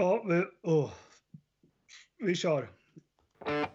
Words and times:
Ja, 0.00 0.22
vi, 0.28 0.44
oh. 0.62 0.90
vi 2.18 2.34
kör. 2.34 2.68
Lilla 3.44 3.70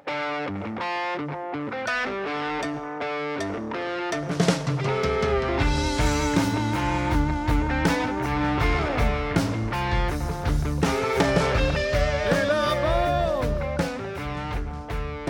barn 12.81 13.47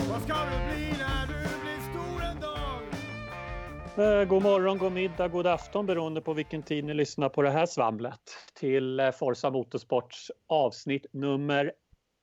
Vad 0.09 0.21
ska 0.21 0.33
du 0.33 0.57
bli 0.65 0.95
när 0.97 1.27
du 1.27 1.61
blir 1.61 1.79
stor 1.91 2.23
en 2.23 2.39
dag? 2.39 4.27
God 4.27 4.43
morgon, 4.43 4.77
god 4.77 4.91
middag, 4.91 5.27
god 5.27 5.47
afton 5.47 5.85
beroende 5.85 6.21
på 6.21 6.33
vilken 6.33 6.63
tid 6.63 6.83
ni 6.85 6.93
lyssnar 6.93 7.29
på 7.29 7.41
det 7.41 7.51
här 7.51 7.65
svamlet 7.65 8.42
till 8.63 8.99
eh, 8.99 9.11
Forza 9.11 9.49
Motorsports 9.49 10.31
avsnitt 10.47 11.05
nummer 11.11 11.71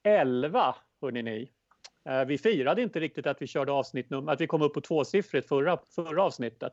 11. 0.04 0.74
Hörrni 1.02 1.22
ni. 1.22 1.50
Eh, 2.08 2.24
Vi 2.24 2.38
firade 2.38 2.82
inte 2.82 3.00
riktigt 3.00 3.26
att 3.26 3.42
vi 3.42 3.46
körde 3.46 3.72
avsnitt 3.72 4.10
nummer, 4.10 4.32
att 4.32 4.40
vi 4.40 4.46
kom 4.46 4.62
upp 4.62 4.74
på 4.74 4.80
tvåsiffrigt 4.80 5.48
förra, 5.48 5.78
förra 5.94 6.22
avsnittet. 6.22 6.72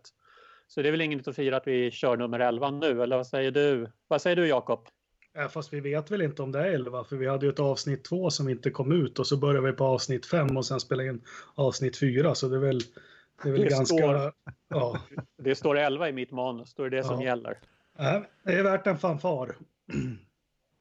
Så 0.67 0.81
det 0.81 0.88
är 0.88 0.91
väl 0.91 1.02
inget 1.02 1.27
att 1.27 1.35
fira 1.35 1.58
att 1.58 1.67
vi 1.67 1.91
kör 1.91 2.17
nummer 2.17 2.39
11 2.39 2.72
nu, 2.72 3.03
eller 3.03 3.17
vad 3.17 3.27
säger 3.27 3.52
du? 3.52 3.88
Vad 4.08 4.22
säger 4.22 4.35
du 4.35 4.48
Jakob? 4.48 4.88
Ja, 5.34 5.48
fast 5.49 5.73
vi 5.73 5.80
vet 5.80 6.11
väl 6.11 6.22
inte 6.22 6.41
om 6.41 6.52
det 6.52 6.59
är 6.59 6.72
11, 6.72 7.03
för 7.03 7.16
vi 7.16 7.27
hade 7.27 7.45
ju 7.45 7.52
ett 7.52 7.59
avsnitt 7.59 8.03
2 8.03 8.30
som 8.30 8.49
inte 8.49 8.70
kom 8.72 8.91
ut 8.91 9.20
och 9.20 9.27
så 9.27 9.38
började 9.38 9.67
vi 9.72 9.73
på 9.73 9.84
avsnitt 9.86 10.25
5 10.25 10.58
och 10.58 10.66
sen 10.66 10.80
spelade 10.80 11.09
in 11.09 11.22
avsnitt 11.55 11.99
4, 11.99 12.36
så 12.36 12.47
det 12.47 12.55
är 12.55 12.59
väl, 12.59 12.80
det 13.44 13.49
är 13.49 13.52
väl 13.53 13.61
Det 13.61 13.70
ganska... 13.70 13.86
står- 13.97 14.34
Ja, 14.70 14.99
Det 15.38 15.55
står 15.55 15.77
11 15.77 16.09
i 16.09 16.11
mitt 16.11 16.31
manus, 16.31 16.73
då 16.73 16.84
är 16.84 16.89
det 16.89 16.97
det 16.97 17.03
som 17.03 17.22
Ja. 17.22 17.25
gäller. 17.27 17.58
Det 18.43 18.53
är 18.53 18.63
värt 18.63 18.87
en 18.87 18.97
fanfar. 18.97 19.55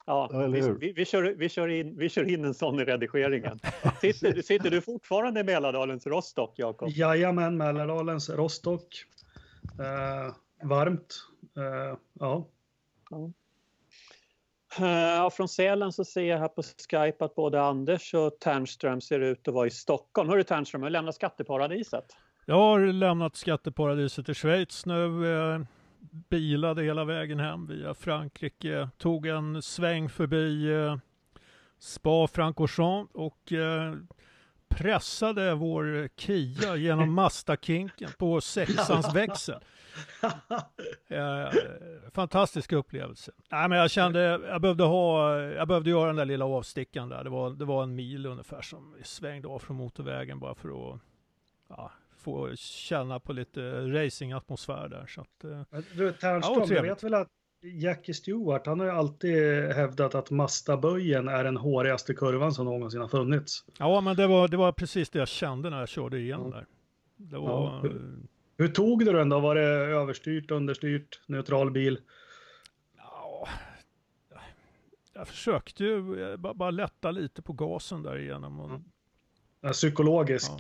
Ja, 0.07 0.49
vi, 0.53 0.61
vi, 0.81 0.93
vi, 0.93 1.05
kör, 1.05 1.23
vi, 1.23 1.49
kör 1.49 1.69
in, 1.69 1.99
vi 1.99 2.09
kör 2.09 2.29
in 2.29 2.45
en 2.45 2.55
sån 2.55 2.81
i 2.81 2.85
redigeringen. 2.85 3.61
Sitter, 4.01 4.43
sitter 4.43 4.71
du 4.71 4.81
fortfarande 4.81 5.41
i 5.41 5.45
Mälardalens 5.45 6.07
Rostock, 6.07 6.55
Jakob? 6.57 6.89
Jajamän, 6.89 7.57
Mälardalens 7.57 8.31
Rostock. 8.31 9.05
Eh, 9.79 10.35
varmt. 10.69 11.15
Eh, 11.57 11.99
ja. 12.21 12.49
Eh, 13.11 13.29
Ja, 14.79 15.31
från 15.31 15.49
Sälen 15.49 15.93
så 15.93 16.05
ser 16.05 16.25
jag 16.25 16.39
här 16.39 16.49
på 16.49 16.63
Skype 16.63 17.25
att 17.25 17.35
både 17.35 17.63
Anders 17.63 18.15
och 18.15 18.39
Ternström 18.41 19.01
ser 19.01 19.21
ut 19.21 19.49
att 19.49 19.55
vara 19.55 19.67
i 19.67 19.71
Stockholm. 19.71 20.29
Hörru 20.29 20.43
Ternström, 20.43 20.83
har 20.83 20.89
du 20.89 20.93
lämnat 20.93 21.15
skatteparadiset? 21.15 22.05
Jag 22.47 22.55
har 22.55 22.81
lämnat 22.81 23.37
skatteparadiset 23.37 24.29
i 24.29 24.35
Schweiz 24.35 24.87
nu. 24.87 25.67
Bilade 26.11 26.83
hela 26.83 27.05
vägen 27.05 27.41
hem 27.41 27.67
via 27.67 27.95
Frankrike. 27.95 28.89
Tog 28.99 29.27
en 29.27 29.63
sväng 29.63 30.09
förbi 30.09 30.73
eh, 30.73 30.97
Spa-Francorchamps 31.79 33.15
och 33.15 33.53
eh, 33.53 33.95
pressade 34.69 35.55
vår 35.55 36.09
Kia 36.17 36.77
genom 36.77 37.15
Mazda-kinken 37.21 38.11
på 38.19 38.41
sexans 38.41 39.15
växel. 39.15 39.61
Eh, 41.09 41.51
fantastisk 42.15 42.73
upplevelse. 42.73 43.33
Nej, 43.51 43.69
men 43.69 43.79
jag 43.79 43.91
kände 43.91 44.21
jag 44.23 44.61
behövde 44.61 44.85
ha, 44.85 45.39
jag 45.41 45.69
behövde 45.69 45.91
göra 45.91 46.07
den 46.07 46.17
där 46.17 46.25
lilla 46.25 46.45
avstickaren 46.45 47.09
där. 47.09 47.25
Det 47.25 47.31
var, 47.31 47.51
det 47.51 47.65
var 47.65 47.83
en 47.83 47.95
mil 47.95 48.27
ungefär 48.27 48.63
som 48.63 48.95
vi 48.99 49.05
svängde 49.05 49.49
av 49.49 49.59
från 49.59 49.77
motorvägen 49.77 50.39
bara 50.39 50.55
för 50.55 50.69
att 50.69 51.01
ja, 51.69 51.93
få 52.27 52.57
känna 52.57 53.21
på 53.21 53.33
lite 53.33 53.61
racingatmosfär 53.81 54.89
där. 54.89 55.07
Så 55.07 55.21
att, 55.21 55.45
eh, 55.45 55.81
Du, 55.97 56.05
Ja, 56.07 56.13
Ternström, 56.13 56.61
du 56.61 56.67
trevligt. 56.67 56.93
vet 56.93 57.03
väl 57.05 57.15
att 57.15 57.29
Jackie 57.63 58.15
Stewart, 58.15 58.67
han 58.67 58.81
har 58.81 58.87
ju 58.87 58.93
alltid 58.93 59.63
hävdat 59.73 60.15
att 60.15 60.31
Mazda-böjen 60.31 61.29
är 61.29 61.45
den 61.45 61.57
hårigaste 61.57 62.15
kurvan 62.15 62.53
som 62.53 62.65
någonsin 62.65 63.01
har 63.01 63.09
funnits. 63.09 63.65
ja, 63.79 64.01
men 64.01 64.17
det 64.17 64.27
var, 64.27 64.49
det 64.49 64.57
var 64.57 64.73
precis 64.73 65.11
det 65.11 65.19
jag 65.19 65.29
kände 65.29 65.71
när 65.71 65.79
jag 65.81 65.89
körde 65.89 66.19
igenom 66.19 66.51
Ja. 66.53 66.57
där. 66.57 66.67
Det 67.17 67.39
var, 67.39 67.81
Ja. 67.85 67.91
Hur 68.59 68.69
tog 68.69 69.05
du 69.05 69.13
den 69.13 69.29
då? 69.29 69.41
Var 69.41 69.55
det 69.55 69.63
överstyrt, 69.97 70.51
understyrt, 70.51 71.21
neutral 71.27 71.71
bil? 71.71 71.99
ja, 72.97 73.49
jag 75.15 75.29
försökte 75.29 75.85
ju 75.85 76.23
eh, 76.31 76.37
bara, 76.37 76.55
bara 76.55 76.71
lätta 76.71 77.11
lite 77.11 77.43
på 77.43 77.53
gasen 77.53 78.03
där 78.03 78.19
igenom. 78.19 78.61
Och, 78.61 78.81
psykologisk 79.73 80.53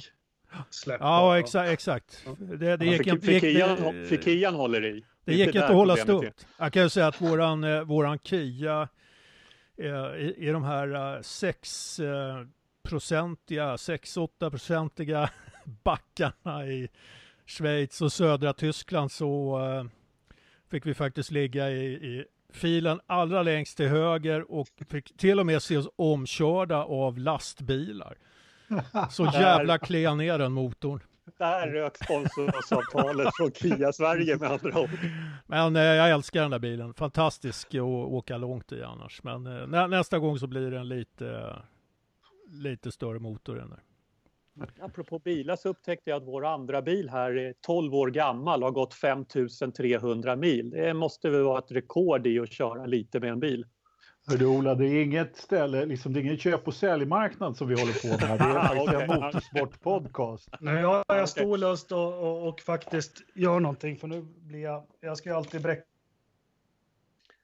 släpp? 0.70 1.00
Ja, 1.00 1.38
exakt. 1.38 1.70
exakt. 1.70 2.24
Det, 2.38 2.56
det 2.76 2.84
Ja, 2.84 2.92
gick 2.92 3.24
för, 3.24 3.32
gick- 3.32 4.24
Kian, 4.24 4.54
håller 4.54 4.84
i. 4.84 5.04
Det 5.24 5.34
gick 5.34 5.46
inte 5.46 5.66
att 5.66 5.74
hålla 5.74 5.96
stumt. 5.96 6.46
Jag 6.58 6.72
kan 6.72 6.82
ju 6.82 6.88
säga 6.88 7.06
att 7.06 7.20
våran, 7.20 7.64
eh, 7.64 7.82
våran 7.82 8.18
Kia 8.18 8.88
eh, 9.78 9.88
i, 10.16 10.34
i 10.38 10.50
de 10.50 10.64
här 10.64 11.16
eh, 11.16 11.20
6 11.22 11.98
eh, 12.00 12.06
procentiga, 12.82 13.76
6-8 13.76 14.50
procentiga 14.50 15.30
backarna 15.84 16.66
i 16.66 16.88
Schweiz 17.46 18.02
och 18.02 18.12
södra 18.12 18.52
Tyskland 18.52 19.12
så 19.12 19.60
fick 20.70 20.86
vi 20.86 20.94
faktiskt 20.94 21.30
ligga 21.30 21.70
i, 21.70 21.84
i 21.86 22.24
filen 22.52 23.00
allra 23.06 23.42
längst 23.42 23.76
till 23.76 23.88
höger 23.88 24.52
och 24.52 24.68
fick 24.88 25.16
till 25.16 25.40
och 25.40 25.46
med 25.46 25.62
se 25.62 25.76
oss 25.76 25.88
omkörda 25.96 26.84
av 26.84 27.18
lastbilar. 27.18 28.16
Så 29.10 29.24
jävla 29.24 29.78
klen 29.78 30.18
ner 30.18 30.38
den 30.38 30.52
motorn. 30.52 31.00
Där 31.38 31.66
rök 31.66 31.96
sponsoravtalet 32.04 33.28
från 33.36 33.50
Kia 33.52 33.92
Sverige 33.92 34.36
med 34.36 34.50
andra 34.50 34.80
ord. 34.80 34.90
Men 35.46 35.76
eh, 35.76 35.82
jag 35.82 36.10
älskar 36.10 36.42
den 36.42 36.50
där 36.50 36.58
bilen. 36.58 36.94
Fantastisk 36.94 37.74
att 37.74 37.80
åka 37.82 38.36
långt 38.36 38.72
i 38.72 38.82
annars. 38.82 39.22
Men 39.22 39.46
eh, 39.46 39.66
nä, 39.66 39.86
nästa 39.86 40.18
gång 40.18 40.38
så 40.38 40.46
blir 40.46 40.70
det 40.70 40.78
en 40.78 40.88
lite, 40.88 41.56
lite 42.48 42.92
större 42.92 43.18
motor 43.18 43.56
den 43.56 43.70
där. 43.70 43.80
Apropå 44.80 45.18
bilar 45.18 45.56
så 45.56 45.68
upptäckte 45.68 46.10
jag 46.10 46.16
att 46.16 46.28
vår 46.28 46.44
andra 46.46 46.82
bil 46.82 47.08
här 47.08 47.36
är 47.36 47.54
12 47.60 47.94
år 47.94 48.10
gammal 48.10 48.62
och 48.62 48.66
har 48.66 48.72
gått 48.72 48.94
5300 48.94 50.36
mil. 50.36 50.70
Det 50.70 50.94
måste 50.94 51.30
väl 51.30 51.42
vara 51.42 51.58
ett 51.58 51.72
rekord 51.72 52.26
i 52.26 52.38
att 52.38 52.52
köra 52.52 52.86
lite 52.86 53.20
med 53.20 53.30
en 53.30 53.40
bil. 53.40 53.66
Hörru 54.28 54.46
Ola, 54.46 54.74
det 54.74 54.86
är 54.86 55.02
inget 55.02 55.36
ställe, 55.36 55.86
liksom, 55.86 56.12
det 56.12 56.20
är 56.20 56.22
ingen 56.22 56.38
köp 56.38 56.68
och 56.68 56.74
säljmarknad 56.74 57.56
som 57.56 57.68
vi 57.68 57.74
håller 57.80 57.92
på 58.02 58.08
med. 58.08 58.20
här. 58.20 58.38
Det 58.38 58.44
är 58.44 59.06
faktiskt 59.06 59.10
en 59.10 59.20
motorsportpodcast. 59.22 60.48
Nu 60.60 60.84
har 60.84 60.94
jag 60.94 61.04
Okej. 61.08 61.26
stor 61.26 61.58
lust 61.58 61.92
och, 61.92 62.14
och, 62.14 62.48
och 62.48 62.60
faktiskt 62.60 63.22
gör 63.34 63.60
någonting 63.60 63.96
för 63.96 64.08
nu 64.08 64.22
blir 64.22 64.62
jag, 64.62 64.84
jag 65.00 65.18
ska 65.18 65.28
ju 65.28 65.36
alltid 65.36 65.62
bräcka. 65.62 65.82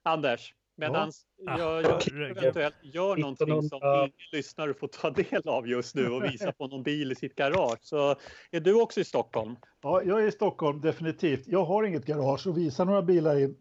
Anders, 0.03 0.54
medan 0.76 1.12
jag, 1.38 1.59
jag 1.59 1.82
herregud. 1.82 2.38
eventuellt 2.38 2.75
gör 2.82 3.16
någonting 3.16 3.47
som 3.47 3.59
1900 3.59 4.04
ingen 4.04 4.12
lyssnare 4.32 4.75
får 4.75 4.88
ta 4.88 5.10
del 5.10 5.48
av 5.48 5.69
just 5.69 5.94
nu 5.94 6.09
och 6.09 6.25
visa 6.32 6.53
på 6.53 6.66
någon 6.66 6.82
bil 6.82 7.12
i 7.12 7.15
sitt 7.15 7.34
garage 7.34 7.78
så 7.81 8.16
är 8.50 8.60
du 8.60 8.81
också 8.81 9.00
i 9.00 9.04
Stockholm. 9.04 9.56
Ja, 9.82 10.03
jag 10.03 10.22
är 10.22 10.26
i 10.26 10.32
Stockholm, 10.32 10.81
definitivt. 10.81 11.42
Jag 11.47 11.65
har 11.65 11.84
inget 11.84 12.06
garage 12.06 12.47
och 12.47 12.59
visar 12.59 12.84
några 12.84 13.03
bilar 13.03 13.41
in 13.41 13.56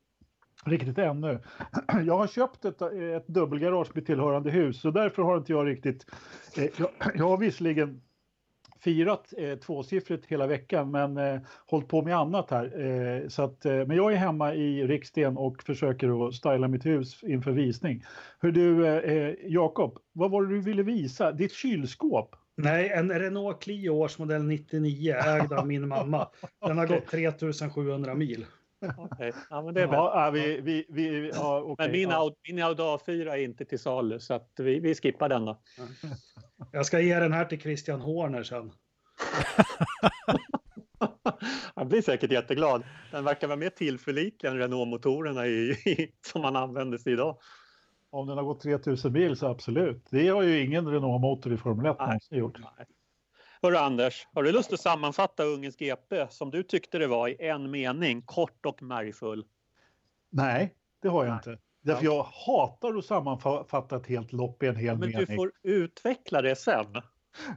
riktigt 0.66 0.98
ännu. 0.98 1.40
Jag 2.06 2.18
har 2.18 2.28
köpt 2.28 2.66
ett, 2.66 2.82
ett 3.16 3.28
dubbelgarage 3.28 3.92
med 3.94 4.06
tillhörande 4.06 4.52
hus 4.52 4.82
så 4.82 4.92
därför 4.92 5.22
har 5.22 5.38
inte 5.38 5.52
jag 5.52 5.68
riktigt... 5.68 6.06
Eh, 6.58 6.64
jag, 6.78 6.90
jag 7.16 7.30
har 7.30 7.38
visserligen 7.38 8.02
firat 8.80 9.34
eh, 9.38 9.56
tvåsiffrigt 9.56 10.26
hela 10.26 10.48
veckan 10.48 10.92
men 10.92 11.18
eh, 11.18 11.42
hållit 11.66 11.88
på 11.88 12.02
med 12.02 12.18
annat 12.18 12.52
här. 12.52 12.82
Eh, 12.86 13.28
så 13.28 13.44
att, 13.44 13.66
eh, 13.66 13.74
men 13.74 13.98
jag 13.98 14.14
är 14.14 14.18
hemma 14.18 14.54
i 14.54 14.88
Riksten 14.88 15.38
och 15.38 15.64
försöker 15.64 16.28
att 16.28 16.34
styla 16.34 16.68
mitt 16.68 16.86
hus 16.86 17.24
inför 17.24 17.52
visning. 17.52 18.04
Hör 18.40 18.52
du, 18.52 18.88
eh, 18.88 19.36
Jakob, 19.44 19.98
vad 20.14 20.32
var 20.32 20.44
det 20.44 20.54
du 20.54 20.62
ville 20.62 20.84
visa? 20.84 21.32
Ditt 21.32 21.54
kylskåp? 21.54 22.36
Nej, 22.56 22.90
en 22.90 23.20
Renault 23.20 23.62
Clio 23.62 23.92
årsmodell 23.92 24.44
99 24.44 25.16
ägd 25.16 25.54
av 25.54 25.68
min 25.68 25.88
mamma. 25.88 26.28
Den 26.68 26.78
har 26.78 26.88
gått 26.88 27.08
3700 27.12 28.16
mil. 28.16 28.46
Okej, 28.98 29.34
Ja, 29.50 29.62
men 29.62 29.74
det 29.74 29.82
är. 29.82 29.88
Ja, 29.88 30.32
vi, 30.34 30.62
vi, 30.62 30.86
vi, 30.90 31.32
ja, 31.34 31.62
okej, 31.62 31.86
Men 31.88 31.92
min, 31.92 32.10
ja. 32.10 32.16
Audi, 32.16 32.36
min 32.48 32.64
Audi 32.64 32.82
A4 32.84 33.30
är 33.32 33.38
inte 33.38 33.66
till 33.66 33.80
salu 33.80 34.20
så 34.20 34.34
att 34.34 34.52
vi, 34.58 34.80
vi 34.80 34.96
skippar 34.96 35.30
den 35.30 35.46
då. 35.46 35.62
Jag 36.72 36.86
ska 36.86 37.00
ge 37.00 37.20
den 37.20 37.34
här 37.34 37.46
till 37.46 37.62
Christian 37.62 38.02
Horner 38.02 38.44
sen. 38.44 38.72
Han 41.76 41.88
blir 41.88 42.02
säkert 42.02 42.32
jätteglad. 42.32 42.84
Den 43.12 43.24
verkar 43.24 43.48
vara 43.48 43.58
mer 43.58 43.70
tillförlitlig 43.70 44.50
än 44.50 44.58
Renault-motorerna 44.58 45.48
i, 45.48 45.72
i, 45.72 46.12
som 46.22 46.42
man 46.42 46.56
använder 46.56 46.98
sig 46.98 47.14
idag. 47.14 47.38
Om 48.10 48.28
den 48.28 48.38
har 48.38 48.44
gått 48.44 48.62
3000 48.62 49.14
mil 49.14 49.38
så 49.38 49.48
absolut. 49.48 50.08
Det 50.10 50.28
har 50.28 50.42
ju 50.42 50.66
ingen 50.66 50.88
Renault-motor 50.88 51.54
i 51.54 51.58
Formel 51.58 51.86
1 51.86 51.96
Nej. 52.00 52.08
någonsin 52.08 52.38
gjort. 52.38 52.60
Nej. 52.60 52.86
Hörru 53.62 53.76
Anders, 53.78 54.28
har 54.34 54.44
du 54.44 54.52
lust 54.52 54.74
att 54.74 54.80
sammanfatta 54.80 55.44
Ungens 55.44 55.76
GP 55.78 56.28
som 56.30 56.52
du 56.52 56.64
tyckte 56.64 56.98
det 56.98 57.08
var 57.08 57.28
i 57.28 57.36
en 57.40 57.72
mening, 57.72 58.22
kort 58.22 58.66
och 58.66 58.84
märgfull? 58.84 59.46
Nej, 60.32 60.76
det 61.02 61.08
har 61.08 61.26
jag 61.26 61.36
inte. 61.36 61.58
Därför 61.84 62.06
jag 62.06 62.24
hatar 62.24 62.98
att 62.98 63.06
sammanfatta 63.06 63.96
ett 63.96 64.08
helt 64.08 64.32
lopp 64.34 64.64
i 64.64 64.68
en 64.68 64.76
hel 64.76 64.98
Men 64.98 65.10
mening. 65.10 65.26
du 65.30 65.36
får 65.36 65.52
utveckla 65.64 66.42
det 66.42 66.56
sen. 66.56 66.86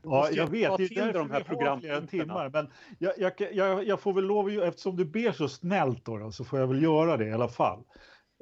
Ja, 0.03 0.29
jag 0.31 0.47
vet. 0.47 0.77
Det 0.77 0.85
är 0.85 0.95
därför 1.05 1.19
de 1.19 1.31
här 1.31 1.41
programpunkterna. 1.41 2.07
timmar. 2.07 2.51
Men 2.51 2.73
jag, 2.99 3.13
jag, 3.19 3.33
jag, 3.53 3.87
jag 3.87 4.01
får 4.01 4.13
väl 4.13 4.25
lov, 4.25 4.47
att- 4.47 4.53
eftersom 4.69 4.97
du 4.97 5.05
ber 5.05 5.33
så 5.33 5.49
snällt 5.49 6.05
då, 6.05 6.19
då, 6.19 6.33
så 6.33 6.45
får 6.45 6.59
jag 6.61 6.67
väl 6.67 6.83
göra 6.83 7.17
det 7.17 7.27
i 7.27 7.33
alla 7.33 7.49
fall. 7.49 7.85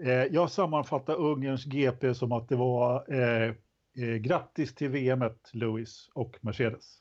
Eh, 0.03 0.11
jag 0.13 0.51
sammanfattar 0.51 1.15
Ungerns 1.17 1.65
GP 1.65 2.15
som 2.15 2.33
att 2.33 2.49
det 2.49 2.57
var 2.57 3.15
eh, 3.15 3.49
eh, 3.99 4.15
grattis 4.21 4.75
till 4.75 4.89
VMet 4.89 5.51
Lewis 5.53 6.09
och 6.15 6.39
Mercedes. 6.41 6.99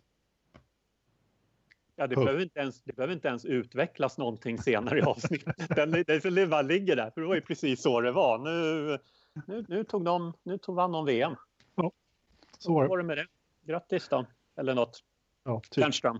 Ja, 2.01 2.07
det, 2.07 2.15
behöver 2.15 2.41
inte 2.41 2.59
ens, 2.59 2.81
det 2.83 2.95
behöver 2.95 3.13
inte 3.13 3.27
ens 3.27 3.45
utvecklas 3.45 4.17
någonting 4.17 4.57
senare 4.57 4.99
i 4.99 5.01
avsnittet. 5.01 5.55
Den, 5.75 5.91
det, 5.91 6.03
det 6.23 6.47
bara 6.47 6.61
ligger 6.61 6.95
där, 6.95 7.11
för 7.11 7.21
det 7.21 7.27
var 7.27 7.35
ju 7.35 7.41
precis 7.41 7.81
så 7.81 8.01
det 8.01 8.11
var. 8.11 8.37
Nu, 8.37 8.97
nu, 9.47 9.65
nu, 9.67 9.83
tog, 9.83 10.05
de, 10.05 10.33
nu 10.43 10.57
tog 10.57 10.75
vann 10.75 10.91
de 10.91 11.05
VM. 11.05 11.35
Så 12.57 12.73
var 12.73 12.97
det. 12.97 13.03
med 13.03 13.17
det? 13.17 13.27
Grattis 13.65 14.07
då, 14.09 14.25
eller 14.57 14.73
något. 14.73 15.03
Ja, 15.43 15.61
typ. 15.69 15.83
Ternström. 15.83 16.19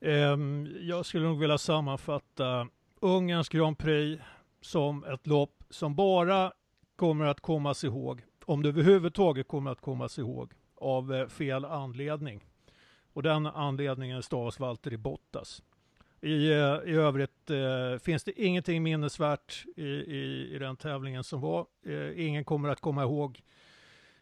Ehm, 0.00 0.68
jag 0.80 1.06
skulle 1.06 1.26
nog 1.26 1.38
vilja 1.38 1.58
sammanfatta 1.58 2.68
Ungerns 3.00 3.48
Grand 3.48 3.78
Prix 3.78 4.22
som 4.60 5.04
ett 5.04 5.26
lopp 5.26 5.64
som 5.70 5.94
bara 5.94 6.52
kommer 6.96 7.24
att 7.24 7.40
kommas 7.40 7.84
ihåg, 7.84 8.22
om 8.44 8.62
det 8.62 8.68
överhuvudtaget 8.68 9.48
kommer 9.48 9.70
att 9.70 9.80
kommas 9.80 10.18
ihåg, 10.18 10.52
av 10.74 11.14
eh, 11.14 11.28
fel 11.28 11.64
anledning. 11.64 12.44
Och 13.16 13.22
den 13.22 13.46
anledningen 13.46 14.22
stavas 14.22 14.60
Valtteri 14.60 14.96
Bottas. 14.96 15.62
I, 16.20 16.52
eh, 16.52 16.78
I 16.84 16.92
övrigt 16.92 17.50
eh, 17.50 17.98
finns 17.98 18.24
det 18.24 18.40
ingenting 18.42 18.82
minnesvärt 18.82 19.64
i, 19.76 19.86
i, 19.86 20.54
i 20.54 20.58
den 20.58 20.76
tävlingen 20.76 21.24
som 21.24 21.40
var. 21.40 21.66
Eh, 21.86 22.26
ingen 22.26 22.44
kommer 22.44 22.68
att 22.68 22.80
komma 22.80 23.02
ihåg 23.02 23.42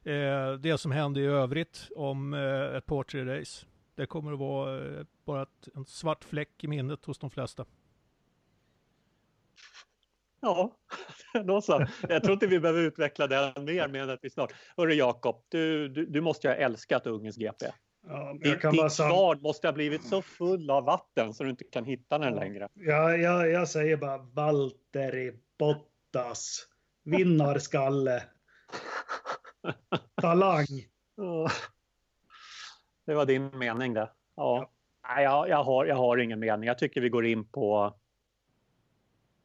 eh, 0.02 0.52
det 0.52 0.79
som 0.79 0.93
hände 0.93 1.20
i 1.20 1.25
övrigt 1.25 1.88
om 1.96 2.35
eh, 2.35 2.76
ett 2.76 2.87
par, 2.87 3.02
tre 3.02 3.25
race. 3.25 3.67
Det 3.94 4.06
kommer 4.06 4.32
att 4.32 4.38
vara 4.38 4.99
eh, 4.99 5.06
bara 5.25 5.43
ett, 5.43 5.69
en 5.75 5.85
svart 5.85 6.25
fläck 6.25 6.64
i 6.64 6.69
minnet 6.69 7.05
hos 7.05 7.19
de 7.19 7.31
flesta. 7.31 7.64
Ja, 10.41 10.76
då 11.44 11.61
så. 11.61 11.87
Jag 12.08 12.23
tror 12.23 12.32
inte 12.32 12.46
vi 12.46 12.61
behöver 12.61 12.82
utveckla 12.82 13.26
det 13.26 13.55
mer 13.61 13.88
men 13.88 14.11
att 14.11 14.20
vi 14.23 14.31
snart... 14.31 14.52
Hörru 14.76 14.94
Jakob, 14.94 15.44
du, 15.49 15.88
du, 15.88 16.06
du 16.06 16.20
måste 16.20 16.46
ju 16.46 16.55
ha 16.55 16.58
älskat 16.58 17.06
Ungerns 17.06 17.37
GP. 17.37 17.67
Ja, 18.08 18.36
jag 18.40 18.60
kan 18.60 18.90
sam- 18.90 19.10
kvarn 19.10 19.42
måste 19.42 19.66
ha 19.68 19.72
blivit 19.72 20.04
så 20.04 20.22
full 20.22 20.70
av 20.70 20.84
vatten 20.84 21.34
så 21.34 21.44
du 21.44 21.50
inte 21.50 21.64
kan 21.64 21.84
hitta 21.84 22.18
den 22.18 22.34
längre. 22.34 22.68
jag, 22.74 23.20
jag, 23.20 23.50
jag 23.50 23.68
säger 23.68 23.96
bara 23.96 24.18
Valtteri 24.18 25.32
Bottas. 25.58 26.68
Vinnarskalle. 27.04 28.22
Talang. 30.22 30.66
Det 33.06 33.14
var 33.14 33.26
din 33.26 33.58
mening 33.58 33.94
det. 33.94 34.10
Ja. 34.36 34.70
Nej, 35.08 35.24
jag, 35.24 35.48
jag, 35.48 35.64
har, 35.64 35.86
jag 35.86 35.96
har 35.96 36.18
ingen 36.18 36.40
mening. 36.40 36.66
Jag 36.66 36.78
tycker 36.78 37.00
vi 37.00 37.08
går 37.08 37.26
in 37.26 37.48
på... 37.48 37.96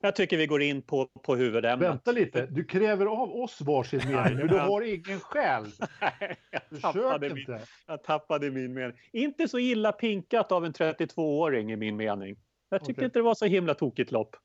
Jag 0.01 0.15
tycker 0.15 0.37
vi 0.37 0.47
går 0.47 0.61
in 0.61 0.81
på, 0.81 1.05
på 1.05 1.35
huvudämnet. 1.35 1.89
Vänta 1.89 2.11
lite, 2.11 2.45
du 2.45 2.63
kräver 2.63 3.05
av 3.05 3.35
oss 3.35 3.61
varsin 3.61 4.01
mening, 4.11 4.37
men 4.37 4.47
du 4.47 4.57
har 4.59 4.81
ingen 4.81 5.19
själv. 5.19 5.67
jag, 6.71 6.81
tappade 6.81 7.33
min, 7.33 7.59
jag 7.87 8.03
tappade 8.03 8.51
min 8.51 8.73
mening. 8.73 8.97
Inte 9.11 9.47
så 9.47 9.59
illa 9.59 9.91
pinkat 9.91 10.51
av 10.51 10.65
en 10.65 10.73
32-åring 10.73 11.71
i 11.71 11.75
min 11.75 11.95
mening. 11.97 12.35
Jag 12.69 12.81
tycker 12.81 12.93
Okej. 12.93 13.05
inte 13.05 13.19
det 13.19 13.23
var 13.23 13.35
så 13.35 13.45
himla 13.45 13.73
tokigt 13.73 14.11
lopp. 14.11 14.35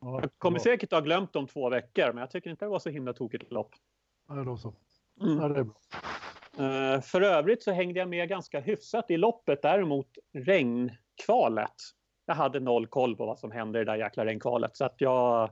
Ja, 0.00 0.20
Jag 0.20 0.30
kommer 0.38 0.58
bra. 0.58 0.64
säkert 0.64 0.92
ha 0.92 1.00
glömt 1.00 1.36
om 1.36 1.46
två 1.46 1.70
veckor, 1.70 2.06
men 2.06 2.18
jag 2.18 2.30
tycker 2.30 2.50
inte 2.50 2.64
det 2.64 2.68
var 2.68 2.78
så 2.78 2.90
himla 2.90 3.12
tokigt 3.12 3.52
lopp. 3.52 3.70
Ja, 4.28 4.34
då 4.34 4.56
så. 4.56 4.74
Mm. 5.22 5.38
Ja, 5.38 5.48
det 5.48 5.60
är 5.60 5.64
bra. 5.64 5.74
Eh, 6.94 7.00
För 7.00 7.20
övrigt 7.20 7.62
så 7.62 7.72
hängde 7.72 7.98
jag 8.00 8.08
med 8.08 8.28
ganska 8.28 8.60
hyfsat 8.60 9.10
i 9.10 9.16
loppet. 9.16 9.62
Däremot 9.62 10.08
regnkvalet. 10.32 11.74
Jag 12.26 12.34
hade 12.34 12.60
noll 12.60 12.86
koll 12.86 13.16
på 13.16 13.26
vad 13.26 13.38
som 13.38 13.50
hände 13.50 13.80
i 13.80 13.84
det 13.84 13.92
där 13.92 13.98
jäkla 13.98 14.24
regnkvalet. 14.24 14.76
Så 14.76 14.84
att 14.84 15.00
jag, 15.00 15.50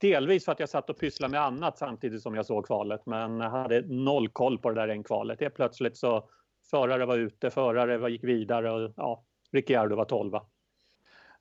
delvis 0.00 0.44
för 0.44 0.52
att 0.52 0.60
jag 0.60 0.68
satt 0.68 0.90
och 0.90 1.00
pysslade 1.00 1.30
med 1.30 1.42
annat 1.42 1.78
samtidigt 1.78 2.22
som 2.22 2.34
jag 2.34 2.46
såg 2.46 2.66
kvalet. 2.66 3.06
Men 3.06 3.40
jag 3.40 3.50
hade 3.50 3.80
noll 3.80 4.28
koll 4.28 4.58
på 4.58 4.68
det 4.68 4.74
där 4.74 4.86
regnkvalet. 4.86 5.38
Det 5.38 5.50
plötsligt 5.50 5.96
så 5.96 6.28
förare 6.70 7.06
var 7.06 7.16
ute, 7.16 7.50
förare 7.50 7.98
var, 7.98 8.08
gick 8.08 8.24
vidare 8.24 8.70
och 8.70 8.92
ja, 8.96 9.24
Ricciardo 9.52 9.96
var 9.96 10.04
tolva. 10.04 10.42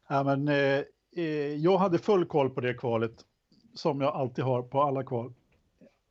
Ja, 0.10 0.24
men, 0.24 0.48
eh, 0.48 0.84
eh 1.16 1.56
jag 1.56 1.78
hade 1.78 1.98
full 1.98 2.26
koll 2.26 2.50
på 2.50 2.62
det 2.62 2.74
kvalet, 2.74 3.26
som 3.74 4.02
jag 4.02 4.16
alltid 4.16 4.46
har 4.46 4.64
på 4.64 4.82
alla 4.82 5.04
kval. 5.04 5.34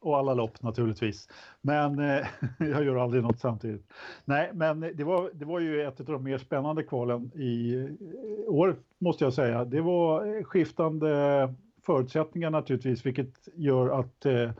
Och 0.06 0.18
alla 0.18 0.34
lopp 0.34 0.62
naturligtvis. 0.62 1.28
Men 1.60 1.98
eh, 1.98 2.26
jag 2.58 2.84
gör 2.84 2.96
aldrig 2.96 3.22
något 3.22 3.40
samtidigt. 3.40 3.92
Nej, 4.24 4.50
men 4.54 4.80
det 4.80 5.04
var, 5.04 5.30
det 5.34 5.44
var 5.44 5.60
ju 5.60 5.82
ett 5.82 6.00
av 6.00 6.06
de 6.06 6.24
mer 6.24 6.38
spännande 6.38 6.82
kvalen 6.82 7.30
i 7.34 7.74
eh, 7.74 8.54
år, 8.54 8.76
måste 8.98 9.24
jag 9.24 9.32
säga. 9.32 9.64
Det 9.64 9.80
var 9.80 10.36
eh, 10.36 10.44
skiftande 10.44 11.54
förutsättningar 11.82 12.50
naturligtvis, 12.50 13.06
vilket 13.06 13.48
gör 13.54 14.00
att 14.00 14.26
eh, 14.26 14.50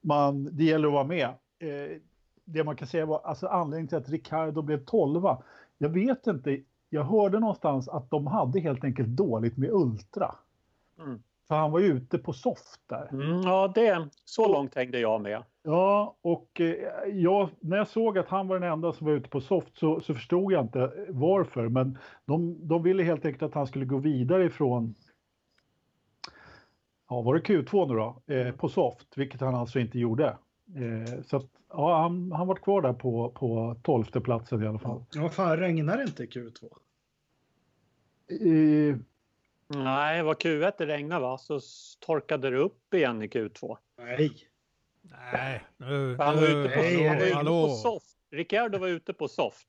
man, 0.00 0.56
det 0.56 0.64
gäller 0.64 0.88
att 0.88 0.94
vara 0.94 1.04
med. 1.04 1.28
Eh, 1.58 1.98
det 2.44 2.64
man 2.64 2.76
kan 2.76 2.88
säga 2.88 3.06
var 3.06 3.20
alltså 3.24 3.46
anledningen 3.46 3.88
till 3.88 3.98
att 3.98 4.08
Ricardo 4.08 4.62
blev 4.62 4.84
tolva. 4.84 5.42
Jag 5.78 5.88
vet 5.88 6.26
inte, 6.26 6.60
jag 6.90 7.04
hörde 7.04 7.38
någonstans 7.38 7.88
att 7.88 8.10
de 8.10 8.26
hade 8.26 8.60
helt 8.60 8.84
enkelt 8.84 9.08
dåligt 9.08 9.56
med 9.56 9.70
Ultra. 9.70 10.34
Mm. 10.98 11.22
För 11.48 11.54
han 11.54 11.70
var 11.70 11.80
ju 11.80 11.86
ute 11.86 12.18
på 12.18 12.32
soft 12.32 12.80
där. 12.86 13.08
Mm, 13.12 13.40
ja, 13.42 13.72
det, 13.74 14.08
så 14.24 14.52
långt 14.52 14.74
hängde 14.74 15.00
jag 15.00 15.20
med. 15.20 15.42
Ja, 15.62 16.16
och 16.22 16.60
eh, 16.60 16.76
jag, 17.12 17.48
när 17.60 17.76
jag 17.76 17.88
såg 17.88 18.18
att 18.18 18.28
han 18.28 18.48
var 18.48 18.60
den 18.60 18.72
enda 18.72 18.92
som 18.92 19.06
var 19.06 19.14
ute 19.14 19.28
på 19.28 19.40
soft 19.40 19.78
så, 19.78 20.00
så 20.00 20.14
förstod 20.14 20.52
jag 20.52 20.64
inte 20.64 20.92
varför. 21.08 21.68
Men 21.68 21.98
de, 22.24 22.68
de 22.68 22.82
ville 22.82 23.02
helt 23.02 23.24
enkelt 23.24 23.42
att 23.42 23.54
han 23.54 23.66
skulle 23.66 23.84
gå 23.84 23.98
vidare 23.98 24.44
ifrån 24.44 24.94
Ja, 27.08 27.22
var 27.22 27.34
det 27.34 27.40
Q2 27.40 27.88
nu 27.88 27.94
då? 27.94 28.34
Eh, 28.34 28.52
på 28.52 28.68
soft, 28.68 29.18
vilket 29.18 29.40
han 29.40 29.54
alltså 29.54 29.78
inte 29.78 29.98
gjorde. 29.98 30.38
Eh, 30.76 31.22
så 31.26 31.36
att, 31.36 31.50
ja, 31.68 32.02
han, 32.02 32.32
han 32.32 32.46
var 32.46 32.54
kvar 32.54 32.82
där 32.82 32.92
på, 32.92 33.30
på 33.30 33.76
12 33.82 34.04
platsen 34.04 34.62
i 34.62 34.66
alla 34.66 34.78
fall. 34.78 35.04
Ja, 35.12 35.28
fan 35.28 35.56
regnar 35.56 35.96
det 35.96 36.02
inte 36.02 36.22
i 36.22 36.26
Q2? 36.26 36.64
Eh, 38.30 38.96
Nej, 39.68 40.22
var 40.22 40.34
Q1 40.34 40.72
det 40.78 40.86
regnade 40.86 41.20
va, 41.22 41.38
så 41.38 41.60
torkade 42.00 42.50
det 42.50 42.56
upp 42.56 42.94
igen 42.94 43.22
i 43.22 43.26
Q2. 43.26 43.76
Nej. 43.98 44.30
Nej, 45.32 45.64
nu, 45.76 46.16
Han 46.18 46.36
var 46.36 46.42
ute 46.42 46.74
på, 46.74 46.80
Nej, 46.80 47.06
han 47.06 47.18
var 47.18 47.24
ute 47.26 47.44
på 47.44 47.68
soft. 47.68 48.16
Ricciardo 48.30 48.78
var 48.78 48.88
ute 48.88 49.12
på 49.12 49.28
soft. 49.28 49.68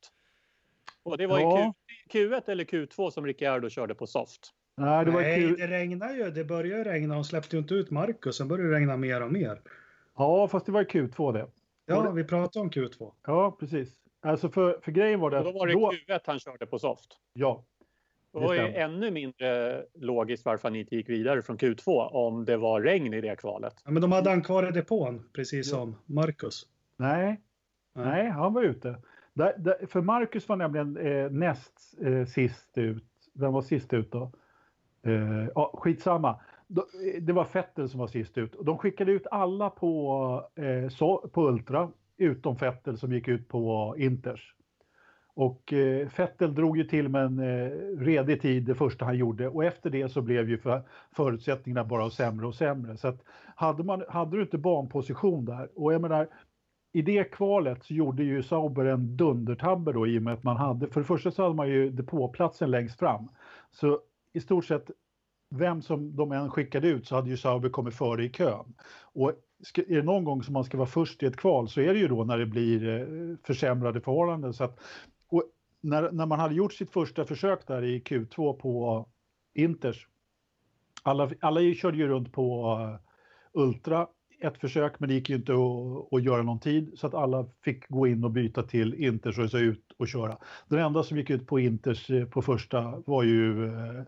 Och 1.04 1.18
det 1.18 1.28
var 1.28 1.40
Ja. 1.40 1.74
i 2.06 2.10
Q, 2.10 2.30
Q1 2.30 2.50
eller 2.50 2.64
Q2 2.66 3.10
som 3.10 3.26
Ricciardo 3.26 3.70
körde 3.70 3.96
på 3.96 4.08
soft. 4.08 4.54
nej, 4.78 5.06
det 5.06 5.12
var 5.12 5.22
Nej, 5.22 5.40
kul. 5.42 5.58
det 5.58 5.68
regnar 5.68 6.14
ju. 6.14 6.32
Det 6.32 6.44
börjar 6.46 6.78
ju 6.78 6.84
regna. 6.84 7.14
De 7.16 7.24
släppte 7.24 7.56
ju 7.56 7.62
inte 7.62 7.74
ut 7.74 7.92
Marcus. 7.92 8.38
Sen 8.38 8.48
började 8.48 8.70
det 8.70 8.76
regna 8.76 8.98
mer 8.98 9.22
och 9.22 9.32
mer. 9.32 9.62
Ja, 10.18 10.48
fast 10.48 10.66
det 10.66 10.72
var 10.72 10.84
Q2 10.84 11.34
det. 11.34 11.48
Ja, 11.86 12.12
vi 12.12 12.24
pratar 12.24 12.60
om 12.62 12.70
Q2. 12.72 13.14
Ja, 13.26 13.58
precis. 13.60 13.90
Alltså 14.22 14.50
för, 14.50 14.80
för 14.84 14.92
grejen 14.92 15.20
var 15.20 15.32
det 15.32 15.38
Och 15.40 15.44
då 15.44 15.52
var 15.60 15.68
det 15.68 15.74
då, 15.74 15.92
Q1 15.92 16.20
han 16.26 16.40
körde 16.40 16.66
på 16.66 16.80
soft. 16.80 17.18
ja, 17.34 17.64
Det 18.34 18.40
var 18.40 18.54
ju 18.54 18.60
ännu 18.74 19.12
mindre 19.12 19.84
logiskt 19.96 20.46
varför 20.46 20.68
han 20.70 20.76
inte 20.76 20.96
gick 20.96 21.10
vidare 21.10 21.42
från 21.42 21.58
Q2 21.58 22.08
om 22.12 22.46
det 22.46 22.58
var 22.58 22.82
regn 22.82 23.14
i 23.14 23.22
det 23.22 23.36
kvalet. 23.36 23.74
Ja, 23.86 23.92
men 23.92 24.02
de 24.02 24.12
hade 24.12 24.30
han 24.30 24.42
kvar 24.42 24.68
i 24.70 24.72
depån, 24.72 25.24
precis 25.34 25.72
Ja. 25.72 25.78
som 25.78 25.96
Marcus. 26.06 26.68
nej, 26.98 27.42
Nej. 27.96 28.06
nej, 28.06 28.30
han 28.30 28.54
var 28.54 28.64
ute. 28.64 28.96
Där, 29.34 29.54
där, 29.58 29.86
för 29.88 30.02
Marcus 30.02 30.50
var 30.50 30.56
nämligen 30.56 30.98
eh, 30.98 31.30
näst 31.32 31.74
eh, 32.02 32.26
sist 32.26 32.78
ut. 32.78 33.04
Vem 33.34 33.54
var 33.54 33.62
sist 33.62 33.94
ut 33.94 34.12
då? 34.12 34.32
Eh, 35.06 35.48
ja, 35.56 35.72
skitsamma. 35.74 36.40
Då, 36.68 36.82
eh, 36.82 37.22
det 37.22 37.34
var 37.34 37.46
Fettel 37.46 37.90
som 37.90 38.00
var 38.00 38.08
sist 38.08 38.38
ut. 38.38 38.56
De 38.62 38.78
skickade 38.78 39.12
ut 39.12 39.28
alla 39.32 39.70
på, 39.70 40.50
eh, 40.56 40.90
så, 40.90 41.18
på 41.34 41.48
Ultra, 41.48 41.92
utom 42.18 42.56
Fettel 42.58 42.98
som 42.98 43.14
gick 43.14 43.28
ut 43.28 43.48
på 43.48 43.96
Inters. 43.98 44.56
Och 45.40 45.74
eh, 45.74 46.08
Fettel 46.08 46.56
drog 46.56 46.78
ju 46.78 46.84
till 46.84 47.10
med 47.10 47.26
en 47.26 47.40
eh, 47.40 47.72
redig 48.00 48.42
tid 48.42 48.64
det 48.64 48.76
första 48.76 49.06
han 49.06 49.18
gjorde 49.18 49.48
och 49.48 49.66
efter 49.66 49.90
det 49.90 50.10
så 50.10 50.22
blev 50.22 50.50
ju 50.50 50.58
för, 50.58 50.82
förutsättningarna 51.12 51.84
bara 51.84 52.10
sämre 52.10 52.48
och 52.48 52.56
sämre. 52.56 52.98
Så 52.98 53.08
att 53.08 53.24
hade, 53.56 53.84
man, 53.84 54.04
hade 54.10 54.38
du 54.38 54.42
inte 54.42 54.58
banposition 54.58 55.46
där 55.46 55.70
och 55.76 55.94
jag 55.94 56.02
menar 56.02 56.28
i 56.94 57.02
det 57.02 57.24
kvalet 57.24 57.84
så 57.84 57.94
gjorde 57.94 58.24
ju 58.24 58.44
Sauber 58.44 58.86
en 58.86 59.18
dundertabbe 59.18 59.94
då 59.94 60.08
i 60.08 60.20
och 60.20 60.24
med 60.24 60.34
att 60.34 60.44
man 60.44 60.58
hade, 60.58 60.88
för 60.88 61.02
det 61.02 61.08
första 61.08 61.32
så 61.32 61.44
hade 61.44 61.56
man 61.56 61.70
ju 61.70 61.90
depåplatsen 61.90 62.72
längst 62.72 63.00
fram. 63.00 63.30
Så 63.72 64.00
i 64.34 64.40
stort 64.40 64.66
sett 64.66 64.92
vem 65.56 65.82
som 65.82 66.16
de 66.16 66.32
än 66.32 66.50
skickade 66.50 66.88
ut 66.88 67.08
så 67.08 67.16
hade 67.16 67.30
ju 67.30 67.38
Sauber 67.38 67.70
kommit 67.70 67.96
före 67.96 68.24
i 68.24 68.30
kön. 68.30 68.74
Och 69.14 69.34
ska, 69.64 69.82
är 69.82 69.96
det 69.96 70.04
någon 70.04 70.24
gång 70.24 70.44
som 70.44 70.54
man 70.54 70.64
ska 70.64 70.78
vara 70.78 70.88
först 70.88 71.24
i 71.24 71.26
ett 71.26 71.38
kval 71.38 71.70
så 71.70 71.82
är 71.82 71.94
det 71.94 72.00
ju 72.00 72.08
då 72.08 72.24
när 72.24 72.38
det 72.38 72.46
blir 72.46 72.90
eh, 72.90 73.36
försämrade 73.44 74.02
förhållanden. 74.02 74.54
Så 74.54 74.64
att, 74.64 74.80
när, 75.82 76.12
när 76.12 76.26
man 76.26 76.40
hade 76.40 76.56
gjort 76.56 76.74
sitt 76.74 76.92
första 76.92 77.26
försök 77.26 77.68
där 77.68 77.84
i 77.84 78.00
Q2 78.00 78.54
på 78.54 79.06
Inters, 79.54 80.08
alla, 81.04 81.32
alla 81.42 81.74
körde 81.74 81.98
ju 81.98 82.08
runt 82.08 82.34
på 82.34 82.78
eh, 82.82 83.00
Ultra 83.54 84.08
ett 84.42 84.58
försök 84.58 85.00
men 85.00 85.10
det 85.10 85.16
gick 85.16 85.30
ju 85.30 85.36
inte 85.36 85.54
att, 85.54 86.14
att 86.14 86.24
göra 86.24 86.44
någon 86.44 86.60
tid 86.60 86.92
så 86.96 87.08
att 87.08 87.14
alla 87.14 87.46
fick 87.62 87.88
gå 87.88 88.08
in 88.08 88.24
och 88.24 88.32
byta 88.32 88.64
till 88.64 88.94
Inters 88.94 89.40
och 89.40 89.52
så 89.52 89.58
ut 89.58 89.92
och 89.98 90.08
köra. 90.08 90.38
Den 90.68 90.80
enda 90.80 91.04
som 91.04 91.18
gick 91.18 91.30
ut 91.30 91.48
på 91.48 91.60
Inters 91.60 92.10
eh, 92.10 92.26
på 92.26 92.42
första 92.42 93.04
var 93.06 93.24
ju 93.24 93.66
eh, 93.66 94.04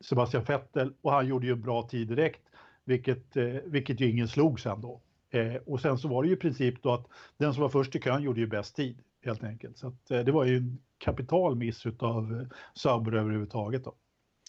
Sebastian 0.00 0.44
Vettel 0.44 0.92
och 1.02 1.12
han 1.12 1.26
gjorde 1.26 1.46
ju 1.46 1.52
en 1.52 1.60
bra 1.60 1.82
tid 1.82 2.08
direkt. 2.08 2.40
vilket, 2.84 3.36
vilket 3.64 4.00
ju 4.00 4.10
ingen 4.10 4.28
slog 4.28 4.60
sen 4.60 4.80
då. 4.80 5.00
Och 5.66 5.80
sen 5.80 5.98
så 5.98 6.08
var 6.08 6.22
det 6.22 6.28
ju 6.28 6.34
i 6.34 6.38
princip 6.38 6.82
då 6.82 6.92
att 6.92 7.06
den 7.36 7.54
som 7.54 7.62
var 7.62 7.68
först 7.68 7.96
i 7.96 8.00
kön 8.00 8.22
gjorde 8.22 8.40
ju 8.40 8.46
bäst 8.46 8.76
tid 8.76 8.98
helt 9.24 9.44
enkelt. 9.44 9.78
Så 9.78 9.88
att, 9.88 10.10
eh, 10.10 10.20
det 10.20 10.32
var 10.32 10.44
ju 10.44 10.56
en 10.56 10.78
kapital 10.98 11.56
miss 11.56 11.86
utav 11.86 12.40
eh, 12.40 12.56
Sauber 12.74 13.12
överhuvudtaget 13.14 13.84
då. 13.84 13.94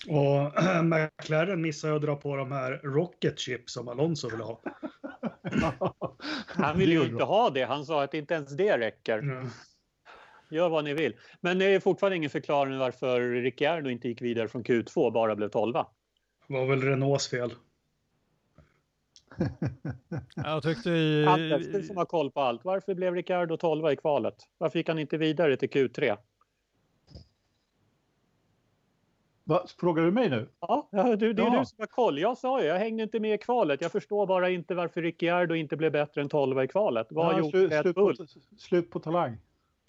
Och 0.08 0.64
McLaren 0.86 1.62
missade 1.62 1.96
att 1.96 2.02
dra 2.02 2.16
på 2.16 2.36
de 2.36 2.52
här 2.52 2.82
rocket 2.84 3.40
chip 3.40 3.70
som 3.70 3.88
Alonso 3.88 4.30
ville 4.30 4.44
ha. 4.44 4.62
Han 6.48 6.78
vill 6.78 6.92
ju 6.92 7.06
inte 7.06 7.24
ha 7.24 7.50
det. 7.50 7.64
Han 7.64 7.86
sa 7.86 8.04
att 8.04 8.14
inte 8.14 8.34
ens 8.34 8.58
det 8.58 8.78
räcker. 8.78 9.20
Mm. 9.20 9.48
Gör 10.50 10.70
vad 10.70 10.84
ni 10.84 10.94
vill. 10.94 11.16
Men 11.42 11.60
det 11.60 11.66
är 11.66 11.80
fortfarande 11.80 12.18
ingen 12.18 12.30
förklaring 12.30 12.78
varför 12.78 13.22
Ricciardo 13.22 13.90
inte 13.90 14.08
gick 14.08 14.22
vidare 14.22 14.48
från 14.48 14.64
Q2 14.64 14.98
och 14.98 15.14
bara 15.14 15.36
blev 15.36 15.50
12. 15.50 15.74
Det 15.74 16.54
var 16.54 16.66
väl 16.66 16.82
Renaults 16.82 17.30
fel. 17.30 17.54
Jag 20.36 20.64
tyckte 20.64 20.90
i... 20.90 21.26
Anders, 21.26 21.68
du 21.68 21.84
som 21.84 21.98
har 21.98 22.06
koll 22.06 22.32
på 22.32 22.42
allt. 22.42 22.66
Varför 22.66 22.94
blev 22.96 23.16
Ricciardo 23.16 23.58
12 23.58 23.92
i 23.92 23.96
kvalet? 23.96 24.36
Varför 24.58 24.80
gick 24.80 24.88
han 24.88 25.00
inte 25.00 25.18
vidare 25.18 25.58
till 25.58 25.70
Q3? 25.70 26.18
Va, 29.48 29.66
frågar 29.80 30.04
du 30.04 30.12
mig 30.12 30.30
nu? 30.30 30.50
Ja, 30.60 30.90
du, 30.92 31.34
det 31.34 31.42
är 31.42 31.46
Ja. 31.46 31.60
du 31.60 31.66
som 31.66 31.76
har 31.80 31.86
koll. 31.88 32.20
Jag 32.20 32.38
sa 32.38 32.62
ju, 32.62 32.68
jag 32.68 32.80
hängde 32.80 33.04
inte 33.04 33.20
med 33.20 33.34
i 33.34 33.38
kvalet. 33.38 33.82
Jag 33.82 33.92
förstår 33.92 34.28
bara 34.28 34.50
inte 34.50 34.76
varför 34.76 35.02
Ricciardo 35.02 35.56
inte 35.56 35.78
blev 35.78 35.92
bättre 35.92 36.22
än 36.22 36.30
12 36.30 36.64
i 36.64 36.68
kvalet. 36.68 37.08
Vad 37.10 37.34
Ja, 37.34 37.40
gjorde 37.40 37.58
slu- 37.58 37.82
slut, 37.82 37.96
på, 37.96 38.14
slut 38.58 38.90
på 38.92 39.00
talang. 39.00 39.38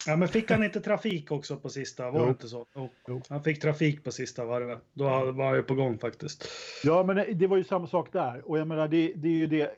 Ja, 0.06 0.16
men 0.16 0.28
fick 0.28 0.50
han 0.50 0.64
inte 0.64 0.80
trafik 0.80 1.30
också 1.32 1.56
på 1.56 1.68
sista? 1.68 2.10
Var 2.10 2.18
Jo. 2.20 2.24
det 2.24 2.30
inte 2.30 2.48
så? 2.48 2.66
Jo. 3.06 3.22
Han 3.28 3.42
fick 3.42 3.60
trafik 3.62 4.04
på 4.04 4.10
sista 4.10 4.44
varvet. 4.44 4.78
Då 4.92 5.04
var 5.04 5.44
han 5.46 5.56
ju 5.56 5.62
på 5.62 5.74
gång 5.74 5.98
faktiskt. 5.98 6.48
Ja, 6.84 7.02
men 7.02 7.38
det 7.38 7.46
var 7.46 7.56
ju 7.56 7.64
samma 7.64 7.86
sak 7.86 8.12
där. 8.12 8.50
Och 8.50 8.58
jag 8.58 8.68
menar, 8.68 8.88
det, 8.88 9.12
det 9.16 9.28
är 9.28 9.32
ju 9.32 9.46
det. 9.46 9.74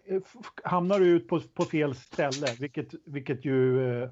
Hamnar 0.65 0.99
du 0.99 1.07
ut 1.07 1.29
på, 1.29 1.41
på 1.41 1.65
fel 1.65 1.95
ställe, 1.95 2.47
vilket, 2.61 2.95
vilket 3.07 3.45
ju... 3.45 3.91
eh, 4.03 4.11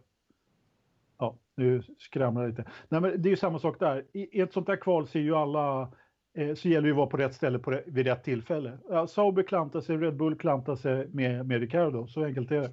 Ja, 1.18 1.36
nu 1.56 1.82
skramlar 1.98 2.42
jag 2.42 2.48
lite. 2.50 2.64
Nej, 2.88 3.00
men 3.00 3.22
det 3.22 3.28
är 3.28 3.30
ju 3.30 3.36
samma 3.36 3.58
sak 3.58 3.80
där. 3.80 4.04
I, 4.12 4.38
i 4.38 4.40
ett 4.40 4.52
sånt 4.52 4.66
där 4.66 4.76
kval 4.76 5.06
ser 5.08 5.20
ju 5.20 5.34
alla... 5.34 5.92
Eh, 6.38 6.54
så 6.54 6.68
gäller 6.68 6.82
det 6.82 6.88
ju 6.88 6.92
att 6.92 6.96
vara 6.96 7.06
på 7.06 7.16
rätt 7.16 7.34
ställe 7.34 7.58
på, 7.58 7.80
vid 7.86 8.06
rätt 8.06 8.24
tillfälle. 8.24 8.78
Ja, 8.88 9.06
Sauber 9.06 9.42
klantar 9.42 9.80
sig, 9.80 9.96
Red 9.96 10.16
Bull 10.16 10.38
klantar 10.38 10.76
sig 10.76 11.08
med, 11.08 11.46
med 11.46 11.60
Ricardo. 11.60 12.06
Så 12.06 12.24
enkelt 12.24 12.50
är 12.50 12.60
det. 12.60 12.70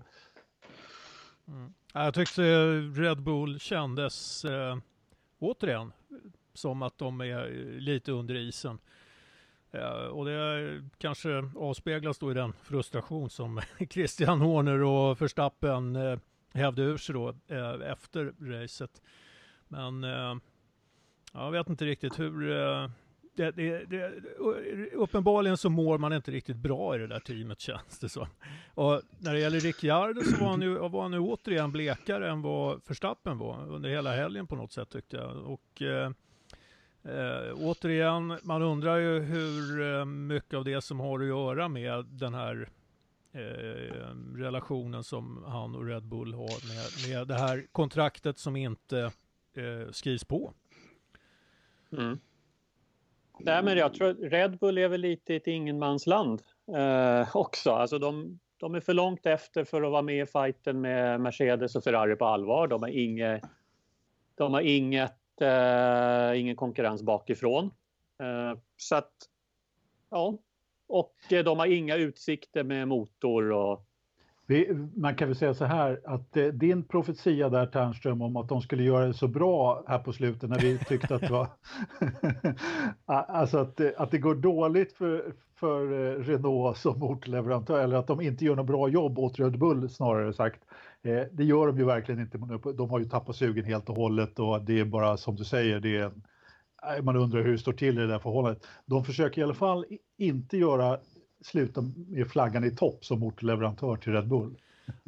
Ja, 1.45 1.69
jag 1.95 2.13
tyckte 2.13 2.41
Red 2.95 3.21
Bull 3.21 3.59
kändes 3.59 4.45
eh, 4.45 4.77
återigen 5.39 5.91
som 6.53 6.81
att 6.81 6.97
de 6.97 7.21
är 7.21 7.45
eh, 7.45 7.79
lite 7.79 8.11
under 8.11 8.35
isen. 8.35 8.79
Eh, 9.71 9.91
och 9.91 10.25
det 10.25 10.89
kanske 10.97 11.49
avspeglas 11.55 12.17
då 12.17 12.31
i 12.31 12.33
den 12.33 12.53
frustration 12.53 13.29
som 13.29 13.61
Christian 13.89 14.41
Horner 14.41 14.83
och 14.83 15.21
Verstappen 15.21 15.95
eh, 15.95 16.19
hävde 16.53 16.81
ur 16.81 16.97
sig 16.97 17.13
då 17.15 17.29
eh, 17.47 17.91
efter 17.91 18.33
racet. 18.39 19.01
Men 19.67 20.03
eh, 20.03 20.35
jag 21.33 21.51
vet 21.51 21.69
inte 21.69 21.85
riktigt 21.85 22.19
hur... 22.19 22.51
Eh, 22.51 22.89
det, 23.35 23.51
det, 23.51 23.85
det, 23.85 24.11
uppenbarligen 24.93 25.57
så 25.57 25.69
mår 25.69 25.97
man 25.97 26.13
inte 26.13 26.31
riktigt 26.31 26.57
bra 26.57 26.95
i 26.95 26.97
det 26.97 27.07
där 27.07 27.19
teamet 27.19 27.59
känns 27.59 27.99
det 27.99 28.09
som. 28.09 28.27
Och 28.73 29.01
när 29.19 29.33
det 29.33 29.39
gäller 29.39 29.59
Ricciardo 29.59 30.21
så 30.21 30.43
var 30.43 30.49
han 30.49 30.61
ju, 30.61 30.77
var 30.77 31.01
han 31.01 31.13
ju 31.13 31.19
återigen 31.19 31.71
blekare 31.71 32.31
än 32.31 32.41
vad 32.41 32.81
Verstappen 32.87 33.37
var 33.37 33.69
under 33.69 33.89
hela 33.89 34.15
helgen 34.15 34.47
på 34.47 34.55
något 34.55 34.71
sätt 34.71 34.89
tyckte 34.89 35.17
jag. 35.17 35.37
Och 35.37 35.81
eh, 35.81 36.11
eh, 37.03 37.53
återigen, 37.55 38.37
man 38.43 38.61
undrar 38.61 38.97
ju 38.97 39.19
hur 39.19 39.81
eh, 39.81 40.05
mycket 40.05 40.53
av 40.53 40.65
det 40.65 40.81
som 40.81 40.99
har 40.99 41.19
att 41.19 41.27
göra 41.27 41.67
med 41.67 42.05
den 42.05 42.33
här 42.33 42.69
eh, 43.31 44.15
relationen 44.35 45.03
som 45.03 45.43
han 45.47 45.75
och 45.75 45.85
Red 45.85 46.03
Bull 46.03 46.33
har 46.33 46.67
med, 46.67 47.17
med 47.17 47.27
det 47.27 47.39
här 47.39 47.65
kontraktet 47.71 48.37
som 48.37 48.55
inte 48.55 48.99
eh, 49.53 49.91
skrivs 49.91 50.23
på. 50.23 50.53
Mm. 51.91 52.19
Nej, 53.39 53.63
men 53.63 53.77
jag 53.77 53.93
tror 53.93 54.09
att 54.09 54.19
Red 54.19 54.57
Bull 54.57 54.77
är 54.77 54.87
väl 54.87 55.01
lite 55.01 55.35
ett 55.35 55.47
ingenmansland 55.47 56.41
eh, 56.75 57.35
också. 57.35 57.71
Alltså 57.71 57.99
de, 57.99 58.39
de 58.57 58.75
är 58.75 58.79
för 58.79 58.93
långt 58.93 59.25
efter 59.25 59.63
för 59.63 59.81
att 59.81 59.91
vara 59.91 60.01
med 60.01 60.21
i 60.21 60.25
fighten 60.25 60.81
med 60.81 61.21
Mercedes 61.21 61.75
och 61.75 61.83
Ferrari 61.83 62.15
på 62.15 62.25
allvar. 62.25 62.67
De 62.67 62.81
har 62.81 62.89
inge, 62.89 63.41
de 64.35 64.53
har 64.53 64.61
inget, 64.61 65.41
eh, 65.41 66.39
ingen 66.39 66.55
konkurrens 66.55 67.03
bakifrån. 67.03 67.65
Eh, 68.19 68.59
så 68.77 68.95
att, 68.95 69.13
ja. 70.09 70.37
Och 70.87 71.15
eh, 71.29 71.43
de 71.43 71.59
har 71.59 71.65
inga 71.65 71.95
utsikter 71.95 72.63
med 72.63 72.87
motor 72.87 73.51
och 73.51 73.85
man 74.95 75.15
kan 75.15 75.27
väl 75.27 75.37
säga 75.37 75.53
så 75.53 75.65
här 75.65 75.99
att 76.05 76.37
eh, 76.37 76.45
din 76.45 76.83
profetia 76.83 77.49
där 77.49 77.65
Ternström 77.65 78.21
om 78.21 78.35
att 78.37 78.49
de 78.49 78.61
skulle 78.61 78.83
göra 78.83 79.05
det 79.07 79.13
så 79.13 79.27
bra 79.27 79.83
här 79.87 79.99
på 79.99 80.13
slutet 80.13 80.49
när 80.49 80.59
vi 80.59 80.77
tyckte 80.77 81.15
att 81.15 81.21
det 81.21 81.29
var 81.31 81.47
alltså 83.05 83.57
att, 83.57 83.77
det- 83.77 83.95
att 83.97 84.11
det 84.11 84.17
går 84.17 84.35
dåligt 84.35 84.93
för, 84.93 85.33
för 85.59 85.81
eh, 85.91 86.19
Renault 86.23 86.77
som 86.77 86.99
motorleverantör 86.99 87.79
eller 87.83 87.95
att 87.97 88.07
de 88.07 88.21
inte 88.21 88.45
gör 88.45 88.55
något 88.55 88.67
bra 88.67 88.87
jobb 88.89 89.19
åt 89.19 89.39
Red 89.39 89.59
Bull 89.59 89.89
snarare 89.89 90.33
sagt. 90.33 90.59
Eh, 91.03 91.21
det 91.31 91.43
gör 91.43 91.67
de 91.67 91.77
ju 91.77 91.85
verkligen 91.85 92.21
inte. 92.21 92.37
De 92.77 92.89
har 92.89 92.99
ju 92.99 93.05
tappat 93.05 93.35
sugen 93.35 93.65
helt 93.65 93.89
och 93.89 93.95
hållet 93.95 94.39
och 94.39 94.61
det 94.65 94.79
är 94.79 94.85
bara 94.85 95.17
som 95.17 95.35
du 95.35 95.43
säger, 95.43 95.79
det 95.79 95.97
är 95.97 96.03
en, 96.03 96.23
man 97.05 97.15
undrar 97.15 97.41
hur 97.43 97.51
det 97.51 97.57
står 97.57 97.73
till 97.73 97.97
i 97.97 98.01
det 98.01 98.07
där 98.07 98.19
förhållandet. 98.19 98.67
De 98.85 99.03
försöker 99.05 99.41
i 99.41 99.43
alla 99.43 99.53
fall 99.53 99.85
inte 100.17 100.57
göra 100.57 100.99
sluta 101.43 101.81
med 102.07 102.27
flaggan 102.27 102.63
i 102.63 102.75
topp 102.75 103.05
som 103.05 103.19
motorleverantör 103.19 103.95
till 103.95 104.13
Red 104.13 104.27
Bull. 104.27 104.55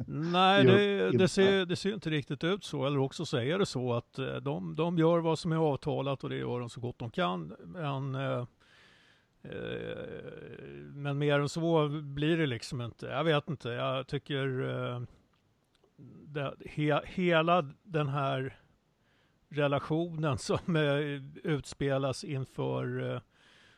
Nej, 0.06 0.64
det, 0.64 1.10
det, 1.10 1.28
ser, 1.28 1.66
det 1.66 1.76
ser 1.76 1.94
inte 1.94 2.10
riktigt 2.10 2.44
ut 2.44 2.64
så. 2.64 2.86
Eller 2.86 2.98
också 2.98 3.26
säger 3.26 3.58
det 3.58 3.66
så 3.66 3.92
att 3.92 4.18
eh, 4.18 4.36
de, 4.36 4.76
de 4.76 4.98
gör 4.98 5.18
vad 5.18 5.38
som 5.38 5.52
är 5.52 5.56
avtalat 5.56 6.24
och 6.24 6.30
det 6.30 6.36
gör 6.36 6.60
de 6.60 6.70
så 6.70 6.80
gott 6.80 6.98
de 6.98 7.10
kan. 7.10 7.56
Men, 7.64 8.14
eh, 8.14 8.46
eh, 9.42 10.06
men 10.92 11.18
mer 11.18 11.40
än 11.40 11.48
så 11.48 11.88
blir 11.88 12.36
det 12.36 12.46
liksom 12.46 12.80
inte. 12.80 13.06
Jag 13.06 13.24
vet 13.24 13.48
inte. 13.48 13.68
Jag 13.68 14.06
tycker 14.06 14.68
eh, 14.68 15.00
det, 16.26 16.54
he, 16.66 17.00
hela 17.04 17.62
den 17.82 18.08
här 18.08 18.56
relationen 19.48 20.38
som 20.38 20.76
eh, 20.76 20.96
utspelas 21.52 22.24
inför 22.24 23.14
eh, 23.14 23.20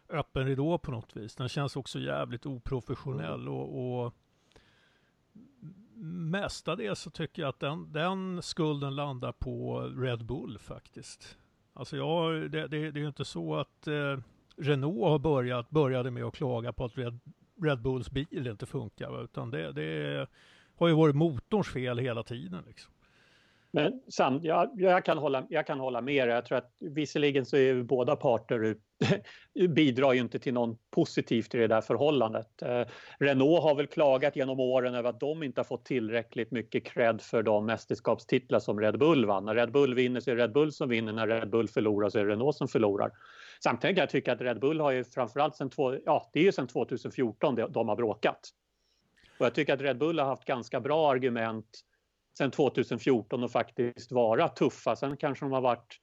öppen 0.09 0.47
ridå 0.47 0.79
på 0.79 0.91
något 0.91 1.17
vis. 1.17 1.35
Den 1.35 1.49
känns 1.49 1.77
också 1.77 1.99
jävligt 1.99 2.47
oprofessionell 2.47 3.49
och, 3.49 4.05
och 4.05 4.15
mestadels 6.31 7.01
så 7.01 7.11
tycker 7.11 7.43
jag 7.43 7.49
att 7.49 7.61
den, 7.61 7.93
den 7.93 8.43
skulden 8.43 8.97
landar 8.97 9.33
på 9.33 9.81
Red 9.81 10.25
Bull 10.25 10.59
faktiskt. 10.59 11.39
Alltså 11.73 11.97
jag, 11.97 12.51
det, 12.51 12.69
det, 12.69 12.91
det 12.91 12.99
är 12.99 13.03
ju 13.03 13.07
inte 13.07 13.25
så 13.25 13.55
att 13.55 13.87
eh, 13.87 14.19
Renault 14.57 15.05
har 15.05 15.19
börjat, 15.19 15.71
började 15.71 16.11
med 16.11 16.25
att 16.25 16.35
klaga 16.35 16.73
på 16.73 16.85
att 16.85 16.99
Red, 16.99 17.21
Red 17.63 17.83
Bulls 17.83 18.11
bil 18.11 18.47
inte 18.47 18.67
funkar, 18.67 19.25
utan 19.25 19.51
det, 19.51 19.73
det 19.73 20.27
har 20.77 20.89
ju 20.89 20.95
varit 20.95 21.17
motorns 21.17 21.69
fel 21.69 21.99
hela 21.99 22.23
tiden. 22.23 22.65
Liksom. 22.67 22.93
Men 23.71 24.01
sam, 24.09 24.41
jag, 24.43 24.71
jag, 24.77 25.05
kan 25.05 25.19
hålla, 25.19 25.47
jag 25.51 25.67
kan 25.67 25.81
hålla 25.81 26.01
med 26.01 26.29
dig. 26.29 26.35
Jag 26.35 26.45
tror 26.45 26.59
att 26.59 26.73
visserligen 26.81 27.47
så 27.47 27.57
är 27.57 27.83
båda 27.83 28.17
parter 28.17 28.77
bidrar 29.69 30.13
ju 30.13 30.21
inte 30.21 30.39
till 30.39 30.55
någon 30.55 30.79
positivt 30.91 31.55
i 31.55 31.59
det 31.59 31.67
där 31.67 31.81
förhållandet. 31.81 32.63
Eh, 32.63 32.85
Renault 33.19 33.63
har 33.63 33.75
väl 33.75 33.87
klagat 33.87 34.37
genom 34.37 34.61
åren 34.61 34.95
över 34.95 35.11
att 35.11 35.21
de 35.21 35.43
inte 35.43 35.61
har 35.61 35.65
fått 35.65 35.85
tillräckligt 35.85 36.51
mycket 36.51 36.85
cred 36.85 37.21
för 37.21 37.43
de 37.43 37.67
mästerskapstitlar 37.67 38.61
som 38.61 38.81
Red 38.81 38.99
Bull 38.99 39.27
vann. 39.27 39.45
När 39.45 39.55
Red 39.55 39.73
Bull 39.73 39.95
vinner 39.95 40.21
så 40.21 40.31
är 40.31 40.37
det 40.37 40.43
Red 40.43 40.53
Bull 40.53 40.73
som 40.73 40.89
vinner, 40.89 41.13
när 41.13 41.27
Red 41.27 41.51
Bull 41.51 41.69
förlorar 41.69 42.09
så 42.09 42.19
är 42.19 42.25
det 42.25 42.33
Renault 42.33 42.57
som 42.57 42.69
förlorar. 42.69 43.11
Samtidigt 43.63 43.97
kan 43.97 44.03
jag 44.03 44.11
tycka 44.11 44.33
att 44.33 44.41
Red 44.41 44.61
Bull 44.61 44.81
har 44.81 44.91
ju 44.91 45.05
framförallt 45.05 45.57
sen, 45.57 45.71
två, 45.71 45.97
ja, 46.05 46.31
det 46.33 46.41
är 46.41 46.45
ju 46.45 46.53
sen 46.53 46.67
2014 46.67 47.55
de, 47.55 47.73
de 47.73 47.89
har 47.89 47.97
bråkat. 47.97 48.41
Och 49.39 49.47
jag 49.47 49.55
tycker 49.55 49.75
att 49.75 49.81
Red 49.81 49.99
Bull 49.99 50.19
har 50.19 50.27
haft 50.27 50.45
ganska 50.45 50.81
bra 50.81 51.11
argument 51.11 51.85
sedan 52.39 52.51
2014 52.51 53.45
och 53.45 53.51
faktiskt 53.51 54.13
vara 54.13 54.49
tuffa. 54.49 54.97
Sen 54.97 55.17
kanske 55.17 55.45
de 55.45 55.53
har 55.53 55.61
varit 55.61 56.01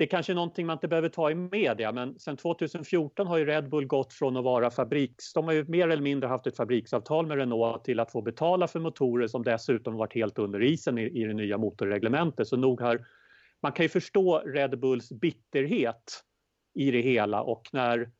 det 0.00 0.04
är 0.04 0.08
kanske 0.08 0.32
är 0.32 0.34
någonting 0.34 0.66
man 0.66 0.76
inte 0.76 0.88
behöver 0.88 1.08
ta 1.08 1.30
i 1.30 1.34
media 1.34 1.92
men 1.92 2.18
sedan 2.18 2.36
2014 2.36 3.26
har 3.26 3.36
ju 3.38 3.44
Red 3.44 3.68
Bull 3.68 3.86
gått 3.86 4.12
från 4.12 4.36
att 4.36 4.44
vara 4.44 4.70
fabriks... 4.70 5.32
De 5.32 5.44
har 5.44 5.52
ju 5.52 5.64
mer 5.64 5.88
eller 5.88 6.02
mindre 6.02 6.28
haft 6.28 6.46
ett 6.46 6.56
fabriksavtal 6.56 7.26
med 7.26 7.36
Renault 7.36 7.84
till 7.84 8.00
att 8.00 8.12
få 8.12 8.22
betala 8.22 8.68
för 8.68 8.80
motorer 8.80 9.26
som 9.26 9.42
dessutom 9.42 9.94
varit 9.94 10.14
helt 10.14 10.38
under 10.38 10.62
isen 10.62 10.98
i, 10.98 11.02
i 11.02 11.24
det 11.24 11.34
nya 11.34 11.58
motorreglementet. 11.58 12.48
Så 12.48 12.56
nog 12.56 12.80
har... 12.80 13.06
Man 13.62 13.72
kan 13.72 13.84
ju 13.84 13.88
förstå 13.88 14.38
Red 14.38 14.80
Bulls 14.80 15.12
bitterhet 15.12 16.22
i 16.74 16.90
det 16.90 17.00
hela 17.00 17.42
och 17.42 17.68
när 17.72 18.10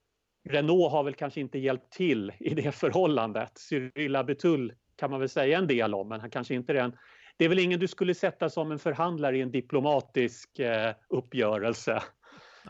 Renault 0.48 0.92
har 0.92 1.04
väl 1.04 1.14
kanske 1.14 1.40
inte 1.40 1.58
hjälpt 1.58 1.92
till 1.92 2.32
i 2.38 2.54
det 2.54 2.72
förhållandet. 2.72 3.58
Cyril 3.58 4.24
Betull 4.26 4.72
kan 5.00 5.10
man 5.10 5.20
väl 5.20 5.28
säga 5.28 5.58
en 5.58 5.66
del 5.66 5.94
om 5.94 6.08
men 6.08 6.20
han 6.20 6.30
kanske 6.30 6.54
inte 6.54 6.72
är 6.72 6.74
den 6.74 6.96
det 7.40 7.44
är 7.44 7.48
väl 7.48 7.58
ingen 7.58 7.80
du 7.80 7.88
skulle 7.88 8.14
sätta 8.14 8.50
som 8.50 8.72
en 8.72 8.78
förhandlare 8.78 9.36
i 9.36 9.40
en 9.40 9.50
diplomatisk 9.50 10.58
eh, 10.58 10.94
uppgörelse 11.08 12.02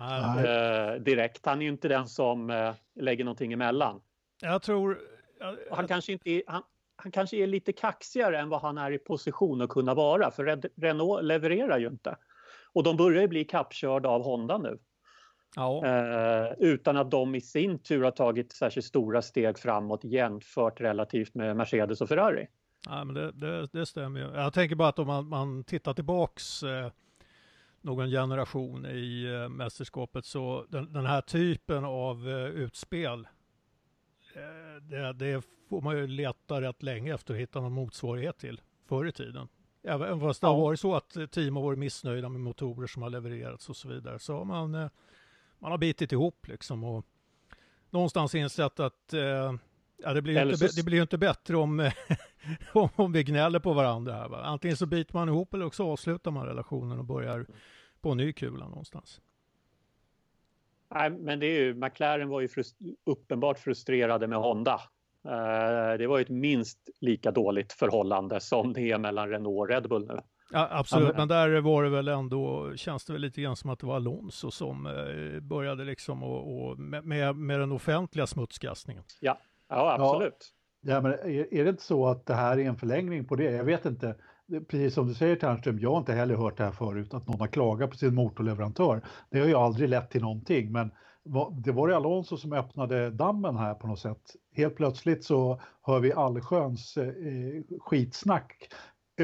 eh, 0.01 1.03
direkt. 1.03 1.47
Han 1.47 1.59
är 1.59 1.63
ju 1.63 1.69
inte 1.69 1.89
den 1.89 2.07
som 2.07 2.51
eh, 2.51 2.75
lägger 3.01 3.25
någonting 3.25 3.53
emellan. 3.53 4.01
Jag 4.41 4.63
tror... 4.63 4.99
Han 5.71 5.87
kanske, 5.89 6.13
inte 6.13 6.31
är, 6.31 6.43
han, 6.47 6.63
han 6.97 7.13
kanske 7.13 7.37
är 7.37 7.47
lite 7.47 7.73
kaxigare 7.73 8.39
än 8.39 8.49
vad 8.49 8.61
han 8.61 8.79
är 8.79 8.91
i 8.91 8.99
position 8.99 9.61
att 9.61 9.69
kunna 9.69 9.95
vara 9.95 10.31
för 10.31 10.61
Renault 10.81 11.25
levererar 11.25 11.79
ju 11.79 11.87
inte. 11.87 12.17
Och 12.73 12.83
de 12.83 12.97
börjar 12.97 13.23
ju 13.23 13.29
bli 13.29 13.45
kappkörda 13.45 14.09
av 14.09 14.23
Honda 14.23 14.59
nu. 14.59 14.79
Ja. 15.57 15.87
Eh, 15.87 16.53
utan 16.59 16.97
att 16.97 17.11
de 17.11 17.35
i 17.35 17.41
sin 17.41 17.79
tur 17.79 18.03
har 18.03 18.11
tagit 18.11 18.53
särskilt 18.53 18.87
stora 18.87 19.23
steg 19.23 19.59
framåt 19.59 20.05
jämfört 20.05 20.81
relativt 20.81 21.35
med 21.35 21.57
Mercedes 21.57 22.01
och 22.01 22.09
Ferrari. 22.09 22.47
Ja, 22.87 23.05
men 23.05 23.15
det, 23.15 23.33
det, 23.33 23.69
det 23.73 23.87
stämmer 23.87 24.21
ju. 24.21 24.27
Jag 24.27 24.53
tänker 24.53 24.77
bara 24.77 24.89
att 24.89 24.99
om 24.99 25.07
man, 25.07 25.29
man 25.29 25.65
tittar 25.65 25.95
tillbaks 25.95 26.63
eh, 26.63 26.91
någon 27.81 28.11
generation 28.11 28.87
i 28.87 29.25
eh, 29.25 29.49
mästerskapet 29.49 30.25
så 30.25 30.67
den, 30.69 30.93
den, 30.93 31.07
här 31.07 31.21
typen 31.21 31.85
av 31.85 32.29
eh, 32.29 32.47
utspel 32.47 33.29
eh, 34.35 34.83
det, 34.83 35.13
det, 35.13 35.43
får 35.69 35.81
man 35.81 35.97
ju 35.97 36.07
leta 36.07 36.61
rätt 36.61 36.83
länge 36.83 37.15
efter 37.15 37.35
att 37.35 37.41
hitta 37.41 37.61
någon 37.61 37.73
motsvarighet 37.73 38.39
till 38.39 38.61
förr 38.89 39.07
i 39.07 39.13
tiden. 39.13 39.49
Även 39.83 40.21
fast 40.21 40.41
det 40.41 40.47
har 40.47 40.61
varit 40.61 40.81
så 40.81 40.95
att 40.95 41.17
team 41.31 41.57
har 41.57 41.63
varit 41.63 41.79
missnöjda 41.79 42.29
med 42.29 42.41
motorer 42.41 42.87
som 42.87 43.03
har 43.03 43.11
levererats 43.11 43.69
och 43.69 43.77
så 43.77 43.89
vidare 43.89 44.19
så 44.19 44.37
har 44.37 44.45
man, 44.45 44.75
eh, 44.75 44.89
man 45.61 45.71
har 45.71 45.79
bitit 45.79 46.13
ihop 46.13 46.49
liksom 46.49 46.85
och 46.85 47.07
någonstans 47.91 48.35
insett 48.35 48.81
att 48.81 49.13
eh, 49.13 49.53
Ja, 50.03 50.13
det 50.13 50.23
blir 50.23 50.35
ju 50.45 50.53
inte, 50.53 50.69
det 50.77 50.85
blir 50.85 51.03
inte 51.03 51.19
bättre 51.19 51.57
om, 51.57 51.91
om 52.97 53.13
vi 53.13 53.25
gnäller 53.25 53.59
på 53.59 53.73
varandra. 53.73 54.15
Här, 54.15 54.29
va? 54.29 54.43
Antingen 54.43 54.77
så 54.77 54.87
biter 54.87 55.15
man 55.15 55.29
ihop 55.29 55.55
eller 55.55 55.67
också 55.67 55.85
avslutar 55.85 56.31
man 56.31 56.47
relationen 56.47 56.99
och 56.99 57.05
börjar 57.05 57.47
på 58.01 58.11
en 58.11 58.17
ny 58.17 58.33
kula 58.33 58.69
någonstans. 58.69 59.21
Nej, 60.95 61.11
men 61.11 61.41
det 61.41 61.47
är 61.47 61.61
ju, 61.61 61.75
McLaren 61.75 62.29
var 62.29 62.41
ju 62.41 62.49
frust 62.49 62.77
uppenbart 63.07 63.59
frustrerade 63.59 64.27
med 64.27 64.39
Honda. 64.39 64.81
Uh, 65.27 65.99
det 65.99 66.07
var 66.07 66.19
ju 66.19 66.23
ett 66.23 66.29
minst 66.29 66.79
lika 67.01 67.31
dåligt 67.31 67.73
förhållande 67.73 68.41
som 68.41 68.73
det 68.73 68.91
är 68.91 68.99
mellan 68.99 69.29
Renault 69.29 69.59
och 69.59 69.69
Red 69.69 69.89
Bull 69.89 70.07
nu. 70.07 70.21
Ja, 70.53 70.69
absolut, 70.71 71.17
men 71.17 71.29
där 71.29 71.61
var 71.61 71.83
det 71.83 71.91
väl 71.91 72.09
ändå, 72.09 72.73
känns 72.77 73.05
det 73.05 73.13
väl 73.13 73.23
lite 73.23 73.43
grann 73.43 73.57
som 73.57 73.71
att 73.71 73.79
det 73.79 73.87
var 73.87 73.97
Alonso 73.97 74.51
som 74.51 74.87
uh, 74.87 75.41
började 75.41 75.85
liksom 75.85 76.23
och, 76.23 76.71
och 76.71 76.79
med, 76.79 77.37
med 77.37 77.61
den 77.61 77.73
offentliga 77.73 78.27
smutskastningen. 78.27 79.03
Ja, 79.21 79.39
Ja, 79.71 79.97
absolut. 80.01 80.53
Ja, 80.81 80.93
ja 80.93 81.01
men 81.01 81.13
är, 81.13 81.55
är, 81.55 81.65
det 81.65 81.71
inte 81.71 81.83
så 81.83 82.07
att 82.07 82.27
det 82.27 82.35
här 82.35 82.59
är 82.59 82.65
en 82.65 82.77
förlängning 82.77 83.25
på 83.25 83.37
det? 83.37 83.51
Jag 83.51 83.65
vet 83.65 83.85
inte. 83.85 84.15
Precis 84.69 84.95
som 84.95 85.07
du 85.07 85.15
säger 85.15 85.37
Ternström, 85.37 85.79
jag 85.79 85.91
har 85.91 85.99
inte 85.99 86.13
heller 86.13 86.35
hört 86.35 86.57
det 86.57 86.65
här 86.65 86.73
förut, 86.73 87.15
att 87.15 87.29
någon 87.29 87.41
har 87.41 87.47
klagat 87.47 87.91
på 87.91 87.97
sin 87.97 88.15
motorleverantör. 88.15 89.03
Det 89.31 89.41
har 89.41 89.47
ju 89.47 89.55
aldrig 89.55 89.89
lett 89.89 90.11
till 90.11 90.23
någonting, 90.23 90.73
men 90.73 90.91
det 91.65 91.73
var 91.73 91.89
det 91.89 91.97
Alonso 91.97 92.37
som 92.37 92.53
öppnade 92.53 93.11
dammen 93.11 93.57
här 93.57 93.75
på 93.75 93.87
något 93.87 93.99
sätt. 93.99 94.37
Helt 94.55 94.77
plötsligt 94.77 95.25
så 95.25 95.61
hör 95.83 96.01
vi 96.01 96.13
allsköns 96.13 96.97
eh, 96.97 97.13
skitsnack 97.81 98.69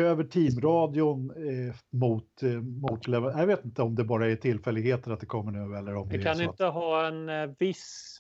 över 0.00 0.24
teamradion 0.24 1.30
eh, 1.30 1.74
mot, 1.90 2.42
eh, 2.42 2.50
mot 2.60 3.08
Jag 3.08 3.46
vet 3.46 3.64
inte 3.64 3.82
om 3.82 3.94
det 3.94 4.04
bara 4.04 4.26
är 4.26 4.36
tillfälligheter 4.36 5.10
att 5.10 5.20
det 5.20 5.26
kommer 5.26 5.52
nu 5.52 5.76
eller 5.76 5.96
om 5.96 6.08
det, 6.08 6.16
det 6.16 6.22
kan 6.22 6.40
inte 6.40 6.68
att... 6.68 6.74
ha 6.74 7.06
en 7.06 7.28
eh, 7.28 7.50
viss... 7.58 8.18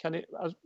Kan 0.00 0.12
det, 0.12 0.24
alltså, 0.38 0.58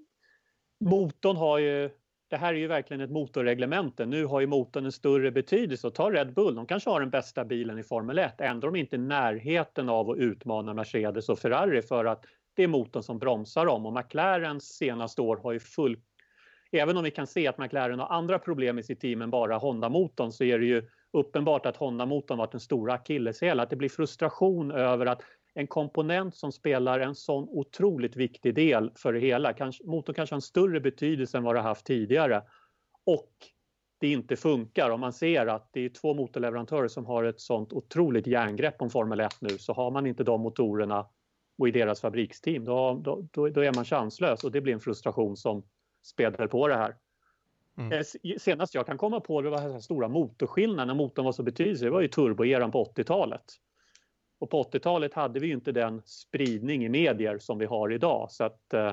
motorn 0.80 1.36
har 1.36 1.58
ju, 1.58 1.90
det 2.28 2.36
här 2.36 2.54
är 2.54 2.58
ju 2.58 2.66
verkligen 2.66 3.00
ett 3.00 3.10
motorreglemente. 3.10 4.06
Nu 4.06 4.24
har 4.24 4.40
ju 4.40 4.46
motorn 4.46 4.84
en 4.84 4.92
större 4.92 5.30
betydelse. 5.30 5.86
Och 5.86 5.94
ta 5.94 6.10
Red 6.10 6.34
Bull, 6.34 6.54
de 6.54 6.66
kanske 6.66 6.90
har 6.90 7.00
den 7.00 7.10
bästa 7.10 7.44
bilen 7.44 7.78
i 7.78 7.82
Formel 7.82 8.18
1. 8.18 8.40
Ändå 8.40 8.66
de 8.66 8.76
inte 8.76 8.96
i 8.96 8.98
närheten 8.98 9.88
av 9.88 10.10
att 10.10 10.18
utmana 10.18 10.74
Mercedes 10.74 11.28
och 11.28 11.38
Ferrari 11.38 11.82
för 11.82 12.04
att 12.04 12.24
det 12.54 12.62
är 12.62 12.68
motorn 12.68 13.02
som 13.02 13.18
bromsar 13.18 13.66
dem. 13.66 13.86
Och 13.86 13.92
McLarens 13.92 14.64
senaste 14.64 15.22
år 15.22 15.36
har 15.36 15.52
ju 15.52 15.60
full... 15.60 15.96
Även 16.72 16.96
om 16.96 17.04
vi 17.04 17.10
kan 17.10 17.26
se 17.26 17.46
att 17.46 17.58
McLaren 17.58 17.98
har 17.98 18.06
andra 18.06 18.38
problem 18.38 18.78
i 18.78 18.82
sitt 18.82 19.00
team 19.00 19.22
än 19.22 19.30
bara 19.30 19.58
Honda-motorn 19.58 20.32
så 20.32 20.44
är 20.44 20.58
det 20.58 20.66
ju 20.66 20.88
uppenbart 21.12 21.66
att 21.66 21.76
Honda-motorn 21.76 22.38
varit 22.38 22.52
den 22.52 22.60
stora 22.60 22.94
akilleshäl. 22.94 23.60
Att 23.60 23.70
det 23.70 23.76
blir 23.76 23.88
frustration 23.88 24.70
över 24.70 25.06
att 25.06 25.22
en 25.54 25.66
komponent 25.66 26.36
som 26.36 26.52
spelar 26.52 27.00
en 27.00 27.14
sån 27.14 27.48
otroligt 27.48 28.16
viktig 28.16 28.54
del 28.54 28.90
för 28.96 29.12
det 29.12 29.20
hela. 29.20 29.52
Kanske, 29.52 29.84
motorn 29.86 30.14
kanske 30.14 30.32
har 30.32 30.38
en 30.38 30.42
större 30.42 30.80
betydelse 30.80 31.38
än 31.38 31.44
vad 31.44 31.54
det 31.54 31.60
haft 31.60 31.86
tidigare. 31.86 32.42
Och 33.06 33.32
det 34.00 34.08
inte 34.08 34.36
funkar. 34.36 34.90
Om 34.90 35.00
man 35.00 35.12
ser 35.12 35.46
att 35.46 35.68
det 35.72 35.80
är 35.80 35.88
två 35.88 36.14
motorleverantörer 36.14 36.88
som 36.88 37.06
har 37.06 37.24
ett 37.24 37.40
sånt 37.40 37.72
otroligt 37.72 38.26
järngrepp 38.26 38.82
om 38.82 38.90
Formel 38.90 39.20
1 39.20 39.36
nu 39.40 39.48
så 39.48 39.72
har 39.72 39.90
man 39.90 40.06
inte 40.06 40.24
de 40.24 40.40
motorerna 40.40 41.06
och 41.58 41.68
i 41.68 41.70
deras 41.70 42.00
fabriksteam 42.00 42.64
då, 42.64 43.00
då, 43.32 43.48
då 43.48 43.60
är 43.60 43.74
man 43.74 43.84
chanslös 43.84 44.44
och 44.44 44.52
det 44.52 44.60
blir 44.60 44.72
en 44.72 44.80
frustration 44.80 45.36
som 45.36 45.62
späder 46.06 46.46
på 46.46 46.68
det 46.68 46.76
här. 46.76 46.96
Mm. 47.78 47.92
Eh, 47.92 48.38
senast 48.38 48.74
jag 48.74 48.86
kan 48.86 48.98
komma 48.98 49.20
på 49.20 49.42
det 49.42 49.50
var 49.50 49.80
stora 49.80 50.08
motorskillnader 50.08 50.86
när 50.86 50.94
motorn 50.94 51.24
var 51.24 51.32
så 51.32 51.42
betydelsefull, 51.42 51.86
det 51.86 51.94
var 51.94 52.00
ju 52.00 52.08
turboeran 52.08 52.70
på 52.70 52.84
80-talet. 52.84 53.44
Och 54.38 54.50
på 54.50 54.62
80-talet 54.62 55.14
hade 55.14 55.40
vi 55.40 55.46
ju 55.46 55.52
inte 55.52 55.72
den 55.72 56.02
spridning 56.04 56.84
i 56.84 56.88
medier 56.88 57.38
som 57.38 57.58
vi 57.58 57.66
har 57.66 57.92
idag 57.92 58.30
så 58.30 58.44
att 58.44 58.74
eh, 58.74 58.92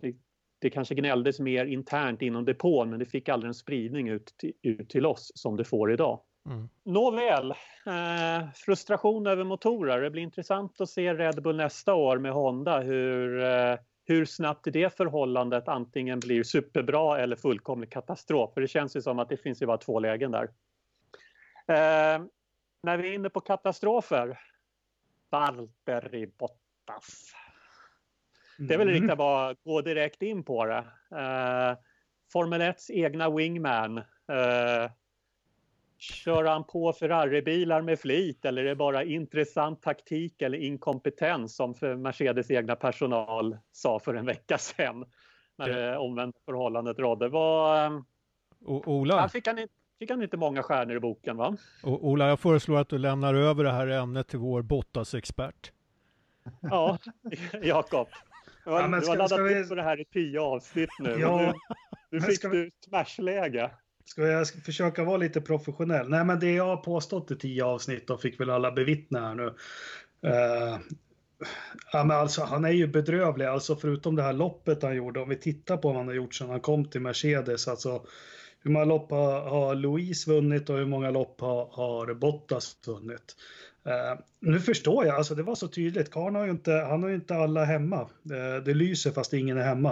det, 0.00 0.14
det, 0.58 0.70
kanske 0.70 0.94
gnälldes 0.94 1.40
mer 1.40 1.64
internt 1.64 2.22
inom 2.22 2.44
depån 2.44 2.90
men 2.90 2.98
det 2.98 3.06
fick 3.06 3.28
aldrig 3.28 3.48
en 3.48 3.54
spridning 3.54 4.08
ut 4.08 4.26
till, 4.36 4.52
ut 4.62 4.90
till 4.90 5.06
oss 5.06 5.32
som 5.34 5.56
det 5.56 5.64
får 5.64 5.92
idag. 5.92 6.20
Mm. 6.46 6.68
Nåväl, 6.84 7.50
eh, 7.86 8.48
frustration 8.54 9.26
över 9.26 9.44
motorer. 9.44 10.00
Det 10.00 10.10
blir 10.10 10.22
intressant 10.22 10.80
att 10.80 10.90
se 10.90 11.14
Red 11.14 11.42
Bull 11.42 11.56
nästa 11.56 11.94
år 11.94 12.18
med 12.18 12.32
Honda 12.32 12.80
hur, 12.80 13.44
eh, 13.44 13.76
hur 14.04 14.24
snabbt 14.24 14.66
det 14.72 14.96
förhållandet 14.96 15.68
antingen 15.68 16.20
blir 16.20 16.42
superbra 16.42 17.18
eller 17.18 17.36
fullkomlig 17.36 17.92
katastrof. 17.92 18.54
För 18.54 18.60
det 18.60 18.68
känns 18.68 18.96
ju 18.96 19.02
som 19.02 19.18
att 19.18 19.28
det 19.28 19.36
finns 19.36 19.62
ju 19.62 19.66
bara 19.66 19.78
två 19.78 20.00
lägen 20.00 20.30
där. 20.30 20.44
Eh, 21.66 22.24
när 22.82 22.96
vi 22.96 23.08
är 23.08 23.12
inne 23.12 23.30
på 23.30 23.40
katastrofer. 23.40 24.40
Valtteri 25.30 26.26
Bottas. 26.26 27.34
Det 28.58 28.74
är 28.74 28.78
väl 28.78 28.88
mm. 28.88 29.00
riktigt 29.00 29.18
bara 29.18 29.54
gå 29.64 29.80
direkt 29.80 30.22
in 30.22 30.44
på 30.44 30.66
det. 30.66 30.84
Uh, 31.12 31.78
Formel 32.32 32.62
1s 32.62 32.90
egna 32.90 33.30
wingman. 33.30 33.98
Uh, 33.98 34.90
kör 36.12 36.44
han 36.44 36.64
på 36.64 36.92
Ferrari-bilar 36.92 37.82
med 37.82 38.00
flit 38.00 38.44
eller 38.44 38.62
är 38.62 38.68
det 38.68 38.76
bara 38.76 39.04
intressant 39.04 39.82
taktik 39.82 40.42
eller 40.42 40.58
inkompetens 40.58 41.56
som 41.56 41.74
för 41.74 41.96
Mercedes 41.96 42.50
egna 42.50 42.76
personal 42.76 43.58
sa 43.72 43.98
för 43.98 44.14
en 44.14 44.26
vecka 44.26 44.58
sedan 44.58 45.04
när 45.56 45.68
det 45.68 45.96
omvända 45.96 46.38
förhållandet 46.44 46.98
rådde? 46.98 47.28
Var, 47.28 47.86
um, 47.86 48.04
Ola? 48.64 49.20
Han 49.20 49.30
fick 49.30 49.46
han 49.46 49.58
inte 49.58 49.74
fick 49.98 50.10
han 50.10 50.22
inte 50.22 50.36
många 50.36 50.62
stjärnor 50.62 50.96
i 50.96 51.00
boken 51.00 51.36
va? 51.36 51.56
Och 51.82 52.08
Ola, 52.08 52.28
jag 52.28 52.40
föreslår 52.40 52.78
att 52.78 52.88
du 52.88 52.98
lämnar 52.98 53.34
över 53.34 53.64
det 53.64 53.72
här 53.72 53.86
ämnet 53.86 54.28
till 54.28 54.38
vår 54.38 54.62
Bottas-expert. 54.62 55.72
Ja, 56.60 56.98
Jakob. 57.62 58.08
Du 58.64 58.70
har, 58.70 58.80
ja, 58.80 59.00
du 59.00 59.06
har 59.06 59.16
laddat 59.16 59.40
vi... 59.40 59.60
upp 59.60 59.68
för 59.68 59.76
det 59.76 59.82
här 59.82 60.00
i 60.00 60.04
tio 60.04 60.40
avsnitt 60.40 60.90
nu. 60.98 61.16
Ja, 61.20 61.40
nu, 61.40 61.52
nu 62.10 62.20
fick 62.20 62.42
du 62.42 62.48
vi... 62.48 62.70
smashläge. 62.80 63.70
Ska 64.04 64.22
jag 64.22 64.48
försöka 64.48 65.04
vara 65.04 65.16
lite 65.16 65.40
professionell? 65.40 66.08
Nej, 66.08 66.24
men 66.24 66.40
det 66.40 66.52
jag 66.52 66.66
har 66.66 66.76
påstått 66.76 67.30
i 67.30 67.36
tio 67.36 67.64
avsnitt 67.64 68.10
och 68.10 68.20
fick 68.20 68.40
väl 68.40 68.50
alla 68.50 68.72
bevittna 68.72 69.20
här 69.20 69.34
nu. 69.34 69.46
Uh, 70.26 70.78
ja, 71.92 72.04
men 72.04 72.10
alltså, 72.16 72.42
han 72.44 72.64
är 72.64 72.70
ju 72.70 72.86
bedrövlig, 72.86 73.46
alltså 73.46 73.76
förutom 73.76 74.16
det 74.16 74.22
här 74.22 74.32
loppet 74.32 74.82
han 74.82 74.96
gjorde. 74.96 75.20
Om 75.20 75.28
vi 75.28 75.36
tittar 75.36 75.76
på 75.76 75.88
vad 75.88 75.96
han 75.96 76.08
har 76.08 76.14
gjort 76.14 76.34
sedan 76.34 76.50
han 76.50 76.60
kom 76.60 76.90
till 76.90 77.00
Mercedes, 77.00 77.68
alltså 77.68 78.06
hur 78.60 78.70
många 78.70 78.84
lopp 78.84 79.10
har, 79.10 79.40
har 79.40 79.74
Louise 79.74 80.30
vunnit 80.30 80.70
och 80.70 80.76
hur 80.76 80.86
många 80.86 81.10
lopp 81.10 81.40
har, 81.40 81.66
har 81.72 82.14
Bottas 82.14 82.76
vunnit? 82.86 83.36
Uh, 83.88 84.20
nu 84.40 84.60
förstår 84.60 85.06
jag, 85.06 85.16
alltså 85.16 85.34
det 85.34 85.42
var 85.42 85.54
så 85.54 85.68
tydligt. 85.68 86.10
Karn 86.10 86.34
har 86.34 86.44
ju 86.44 86.50
inte, 86.50 86.72
han 86.72 87.02
har 87.02 87.10
ju 87.10 87.14
inte 87.14 87.34
alla 87.34 87.64
hemma. 87.64 88.00
Uh, 88.00 88.64
det 88.64 88.74
lyser 88.74 89.10
fast 89.10 89.32
ingen 89.32 89.58
är 89.58 89.64
hemma. 89.64 89.90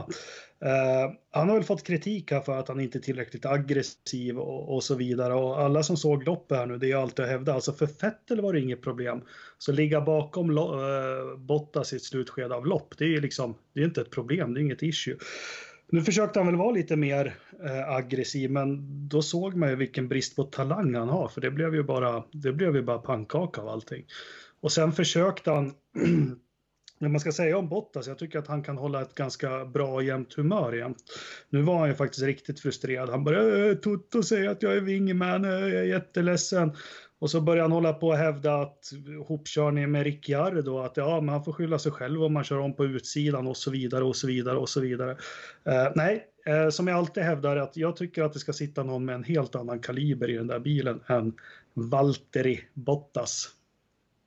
Uh, 0.65 1.15
han 1.31 1.49
har 1.49 1.57
väl 1.57 1.65
fått 1.65 1.87
kritik 1.87 2.31
här 2.31 2.41
för 2.41 2.59
att 2.59 2.69
han 2.69 2.81
inte 2.81 2.99
är 2.99 3.01
tillräckligt 3.01 3.47
aggressiv 3.47 4.39
och, 4.39 4.75
och 4.75 4.85
så 4.85 4.95
vidare. 4.95 5.35
Och 5.35 5.61
alla 5.61 5.83
som 5.83 5.97
såg 5.97 6.25
loppet 6.25 6.59
här 6.59 6.67
nu, 6.67 6.79
det 6.79 6.87
är 6.87 6.89
ju 6.89 6.99
alltid 6.99 7.25
att 7.25 7.31
hävda. 7.31 7.55
Alltså 7.55 7.73
för 7.73 7.89
Vettel 8.01 8.41
var 8.41 8.53
det 8.53 8.61
inget 8.61 8.83
problem. 8.83 9.21
Så 9.59 9.73
ligga 9.73 10.01
bakom 10.01 10.55
Bottas 11.37 11.93
i 11.93 11.97
ett 11.97 12.03
slutskede 12.03 12.55
av 12.55 12.67
lopp, 12.67 12.95
det 12.99 13.05
är 13.05 13.09
ju 13.09 13.21
liksom, 13.21 13.55
det 13.75 13.81
är 13.81 13.85
inte 13.85 14.01
ett 14.01 14.11
problem, 14.11 14.55
det 14.55 14.61
är 14.61 14.63
inget 14.63 14.83
issue. 14.83 15.17
Nu 15.93 16.03
försökte 16.03 16.39
han 16.39 16.47
väl 16.47 16.57
vara 16.57 16.71
lite 16.71 16.97
mer 16.97 17.35
eh, 17.65 17.91
aggressiv, 17.91 18.51
men 18.51 18.79
då 19.09 19.23
såg 19.23 19.55
man 19.55 19.71
ju 19.71 19.77
vilken 19.77 20.09
brist 20.09 20.37
på 20.37 20.45
talang 20.45 20.95
han 20.95 21.09
har, 21.09 21.29
för 21.29 21.41
det 21.41 21.51
blev 21.51 21.75
ju 21.75 21.83
bara, 21.83 22.25
det 22.33 22.53
blev 22.53 22.77
ju 22.77 22.83
bara 22.83 22.99
pannkaka 22.99 23.61
av 23.61 23.69
allting. 23.69 24.05
Och 24.61 24.73
sen 24.73 24.93
försökte 24.93 25.51
han, 25.51 25.73
när 26.99 27.09
man 27.09 27.21
ska 27.21 27.33
säga 27.33 27.59
om 27.59 27.69
Bottas, 27.69 28.07
jag 28.07 28.19
tycker 28.19 28.39
att 28.39 28.47
han 28.47 28.63
kan 28.63 28.79
hålla 28.79 29.03
ett 29.03 29.15
ganska 29.15 29.65
bra 29.65 29.95
och 29.95 30.05
jämnt 30.05 30.35
humör 30.35 30.73
jämt. 30.73 31.03
Nu 31.51 31.63
var 31.63 31.79
han 31.79 31.89
ju 31.89 31.95
faktiskt 31.95 32.23
riktigt 32.23 32.61
frustrerad. 32.61 33.11
Han 33.11 33.25
bara, 33.25 33.67
eh, 33.67 33.75
Toto 33.75 34.23
säger 34.23 34.49
att 34.49 34.63
jag 34.63 34.77
är 34.77 34.81
wingman, 34.81 35.45
eh, 35.45 35.51
jag 35.51 35.75
är 35.75 35.85
jätteledsen. 35.85 36.73
Och 37.23 37.31
så 37.31 37.41
börjar 37.41 37.63
han 37.63 37.73
hålla 37.73 37.93
på 37.93 38.09
och 38.09 38.17
hävda 38.17 38.55
att 38.55 38.93
hopkörningen 39.27 39.91
med 39.91 40.05
Ricciardo, 40.05 40.79
att 40.79 40.97
ja, 40.97 41.21
men 41.21 41.29
han 41.29 41.45
får 41.45 41.53
skylla 41.53 41.79
sig 41.79 41.93
själv 41.93 42.23
om 42.23 42.33
man 42.33 42.45
kör 42.45 42.59
om 42.59 42.77
på 42.77 42.85
utsidan 42.85 43.47
och 43.47 43.57
så 43.57 43.71
vidare 43.71 44.05
och 44.05 44.17
så 44.17 44.27
vidare 44.27 44.57
och 44.57 44.69
så 44.69 44.81
vidare. 44.81 45.11
Uh, 45.11 45.93
nej, 45.95 46.27
uh, 46.49 46.71
som 46.71 46.89
jag 46.89 46.99
alltid 46.99 47.23
hävdar 47.23 47.57
att 47.57 47.77
jag 47.77 47.97
tycker 47.97 48.23
att 48.23 48.33
det 48.33 48.39
ska 48.39 48.53
sitta 48.53 48.83
någon 48.83 49.05
med 49.05 49.15
en 49.15 49.25
helt 49.25 49.55
annan 49.55 49.81
kaliber 49.81 50.31
i 50.31 50.37
den 50.37 50.47
där 50.47 50.59
bilen 50.59 51.01
än 51.07 51.33
Valtteri 51.75 52.61
Bottas. 52.75 53.49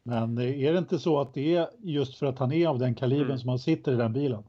Men 0.04 0.38
är 0.38 0.74
det 0.74 0.80
inte 0.80 1.00
så 1.00 1.22
att 1.22 1.34
det 1.34 1.56
är 1.56 1.68
just 1.84 2.18
för 2.18 2.26
att 2.26 2.40
han 2.40 2.52
är 2.52 2.68
av 2.68 2.80
den 2.80 2.96
kalibern 2.96 3.26
mm. 3.26 3.40
som 3.40 3.50
han 3.50 3.60
sitter 3.60 3.94
i 3.94 3.96
den 3.96 4.14
bilen? 4.14 4.44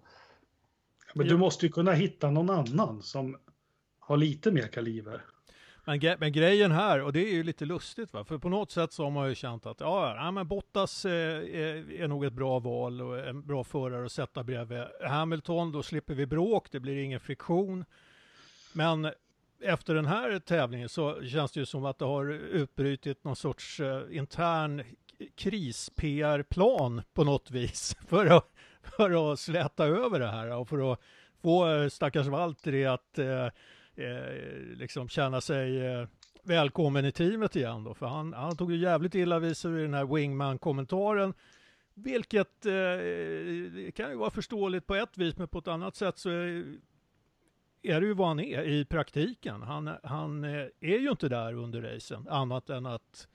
Men 1.15 1.27
du 1.27 1.37
måste 1.37 1.67
ju 1.67 1.73
kunna 1.73 1.93
hitta 1.93 2.31
någon 2.31 2.51
annan 2.51 3.03
som 3.03 3.37
har 3.99 4.17
lite 4.17 4.51
mer 4.51 4.67
kaliber. 4.67 5.25
Men, 5.89 6.17
men, 6.19 6.33
grejen 6.33 6.73
här, 6.73 7.03
och 7.03 7.13
det 7.13 7.21
är 7.21 7.33
ju 7.33 7.43
lite 7.43 7.65
lustigt 7.65 8.13
va, 8.13 8.25
för 8.25 8.39
på 8.39 8.49
något 8.49 8.71
sätt 8.71 8.93
så 8.93 9.05
har 9.05 9.11
man 9.11 9.29
ju 9.29 9.35
känt 9.35 9.67
att 9.67 9.81
ja, 9.81 10.17
ja 10.17 10.31
men 10.31 10.49
Bottas 10.49 11.05
eh, 11.05 11.13
är, 11.13 11.93
är 11.93 12.09
nog 12.09 12.25
ett 12.25 12.33
bra 12.33 12.59
val 12.59 13.03
och 13.03 13.19
en 13.19 13.47
bra 13.47 13.65
förare 13.65 14.07
att 14.07 14.13
sätta 14.13 14.45
bredvid 14.45 14.85
Hamilton, 15.03 15.73
då 15.73 15.83
slipper 15.83 16.15
vi 16.15 16.27
bråk, 16.27 16.71
det 16.71 16.81
blir 16.81 16.97
ingen 16.97 17.21
friktion. 17.21 17.85
Men 18.73 19.13
efter 19.63 19.95
den 19.95 20.07
här 20.07 20.39
tävlingen 20.39 20.89
så 20.89 21.25
känns 21.25 21.53
det 21.53 21.61
ju 21.61 21.67
som 21.67 21.85
att 21.85 21.99
det 21.99 22.05
har 22.05 22.31
utbrutit 22.33 23.25
någon 23.25 23.37
sorts 23.37 23.81
eh, 23.81 24.03
intern 24.11 24.83
kris-PR-plan 25.37 27.03
på 27.15 27.25
något 27.25 27.51
vis 27.51 27.97
för 28.09 28.27
att, 28.27 28.51
för 28.83 29.33
att 29.33 29.41
släta 29.41 29.87
över 29.87 30.21
det 30.21 30.31
här 30.31 30.57
och 30.57 30.69
för 30.69 30.93
att 30.93 31.01
få 31.43 31.73
eh, 31.73 31.89
stackars 31.89 32.27
Valtteri 32.27 32.87
att 32.87 33.19
eh, 33.19 33.49
Eh, 33.99 34.77
liksom 34.77 35.09
känna 35.09 35.41
sig 35.41 35.87
eh, 35.87 36.07
välkommen 36.43 37.05
i 37.05 37.13
teamet 37.13 37.57
igen 37.57 37.85
då, 37.85 37.95
för 37.95 38.07
han, 38.07 38.33
han 38.33 38.57
tog 38.57 38.73
ju 38.73 38.79
jävligt 38.79 39.15
illa 39.15 39.39
vid 39.39 39.57
sig 39.57 39.79
i 39.79 39.83
den 39.83 39.95
här 39.95 40.05
Wingman-kommentaren, 40.15 41.35
vilket 41.95 42.67
eh, 42.67 43.93
kan 43.95 44.11
ju 44.11 44.17
vara 44.17 44.31
förståeligt 44.31 44.87
på 44.87 44.95
ett 44.95 45.19
vis, 45.19 45.37
men 45.37 45.49
på 45.49 45.59
ett 45.59 45.69
annat 45.69 45.97
sätt 45.97 46.19
så 46.19 46.31
är, 46.31 46.65
är 47.83 48.01
det 48.01 48.07
ju 48.07 48.15
vad 48.15 48.29
han 48.29 48.41
är 48.41 48.63
i 48.63 48.85
praktiken. 48.85 49.63
Han, 49.63 49.91
han 50.03 50.45
eh, 50.45 50.67
är 50.81 50.99
ju 50.99 51.11
inte 51.11 51.29
där 51.29 51.55
under 51.55 51.83
racen, 51.83 52.29
annat 52.29 52.71
än 52.71 52.87
att 52.87 53.29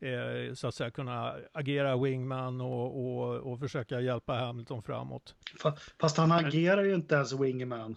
eh, 0.00 0.54
så 0.54 0.68
att 0.68 0.74
säga 0.74 0.90
kunna 0.90 1.34
agera 1.52 1.96
wingman 1.96 2.60
och, 2.60 3.04
och, 3.04 3.52
och 3.52 3.58
försöka 3.58 4.00
hjälpa 4.00 4.34
Hamilton 4.34 4.82
framåt. 4.82 5.34
Fast 6.00 6.16
han 6.16 6.32
agerar 6.32 6.84
ju 6.84 6.94
inte 6.94 7.14
ens 7.14 7.32
wingman. 7.32 7.96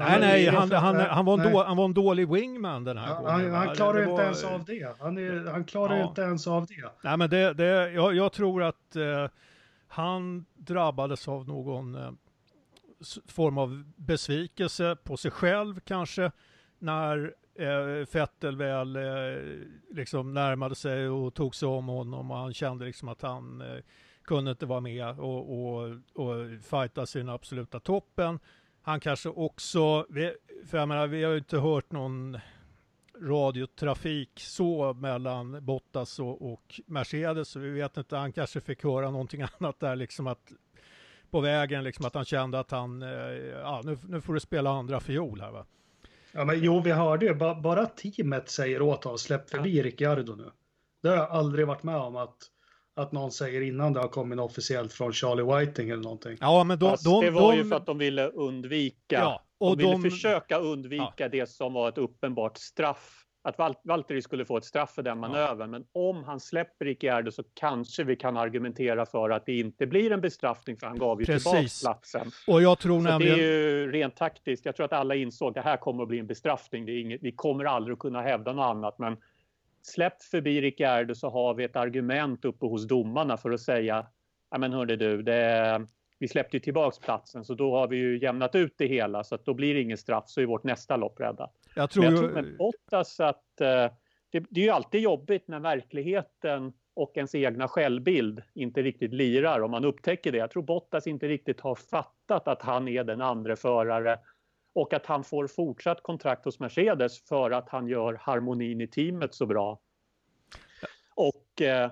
Nej, 0.00 0.20
nej, 0.20 0.46
han, 0.46 0.72
han, 0.72 0.96
han, 0.96 1.24
var 1.24 1.38
en 1.38 1.52
då, 1.52 1.64
han 1.64 1.76
var 1.76 1.84
en 1.84 1.94
dålig 1.94 2.28
wingman 2.28 2.84
den 2.84 2.98
här 2.98 3.08
ja, 3.08 3.14
gången. 3.14 3.54
Han, 3.54 3.74
klarar 3.74 3.98
ju 3.98 4.02
inte 4.02 4.12
var... 4.12 4.22
ens 4.22 4.44
av 4.44 4.64
det. 4.64 4.96
Han, 5.00 5.18
är, 5.18 5.50
han 5.50 5.64
klarar 5.64 5.96
ja. 5.96 6.08
inte 6.08 6.22
ens 6.22 6.46
av 6.46 6.66
det. 6.66 6.90
Nej, 7.02 7.16
men 7.16 7.30
det, 7.30 7.54
det, 7.54 7.92
jag, 7.92 8.14
jag 8.14 8.32
tror 8.32 8.62
att 8.62 8.96
eh, 8.96 9.26
han 9.88 10.44
drabbades 10.54 11.28
av 11.28 11.48
någon 11.48 11.94
eh, 11.94 12.10
form 13.28 13.58
av 13.58 13.84
besvikelse 13.96 14.96
på 15.04 15.16
sig 15.16 15.30
själv 15.30 15.80
kanske 15.80 16.30
när 16.78 17.34
eh, 17.54 18.06
Fettel 18.06 18.56
väl 18.56 18.96
eh, 18.96 19.02
liksom 19.90 20.34
närmade 20.34 20.74
sig 20.74 21.08
och 21.08 21.34
tog 21.34 21.54
sig 21.54 21.68
om 21.68 21.88
honom 21.88 22.30
och 22.30 22.36
han 22.36 22.54
kände 22.54 22.84
liksom 22.84 23.08
att 23.08 23.22
han 23.22 23.60
eh, 23.60 23.78
kunde 24.22 24.50
inte 24.50 24.66
vara 24.66 24.80
med 24.80 25.20
och, 25.20 25.74
och, 25.74 25.88
och 26.14 26.62
fighta 26.62 27.06
sin 27.06 27.28
absoluta 27.28 27.80
toppen. 27.80 28.38
Han 28.90 29.00
kanske 29.00 29.28
också, 29.28 30.06
för 30.66 30.78
jag 30.78 30.88
menar, 30.88 31.06
vi 31.06 31.24
har 31.24 31.32
ju 31.32 31.38
inte 31.38 31.58
hört 31.58 31.92
någon 31.92 32.38
radiotrafik 33.22 34.30
så 34.40 34.94
mellan 34.94 35.64
Bottas 35.64 36.18
och, 36.18 36.52
och, 36.52 36.80
Mercedes, 36.86 37.48
så 37.48 37.58
vi 37.58 37.70
vet 37.70 37.96
inte, 37.96 38.16
han 38.16 38.32
kanske 38.32 38.60
fick 38.60 38.84
höra 38.84 39.10
någonting 39.10 39.42
annat 39.58 39.80
där 39.80 39.96
liksom 39.96 40.26
att 40.26 40.52
på 41.30 41.40
vägen 41.40 41.84
liksom 41.84 42.04
att 42.04 42.14
han 42.14 42.24
kände 42.24 42.58
att 42.58 42.70
han, 42.70 43.02
eh, 43.02 43.08
ja 43.62 43.80
nu, 43.84 43.98
nu 44.08 44.20
får 44.20 44.34
du 44.34 44.40
spela 44.40 44.70
andra 44.70 45.00
fiol 45.00 45.40
här 45.40 45.50
va. 45.50 45.66
Ja 46.32 46.44
men 46.44 46.60
jo, 46.60 46.80
vi 46.80 46.92
hörde 46.92 47.26
ju, 47.26 47.34
bara 47.34 47.86
teamet 47.86 48.50
säger 48.50 48.82
åt 48.82 49.04
honom, 49.04 49.18
släpp 49.18 49.50
förbi 49.50 49.76
ja. 49.76 49.84
Ricciardo 49.84 50.34
nu. 50.34 50.50
Det 51.02 51.08
har 51.08 51.16
jag 51.16 51.30
aldrig 51.30 51.66
varit 51.66 51.82
med 51.82 51.96
om 51.96 52.16
att 52.16 52.36
att 53.00 53.12
någon 53.12 53.30
säger 53.30 53.60
innan 53.60 53.92
det 53.92 54.00
har 54.00 54.08
kommit 54.08 54.38
officiellt 54.38 54.92
från 54.92 55.12
Charlie 55.12 55.42
Whiting 55.42 55.90
eller 55.90 56.02
någonting. 56.02 56.36
Ja, 56.40 56.64
men 56.64 56.78
de, 56.78 56.96
de, 57.04 57.24
det 57.24 57.30
var 57.30 57.52
de, 57.52 57.58
ju 57.58 57.64
för 57.64 57.76
att 57.76 57.86
de 57.86 57.98
ville 57.98 58.28
undvika, 58.28 58.96
ja, 59.08 59.42
och 59.58 59.76
de 59.76 60.02
ville 60.02 60.10
försöka 60.10 60.58
undvika 60.58 61.12
ja. 61.16 61.28
det 61.28 61.48
som 61.48 61.72
var 61.72 61.88
ett 61.88 61.98
uppenbart 61.98 62.58
straff. 62.58 63.16
Att 63.42 63.58
Val 63.58 63.74
Valtteri 63.84 64.22
skulle 64.22 64.44
få 64.44 64.56
ett 64.56 64.64
straff 64.64 64.94
för 64.94 65.02
den 65.02 65.18
manövern, 65.18 65.60
ja. 65.60 65.66
men 65.66 65.84
om 65.92 66.24
han 66.24 66.40
släpper 66.40 66.84
Ricciardo 66.84 67.30
så 67.30 67.42
kanske 67.54 68.04
vi 68.04 68.16
kan 68.16 68.36
argumentera 68.36 69.06
för 69.06 69.30
att 69.30 69.46
det 69.46 69.58
inte 69.58 69.86
blir 69.86 70.12
en 70.12 70.20
bestraffning 70.20 70.76
för 70.76 70.86
han 70.86 70.98
gav 70.98 71.20
ju 71.20 71.26
tillbaka 71.26 71.58
platsen. 71.82 72.30
Och 72.46 72.62
jag 72.62 72.78
tror 72.78 73.00
nämligen... 73.00 73.38
Det 73.38 73.44
är 73.44 73.48
ju 73.48 73.92
rent 73.92 74.16
taktiskt. 74.16 74.66
Jag 74.66 74.76
tror 74.76 74.84
att 74.84 74.92
alla 74.92 75.14
insåg 75.14 75.48
att 75.48 75.54
det 75.54 75.60
här 75.60 75.76
kommer 75.76 76.02
att 76.02 76.08
bli 76.08 76.18
en 76.18 76.26
bestraffning. 76.26 76.86
Det 76.86 76.92
är 76.92 77.00
inget, 77.00 77.22
vi 77.22 77.32
kommer 77.32 77.64
aldrig 77.64 77.92
att 77.92 77.98
kunna 77.98 78.22
hävda 78.22 78.52
något 78.52 78.70
annat, 78.70 78.98
men 78.98 79.16
släpp 79.82 80.22
förbi 80.22 80.60
Ricciardo 80.60 81.14
så 81.14 81.30
har 81.30 81.54
vi 81.54 81.64
ett 81.64 81.76
argument 81.76 82.44
uppe 82.44 82.66
hos 82.66 82.88
domarna 82.88 83.36
för 83.36 83.50
att 83.50 83.60
säga 83.60 84.06
ja 84.50 84.58
men 84.58 84.72
hörde 84.72 84.96
du, 84.96 85.22
det, 85.22 85.86
vi 86.18 86.28
släppte 86.28 86.56
ju 86.56 86.60
tillbaks 86.60 86.98
platsen 86.98 87.44
så 87.44 87.54
då 87.54 87.76
har 87.76 87.88
vi 87.88 87.96
ju 87.96 88.18
jämnat 88.18 88.54
ut 88.54 88.74
det 88.78 88.86
hela 88.86 89.24
så 89.24 89.34
att 89.34 89.44
då 89.44 89.54
blir 89.54 89.74
det 89.74 89.80
ingen 89.80 89.98
straff 89.98 90.24
så 90.26 90.40
är 90.40 90.46
vårt 90.46 90.64
nästa 90.64 90.96
lopp 90.96 91.20
räddat. 91.20 91.52
Jag 91.74 91.90
tror, 91.90 92.02
men 92.02 92.12
jag 92.12 92.20
tror 92.20 92.32
med 92.32 92.56
Bottas 92.56 93.20
att 93.20 93.60
eh, 93.60 93.66
det, 94.30 94.44
det 94.50 94.60
är 94.60 94.64
ju 94.64 94.70
alltid 94.70 95.00
jobbigt 95.00 95.48
när 95.48 95.60
verkligheten 95.60 96.72
och 96.94 97.12
ens 97.16 97.34
egna 97.34 97.68
självbild 97.68 98.42
inte 98.54 98.82
riktigt 98.82 99.12
lirar 99.12 99.60
om 99.60 99.70
man 99.70 99.84
upptäcker 99.84 100.32
det. 100.32 100.38
Jag 100.38 100.50
tror 100.50 100.62
Bottas 100.62 101.06
inte 101.06 101.28
riktigt 101.28 101.60
har 101.60 101.74
fattat 101.74 102.48
att 102.48 102.62
han 102.62 102.88
är 102.88 103.04
den 103.04 103.20
andra 103.20 103.56
förare 103.56 104.18
och 104.72 104.92
att 104.92 105.06
han 105.06 105.24
får 105.24 105.46
fortsatt 105.46 106.02
kontrakt 106.02 106.44
hos 106.44 106.60
Mercedes 106.60 107.28
för 107.28 107.50
att 107.50 107.68
han 107.68 107.88
gör 107.88 108.14
harmonin 108.14 108.80
i 108.80 108.86
teamet 108.86 109.34
så 109.34 109.46
bra. 109.46 109.80
Och 111.14 111.62
eh, 111.62 111.90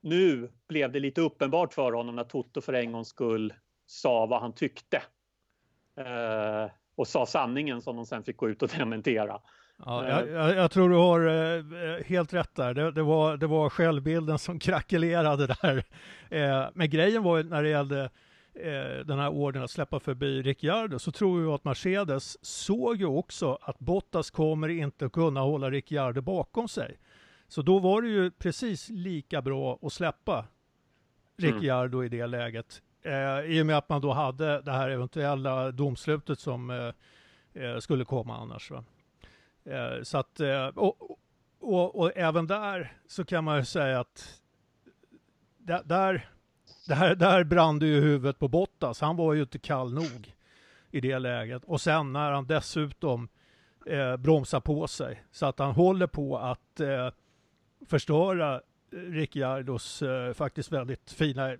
nu 0.00 0.52
blev 0.68 0.92
det 0.92 1.00
lite 1.00 1.20
uppenbart 1.20 1.74
för 1.74 1.92
honom 1.92 2.16
när 2.16 2.24
Toto 2.24 2.60
för 2.60 2.72
en 2.72 2.92
gångs 2.92 3.08
skull 3.08 3.54
sa 3.86 4.26
vad 4.26 4.40
han 4.40 4.54
tyckte. 4.54 5.02
Eh, 5.96 6.70
och 6.94 7.08
sa 7.08 7.26
sanningen 7.26 7.82
som 7.82 7.96
de 7.96 8.06
sen 8.06 8.24
fick 8.24 8.36
gå 8.36 8.48
ut 8.48 8.62
och 8.62 8.68
dementera. 8.78 9.40
Ja, 9.84 10.08
jag, 10.08 10.54
jag, 10.56 10.70
tror 10.70 10.88
du 10.88 10.96
har 10.96 11.26
eh, 11.26 12.04
helt 12.04 12.34
rätt 12.34 12.54
där. 12.54 12.74
Det, 12.74 12.90
det, 12.90 13.02
var, 13.02 13.36
det 13.36 13.46
var 13.46 13.70
självbilden 13.70 14.38
som 14.38 14.58
krackelerade 14.58 15.46
där. 15.46 15.84
Eh, 16.30 16.68
men 16.74 16.90
grejen 16.90 17.22
var 17.22 17.36
ju 17.36 17.42
när 17.42 17.62
det 17.62 17.68
gällde 17.68 18.10
eh, 18.54 19.06
den 19.06 19.18
här 19.18 19.28
ordern 19.28 19.62
att 19.62 19.70
släppa 19.70 20.00
förbi 20.00 20.42
Ricciardo 20.42 20.98
så 20.98 21.12
tror 21.12 21.42
jag 21.42 21.52
att 21.52 21.64
Mercedes 21.64 22.44
såg 22.44 22.96
ju 22.96 23.06
också 23.06 23.58
att 23.60 23.78
Bottas 23.78 24.30
kommer 24.30 24.68
inte 24.68 25.08
kunna 25.08 25.40
hålla 25.40 25.70
Ricciardo 25.70 26.20
bakom 26.20 26.68
sig. 26.68 26.98
Så 27.48 27.62
då 27.62 27.78
var 27.78 28.02
det 28.02 28.08
ju 28.08 28.30
precis 28.30 28.88
lika 28.88 29.42
bra 29.42 29.78
att 29.82 29.92
släppa 29.92 30.46
Ricciardo 31.36 31.98
mm. 31.98 32.06
i 32.06 32.18
det 32.18 32.26
läget. 32.26 32.82
Eh, 33.02 33.40
I 33.40 33.62
och 33.62 33.66
med 33.66 33.78
att 33.78 33.88
man 33.88 34.00
då 34.00 34.12
hade 34.12 34.62
det 34.62 34.72
här 34.72 34.90
eventuella 34.90 35.72
domslutet 35.72 36.38
som 36.38 36.70
eh, 36.70 36.92
eh 37.62 37.78
skulle 37.78 38.04
komma 38.04 38.36
annars. 38.36 38.70
Va? 38.70 38.84
Eh, 39.64 40.02
så 40.02 40.18
att, 40.18 40.40
eh, 40.40 40.66
och, 40.66 41.18
och, 41.60 42.00
och, 42.00 42.12
även 42.16 42.46
där 42.46 42.92
så 43.06 43.24
kan 43.24 43.44
man 43.44 43.58
ju 43.58 43.64
säga 43.64 44.00
att 44.00 44.42
där, 45.84 46.28
där, 46.86 47.14
där 47.14 47.44
brann 47.44 47.78
det 47.78 47.86
ju 47.86 48.00
huvudet 48.00 48.38
på 48.38 48.48
Bottas. 48.48 49.00
Han 49.00 49.16
var 49.16 49.34
ju 49.34 49.40
inte 49.40 49.58
kall 49.58 49.94
nog 49.94 50.34
i 50.90 51.00
det 51.00 51.18
läget. 51.18 51.64
Och 51.64 51.80
sen 51.80 52.12
när 52.12 52.32
han 52.32 52.46
dessutom 52.46 53.28
eh, 53.86 54.16
bromsar 54.16 54.60
på 54.60 54.86
sig 54.86 55.22
så 55.30 55.46
att 55.46 55.58
han 55.58 55.72
håller 55.72 56.06
på 56.06 56.38
att 56.38 56.80
eh, 56.80 57.10
förstöra 57.86 58.60
Ricciardos 58.90 60.02
eh, 60.02 60.32
faktiskt 60.32 60.72
väldigt 60.72 61.12
fina 61.12 61.56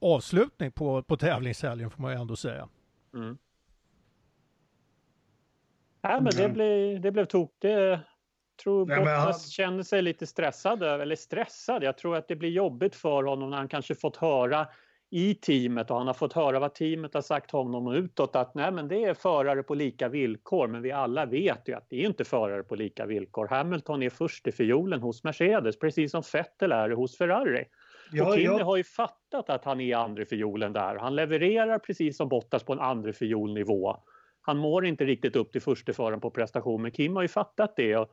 avslutning 0.00 0.72
på, 0.72 1.02
på 1.02 1.16
tävlingshelgen 1.16 1.90
får 1.90 2.02
man 2.02 2.12
ju 2.12 2.20
ändå 2.20 2.36
säga. 2.36 2.68
Mm. 3.14 3.38
Ja, 6.00 6.20
men 6.20 6.32
det, 6.36 6.44
mm. 6.44 6.52
blev, 6.52 7.00
det 7.00 7.12
blev 7.12 7.24
tok. 7.24 7.54
Det, 7.58 8.00
tror 8.62 8.86
Nej, 8.86 8.98
Bottas 8.98 9.24
han... 9.24 9.50
känner 9.50 9.82
sig 9.82 10.02
lite 10.02 10.26
stressad, 10.26 10.82
eller 10.82 11.16
stressad. 11.16 11.82
Jag 11.82 11.98
tror 11.98 12.16
att 12.16 12.28
det 12.28 12.36
blir 12.36 12.50
jobbigt 12.50 12.94
för 12.94 13.22
honom 13.22 13.50
när 13.50 13.56
han 13.56 13.68
kanske 13.68 13.94
fått 13.94 14.16
höra 14.16 14.66
i 15.14 15.34
teamet 15.34 15.90
och 15.90 15.96
han 15.96 16.06
har 16.06 16.14
fått 16.14 16.32
höra 16.32 16.58
vad 16.58 16.74
teamet 16.74 17.14
har 17.14 17.22
sagt 17.22 17.50
honom 17.50 17.94
utåt 17.94 18.36
att 18.36 18.54
nej 18.54 18.72
men 18.72 18.88
det 18.88 19.04
är 19.04 19.14
förare 19.14 19.62
på 19.62 19.74
lika 19.74 20.08
villkor 20.08 20.68
men 20.68 20.82
vi 20.82 20.92
alla 20.92 21.26
vet 21.26 21.68
ju 21.68 21.74
att 21.74 21.86
det 21.88 21.96
är 22.02 22.06
inte 22.06 22.24
förare 22.24 22.62
på 22.62 22.74
lika 22.74 23.06
villkor. 23.06 23.46
Hamilton 23.46 24.02
är 24.02 24.10
först 24.10 24.46
i 24.46 24.52
fiolen 24.52 25.00
hos 25.02 25.24
Mercedes 25.24 25.78
precis 25.78 26.10
som 26.10 26.22
Vettel 26.32 26.72
är 26.72 26.90
hos 26.90 27.18
Ferrari. 27.18 27.64
Ja, 28.12 28.28
och 28.28 28.34
Kimi 28.34 28.44
ja. 28.44 28.64
har 28.64 28.76
ju 28.76 28.84
fattat 28.84 29.50
att 29.50 29.64
han 29.64 29.80
är 29.80 29.96
andra 29.96 30.24
fiolen 30.24 30.72
där. 30.72 30.96
Han 30.96 31.16
levererar 31.16 31.78
precis 31.78 32.16
som 32.16 32.28
Bottas 32.28 32.62
på 32.62 32.72
en 32.72 32.80
andra 32.80 33.12
fiolnivå. 33.12 33.96
Han 34.40 34.58
mår 34.58 34.86
inte 34.86 35.04
riktigt 35.04 35.36
upp 35.36 35.52
till 35.52 35.62
första 35.62 35.92
föraren 35.92 36.20
på 36.20 36.30
prestation 36.30 36.82
men 36.82 36.90
Kim 36.90 37.16
har 37.16 37.22
ju 37.22 37.28
fattat 37.28 37.76
det 37.76 37.96
och 37.96 38.12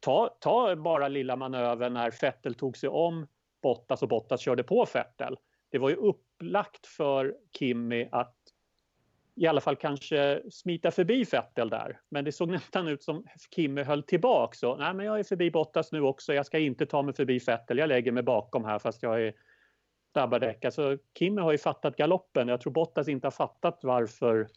ta, 0.00 0.28
ta 0.40 0.76
bara 0.76 1.08
lilla 1.08 1.36
manövern 1.36 1.94
när 1.94 2.10
Fettel 2.10 2.54
tog 2.54 2.76
sig 2.76 2.88
om 2.88 3.26
Bottas 3.62 4.02
och 4.02 4.08
Bottas 4.08 4.40
körde 4.40 4.62
på 4.62 4.86
Fettel. 4.86 5.36
Det 5.70 5.78
var 5.78 5.90
ju 5.90 5.96
upplagt 5.96 6.86
för 6.86 7.34
Kimmy 7.58 8.08
att 8.12 8.36
i 9.36 9.46
alla 9.46 9.60
fall 9.60 9.76
kanske 9.76 10.42
smita 10.50 10.90
förbi 10.90 11.24
Fettel 11.24 11.68
där. 11.68 12.00
Men 12.08 12.24
det 12.24 12.32
såg 12.32 12.48
nästan 12.50 12.88
ut 12.88 13.02
som 13.02 13.26
Kimmy 13.54 13.82
höll 13.82 14.02
tillbaka. 14.02 14.54
Så, 14.56 14.76
nej 14.76 14.94
men 14.94 15.06
jag 15.06 15.18
är 15.18 15.24
förbi 15.24 15.50
Bottas 15.50 15.92
nu 15.92 16.00
också, 16.00 16.34
jag 16.34 16.46
ska 16.46 16.58
inte 16.58 16.86
ta 16.86 17.02
mig 17.02 17.14
förbi 17.14 17.40
Fettel, 17.40 17.78
jag 17.78 17.88
lägger 17.88 18.12
mig 18.12 18.22
bakom 18.22 18.64
här 18.64 18.78
fast 18.78 19.02
jag 19.02 19.22
är 19.22 19.34
snabbare 20.12 20.54
Alltså 20.64 20.98
Kimmy 21.18 21.42
har 21.42 21.52
ju 21.52 21.58
fattat 21.58 21.96
galoppen. 21.96 22.48
Jag 22.48 22.60
tror 22.60 22.72
Bottas 22.72 23.08
inte 23.08 23.26
har 23.26 23.32
fattat 23.32 23.78
varför 23.82 24.48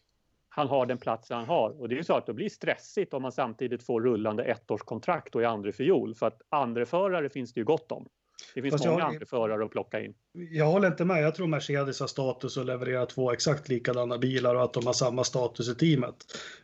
han 0.58 0.68
har 0.68 0.86
den 0.86 0.98
platsen 0.98 1.36
han 1.36 1.46
har. 1.46 1.80
Och 1.80 1.88
det 1.88 1.94
är 1.94 1.96
ju 1.96 2.04
så 2.04 2.16
att 2.16 2.26
det 2.26 2.34
blir 2.34 2.48
stressigt 2.48 3.14
om 3.14 3.22
man 3.22 3.32
samtidigt 3.32 3.82
får 3.82 4.00
rullande 4.00 4.44
ettårskontrakt 4.44 5.34
och 5.34 5.42
är 5.42 5.46
andra 5.46 5.72
fiol. 5.72 6.14
För 6.14 6.26
att 6.26 6.42
andra 6.48 6.86
förare 6.86 7.28
finns 7.28 7.52
det 7.52 7.60
ju 7.60 7.64
gott 7.64 7.92
om. 7.92 8.08
Det 8.54 8.62
finns 8.62 8.72
Fast 8.72 8.86
många 8.86 8.98
jag, 8.98 9.08
andra 9.08 9.26
förare 9.26 9.64
att 9.64 9.70
plocka 9.70 10.00
in. 10.00 10.14
Jag 10.32 10.66
håller 10.66 10.88
inte 10.88 11.04
med. 11.04 11.22
Jag 11.22 11.34
tror 11.34 11.46
Mercedes 11.46 12.00
har 12.00 12.06
status 12.06 12.58
att 12.58 12.66
leverera 12.66 13.06
två 13.06 13.32
exakt 13.32 13.68
likadana 13.68 14.18
bilar 14.18 14.54
och 14.54 14.62
att 14.64 14.72
de 14.72 14.86
har 14.86 14.92
samma 14.92 15.24
status 15.24 15.68
i 15.68 15.74
teamet. 15.74 16.16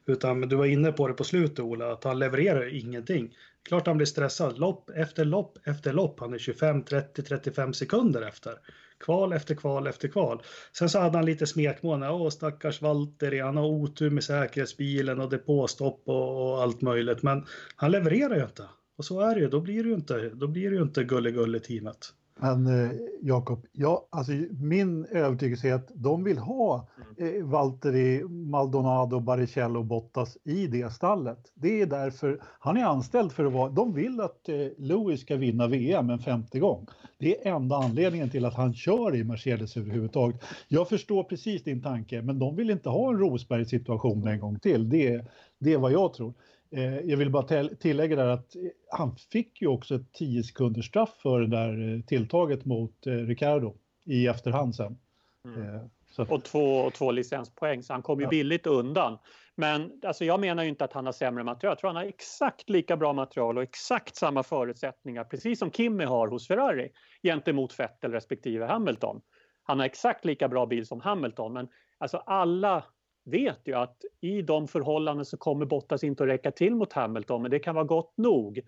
Utan 0.07 0.41
du 0.41 0.57
var 0.57 0.67
inne 0.67 0.93
på 0.93 1.09
det 1.09 1.15
på 1.15 1.25
slutet 1.25 1.59
Ola, 1.59 1.93
att 1.93 2.05
han 2.05 2.19
levererar 2.19 2.75
ingenting. 2.75 3.37
Klart 3.69 3.87
han 3.87 3.97
blir 3.97 4.07
stressad. 4.07 4.59
Lopp 4.59 4.91
efter 4.91 5.25
lopp 5.25 5.59
efter 5.65 5.93
lopp. 5.93 6.21
Han 6.21 6.35
är 6.35 6.39
25, 6.39 6.83
30, 6.83 7.23
35 7.23 7.73
sekunder 7.73 8.23
efter. 8.23 8.59
Kval 9.05 9.33
efter 9.33 9.55
kval 9.55 9.87
efter 9.87 10.09
kval. 10.09 10.43
Sen 10.79 10.89
så 10.89 10.99
hade 10.99 11.19
han 11.19 11.27
lite 11.27 11.47
smekmån. 11.47 12.03
Åh, 12.03 12.29
stackars 12.29 12.83
Valtteri, 12.83 13.41
han 13.41 13.57
har 13.57 13.65
otur 13.65 14.11
med 14.11 14.25
säkerhetsbilen 14.25 15.21
och 15.21 15.31
depåstopp 15.31 16.03
och, 16.07 16.53
och 16.53 16.63
allt 16.63 16.83
möjligt. 16.83 17.23
Men 17.23 17.47
han 17.77 17.91
levererar 17.91 18.37
ju 18.37 18.43
inte. 18.43 18.69
Och 18.97 19.05
så 19.05 19.21
är 19.21 19.35
det 19.35 19.41
ju, 19.41 19.49
då 19.49 19.61
blir 19.61 19.83
det 19.83 19.89
ju 19.89 19.95
inte, 19.95 20.29
då 20.29 20.47
blir 20.47 20.71
det 20.71 20.77
ju 20.77 20.83
inte 20.83 21.05
gulle-gulle-teamet. 21.05 22.13
Men 22.41 22.67
eh, 22.67 22.91
Jakob, 23.23 23.67
ja, 23.73 24.09
alltså, 24.11 24.33
min 24.61 25.05
övertygelse 25.05 25.69
är 25.69 25.75
att 25.75 25.91
de 25.95 26.25
vill 26.25 26.39
ha 26.39 26.89
mm. 27.19 27.37
eh, 27.37 27.45
Valtteri, 27.45 28.25
Maldonado, 28.25 29.21
Baricello 29.21 29.79
och 29.79 29.85
Bottas 29.85 30.39
i 30.45 30.67
det 30.67 30.93
stallet. 30.93 31.53
Det 31.55 31.81
är 31.81 31.87
därför 31.87 32.41
han 32.43 32.77
är 32.77 32.85
anställd 32.85 33.33
för 33.33 33.45
att 33.45 33.53
vara, 33.53 33.71
de 33.71 33.95
vill 33.95 34.21
att 34.21 34.49
eh, 34.49 34.57
Lewis 34.79 35.21
ska 35.21 35.37
vinna 35.37 35.67
VM 35.67 36.11
en 36.11 36.19
femte 36.19 36.59
gång. 36.59 36.87
Det 37.19 37.47
är 37.47 37.55
enda 37.55 37.77
anledningen 37.77 38.31
till 38.31 38.45
att 38.45 38.55
han 38.55 38.75
kör 38.75 39.17
i 39.17 39.25
Mercedes 39.25 39.77
överhuvudtaget. 39.77 40.45
Jag 40.69 40.89
förstår 40.89 41.25
precis 41.25 41.65
din 41.65 41.83
tanke, 41.83 42.23
men 42.23 42.39
de 42.39 42.57
vill 42.57 42.71
inte 42.71 42.89
ha 42.89 43.11
en 43.11 43.19
Rosberg-situation 43.19 44.29
en 44.29 44.41
gång 44.41 44.59
till. 44.59 44.89
Det, 44.89 45.25
det 45.59 45.73
är 45.73 45.79
vad 45.79 45.93
jag 45.93 46.15
tror. 46.15 46.35
Eh, 46.77 47.01
jag 47.01 47.17
vill 47.17 47.31
bara 47.31 47.69
tillägga 47.69 48.17
där 48.17 48.27
att 48.27 48.57
eh, 48.57 48.63
han 48.91 49.17
fick 49.17 49.63
ju 49.63 49.69
också 49.69 49.95
ett 49.95 50.13
10 50.13 50.43
sekunders 50.43 50.87
straff 50.87 51.15
för 51.23 51.41
det 51.41 51.47
där 51.47 51.95
eh, 51.95 52.01
tilltaget 52.01 52.65
mot 52.65 52.95
Ricardo 53.05 53.75
i 54.05 54.27
efterhand 54.27 54.75
sen. 54.75 54.99
Mm. 55.45 55.91
Och, 56.29 56.45
två, 56.45 56.77
och 56.77 56.93
två 56.93 57.11
licenspoäng, 57.11 57.83
så 57.83 57.93
han 57.93 58.03
kom 58.03 58.19
ju 58.19 58.25
ja. 58.25 58.31
billigt 58.31 58.67
undan. 58.67 59.19
Men 59.55 60.01
alltså, 60.07 60.25
jag 60.25 60.41
menar 60.41 60.63
ju 60.63 60.69
inte 60.69 60.85
att 60.85 60.93
han 60.93 61.07
har 61.07 61.13
sämre 61.13 61.45
material. 61.45 61.71
Jag 61.71 61.79
tror 61.79 61.89
han 61.89 61.97
har 61.97 62.05
exakt 62.05 62.71
lika 62.71 62.97
bra 62.97 63.13
material 63.13 63.57
och 63.57 63.63
exakt 63.63 64.17
samma 64.17 64.43
förutsättningar, 64.43 65.25
precis 65.25 65.59
som 65.59 65.71
Kimi 65.71 66.05
har 66.05 66.29
hos 66.29 66.49
Ferrari, 66.49 66.91
gentemot 67.23 67.81
Vettel 67.81 68.13
respektive 68.13 68.67
Hamilton. 68.67 69.21
Han 69.63 69.79
har 69.79 69.87
exakt 69.87 70.25
lika 70.25 70.49
bra 70.49 70.67
bil 70.67 70.87
som 70.87 71.01
Hamilton, 71.01 71.53
men 71.53 71.69
alltså 71.99 72.17
alla 72.17 72.85
vet 73.25 73.61
ju 73.65 73.75
att 73.75 74.05
i 74.21 74.43
de 74.43 74.69
förhållanden 74.69 75.25
så 75.25 75.37
kommer 75.37 75.67
Bottas 75.67 76.05
inte 76.05 76.23
att 76.23 76.29
räcka 76.29 76.51
till 76.51 76.75
mot 76.75 76.93
Hamilton, 76.93 77.43
men 77.43 77.51
det 77.51 77.59
kan 77.59 77.75
vara 77.75 77.85
gott 77.85 78.13
nog. 78.17 78.61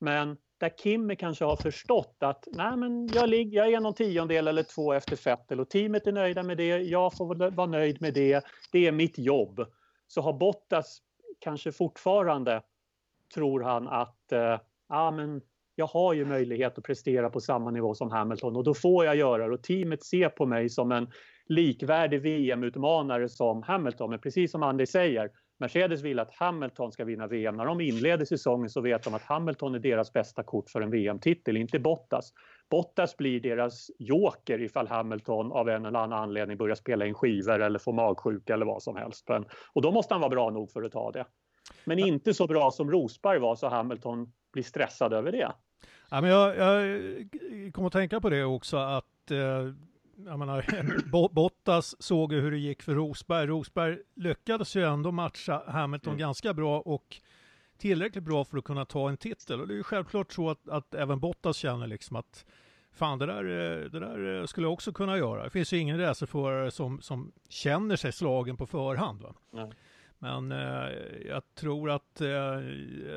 Men 0.00 0.36
där 0.58 0.70
Kimi 0.82 1.16
kanske 1.16 1.44
har 1.44 1.56
förstått 1.56 2.16
att 2.18 2.48
nej 2.52 2.76
men 2.76 3.08
jag, 3.14 3.28
ligger, 3.28 3.58
jag 3.58 3.72
är 3.72 3.80
någon 3.80 3.94
tiondel 3.94 4.48
eller 4.48 4.62
två 4.62 4.92
efter 4.92 5.24
Vettel 5.24 5.60
och 5.60 5.70
teamet 5.70 6.06
är 6.06 6.12
nöjda 6.12 6.42
med 6.42 6.56
det, 6.56 6.78
jag 6.78 7.16
får 7.16 7.50
vara 7.50 7.66
nöjd 7.66 8.02
med 8.02 8.14
det, 8.14 8.44
det 8.72 8.86
är 8.86 8.92
mitt 8.92 9.18
jobb. 9.18 9.66
Så 10.06 10.20
har 10.20 10.32
Bottas 10.32 10.98
kanske 11.38 11.72
fortfarande, 11.72 12.62
tror 13.34 13.60
han 13.60 13.88
att 13.88 14.32
eh, 14.32 14.58
ah, 14.88 15.10
men 15.10 15.42
jag 15.74 15.86
har 15.86 16.14
ju 16.14 16.24
möjlighet 16.24 16.78
att 16.78 16.84
prestera 16.84 17.30
på 17.30 17.40
samma 17.40 17.70
nivå 17.70 17.94
som 17.94 18.10
Hamilton 18.10 18.56
och 18.56 18.64
då 18.64 18.74
får 18.74 19.04
jag 19.04 19.16
göra 19.16 19.48
det 19.48 19.54
och 19.54 19.62
teamet 19.62 20.04
ser 20.04 20.28
på 20.28 20.46
mig 20.46 20.68
som 20.68 20.92
en 20.92 21.10
likvärdig 21.50 22.22
VM-utmanare 22.22 23.28
som 23.28 23.62
Hamilton. 23.62 24.10
Men 24.10 24.18
precis 24.18 24.50
som 24.50 24.62
Andy 24.62 24.86
säger, 24.86 25.30
Mercedes 25.58 26.02
vill 26.02 26.18
att 26.18 26.34
Hamilton 26.34 26.92
ska 26.92 27.04
vinna 27.04 27.26
VM. 27.26 27.56
När 27.56 27.64
de 27.64 27.80
inleder 27.80 28.24
säsongen 28.24 28.70
så 28.70 28.80
vet 28.80 29.02
de 29.02 29.14
att 29.14 29.22
Hamilton 29.22 29.74
är 29.74 29.78
deras 29.78 30.12
bästa 30.12 30.42
kort 30.42 30.70
för 30.70 30.80
en 30.80 30.90
VM-titel, 30.90 31.56
inte 31.56 31.78
Bottas. 31.78 32.32
Bottas 32.70 33.16
blir 33.16 33.40
deras 33.40 33.90
joker 33.98 34.62
ifall 34.62 34.88
Hamilton 34.88 35.52
av 35.52 35.68
en 35.68 35.86
eller 35.86 35.98
annan 35.98 36.22
anledning 36.22 36.56
börjar 36.56 36.74
spela 36.74 37.06
in 37.06 37.14
skivor 37.14 37.60
eller 37.60 37.78
får 37.78 37.92
magsjuka 37.92 38.54
eller 38.54 38.66
vad 38.66 38.82
som 38.82 38.96
helst. 38.96 39.28
Och 39.72 39.82
då 39.82 39.92
måste 39.92 40.14
han 40.14 40.20
vara 40.20 40.30
bra 40.30 40.50
nog 40.50 40.70
för 40.70 40.82
att 40.82 40.92
ta 40.92 41.12
det. 41.12 41.24
Men 41.84 41.98
inte 41.98 42.34
så 42.34 42.46
bra 42.46 42.70
som 42.70 42.90
Rosberg 42.90 43.38
var 43.38 43.56
så 43.56 43.68
Hamilton 43.68 44.32
blir 44.52 44.62
stressad 44.62 45.12
över 45.12 45.32
det. 45.32 45.52
Ja, 46.10 46.20
men 46.20 46.30
jag, 46.30 46.56
jag 46.56 47.74
kommer 47.74 47.86
att 47.86 47.92
tänka 47.92 48.20
på 48.20 48.30
det 48.30 48.44
också 48.44 48.76
att 48.76 49.30
eh, 49.30 49.72
jag 50.26 50.38
menar, 50.38 50.64
Bottas 51.34 52.02
såg 52.02 52.32
hur 52.32 52.50
det 52.50 52.58
gick 52.58 52.82
för 52.82 52.94
Rosberg. 52.94 53.46
Rosberg 53.46 53.98
lyckades 54.14 54.76
ju 54.76 54.84
ändå 54.84 55.12
matcha 55.12 55.62
Hamilton 55.66 56.10
mm. 56.10 56.18
ganska 56.18 56.54
bra 56.54 56.80
och 56.80 57.20
tillräckligt 57.78 58.24
bra 58.24 58.44
för 58.44 58.58
att 58.58 58.64
kunna 58.64 58.84
ta 58.84 59.08
en 59.08 59.16
titel. 59.16 59.60
Och 59.60 59.68
det 59.68 59.74
är 59.74 59.76
ju 59.76 59.82
självklart 59.82 60.32
så 60.32 60.50
att, 60.50 60.68
att 60.68 60.94
även 60.94 61.20
Bottas 61.20 61.56
känner 61.56 61.86
liksom 61.86 62.16
att 62.16 62.44
fan 62.92 63.18
det 63.18 63.26
där, 63.26 63.44
det 63.88 64.00
där 64.00 64.46
skulle 64.46 64.66
jag 64.66 64.72
också 64.72 64.92
kunna 64.92 65.16
göra. 65.16 65.44
Det 65.44 65.50
finns 65.50 65.72
ju 65.72 65.78
ingen 65.78 65.98
racerförare 65.98 66.70
som, 66.70 67.00
som 67.00 67.32
känner 67.48 67.96
sig 67.96 68.12
slagen 68.12 68.56
på 68.56 68.66
förhand. 68.66 69.22
Va? 69.22 69.34
Mm. 69.52 69.70
Men 70.18 70.52
eh, 70.52 70.88
jag 71.26 71.54
tror 71.54 71.90
att 71.90 72.20
eh, 72.20 72.56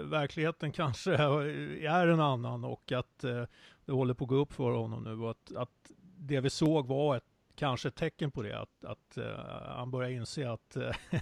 verkligheten 0.03 0.71
kanske 0.71 1.13
är 1.87 2.07
en 2.07 2.19
annan 2.19 2.63
och 2.63 2.91
att 2.91 3.23
eh, 3.23 3.43
det 3.85 3.91
håller 3.91 4.13
på 4.13 4.23
att 4.23 4.29
gå 4.29 4.35
upp 4.35 4.53
för 4.53 4.71
honom 4.71 5.03
nu 5.03 5.19
och 5.19 5.31
att, 5.31 5.55
att 5.55 5.91
det 6.27 6.39
vi 6.39 6.49
såg 6.49 6.87
var 6.87 7.17
ett, 7.17 7.23
kanske 7.55 7.87
ett 7.87 7.95
tecken 7.95 8.31
på 8.31 8.41
det, 8.41 8.61
att, 8.61 8.85
att 8.85 9.17
uh, 9.17 9.23
han 9.67 9.91
börjar 9.91 10.09
inse 10.09 10.51
att 10.51 10.77
uh, 10.77 10.91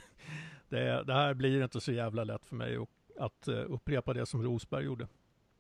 det, 0.69 1.03
det, 1.03 1.13
här 1.13 1.33
blir 1.33 1.63
inte 1.63 1.81
så 1.81 1.91
jävla 1.91 2.23
lätt 2.23 2.45
för 2.45 2.55
mig 2.55 2.77
och 2.77 2.89
att 3.19 3.47
uh, 3.47 3.73
upprepa 3.73 4.13
det 4.13 4.25
som 4.25 4.43
Rosberg 4.43 4.85
gjorde. 4.85 5.07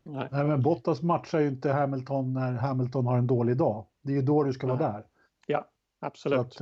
Nej. 0.03 0.27
Nej, 0.31 0.43
men 0.43 0.61
Bottas 0.61 1.01
matchar 1.01 1.39
ju 1.39 1.47
inte 1.47 1.71
Hamilton 1.71 2.33
när 2.33 2.51
Hamilton 2.51 3.05
har 3.05 3.17
en 3.17 3.27
dålig 3.27 3.57
dag. 3.57 3.85
Det 4.01 4.11
är 4.11 4.15
ju 4.15 4.21
då 4.21 4.43
du 4.43 4.53
ska 4.53 4.67
Nej. 4.67 4.77
vara 4.77 4.91
där. 4.91 5.05
Ja, 5.47 5.67
absolut. 5.99 6.39
Att, 6.39 6.59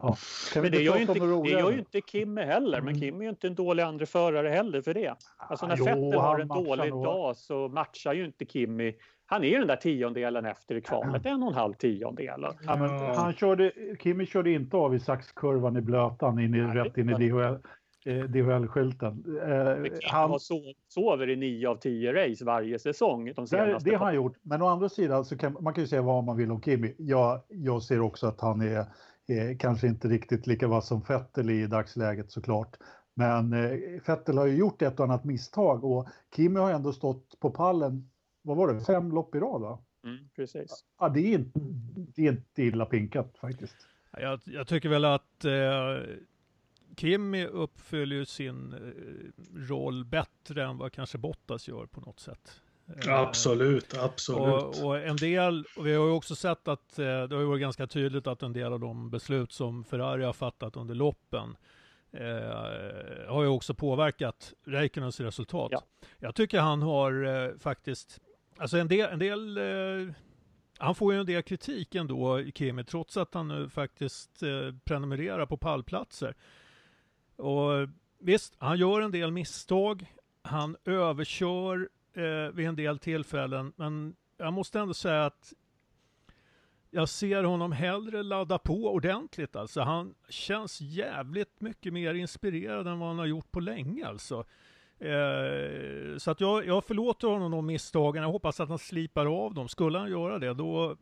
ja. 0.00 0.16
Men 0.54 0.72
det 0.72 0.82
gör, 0.82 0.96
ju 0.96 1.02
inte, 1.02 1.12
det 1.12 1.50
gör 1.50 1.72
ju 1.72 1.78
inte 1.78 2.00
Kimme 2.00 2.44
heller, 2.44 2.80
men 2.80 2.88
mm. 2.88 3.00
Kim 3.00 3.20
är 3.20 3.24
ju 3.24 3.30
inte 3.30 3.46
en 3.46 3.54
dålig 3.54 3.82
andra 3.82 4.06
förare 4.06 4.48
heller 4.48 4.82
för 4.82 4.94
det. 4.94 5.14
Alltså 5.36 5.66
när 5.66 5.76
Vettel 5.76 6.20
har 6.20 6.38
en 6.38 6.48
dålig 6.48 6.92
dag 6.92 7.36
så 7.36 7.68
matchar 7.68 8.12
ju 8.12 8.24
inte 8.24 8.46
Kimmy 8.46 8.94
han 9.30 9.44
är 9.44 9.58
den 9.58 9.68
där 9.68 9.76
tiondelen 9.76 10.46
efter 10.46 10.74
i 10.74 10.80
kvalet, 10.80 11.26
en 11.26 11.42
och 11.42 11.48
en 11.48 11.54
halv 11.54 11.74
tiondel. 11.74 12.46
Ja, 12.66 12.76
men 12.76 12.90
han 13.16 13.32
körde, 13.32 13.72
Kimi 14.02 14.26
körde 14.26 14.50
inte 14.50 14.76
av 14.76 14.94
i 14.94 15.00
saxkurvan 15.00 15.76
i 15.76 15.80
blötan 15.80 16.38
in 16.38 16.54
i, 16.54 16.60
rätt 16.60 16.98
in 16.98 17.10
i 17.10 17.28
DHL. 17.28 17.58
Eh, 18.06 18.24
DHL-skylten. 18.24 19.24
Eh, 19.48 19.92
han 20.02 20.40
sover 20.88 21.30
i 21.30 21.36
nio 21.36 21.68
av 21.68 21.76
tio 21.76 22.12
race 22.12 22.44
varje 22.44 22.78
säsong. 22.78 23.32
De 23.36 23.46
det, 23.50 23.78
det 23.80 23.94
har 23.94 24.06
han 24.06 24.14
gjort, 24.14 24.36
men 24.42 24.62
å 24.62 24.66
andra 24.66 24.88
sidan 24.88 25.24
så 25.24 25.38
kan 25.38 25.56
man 25.60 25.74
kan 25.74 25.84
ju 25.84 25.88
säga 25.88 26.02
vad 26.02 26.24
man 26.24 26.36
vill 26.36 26.50
om 26.50 26.62
Kimi. 26.62 26.94
Jag, 26.98 27.40
jag 27.48 27.82
ser 27.82 28.00
också 28.00 28.26
att 28.26 28.40
han 28.40 28.60
är, 28.60 28.84
är 29.26 29.58
kanske 29.58 29.86
inte 29.86 30.08
riktigt 30.08 30.46
lika 30.46 30.68
vass 30.68 30.88
som 30.88 31.00
Vettel 31.08 31.50
i 31.50 31.66
dagsläget 31.66 32.30
såklart. 32.30 32.76
Men 33.14 33.52
eh, 33.52 33.78
Vettel 34.06 34.38
har 34.38 34.46
ju 34.46 34.56
gjort 34.56 34.82
ett 34.82 35.00
och 35.00 35.04
annat 35.04 35.24
misstag 35.24 35.84
och 35.84 36.08
Kimi 36.36 36.60
har 36.60 36.70
ändå 36.70 36.92
stått 36.92 37.40
på 37.40 37.50
pallen 37.50 38.10
vad 38.54 38.68
var 38.68 38.74
det, 38.74 38.80
fem 38.80 39.12
lopp 39.12 39.34
i 39.34 39.38
rad 39.38 39.60
va? 39.60 39.78
Mm, 40.04 40.18
precis. 40.36 40.84
Ja, 40.98 41.08
det 41.08 41.20
är, 41.20 41.38
inte, 41.38 41.60
det 42.14 42.26
är 42.26 42.32
inte 42.32 42.62
illa 42.62 42.84
pinkat 42.84 43.38
faktiskt. 43.40 43.76
Jag, 44.12 44.40
jag 44.44 44.66
tycker 44.66 44.88
väl 44.88 45.04
att 45.04 45.44
eh, 45.44 46.14
Kimi 46.96 47.46
uppfyller 47.46 48.24
sin 48.24 48.72
eh, 48.72 49.68
roll 49.68 50.04
bättre 50.04 50.64
än 50.64 50.78
vad 50.78 50.92
kanske 50.92 51.18
Bottas 51.18 51.68
gör 51.68 51.86
på 51.86 52.00
något 52.00 52.20
sätt. 52.20 52.60
Eh, 53.06 53.18
absolut, 53.18 53.96
absolut. 53.98 54.78
Och, 54.78 54.86
och, 54.86 54.98
en 54.98 55.16
del, 55.16 55.64
och 55.76 55.86
vi 55.86 55.94
har 55.94 56.06
ju 56.06 56.12
också 56.12 56.34
sett 56.34 56.68
att 56.68 56.98
eh, 56.98 57.04
det 57.04 57.34
har 57.34 57.40
ju 57.40 57.46
varit 57.46 57.60
ganska 57.60 57.86
tydligt 57.86 58.26
att 58.26 58.42
en 58.42 58.52
del 58.52 58.72
av 58.72 58.80
de 58.80 59.10
beslut 59.10 59.52
som 59.52 59.84
Ferrari 59.84 60.24
har 60.24 60.32
fattat 60.32 60.76
under 60.76 60.94
loppen 60.94 61.56
eh, 62.12 63.28
har 63.28 63.42
ju 63.42 63.48
också 63.48 63.74
påverkat 63.74 64.52
Räikkönens 64.64 65.20
resultat. 65.20 65.68
Ja. 65.72 65.82
Jag 66.18 66.34
tycker 66.34 66.60
han 66.60 66.82
har 66.82 67.24
eh, 67.24 67.58
faktiskt 67.58 68.20
Alltså 68.60 68.78
en 68.78 68.88
del, 68.88 69.12
en 69.12 69.18
del 69.18 69.56
eh, 69.58 70.14
han 70.78 70.94
får 70.94 71.12
ju 71.12 71.20
en 71.20 71.26
del 71.26 71.42
kritik 71.42 71.94
ändå, 71.94 72.44
Kimi, 72.54 72.84
trots 72.84 73.16
att 73.16 73.34
han 73.34 73.48
nu 73.48 73.68
faktiskt 73.68 74.42
eh, 74.42 74.74
prenumererar 74.84 75.46
på 75.46 75.56
pallplatser. 75.56 76.34
Och 77.36 77.88
visst, 78.18 78.54
han 78.58 78.78
gör 78.78 79.00
en 79.00 79.10
del 79.10 79.30
misstag. 79.30 80.14
Han 80.42 80.76
överkör 80.84 81.88
eh, 82.14 82.54
vid 82.54 82.66
en 82.66 82.76
del 82.76 82.98
tillfällen, 82.98 83.72
men 83.76 84.16
jag 84.36 84.52
måste 84.52 84.80
ändå 84.80 84.94
säga 84.94 85.24
att 85.26 85.52
jag 86.90 87.08
ser 87.08 87.44
honom 87.44 87.72
hellre 87.72 88.22
ladda 88.22 88.58
på 88.58 88.92
ordentligt. 88.92 89.56
Alltså, 89.56 89.80
han 89.80 90.14
känns 90.28 90.80
jävligt 90.80 91.60
mycket 91.60 91.92
mer 91.92 92.14
inspirerad 92.14 92.86
än 92.86 92.98
vad 92.98 93.08
han 93.08 93.18
har 93.18 93.26
gjort 93.26 93.52
på 93.52 93.60
länge. 93.60 94.06
Alltså. 94.06 94.44
Eh, 95.00 96.16
så 96.18 96.30
att 96.30 96.40
jag, 96.40 96.66
jag 96.66 96.84
förlåter 96.84 97.28
honom 97.28 97.50
de 97.50 97.66
misstagen. 97.66 98.22
Jag 98.22 98.30
hoppas 98.30 98.60
att 98.60 98.68
han 98.68 98.78
slipar 98.78 99.44
av 99.44 99.54
dem. 99.54 99.68
Skulle 99.68 99.98
han 99.98 100.10
göra 100.10 100.38
det 100.38 100.54
då 100.54 100.96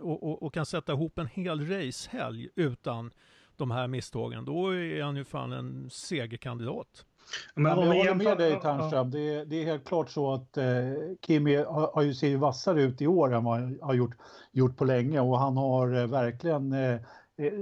och, 0.00 0.22
och, 0.22 0.42
och 0.42 0.54
kan 0.54 0.66
sätta 0.66 0.92
ihop 0.92 1.18
en 1.18 1.26
hel 1.26 1.68
racehelg 1.68 2.48
utan 2.54 3.10
de 3.56 3.70
här 3.70 3.88
misstagen, 3.88 4.44
då 4.44 4.74
är 4.74 5.02
han 5.02 5.16
ju 5.16 5.24
fan 5.24 5.52
en 5.52 5.90
segerkandidat. 5.90 7.04
Men 7.54 7.64
jag 7.64 7.76
håller 7.76 8.14
med 8.14 8.38
dig 8.38 8.60
Ternström. 8.60 9.10
Det, 9.10 9.44
det, 9.44 9.56
är 9.62 9.64
helt 9.64 9.84
klart 9.84 10.10
så 10.10 10.32
att 10.32 10.56
eh, 10.56 10.64
Kimi 11.26 11.56
har, 11.56 11.92
har 11.94 12.02
ju 12.02 12.14
ser 12.14 12.36
vassare 12.36 12.82
ut 12.82 13.02
i 13.02 13.06
år 13.06 13.34
än 13.34 13.44
vad 13.44 13.60
han 13.60 13.78
har 13.82 13.94
gjort, 13.94 14.16
gjort 14.52 14.76
på 14.76 14.84
länge 14.84 15.20
och 15.20 15.38
han 15.38 15.56
har 15.56 15.94
eh, 15.94 16.06
verkligen 16.06 16.72
eh, 16.72 16.92
eh 17.36 17.52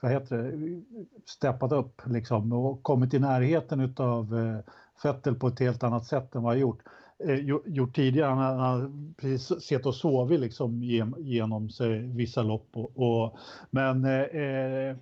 vad 0.00 0.12
heter 0.12 0.36
det, 0.36 0.82
steppat 1.26 1.72
upp 1.72 2.02
liksom 2.06 2.52
och 2.52 2.82
kommit 2.82 3.14
i 3.14 3.18
närheten 3.18 3.94
av 3.96 4.38
eh, 4.38 4.72
Fettel 5.02 5.34
på 5.34 5.48
ett 5.48 5.60
helt 5.60 5.82
annat 5.82 6.06
sätt 6.06 6.34
än 6.34 6.42
vad 6.42 6.52
han 6.52 6.60
gjort, 6.60 6.82
eh, 7.28 7.38
gjort 7.66 7.94
tidigare. 7.94 8.30
Han, 8.30 8.58
har 8.58 8.92
precis 9.16 9.62
sett 9.62 9.86
och 9.86 9.94
sovit 9.94 10.40
liksom 10.40 10.82
genom 11.18 11.70
sig 11.70 11.98
vissa 11.98 12.42
lopp. 12.42 12.68
Och, 12.72 12.98
och 12.98 13.38
men 13.70 14.04
eh, 14.04 14.20
eh 14.20 14.96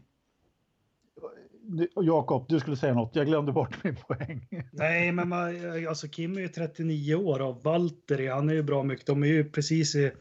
Jakob, 1.97 2.47
du 2.49 2.61
skulle 2.61 2.77
säga 2.77 2.95
något. 2.95 3.17
Jag 3.17 3.27
glömde 3.27 3.53
bort 3.53 3.85
min 3.85 3.97
poäng. 3.97 4.49
Nej, 4.73 5.13
men 5.13 5.29
man, 5.29 5.57
eh, 5.57 5.89
alltså 5.89 6.09
Kim 6.09 6.37
är 6.37 6.41
ju 6.41 6.49
39 6.49 7.15
år 7.15 7.43
och 7.43 7.65
Valtteri, 7.65 8.29
han 8.29 8.49
är 8.49 8.55
ju 8.55 8.63
bra 8.63 8.83
mycket. 8.83 9.07
De 9.07 9.23
är 9.23 9.27
ju 9.27 9.51
precis 9.51 9.95
i, 9.95 10.13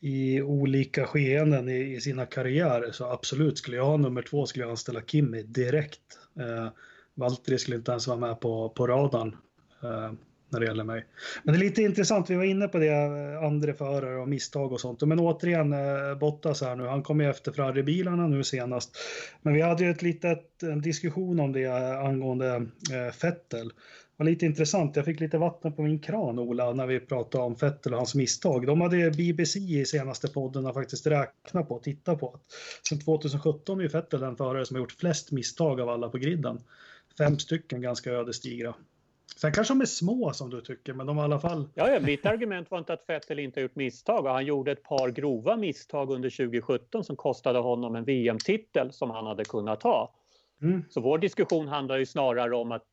i 0.00 0.42
olika 0.42 1.06
skeenden 1.06 1.68
i, 1.68 1.94
i, 1.94 2.00
sina 2.00 2.26
karriärer. 2.26 2.92
Så 2.92 3.04
absolut, 3.04 3.58
skulle 3.58 3.76
jag 3.76 3.84
ha 3.84 3.96
nummer 3.96 4.22
två 4.22 4.46
skulle 4.46 4.64
jag 4.64 4.70
anställa 4.70 5.00
Kimmy 5.00 5.42
direkt. 5.42 6.18
Eh, 6.40 6.68
Valtteri 7.14 7.58
skulle 7.58 7.76
inte 7.76 7.90
ens 7.90 8.06
vara 8.06 8.18
med 8.18 8.40
på, 8.40 8.68
på 8.68 8.86
radarn. 8.86 9.36
Eh, 9.82 10.12
när 10.50 10.60
det 10.60 10.66
gäller 10.66 10.84
mig. 10.84 11.04
Men 11.42 11.54
det 11.54 11.58
är 11.58 11.64
lite 11.64 11.82
intressant, 11.82 12.30
vi 12.30 12.34
var 12.34 12.44
inne 12.44 12.68
på 12.68 12.78
det, 12.78 12.88
eh, 12.88 13.44
andra 13.44 13.74
förare 13.74 14.16
och 14.16 14.28
misstag 14.28 14.72
och 14.72 14.80
sånt. 14.80 15.02
Men 15.02 15.20
återigen, 15.20 15.72
eh, 15.72 16.18
Bottas 16.20 16.60
här 16.60 16.76
nu, 16.76 16.86
han 16.86 17.02
kom 17.02 17.20
ju 17.20 17.30
efter 17.30 17.52
Ferrari-bilarna 17.52 18.26
nu 18.26 18.44
senast. 18.44 18.96
Men 19.42 19.54
vi 19.54 19.60
hade 19.60 19.84
ju 19.84 19.90
ett 19.90 20.02
litet 20.02 20.62
en 20.62 20.80
diskussion 20.80 21.40
om 21.40 21.52
det 21.52 21.62
eh, 21.62 22.04
angående 22.04 22.54
eh, 22.92 23.12
Fettel. 23.12 23.68
Det 23.68 24.24
var 24.24 24.30
lite 24.30 24.46
intressant, 24.46 24.96
jag 24.96 25.04
fick 25.04 25.20
lite 25.20 25.38
vatten 25.38 25.72
på 25.72 25.82
min 25.82 25.98
kran 25.98 26.38
Ola 26.38 26.72
när 26.72 26.86
vi 26.86 27.00
pratade 27.00 27.44
om 27.44 27.56
Fettel 27.56 27.92
och 27.92 27.98
hans 27.98 28.14
misstag. 28.14 28.66
De 28.66 28.80
hade 28.80 29.10
BBC 29.10 29.58
i 29.58 29.84
senaste 29.84 30.28
podden 30.28 30.74
faktiskt 30.74 31.06
räknat 31.06 31.68
på 31.68 31.74
och 31.74 31.82
tittat 31.82 32.20
på. 32.20 32.28
Att 32.28 32.42
sen 32.88 33.00
2017 33.00 33.78
är 33.78 33.82
ju 33.82 33.88
Fettel 33.88 34.20
den 34.20 34.36
förare 34.36 34.66
som 34.66 34.76
har 34.76 34.80
gjort 34.80 34.92
flest 34.92 35.32
misstag 35.32 35.80
av 35.80 35.88
alla 35.88 36.08
på 36.08 36.18
griden. 36.18 36.58
Fem 37.20 37.38
stycken 37.38 37.80
ganska 37.80 38.10
ödesdigra. 38.10 38.74
Sen 39.36 39.52
kanske 39.52 39.74
de 39.74 39.80
är 39.80 39.86
små 39.86 40.32
som 40.32 40.50
du 40.50 40.60
tycker, 40.60 40.94
men 40.94 41.06
de 41.06 41.16
har 41.16 41.24
i 41.24 41.26
alla 41.26 41.40
fall... 41.40 41.68
Ja, 41.74 41.90
ja, 41.90 42.00
mitt 42.00 42.26
argument 42.26 42.70
var 42.70 42.78
inte 42.78 42.92
att 42.92 43.04
Vettel 43.08 43.38
inte 43.38 43.60
har 43.60 43.62
gjort 43.62 43.76
misstag. 43.76 44.26
Han 44.26 44.46
gjorde 44.46 44.72
ett 44.72 44.82
par 44.82 45.10
grova 45.10 45.56
misstag 45.56 46.10
under 46.10 46.30
2017 46.30 47.04
som 47.04 47.16
kostade 47.16 47.58
honom 47.58 47.96
en 47.96 48.04
VM-titel 48.04 48.92
som 48.92 49.10
han 49.10 49.26
hade 49.26 49.44
kunnat 49.44 49.80
ta. 49.80 50.14
Mm. 50.62 50.84
Så 50.90 51.00
vår 51.00 51.18
diskussion 51.18 51.68
handlar 51.68 51.98
ju 51.98 52.06
snarare 52.06 52.56
om 52.56 52.72
att 52.72 52.88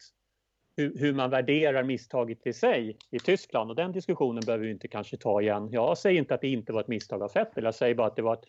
hur, 0.78 0.98
hur, 0.98 1.14
man 1.14 1.30
värderar 1.30 1.84
misstaget 1.84 2.48
i 2.48 2.54
sig 2.54 2.98
i 3.12 3.20
Tyskland 3.20 3.70
och 3.70 3.76
den 3.76 3.92
diskussionen 3.92 4.44
behöver 4.46 4.66
vi 4.66 4.72
inte 4.72 4.88
kanske 4.88 5.18
ta 5.18 5.42
igen. 5.42 5.70
Jag 5.72 5.98
säger 5.98 6.20
inte 6.20 6.34
att 6.34 6.42
det 6.42 6.48
inte 6.48 6.74
var 6.74 6.82
ett 6.82 6.88
misstag 6.88 7.24
av 7.24 7.32
Vettel, 7.34 7.64
jag 7.64 7.76
säger 7.76 7.96
bara 7.96 8.08
att 8.08 8.16
det 8.16 8.22
var 8.22 8.34
ett 8.34 8.46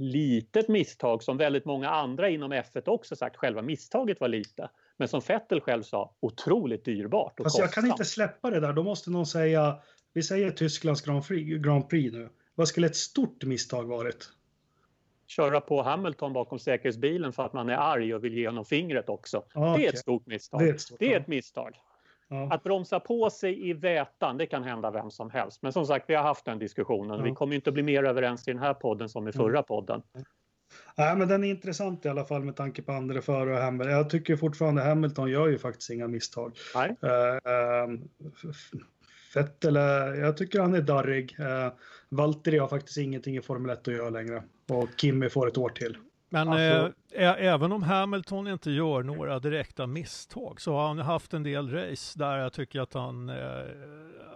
litet 0.00 0.68
misstag 0.68 1.22
som 1.22 1.36
väldigt 1.36 1.64
många 1.64 1.88
andra 1.88 2.28
inom 2.28 2.52
F1 2.52 2.88
också 2.88 3.16
sagt 3.16 3.36
själva 3.36 3.62
misstaget 3.62 4.20
var 4.20 4.28
lite. 4.28 4.70
Men 4.96 5.08
som 5.08 5.20
Vettel 5.28 5.60
själv 5.60 5.82
sa, 5.82 6.14
otroligt 6.20 6.84
dyrbart 6.84 7.40
och 7.40 7.46
alltså, 7.46 7.60
Jag 7.60 7.72
kan 7.72 7.86
inte 7.86 8.04
släppa 8.04 8.50
det 8.50 8.60
där. 8.60 8.72
Då 8.72 8.82
måste 8.82 9.10
någon 9.10 9.26
säga, 9.26 9.78
vi 10.12 10.22
säger 10.22 10.50
Tysklands 10.50 11.02
Grand 11.02 11.26
Prix, 11.26 11.64
Grand 11.64 11.88
Prix 11.88 12.12
nu. 12.12 12.28
Vad 12.54 12.68
skulle 12.68 12.86
ett 12.86 12.96
stort 12.96 13.44
misstag 13.44 13.84
varit? 13.84 14.32
Köra 15.26 15.60
på 15.60 15.82
Hamilton 15.82 16.32
bakom 16.32 16.58
säkerhetsbilen 16.58 17.32
för 17.32 17.42
att 17.42 17.52
man 17.52 17.68
är 17.68 17.76
arg 17.76 18.14
och 18.14 18.24
vill 18.24 18.34
ge 18.34 18.46
honom 18.46 18.64
fingret 18.64 19.08
också. 19.08 19.44
Ah, 19.54 19.76
det 19.76 19.86
är 19.86 19.92
ett 19.92 19.98
stort 19.98 20.26
misstag. 20.26 20.60
Det 20.60 20.68
är 20.68 20.74
ett, 20.74 20.80
stort, 20.80 20.98
det 20.98 21.14
är 21.14 21.20
ett 21.20 21.26
misstag. 21.26 21.76
Ja. 22.30 22.48
Att 22.52 22.62
bromsa 22.62 23.00
på 23.00 23.30
sig 23.30 23.68
i 23.68 23.72
vätan, 23.72 24.38
det 24.38 24.46
kan 24.46 24.64
hända 24.64 24.90
vem 24.90 25.10
som 25.10 25.30
helst. 25.30 25.62
Men 25.62 25.72
som 25.72 25.86
sagt, 25.86 26.04
vi 26.08 26.14
har 26.14 26.22
haft 26.22 26.44
den 26.44 26.58
diskussionen. 26.58 27.18
Ja. 27.18 27.24
Vi 27.24 27.32
kommer 27.32 27.54
inte 27.54 27.72
bli 27.72 27.82
mer 27.82 28.04
överens 28.04 28.48
i 28.48 28.52
den 28.52 28.60
här 28.60 28.74
podden 28.74 29.08
som 29.08 29.28
i 29.28 29.32
förra 29.32 29.62
podden. 29.62 30.02
Nej, 30.96 31.16
men 31.16 31.28
den 31.28 31.44
är 31.44 31.48
intressant 31.48 32.06
i 32.06 32.08
alla 32.08 32.24
fall 32.24 32.44
med 32.44 32.56
tanke 32.56 32.82
på 32.82 32.92
andra 32.92 33.22
förare 33.22 33.54
och 33.54 33.62
Hamilton. 33.62 33.92
Jag 33.92 34.10
tycker 34.10 34.36
fortfarande 34.36 34.82
Hamilton 34.82 35.30
gör 35.30 35.48
ju 35.48 35.58
faktiskt 35.58 35.90
inga 35.90 36.08
misstag. 36.08 36.52
Nej. 36.74 36.96
Uh, 37.04 37.98
Vettel, 39.34 39.74
jag 40.20 40.36
tycker 40.36 40.60
han 40.60 40.74
är 40.74 40.82
darrig. 40.82 41.36
Uh, 41.40 41.72
Valtteri 42.08 42.58
har 42.58 42.68
faktiskt 42.68 42.98
ingenting 42.98 43.36
i 43.36 43.42
Formel 43.42 43.70
1 43.70 43.88
att 43.88 43.94
göra 43.94 44.10
längre. 44.10 44.42
Och 44.68 44.88
Kimmy 44.96 45.28
får 45.28 45.48
ett 45.48 45.58
år 45.58 45.68
till. 45.68 45.96
Men 46.32 46.48
alltså, 46.48 46.92
eh, 47.12 47.44
även 47.44 47.72
om 47.72 47.82
Hamilton 47.82 48.48
inte 48.48 48.70
gör 48.70 49.02
några 49.02 49.38
direkta 49.38 49.86
misstag 49.86 50.60
så 50.60 50.72
har 50.72 50.88
han 50.88 50.98
haft 50.98 51.34
en 51.34 51.42
del 51.42 51.70
race 51.70 52.18
där 52.18 52.36
jag 52.36 52.52
tycker 52.52 52.80
att 52.80 52.94
han 52.94 53.28
eh, 53.28 53.64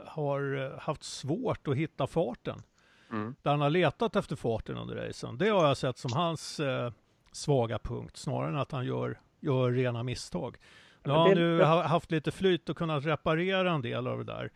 har 0.06 0.72
haft 0.78 1.02
svårt 1.02 1.68
att 1.68 1.76
hitta 1.76 2.06
farten. 2.06 2.62
Mm. 3.10 3.34
Där 3.42 3.50
han 3.50 3.60
har 3.60 3.70
letat 3.70 4.16
efter 4.16 4.36
farten 4.36 4.76
under 4.76 4.96
racen. 4.96 5.38
Det 5.38 5.48
har 5.48 5.66
jag 5.66 5.76
sett 5.76 5.98
som 5.98 6.12
hans 6.12 6.60
eh, 6.60 6.92
svaga 7.32 7.78
punkt 7.78 8.16
snarare 8.16 8.48
än 8.48 8.58
att 8.58 8.72
han 8.72 8.86
gör, 8.86 9.20
gör 9.40 9.70
rena 9.70 10.02
misstag. 10.02 10.56
Nu 11.04 11.10
har 11.12 11.28
han 11.28 11.34
nu 11.34 11.62
haft 11.62 12.10
lite 12.10 12.30
flyt 12.30 12.68
och 12.68 12.76
kunnat 12.76 13.04
reparera 13.04 13.72
en 13.72 13.82
del 13.82 14.06
av 14.06 14.18
det 14.18 14.24
där. 14.24 14.50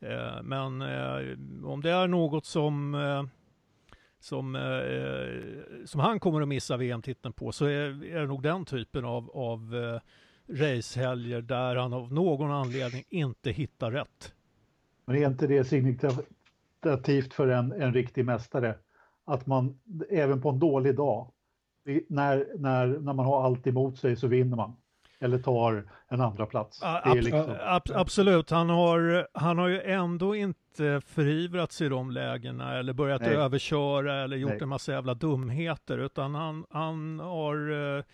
Eh, 0.00 0.42
men 0.42 0.82
eh, 0.82 1.38
om 1.64 1.80
det 1.82 1.90
är 1.90 2.06
något 2.06 2.46
som 2.46 2.94
eh, 2.94 3.24
som, 4.20 4.56
eh, 4.56 5.84
som 5.86 6.00
han 6.00 6.20
kommer 6.20 6.40
att 6.40 6.48
missa 6.48 6.76
VM-titeln 6.76 7.32
på 7.32 7.52
så 7.52 7.64
är, 7.64 8.04
är 8.04 8.20
det 8.20 8.26
nog 8.26 8.42
den 8.42 8.64
typen 8.64 9.04
av, 9.04 9.30
av 9.30 9.76
eh, 9.76 10.00
racehelger 10.52 11.42
där 11.42 11.76
han 11.76 11.92
av 11.92 12.12
någon 12.12 12.50
anledning 12.50 13.04
inte 13.08 13.50
hittar 13.50 13.90
rätt. 13.90 14.34
Men 15.04 15.16
är 15.16 15.26
inte 15.26 15.46
det 15.46 15.64
signifikativt 15.64 17.34
för 17.34 17.48
en, 17.48 17.72
en 17.72 17.94
riktig 17.94 18.24
mästare? 18.24 18.74
Att 19.24 19.46
man 19.46 19.80
även 20.10 20.42
på 20.42 20.48
en 20.48 20.58
dålig 20.58 20.96
dag, 20.96 21.32
när, 22.08 22.46
när, 22.58 22.86
när 22.86 23.12
man 23.12 23.26
har 23.26 23.44
allt 23.44 23.66
emot 23.66 23.98
sig 23.98 24.16
så 24.16 24.26
vinner 24.26 24.56
man 24.56 24.76
eller 25.20 25.38
tar 25.38 25.90
en 26.08 26.20
andra 26.20 26.46
plats. 26.46 26.80
Ab 26.82 27.16
liksom... 27.16 27.56
ab 27.60 27.82
absolut, 27.94 28.50
han 28.50 28.68
har, 28.68 29.26
han 29.38 29.58
har 29.58 29.68
ju 29.68 29.82
ändå 29.82 30.34
inte 30.34 31.00
förivrat 31.06 31.72
sig 31.72 31.86
i 31.86 31.90
de 31.90 32.10
lägena 32.10 32.78
eller 32.78 32.92
börjat 32.92 33.20
Nej. 33.20 33.34
överköra 33.34 34.24
eller 34.24 34.36
gjort 34.36 34.50
Nej. 34.50 34.62
en 34.62 34.68
massa 34.68 34.92
jävla 34.92 35.14
dumheter 35.14 35.98
utan 35.98 36.34
han, 36.34 36.66
han 36.70 37.20
har 37.20 37.70
eh, 37.96 38.04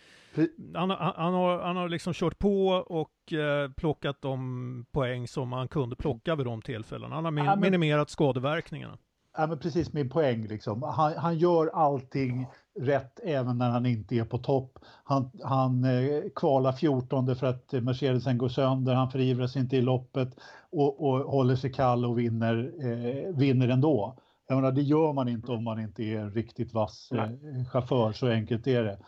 han, 0.74 0.90
han, 0.90 1.34
har, 1.34 1.62
han 1.62 1.76
har 1.76 1.88
liksom 1.88 2.14
kört 2.14 2.38
på 2.38 2.68
och 2.68 3.32
eh, 3.32 3.70
plockat 3.70 4.22
de 4.22 4.86
poäng 4.92 5.28
som 5.28 5.52
han 5.52 5.68
kunde 5.68 5.96
plocka 5.96 6.34
vid 6.34 6.46
de 6.46 6.62
tillfällena. 6.62 7.14
Han 7.14 7.24
har 7.24 7.32
min, 7.32 7.60
minimerat 7.60 8.10
skadeverkningarna. 8.10 8.98
Ja, 9.36 9.46
men 9.46 9.58
precis 9.58 9.92
min 9.92 10.08
poäng. 10.08 10.46
Liksom. 10.46 10.82
Han, 10.82 11.16
han 11.16 11.38
gör 11.38 11.66
allting 11.66 12.46
rätt 12.80 13.20
även 13.22 13.58
när 13.58 13.70
han 13.70 13.86
inte 13.86 14.14
är 14.14 14.24
på 14.24 14.38
topp. 14.38 14.78
Han, 15.04 15.30
han 15.42 15.84
eh, 15.84 16.22
kvalar 16.34 16.72
14 16.72 17.36
för 17.36 17.46
att 17.46 17.72
Mercedesen 17.72 18.38
går 18.38 18.48
sönder, 18.48 18.94
han 18.94 19.10
förivrar 19.10 19.46
sig 19.46 19.62
inte 19.62 19.76
i 19.76 19.82
loppet 19.82 20.28
och, 20.70 21.08
och 21.08 21.18
håller 21.18 21.56
sig 21.56 21.72
kall 21.72 22.04
och 22.04 22.18
vinner, 22.18 22.72
eh, 22.80 23.36
vinner 23.36 23.68
ändå. 23.68 24.16
Jag 24.48 24.56
menar, 24.56 24.72
det 24.72 24.82
gör 24.82 25.12
man 25.12 25.28
inte 25.28 25.52
om 25.52 25.64
man 25.64 25.80
inte 25.80 26.02
är 26.02 26.18
en 26.18 26.30
riktigt 26.30 26.72
vass 26.72 27.12
eh, 27.12 27.30
chaufför, 27.72 28.12
så 28.12 28.28
enkelt 28.28 28.66
är 28.66 28.82
det. 28.82 28.98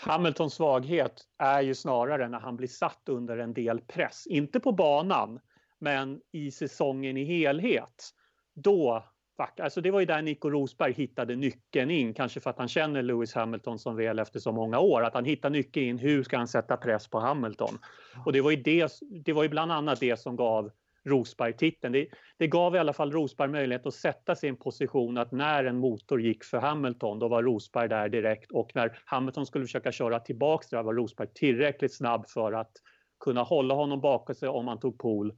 Hamiltons 0.00 0.54
svaghet 0.54 1.22
är 1.38 1.60
ju 1.60 1.74
snarare 1.74 2.28
när 2.28 2.40
han 2.40 2.56
blir 2.56 2.68
satt 2.68 3.08
under 3.08 3.38
en 3.38 3.52
del 3.54 3.80
press, 3.80 4.26
inte 4.26 4.60
på 4.60 4.72
banan, 4.72 5.40
men 5.78 6.20
i 6.32 6.50
säsongen 6.50 7.16
i 7.16 7.24
helhet. 7.24 8.10
Då 8.54 9.04
Alltså 9.36 9.80
det 9.80 9.90
var 9.90 10.00
ju 10.00 10.06
där 10.06 10.22
Nico 10.22 10.50
Rosberg 10.50 10.92
hittade 10.92 11.36
nyckeln 11.36 11.90
in, 11.90 12.14
kanske 12.14 12.40
för 12.40 12.50
att 12.50 12.58
han 12.58 12.68
känner 12.68 13.02
Lewis 13.02 13.34
Hamilton 13.34 13.78
som 13.78 13.96
väl 13.96 14.18
efter 14.18 14.40
så 14.40 14.52
många 14.52 14.78
år. 14.78 15.02
Att 15.02 15.14
han 15.14 15.24
hittar 15.24 15.50
nyckeln 15.50 15.86
in, 15.86 15.98
hur 15.98 16.22
ska 16.22 16.36
han 16.36 16.48
sätta 16.48 16.76
press 16.76 17.08
på 17.08 17.20
Hamilton? 17.20 17.78
Och 18.24 18.32
det 18.32 18.40
var 18.40 18.50
ju, 18.50 18.56
det, 18.56 18.92
det 19.24 19.32
var 19.32 19.42
ju 19.42 19.48
bland 19.48 19.72
annat 19.72 20.00
det 20.00 20.16
som 20.16 20.36
gav 20.36 20.70
Rosberg 21.04 21.52
titeln. 21.56 21.92
Det, 21.92 22.08
det, 22.38 22.46
gav 22.46 22.76
i 22.76 22.78
alla 22.78 22.92
fall 22.92 23.12
Rosberg 23.12 23.50
möjlighet 23.50 23.86
att 23.86 23.94
sätta 23.94 24.34
sig 24.34 24.46
i 24.46 24.50
en 24.50 24.56
position 24.56 25.18
att 25.18 25.32
när 25.32 25.64
en 25.64 25.78
motor 25.78 26.20
gick 26.20 26.44
för 26.44 26.58
Hamilton, 26.58 27.18
då 27.18 27.28
var 27.28 27.42
Rosberg 27.42 27.88
där 27.88 28.08
direkt 28.08 28.52
och 28.52 28.70
när 28.74 28.98
Hamilton 29.04 29.46
skulle 29.46 29.64
försöka 29.64 29.92
köra 29.92 30.20
tillbaks 30.20 30.68
där 30.68 30.82
var 30.82 30.94
Rosberg 30.94 31.28
tillräckligt 31.34 31.96
snabb 31.96 32.28
för 32.28 32.52
att 32.52 32.72
kunna 33.20 33.42
hålla 33.42 33.74
honom 33.74 34.00
bakom 34.00 34.34
sig 34.34 34.48
om 34.48 34.68
han 34.68 34.80
tog 34.80 34.98
pool 34.98 35.32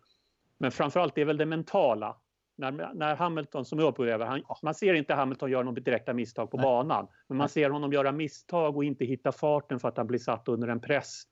Men 0.58 0.70
framförallt 0.70 1.14
det 1.14 1.20
är 1.20 1.24
väl 1.24 1.36
det 1.36 1.46
mentala. 1.46 2.16
När, 2.56 2.94
när 2.94 3.16
Hamilton, 3.16 3.64
som 3.64 3.78
jag 3.78 3.88
upplever, 3.88 4.26
han, 4.26 4.42
man 4.62 4.74
ser 4.74 4.94
inte 4.94 5.14
Hamilton 5.14 5.50
göra 5.50 5.62
några 5.62 5.80
direkta 5.80 6.14
misstag 6.14 6.50
på 6.50 6.56
Nej. 6.56 6.64
banan. 6.64 7.06
Men 7.28 7.38
man 7.38 7.48
ser 7.48 7.70
honom 7.70 7.92
göra 7.92 8.12
misstag 8.12 8.76
och 8.76 8.84
inte 8.84 9.04
hitta 9.04 9.32
farten 9.32 9.80
för 9.80 9.88
att 9.88 9.96
han 9.96 10.06
blir 10.06 10.18
satt 10.18 10.48
under 10.48 10.68
en 10.68 10.80
press 10.80 11.22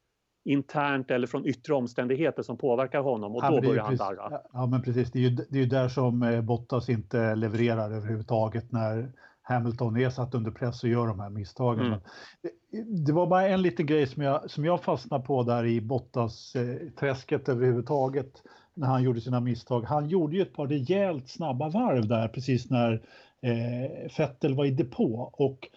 internt 0.44 1.10
eller 1.10 1.26
från 1.26 1.46
yttre 1.46 1.74
omständigheter 1.74 2.42
som 2.42 2.56
påverkar 2.56 3.00
honom 3.00 3.34
och 3.34 3.44
ja, 3.44 3.50
då 3.50 3.60
börjar 3.60 3.84
han 3.84 3.96
darra. 3.96 4.40
Ja 4.52 4.66
men 4.66 4.82
precis, 4.82 5.12
det 5.12 5.18
är 5.18 5.22
ju, 5.22 5.30
det 5.30 5.58
är 5.58 5.62
ju 5.62 5.66
där 5.66 5.88
som 5.88 6.22
eh, 6.22 6.40
Bottas 6.40 6.88
inte 6.88 7.34
levererar 7.34 7.90
överhuvudtaget 7.90 8.72
när 8.72 9.12
Hamilton 9.42 9.96
är 9.96 10.10
satt 10.10 10.34
under 10.34 10.50
press 10.50 10.82
och 10.82 10.88
gör 10.88 11.06
de 11.06 11.20
här 11.20 11.30
misstagen. 11.30 11.86
Mm. 11.86 12.00
Det, 12.42 13.04
det, 13.06 13.12
var 13.12 13.26
bara 13.26 13.48
en 13.48 13.62
liten 13.62 13.86
grej 13.86 14.06
som 14.06 14.22
jag, 14.22 14.50
som 14.50 14.64
jag 14.64 14.82
fastnade 14.82 15.24
på 15.24 15.42
där 15.42 15.64
i 15.64 15.80
Bottas-träsket 15.80 17.48
eh, 17.48 17.54
överhuvudtaget 17.54 18.42
när 18.74 18.86
han 18.86 19.02
gjorde 19.02 19.20
sina 19.20 19.40
misstag. 19.40 19.82
Han 19.82 20.08
gjorde 20.08 20.36
ju 20.36 20.42
ett 20.42 20.52
par 20.52 20.66
rejält 20.66 21.28
snabba 21.28 21.68
varv 21.68 22.08
där 22.08 22.28
precis 22.28 22.70
när 22.70 23.02
eh, 23.40 24.10
Vettel 24.18 24.54
var 24.54 24.64
i 24.64 24.70
depå 24.70 25.30
och 25.32 25.68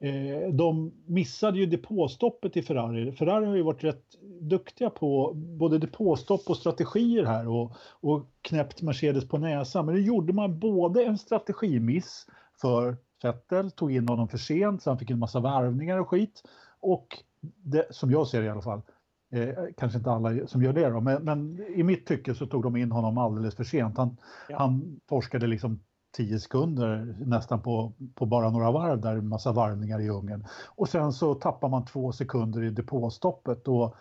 eh, 0.00 0.52
de 0.52 0.92
missade 1.06 1.58
ju 1.58 1.66
depåstoppet 1.66 2.56
i 2.56 2.62
Ferrari. 2.62 3.12
Ferrari 3.12 3.46
har 3.46 3.56
ju 3.56 3.62
varit 3.62 3.84
rätt 3.84 4.04
duktiga 4.40 4.90
på 4.90 5.32
både 5.34 5.78
depåstopp 5.78 6.42
och 6.46 6.56
strategier 6.56 7.24
här 7.24 7.48
och, 7.48 7.72
och 8.00 8.26
knäppt 8.42 8.82
Mercedes 8.82 9.28
på 9.28 9.38
näsan. 9.38 9.86
Men 9.86 9.94
nu 9.94 10.00
gjorde 10.00 10.32
man 10.32 10.58
både 10.58 11.04
en 11.04 11.18
strategimiss 11.18 12.26
för 12.60 12.96
Vettel, 13.22 13.70
tog 13.70 13.92
in 13.92 14.08
honom 14.08 14.28
för 14.28 14.38
sent 14.38 14.82
så 14.82 14.90
han 14.90 14.98
fick 14.98 15.10
en 15.10 15.18
massa 15.18 15.40
varvningar 15.40 15.98
och 15.98 16.08
skit. 16.08 16.42
Och 16.80 17.18
det, 17.40 17.86
som 17.90 18.10
jag 18.10 18.26
ser 18.26 18.40
det 18.40 18.46
i 18.46 18.50
alla 18.50 18.62
fall, 18.62 18.82
eh, 19.30 19.54
kanske 19.76 19.98
inte 19.98 20.10
alla 20.10 20.46
som 20.46 20.62
gör 20.62 20.72
det 20.72 20.88
då, 20.88 21.00
men, 21.00 21.24
men, 21.24 21.64
i 21.74 21.82
mitt 21.82 22.06
tycke 22.06 22.34
så 22.34 22.46
tog 22.46 22.62
de 22.62 22.76
in 22.76 22.92
honom 22.92 23.18
alldeles 23.18 23.54
för 23.54 23.64
sent. 23.64 23.98
Han, 23.98 24.16
ja. 24.48 24.58
han 24.58 25.00
torskade 25.08 25.46
liksom 25.46 25.80
10 26.16 26.38
sekunder 26.38 27.16
nästan 27.26 27.62
på, 27.62 27.92
på 28.14 28.26
bara 28.26 28.50
några 28.50 28.70
varv 28.70 29.00
där, 29.00 29.16
en 29.16 29.28
massa 29.28 29.52
varvningar 29.52 30.00
i 30.00 30.08
Ungern. 30.08 30.46
Och 30.66 30.88
sen 30.88 31.12
så 31.12 31.34
tappar 31.34 31.68
man 31.68 31.84
två 31.84 32.12
sekunder 32.12 32.62
i 32.62 32.70
depåstoppet 32.70 33.68
och 33.68 33.96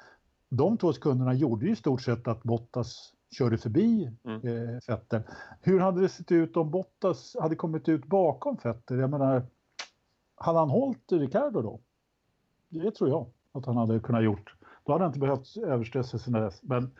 de 0.50 0.78
två 0.78 0.94
sekunderna 0.94 1.34
gjorde 1.34 1.66
ju 1.66 1.72
i 1.72 1.76
stort 1.76 2.02
sett 2.02 2.28
att 2.28 2.44
Bottas 2.44 3.14
körde 3.38 3.58
förbi 3.58 4.12
mm. 4.24 4.48
eh, 4.48 4.80
Vettel. 4.88 5.22
Hur 5.62 5.80
hade 5.80 6.02
det 6.02 6.10
sett 6.10 6.32
ut 6.32 6.58
om 6.58 6.72
Bottas 6.72 7.36
hade 7.40 7.56
kommit 7.56 7.90
ut 7.90 8.06
bakom 8.06 8.58
Vettel? 8.64 9.00
Jag 9.00 9.10
menar, 9.10 9.46
hade 10.36 10.60
han 10.60 10.70
hållit 10.70 11.12
Ricardo 11.12 11.62
då? 11.62 11.80
Det 12.70 12.92
tror 12.92 13.10
jag 13.10 13.28
att 13.52 13.66
han 13.66 13.78
hade 13.78 14.00
kunnat 14.00 14.24
gjort. 14.24 14.56
Då 14.86 14.92
hade 14.92 15.04
han 15.04 15.10
inte 15.10 15.20
behövt 15.20 15.58
överstressa 15.58 16.18
sina 16.18 16.40
dess. 16.40 16.64
Men 16.64 16.96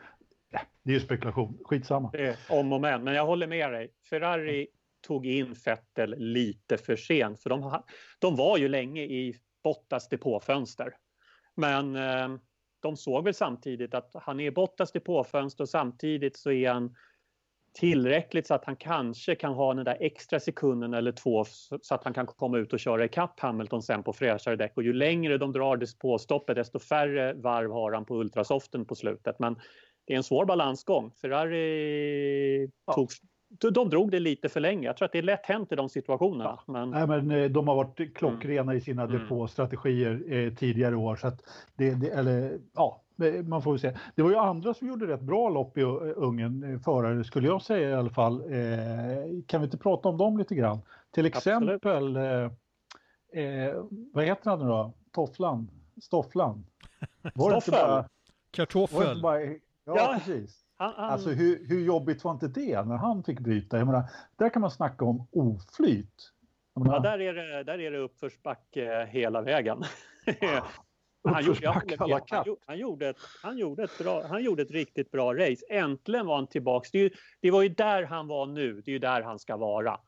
det 0.82 0.90
är 0.90 0.94
ju 0.94 1.00
spekulation, 1.00 1.58
skitsamma. 1.64 2.12
Om 2.48 2.72
och 2.72 2.80
men, 2.80 3.04
men 3.04 3.14
jag 3.14 3.26
håller 3.26 3.46
med 3.46 3.72
dig. 3.72 3.92
Ferrari 4.10 4.66
tog 5.06 5.26
in 5.26 5.54
Vettel 5.64 6.14
lite 6.18 6.76
för 6.76 6.96
sent 6.96 7.42
för 7.42 7.50
de, 7.50 7.82
de 8.18 8.36
var 8.36 8.58
ju 8.58 8.68
länge 8.68 9.02
i 9.02 9.40
Bottas 9.62 10.08
depåfönster. 10.08 10.94
Men 11.54 11.96
eh, 11.96 12.28
de 12.80 12.96
såg 12.96 13.24
väl 13.24 13.34
samtidigt 13.34 13.94
att 13.94 14.10
han 14.14 14.40
är 14.40 14.50
Bottas 14.50 14.92
depåfönster 14.92 15.64
och 15.64 15.68
samtidigt 15.68 16.36
så 16.36 16.50
är 16.50 16.70
han 16.70 16.94
tillräckligt 17.76 18.46
så 18.46 18.54
att 18.54 18.64
han 18.64 18.76
kanske 18.76 19.34
kan 19.34 19.54
ha 19.54 19.74
den 19.74 19.84
där 19.84 19.96
extra 20.00 20.40
sekunden 20.40 20.94
eller 20.94 21.12
två 21.12 21.44
så 21.80 21.94
att 21.94 22.04
han 22.04 22.14
kan 22.14 22.26
komma 22.26 22.58
ut 22.58 22.72
och 22.72 22.80
köra 22.80 23.04
ikapp 23.04 23.40
Hamilton 23.40 23.82
sen 23.82 24.02
på 24.02 24.12
fräschare 24.12 24.56
däck. 24.56 24.72
Och 24.76 24.82
ju 24.82 24.92
längre 24.92 25.38
de 25.38 25.52
drar 25.52 25.76
depåstoppet 25.76 26.56
desto 26.56 26.78
färre 26.78 27.34
varv 27.34 27.72
har 27.72 27.92
han 27.92 28.04
på 28.04 28.14
ultrasoften 28.14 28.84
på 28.84 28.94
slutet. 28.94 29.38
Men 29.38 29.56
det 30.06 30.12
är 30.12 30.16
en 30.16 30.22
svår 30.22 30.44
balansgång. 30.44 31.10
Ferrari 31.20 32.70
ja. 32.86 32.92
tog 32.92 33.10
de 33.74 33.90
drog 33.90 34.10
det 34.10 34.20
lite 34.20 34.48
för 34.48 34.60
länge. 34.60 34.86
Jag 34.86 34.96
tror 34.96 35.06
att 35.06 35.12
det 35.12 35.18
är 35.18 35.22
lätt 35.22 35.46
hänt 35.46 35.72
i 35.72 35.76
de 35.76 35.88
situationerna. 35.88 36.58
Ja. 36.66 36.72
Men... 36.72 36.90
Nej, 36.90 37.06
men 37.06 37.30
eh, 37.30 37.50
de 37.50 37.68
har 37.68 37.74
varit 37.74 38.16
klockrena 38.16 38.62
mm. 38.62 38.76
i 38.76 38.80
sina 38.80 39.02
mm. 39.02 39.18
depåstrategier 39.18 40.32
eh, 40.32 40.54
tidigare 40.54 40.96
år. 40.96 41.16
Så 41.16 41.32
det, 41.76 41.90
det, 41.90 42.10
eller, 42.10 42.58
ja, 42.74 43.02
man 43.44 43.62
får 43.62 43.72
väl 43.72 43.80
se. 43.80 43.96
Det 44.14 44.22
var 44.22 44.30
ju 44.30 44.36
andra 44.36 44.74
som 44.74 44.88
gjorde 44.88 45.06
rätt 45.06 45.20
bra 45.20 45.48
lopp 45.48 45.78
i 45.78 45.80
eh, 45.80 45.88
Ungern, 46.16 46.74
eh, 46.74 46.80
förare 46.80 47.24
skulle 47.24 47.46
jag 47.46 47.62
säga 47.62 47.90
i 47.90 47.94
alla 47.94 48.10
fall. 48.10 48.40
Eh, 48.40 49.42
kan 49.46 49.60
vi 49.60 49.64
inte 49.64 49.78
prata 49.78 50.08
om 50.08 50.18
dem 50.18 50.38
lite 50.38 50.54
grann? 50.54 50.80
Till 51.10 51.26
exempel, 51.26 52.16
eh, 52.16 52.50
vad 54.12 54.24
heter 54.24 54.50
han 54.50 54.58
nu 54.58 54.66
då? 54.66 54.94
Tofflan? 55.12 55.70
Stofflan? 56.02 56.66
Var 57.34 57.50
det 57.50 57.56
inte 57.56 57.70
bara... 57.70 58.08
Kartoffel. 58.50 59.22
Bara, 59.22 59.42
ja, 59.42 59.56
ja, 59.84 60.14
precis. 60.18 60.64
Han, 60.76 60.92
han... 60.96 61.10
Alltså 61.10 61.30
hur, 61.30 61.68
hur 61.68 61.84
jobbigt 61.84 62.24
var 62.24 62.32
inte 62.32 62.48
det 62.48 62.82
när 62.82 62.96
han 62.96 63.24
fick 63.24 63.40
bryta? 63.40 63.78
Jag 63.78 63.86
menar, 63.86 64.10
där 64.36 64.48
kan 64.48 64.62
man 64.62 64.70
snacka 64.70 65.04
om 65.04 65.26
oflyt. 65.32 66.32
Menar... 66.74 66.94
Ja, 66.94 67.00
där 67.00 67.20
är 67.20 67.34
det, 67.34 67.64
där 67.64 67.80
är 67.80 67.90
det 67.90 67.98
uppförsbacke 67.98 69.08
hela 69.10 69.42
vägen. 69.42 69.82
han, 71.26 71.44
gjorde, 71.44 71.68
han, 71.68 71.82
han, 72.66 72.78
gjorde 72.78 73.08
ett, 73.08 73.16
han, 73.42 73.58
gjorde 73.58 73.84
ett 73.84 73.98
bra, 73.98 74.26
han 74.26 74.42
gjorde 74.42 74.62
ett 74.62 74.70
riktigt 74.70 75.10
bra 75.10 75.34
race. 75.34 75.66
Äntligen 75.70 76.26
var 76.26 76.36
han 76.36 76.46
tillbaks. 76.46 76.90
Det, 76.90 77.12
det 77.40 77.50
var 77.50 77.62
ju 77.62 77.68
där 77.68 78.02
han 78.02 78.26
var 78.26 78.46
nu. 78.46 78.82
Det 78.84 78.90
är 78.90 78.92
ju 78.92 78.98
där 78.98 79.22
han 79.22 79.38
ska 79.38 79.56
vara. 79.56 79.98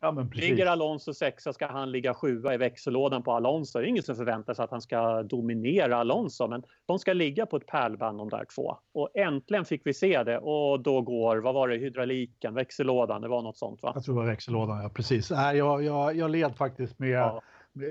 Ja, 0.00 0.26
Ligger 0.32 0.66
Alonso 0.66 1.14
sexa 1.14 1.52
ska 1.52 1.66
han 1.66 1.92
ligga 1.92 2.14
sjua 2.14 2.54
i 2.54 2.56
växellådan 2.56 3.22
på 3.22 3.32
Alonso. 3.32 3.78
Det 3.78 3.84
är 3.84 3.88
ingen 3.88 4.02
som 4.02 4.16
förväntar 4.16 4.54
sig 4.54 4.64
att 4.64 4.70
han 4.70 4.80
ska 4.80 5.22
dominera 5.22 5.96
Alonso 5.96 6.48
men 6.48 6.62
de 6.86 6.98
ska 6.98 7.12
ligga 7.12 7.46
på 7.46 7.56
ett 7.56 7.66
pärlband 7.66 8.18
de 8.18 8.28
där 8.28 8.44
två. 8.54 8.76
Och 8.92 9.10
äntligen 9.14 9.64
fick 9.64 9.86
vi 9.86 9.94
se 9.94 10.22
det 10.22 10.38
och 10.38 10.80
då 10.80 11.00
går, 11.00 11.36
vad 11.36 11.54
var 11.54 11.68
det, 11.68 11.76
hydrauliken, 11.76 12.54
växellådan, 12.54 13.22
det 13.22 13.28
var 13.28 13.42
något 13.42 13.56
sånt 13.56 13.82
va? 13.82 13.92
Jag 13.94 14.04
tror 14.04 14.14
det 14.14 14.20
var 14.20 14.26
växellådan, 14.26 14.82
ja 14.82 14.88
precis. 14.88 15.30
Nej, 15.30 15.56
jag, 15.56 15.84
jag, 15.84 16.16
jag 16.16 16.30
led 16.30 16.56
faktiskt 16.56 16.98
med 16.98 17.10
ja. 17.10 17.42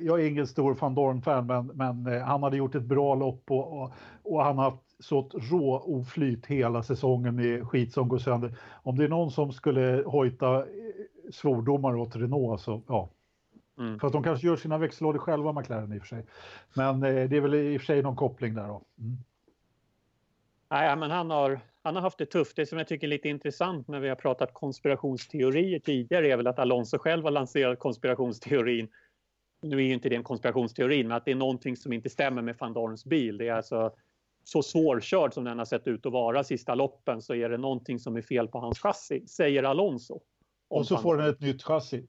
Jag 0.01 0.21
är 0.21 0.27
ingen 0.27 0.47
stor 0.47 0.73
van 0.73 0.95
Dorn-fan 0.95 1.47
men, 1.47 1.67
men 1.67 2.13
eh, 2.13 2.21
han 2.21 2.43
hade 2.43 2.57
gjort 2.57 2.75
ett 2.75 2.83
bra 2.83 3.15
lopp 3.15 3.51
och, 3.51 3.81
och, 3.81 3.91
och 4.23 4.43
han 4.43 4.57
har 4.57 4.63
haft 4.63 4.81
så 4.99 5.29
rå 5.51 5.79
oflyt 5.79 6.45
hela 6.45 6.83
säsongen 6.83 7.35
med 7.35 7.67
skit 7.67 7.93
som 7.93 8.07
går 8.07 8.17
sönder. 8.17 8.57
Om 8.83 8.97
det 8.97 9.03
är 9.03 9.09
någon 9.09 9.31
som 9.31 9.51
skulle 9.53 10.03
hojta 10.05 10.65
svordomar 11.31 11.95
åt 11.95 12.15
Renault 12.15 12.61
så 12.61 12.81
ja. 12.87 13.09
Mm. 13.79 13.99
För 13.99 14.07
att 14.07 14.13
de 14.13 14.23
kanske 14.23 14.47
gör 14.47 14.55
sina 14.55 14.77
växellådor 14.77 15.19
själva 15.19 15.53
McLaren 15.53 15.93
i 15.93 15.97
och 15.97 16.01
för 16.01 16.07
sig. 16.07 16.25
Men 16.73 17.03
eh, 17.03 17.29
det 17.29 17.37
är 17.37 17.41
väl 17.41 17.55
i 17.55 17.77
och 17.77 17.81
för 17.81 17.85
sig 17.85 18.01
någon 18.01 18.15
koppling 18.15 18.53
där 18.53 18.67
då. 18.67 18.81
Mm. 18.99 19.17
Nej, 20.69 20.95
men 20.95 21.11
han 21.11 21.29
har, 21.29 21.59
han 21.83 21.95
har 21.95 22.01
haft 22.01 22.17
det 22.17 22.25
tufft. 22.25 22.55
Det 22.55 22.65
som 22.65 22.77
jag 22.77 22.87
tycker 22.87 23.07
är 23.07 23.09
lite 23.09 23.29
intressant 23.29 23.87
när 23.87 23.99
vi 23.99 24.09
har 24.09 24.15
pratat 24.15 24.53
konspirationsteorier 24.53 25.79
tidigare 25.79 26.31
är 26.31 26.37
väl 26.37 26.47
att 26.47 26.59
Alonso 26.59 26.97
själv 26.97 27.23
har 27.23 27.31
lanserat 27.31 27.79
konspirationsteorin. 27.79 28.87
Nu 29.61 29.77
är 29.77 29.81
ju 29.81 29.93
inte 29.93 30.09
det 30.09 30.15
en 30.15 30.23
konspirationsteori, 30.23 31.03
men 31.03 31.17
att 31.17 31.25
det 31.25 31.31
är 31.31 31.35
någonting 31.35 31.77
som 31.77 31.93
inte 31.93 32.09
stämmer 32.09 32.41
med 32.41 32.55
van 32.59 32.73
Dorns 32.73 33.05
bil. 33.05 33.37
Det 33.37 33.47
är 33.47 33.53
alltså 33.53 33.91
så 34.43 34.63
svårkörd 34.63 35.33
som 35.33 35.43
den 35.43 35.57
har 35.57 35.65
sett 35.65 35.87
ut 35.87 36.05
att 36.05 36.11
vara 36.11 36.43
sista 36.43 36.75
loppen 36.75 37.21
så 37.21 37.35
är 37.35 37.49
det 37.49 37.57
någonting 37.57 37.99
som 37.99 38.15
är 38.15 38.21
fel 38.21 38.47
på 38.47 38.59
hans 38.59 38.79
chassi, 38.79 39.27
säger 39.27 39.63
Alonso. 39.63 40.21
Och 40.79 40.87
så 40.87 40.97
får 40.97 41.17
den 41.17 41.29
ett 41.29 41.41
nytt 41.41 41.63
chassi. 41.63 42.07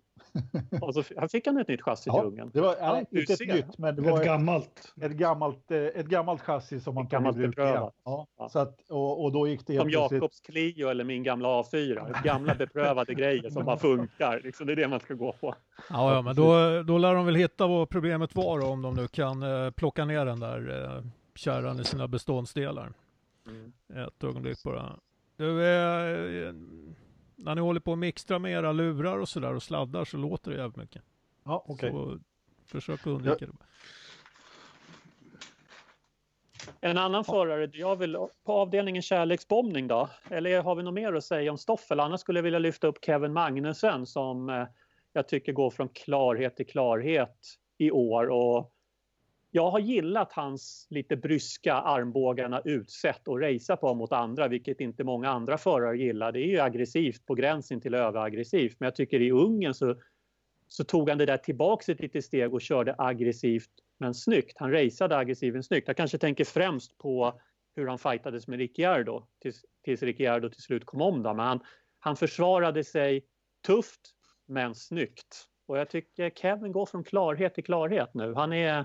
Och 0.80 0.94
så 0.94 1.02
han 1.16 1.28
fick 1.28 1.46
han 1.46 1.58
ett 1.58 1.68
nytt 1.68 1.82
chassi 1.82 2.10
ja, 2.10 2.18
till 2.18 2.28
ungen. 2.28 2.50
Det 2.54 2.60
var 2.60 2.76
ja, 2.80 2.98
inte 3.12 3.32
ett 3.32 3.54
nytt, 3.54 3.78
men 3.78 3.96
det 3.96 4.02
var 4.02 4.12
ett, 4.12 4.18
ett 4.18 4.24
gammalt. 4.24 4.94
Ett 5.00 5.12
gammalt, 5.12 5.70
eh, 5.70 5.78
ett 5.78 6.06
gammalt 6.06 6.42
chassi 6.42 6.80
som 6.80 6.94
man 6.94 7.08
gammalt 7.08 7.36
beprövat. 7.36 7.94
Ja, 8.04 8.26
ja. 8.38 8.48
Så 8.48 8.58
att, 8.58 8.90
och, 8.90 9.24
och 9.24 9.32
då 9.32 9.48
gick 9.48 9.66
det 9.66 9.78
Som 9.78 9.90
Jakobs 9.90 10.40
Clio 10.40 10.88
eller 10.88 11.04
min 11.04 11.22
gamla 11.22 11.48
A4. 11.48 12.22
Gamla 12.24 12.54
beprövade 12.54 13.14
grejer 13.14 13.50
som 13.50 13.64
bara 13.64 13.76
funkar. 13.76 14.40
Liksom, 14.44 14.66
det 14.66 14.72
är 14.72 14.76
det 14.76 14.88
man 14.88 15.00
ska 15.00 15.14
gå 15.14 15.32
på. 15.32 15.54
Ja, 15.90 16.14
ja 16.14 16.22
men 16.22 16.36
då, 16.36 16.82
då 16.82 16.98
lär 16.98 17.14
de 17.14 17.26
väl 17.26 17.34
hitta 17.34 17.66
vad 17.66 17.88
problemet 17.88 18.34
var 18.34 18.60
då, 18.60 18.66
om 18.66 18.82
de 18.82 18.94
nu 18.94 19.08
kan 19.08 19.42
eh, 19.42 19.70
plocka 19.70 20.04
ner 20.04 20.26
den 20.26 20.40
där 20.40 20.84
eh, 20.84 21.04
kärran 21.34 21.80
i 21.80 21.84
sina 21.84 22.08
beståndsdelar. 22.08 22.92
Mm. 23.46 23.72
Ett 24.06 24.24
ögonblick 24.24 24.62
bara. 24.62 24.96
Du, 25.36 25.64
eh, 25.64 26.54
när 27.36 27.54
ni 27.54 27.60
håller 27.60 27.80
på 27.80 27.92
att 27.92 27.98
mixtra 27.98 28.38
med 28.38 28.52
era 28.52 28.72
lurar 28.72 29.18
och 29.18 29.28
sådär 29.28 29.54
och 29.54 29.62
sladdar 29.62 30.04
så 30.04 30.16
låter 30.16 30.50
det 30.50 30.56
jävligt 30.56 30.76
mycket. 30.76 31.02
Ja, 31.44 31.64
okej. 31.66 31.90
Okay. 31.90 32.18
Försök 32.66 33.00
att 33.00 33.06
undvika 33.06 33.36
ja. 33.40 33.46
det. 33.46 33.66
En 36.80 36.98
annan 36.98 37.24
ja. 37.26 37.32
förare 37.32 37.70
jag 37.72 37.96
vill 37.96 38.16
på 38.44 38.52
avdelningen 38.52 39.02
kärleksbombning 39.02 39.88
då? 39.88 40.10
Eller 40.30 40.62
har 40.62 40.74
vi 40.74 40.82
något 40.82 40.94
mer 40.94 41.12
att 41.12 41.24
säga 41.24 41.50
om 41.50 41.58
Stoffel? 41.58 42.00
Annars 42.00 42.20
skulle 42.20 42.38
jag 42.38 42.44
vilja 42.44 42.58
lyfta 42.58 42.86
upp 42.86 43.04
Kevin 43.04 43.32
Magnussen 43.32 44.06
som 44.06 44.48
eh, 44.48 44.66
jag 45.12 45.28
tycker 45.28 45.52
går 45.52 45.70
från 45.70 45.88
klarhet 45.88 46.56
till 46.56 46.66
klarhet 46.66 47.38
i 47.78 47.90
år 47.90 48.26
och 48.26 48.72
jag 49.56 49.70
har 49.70 49.78
gillat 49.78 50.32
hans 50.32 50.86
lite 50.90 51.16
bryska 51.16 51.74
armbågarna 51.74 52.62
utsätt 52.64 53.28
och 53.28 53.40
racea 53.40 53.76
på 53.76 53.94
mot 53.94 54.12
andra, 54.12 54.48
vilket 54.48 54.80
inte 54.80 55.04
många 55.04 55.30
andra 55.30 55.58
förare 55.58 55.98
gillar. 55.98 56.32
Det 56.32 56.40
är 56.40 56.46
ju 56.46 56.60
aggressivt 56.60 57.26
på 57.26 57.34
gränsen 57.34 57.80
till 57.80 57.94
överaggressivt. 57.94 58.80
Men 58.80 58.86
jag 58.86 58.94
tycker 58.94 59.20
i 59.20 59.30
Ungern 59.30 59.74
så, 59.74 59.96
så 60.68 60.84
tog 60.84 61.08
han 61.08 61.18
det 61.18 61.26
där 61.26 61.36
tillbaks 61.36 61.88
ett 61.88 62.00
litet 62.00 62.24
steg 62.24 62.54
och 62.54 62.60
körde 62.60 62.94
aggressivt 62.98 63.70
men 63.98 64.14
snyggt. 64.14 64.58
Han 64.58 64.72
raceade 64.72 65.16
aggressivt 65.16 65.52
men 65.52 65.62
snyggt. 65.62 65.88
Jag 65.88 65.96
kanske 65.96 66.18
tänker 66.18 66.44
främst 66.44 66.98
på 66.98 67.40
hur 67.76 67.86
han 67.86 67.98
fightades 67.98 68.48
med 68.48 68.58
Ricciardo 68.58 69.26
tills, 69.42 69.64
tills 69.84 70.02
Ricciardo 70.02 70.48
till 70.48 70.62
slut 70.62 70.84
kom 70.84 71.00
om. 71.00 71.22
Då. 71.22 71.34
Men 71.34 71.46
han, 71.46 71.60
han 71.98 72.16
försvarade 72.16 72.84
sig 72.84 73.26
tufft 73.66 74.00
men 74.46 74.74
snyggt. 74.74 75.48
Och 75.66 75.78
jag 75.78 75.90
tycker 75.90 76.30
Kevin 76.30 76.72
går 76.72 76.86
från 76.86 77.04
klarhet 77.04 77.54
till 77.54 77.64
klarhet 77.64 78.14
nu. 78.14 78.34
Han 78.34 78.52
är, 78.52 78.84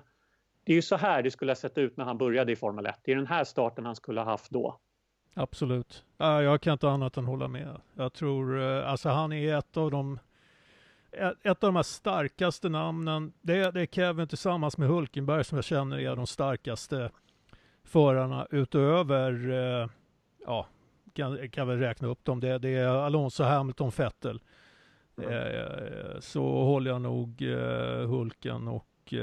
det 0.63 0.71
är 0.71 0.75
ju 0.75 0.81
så 0.81 0.95
här 0.95 1.23
det 1.23 1.31
skulle 1.31 1.51
ha 1.51 1.55
sett 1.55 1.77
ut 1.77 1.97
när 1.97 2.05
han 2.05 2.17
började 2.17 2.51
i 2.51 2.55
Formel 2.55 2.85
1. 2.85 2.99
Det 3.03 3.11
är 3.11 3.15
den 3.15 3.27
här 3.27 3.43
starten 3.43 3.85
han 3.85 3.95
skulle 3.95 4.21
ha 4.21 4.25
haft 4.25 4.51
då. 4.51 4.79
Absolut. 5.33 6.05
Jag 6.17 6.61
kan 6.61 6.73
inte 6.73 6.89
annat 6.89 7.17
än 7.17 7.25
hålla 7.25 7.47
med. 7.47 7.81
Jag 7.93 8.13
tror, 8.13 8.61
eh, 8.61 8.91
alltså 8.91 9.09
han 9.09 9.33
är 9.33 9.57
ett 9.57 9.77
av 9.77 9.91
de 9.91 10.19
ett 11.43 11.63
av 11.63 11.67
de 11.67 11.75
här 11.75 11.83
starkaste 11.83 12.69
namnen, 12.69 13.33
det 13.41 13.53
är, 13.53 13.71
det 13.71 13.81
är 13.81 13.85
Kevin 13.85 14.27
tillsammans 14.27 14.77
med 14.77 14.87
Hulkenberg 14.87 15.43
som 15.43 15.55
jag 15.55 15.65
känner 15.65 15.99
är 15.99 16.15
de 16.15 16.27
starkaste 16.27 17.09
förarna 17.83 18.47
utöver, 18.51 19.49
eh, 19.49 19.89
ja, 20.45 20.67
kan, 21.13 21.49
kan 21.49 21.67
väl 21.67 21.79
räkna 21.79 22.07
upp 22.07 22.25
dem. 22.25 22.39
Det, 22.39 22.57
det 22.57 22.69
är 22.69 22.87
Alonso, 22.87 23.43
Hamilton, 23.43 23.91
Vettel. 23.97 24.41
Mm. 25.17 25.31
Eh, 25.31 26.19
så 26.19 26.63
håller 26.63 26.91
jag 26.91 27.01
nog 27.01 27.41
Hulken 28.07 28.67
och 28.67 29.13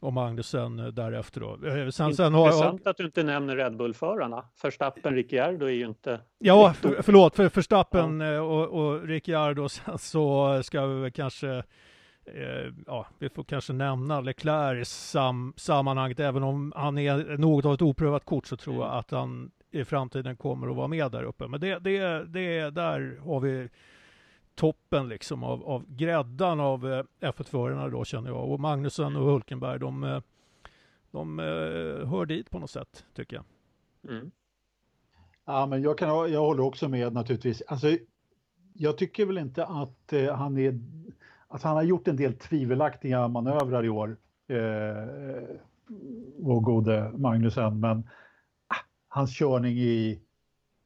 och 0.00 0.12
Magnusen 0.12 0.78
eh, 0.78 0.86
därefter 0.86 1.40
då. 1.40 1.66
Eh, 1.66 1.88
sen, 1.88 2.14
sen 2.14 2.34
har 2.34 2.46
Intressant 2.46 2.80
jag... 2.84 2.90
att 2.90 2.96
du 2.96 3.04
inte 3.04 3.22
nämner 3.22 3.56
Red 3.56 3.76
Bull-förarna. 3.76 4.44
Förstappen, 4.56 5.14
Ricciardo 5.14 5.66
är 5.66 5.70
ju 5.70 5.86
inte... 5.86 6.20
Ja, 6.38 6.72
för, 6.72 7.02
förlåt, 7.02 7.36
för 7.36 7.48
Förstappen 7.48 8.20
ja. 8.20 8.34
Eh, 8.34 8.40
och, 8.40 8.68
och 8.68 9.02
Ricciardo 9.02 9.68
sen 9.68 9.98
så 9.98 10.60
ska 10.62 10.86
vi 10.86 11.00
väl 11.00 11.12
kanske 11.12 11.48
eh, 12.24 12.72
ja, 12.86 13.06
vi 13.18 13.28
får 13.28 13.44
kanske 13.44 13.72
nämna 13.72 14.20
Leclerc 14.20 14.82
i 14.82 14.84
sam, 14.84 15.52
sammanhanget, 15.56 16.20
även 16.20 16.42
om 16.42 16.72
han 16.76 16.98
är 16.98 17.36
något 17.36 17.64
av 17.64 17.74
ett 17.74 17.82
oprövat 17.82 18.24
kort 18.24 18.46
så 18.46 18.56
tror 18.56 18.76
jag 18.76 18.86
mm. 18.86 18.98
att 18.98 19.10
han 19.10 19.50
i 19.70 19.84
framtiden 19.84 20.36
kommer 20.36 20.70
att 20.70 20.76
vara 20.76 20.88
med 20.88 21.10
där 21.12 21.22
uppe. 21.22 21.48
Men 21.48 21.60
det, 21.60 21.78
det, 21.78 22.24
det 22.24 22.70
där 22.70 23.20
har 23.24 23.40
vi 23.40 23.68
toppen 24.58 25.08
liksom 25.08 25.44
av, 25.44 25.64
av 25.64 25.84
gräddan 25.88 26.60
av 26.60 26.92
eh, 26.92 27.04
F1-förarna 27.20 27.88
då 27.88 28.04
känner 28.04 28.30
jag. 28.30 28.50
Och 28.50 28.60
Magnusson 28.60 29.16
och 29.16 29.24
Hulkenberg, 29.24 29.78
de, 29.78 30.04
eh, 30.04 30.20
de, 31.10 31.38
eh, 31.38 32.08
hör 32.08 32.26
dit 32.26 32.50
på 32.50 32.58
något 32.58 32.70
sätt 32.70 33.04
tycker 33.14 33.36
jag. 33.36 33.44
Mm. 34.12 34.30
Ja, 35.44 35.66
men 35.66 35.82
jag, 35.82 35.98
kan, 35.98 36.08
jag 36.32 36.40
håller 36.40 36.62
också 36.62 36.88
med 36.88 37.12
naturligtvis. 37.12 37.62
Alltså, 37.66 37.88
jag 38.72 38.98
tycker 38.98 39.26
väl 39.26 39.38
inte 39.38 39.64
att 39.64 40.12
eh, 40.12 40.34
han 40.34 40.58
är 40.58 40.80
att 41.48 41.62
han 41.62 41.76
har 41.76 41.82
gjort 41.82 42.08
en 42.08 42.16
del 42.16 42.34
tvivelaktiga 42.34 43.28
manövrar 43.28 43.84
i 43.84 43.88
år. 43.88 44.16
Eh, 44.48 45.56
vår 46.38 46.60
gode 46.60 47.12
Magnusen, 47.16 47.80
men 47.80 47.98
ah, 48.66 48.76
hans 49.08 49.38
körning 49.38 49.78
i 49.78 50.22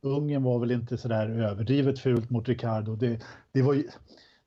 Ungern 0.02 0.42
var 0.42 0.58
väl 0.58 0.70
inte 0.70 0.96
så 0.96 1.08
där 1.08 1.28
överdrivet 1.28 1.98
fult 1.98 2.30
mot 2.30 2.48
Ricardo. 2.48 2.96
Det, 2.96 3.20
det, 3.52 3.62
var, 3.62 3.74
ju, 3.74 3.88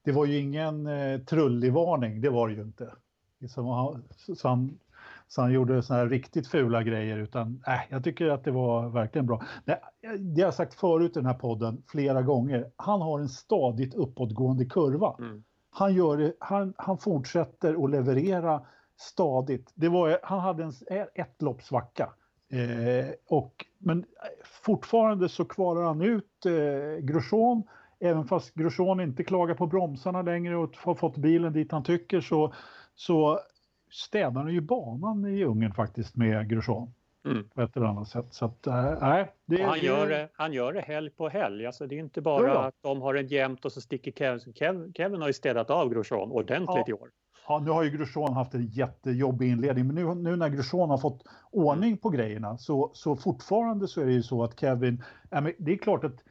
det 0.03 0.12
var 0.12 0.26
ju 0.26 0.38
ingen 0.39 0.88
eh, 0.88 1.20
trullig 1.20 1.74
varning, 1.74 2.22
det 2.22 2.30
var 2.30 2.47
det 2.47 2.53
ju 2.53 2.62
inte. 2.62 2.93
Liksom, 3.39 3.66
han, 3.66 4.03
så, 4.36 4.47
han, 4.47 4.80
så 5.28 5.41
han 5.41 5.51
gjorde 5.51 5.84
såna 5.84 5.99
här 5.99 6.08
riktigt 6.08 6.47
fula 6.47 6.84
grejer, 6.84 7.18
utan 7.18 7.64
äh, 7.68 7.80
jag 7.89 8.03
tycker 8.03 8.28
att 8.28 8.43
det 8.43 8.51
var 8.51 8.89
verkligen 8.89 9.26
bra. 9.26 9.43
Nej, 9.66 9.82
det 10.20 10.41
har 10.41 10.47
jag 10.47 10.53
sagt 10.53 10.74
förut 10.74 11.12
i 11.12 11.20
den 11.20 11.26
här 11.26 11.34
podden 11.34 11.84
flera 11.88 12.22
gånger. 12.22 12.72
Han 12.76 13.01
har 13.01 13.20
en 13.20 13.30
stadigt 13.30 13.93
uppåtgående 13.93 14.66
kurva. 14.66 15.16
Mm. 15.20 15.43
Han, 15.70 15.95
gör 15.95 16.34
han, 16.39 16.74
han 16.78 16.97
fortsätter 16.97 17.84
att 17.86 17.91
leverera 17.91 18.62
stadigt. 18.97 19.72
Det 19.76 19.89
var, 19.89 20.20
han 20.24 20.39
hade 20.39 20.64
en 20.64 20.74
ett 21.16 21.41
loppsvacka 21.41 22.10
Eh, 22.49 23.14
och, 23.28 23.66
men 23.86 24.06
fortfarande 24.44 25.30
så 25.30 25.46
kvarar 25.46 25.84
han 25.84 26.02
ut 26.02 26.46
eh, 26.46 27.04
Grosjean. 27.06 27.64
Även 28.00 28.26
fast 28.26 28.54
Grosjean 28.54 29.00
inte 29.00 29.24
klagar 29.24 29.56
på 29.56 29.68
bromsarna 29.68 30.22
längre 30.22 30.56
och 30.56 30.78
har 30.78 30.96
fått 30.96 31.18
bilen 31.18 31.54
dit 31.54 31.72
han 31.72 31.84
tycker 31.84 32.22
så, 32.22 32.54
så 32.96 33.40
städar 33.92 34.42
han 34.42 34.54
ju 34.54 34.62
banan 34.62 35.26
i 35.26 35.44
Ungern 35.44 35.74
faktiskt 35.74 36.16
med 36.16 36.50
Grosjean. 36.50 36.94
Mm. 37.26 37.50
På 37.50 37.62
ett 37.62 37.78
eller 37.78 37.86
annat 37.86 38.08
sätt. 38.08 38.26
Så 38.30 38.46
att, 38.46 38.68
äh, 38.68 39.26
det, 39.46 39.64
han, 39.64 39.80
gör 39.80 40.10
det, 40.10 40.30
han 40.34 40.54
gör 40.54 40.74
det 40.74 40.82
helg 40.82 41.10
på 41.10 41.30
helg. 41.30 41.66
Alltså 41.66 41.88
det 41.88 41.96
är 41.96 42.00
inte 42.00 42.22
bara 42.22 42.48
ja. 42.48 42.64
att 42.66 42.76
de 42.82 43.02
har 43.02 43.16
en 43.16 43.28
jämnt 43.28 43.66
och 43.66 43.72
så 43.72 43.82
sticker 43.82 44.12
Kevin. 44.12 44.54
Kevin, 44.54 44.94
Kevin 44.94 45.22
har 45.22 45.28
ju 45.28 45.34
städat 45.34 45.70
av 45.70 45.90
Grosjean 45.90 46.32
ordentligt 46.32 46.68
ja. 46.76 46.86
i 46.88 46.94
år. 46.94 47.10
Ja, 47.48 47.60
nu 47.60 47.72
har 47.72 47.84
ju 47.84 47.89
Grosjean 47.89 48.34
haft 48.34 48.54
en 48.54 48.66
jättejobbig 48.66 49.50
inledning, 49.50 49.88
men 49.88 49.96
nu, 49.96 50.16
nu 50.16 50.36
när 50.36 50.50
Grosjean 50.50 50.89
har 50.89 50.98
fått 50.98 51.24
ordning 51.52 51.98
på 51.98 52.10
grejerna 52.10 52.58
så, 52.58 52.91
så 52.93 53.16
fortfarande 53.16 53.88
så 53.88 54.02
är 54.02 54.06
det 54.06 54.12
ju 54.12 54.24
så 54.24 54.43
att 54.43 54.60
Kevin, 54.60 55.04
ja, 55.30 55.41
men 55.41 55.54
det 55.58 55.74
är 55.74 55.78
klart 55.78 56.04
att 56.04 56.24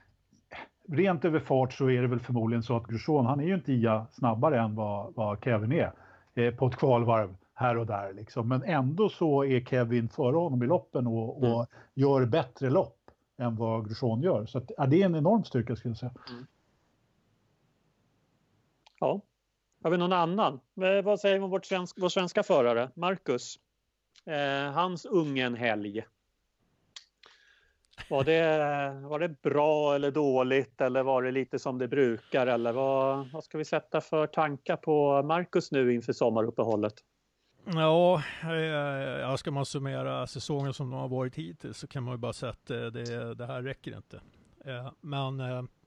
rent 0.88 1.24
över 1.24 1.40
fart 1.40 1.72
så 1.72 1.90
är 1.90 2.02
det 2.02 2.08
väl 2.08 2.20
förmodligen 2.20 2.62
så 2.62 2.76
att 2.76 2.86
Grosjean, 2.86 3.26
han 3.26 3.40
är 3.40 3.44
ju 3.44 3.54
inte 3.54 3.72
ia 3.72 4.06
snabbare 4.12 4.60
än 4.60 4.74
vad, 4.74 5.14
vad 5.14 5.44
Kevin 5.44 5.72
är 5.72 5.92
eh, 6.34 6.54
på 6.54 6.66
ett 6.66 6.76
kvalvarv 6.76 7.36
här 7.54 7.76
och 7.76 7.86
där 7.86 8.12
liksom. 8.12 8.48
Men 8.48 8.62
ändå 8.62 9.08
så 9.08 9.44
är 9.44 9.60
Kevin 9.60 10.08
före 10.08 10.36
honom 10.36 10.62
i 10.62 10.66
loppen 10.66 11.06
och, 11.06 11.38
och 11.38 11.54
mm. 11.54 11.66
gör 11.94 12.26
bättre 12.26 12.70
lopp 12.70 12.98
än 13.38 13.56
vad 13.56 13.88
Grosjean 13.88 14.22
gör. 14.22 14.46
Så 14.46 14.58
att, 14.58 14.70
ja, 14.76 14.86
det 14.86 15.02
är 15.02 15.06
en 15.06 15.16
enorm 15.16 15.44
styrka 15.44 15.76
skulle 15.76 15.90
jag 15.90 15.98
säga. 15.98 16.14
Mm. 16.30 16.46
Ja, 19.00 19.20
har 19.84 19.90
vi 19.90 19.96
någon 19.96 20.12
annan? 20.12 20.60
Eh, 20.82 21.04
vad 21.04 21.20
säger 21.20 21.38
vi 21.38 21.44
om 21.44 21.50
vårt 21.50 21.64
svensk, 21.64 21.96
vår 21.98 22.08
svenska 22.08 22.42
förare, 22.42 22.90
Marcus? 22.94 23.58
Eh, 24.26 24.72
hans 24.72 25.04
Ungern-helg. 25.04 26.04
Var 28.10 28.24
det, 28.24 29.08
var 29.08 29.18
det 29.18 29.42
bra 29.42 29.94
eller 29.94 30.10
dåligt 30.10 30.80
eller 30.80 31.02
var 31.02 31.22
det 31.22 31.30
lite 31.30 31.58
som 31.58 31.78
det 31.78 31.88
brukar 31.88 32.46
eller 32.46 32.72
vad, 32.72 33.30
vad 33.30 33.44
ska 33.44 33.58
vi 33.58 33.64
sätta 33.64 34.00
för 34.00 34.26
tankar 34.26 34.76
på 34.76 35.22
Marcus 35.22 35.72
nu 35.72 35.94
inför 35.94 36.12
sommaruppehållet? 36.12 36.94
Ja, 37.64 38.22
eh, 38.42 38.50
ja, 39.20 39.36
ska 39.36 39.50
man 39.50 39.66
summera 39.66 40.26
säsongen 40.26 40.74
som 40.74 40.90
de 40.90 41.00
har 41.00 41.08
varit 41.08 41.34
hittills 41.34 41.78
så 41.78 41.86
kan 41.86 42.02
man 42.02 42.14
ju 42.14 42.18
bara 42.18 42.32
säga 42.32 42.52
att 42.52 42.70
eh, 42.70 42.86
det, 42.86 43.34
det 43.34 43.46
här 43.46 43.62
räcker 43.62 43.96
inte. 43.96 44.20
Men 45.00 45.40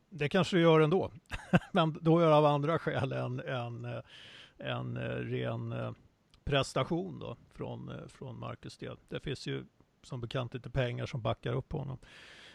det 0.09 0.29
kanske 0.29 0.57
det 0.57 0.61
gör 0.61 0.79
ändå, 0.79 1.11
men 1.71 1.99
då 2.01 2.19
är 2.19 2.25
det 2.25 2.35
av 2.35 2.45
andra 2.45 2.79
skäl 2.79 3.11
än, 3.11 3.39
än, 3.39 4.01
en 4.57 4.97
eh, 4.97 5.09
ren 5.09 5.71
eh, 5.71 5.91
prestation 6.43 7.19
då 7.19 7.37
från, 7.53 7.89
eh, 7.89 8.07
från 8.07 8.39
Marcus 8.39 8.77
del. 8.77 8.97
Det 9.09 9.19
finns 9.19 9.47
ju 9.47 9.65
som 10.03 10.21
bekant 10.21 10.55
inte 10.55 10.69
pengar 10.69 11.05
som 11.05 11.21
backar 11.21 11.53
upp 11.53 11.71
honom. 11.71 11.97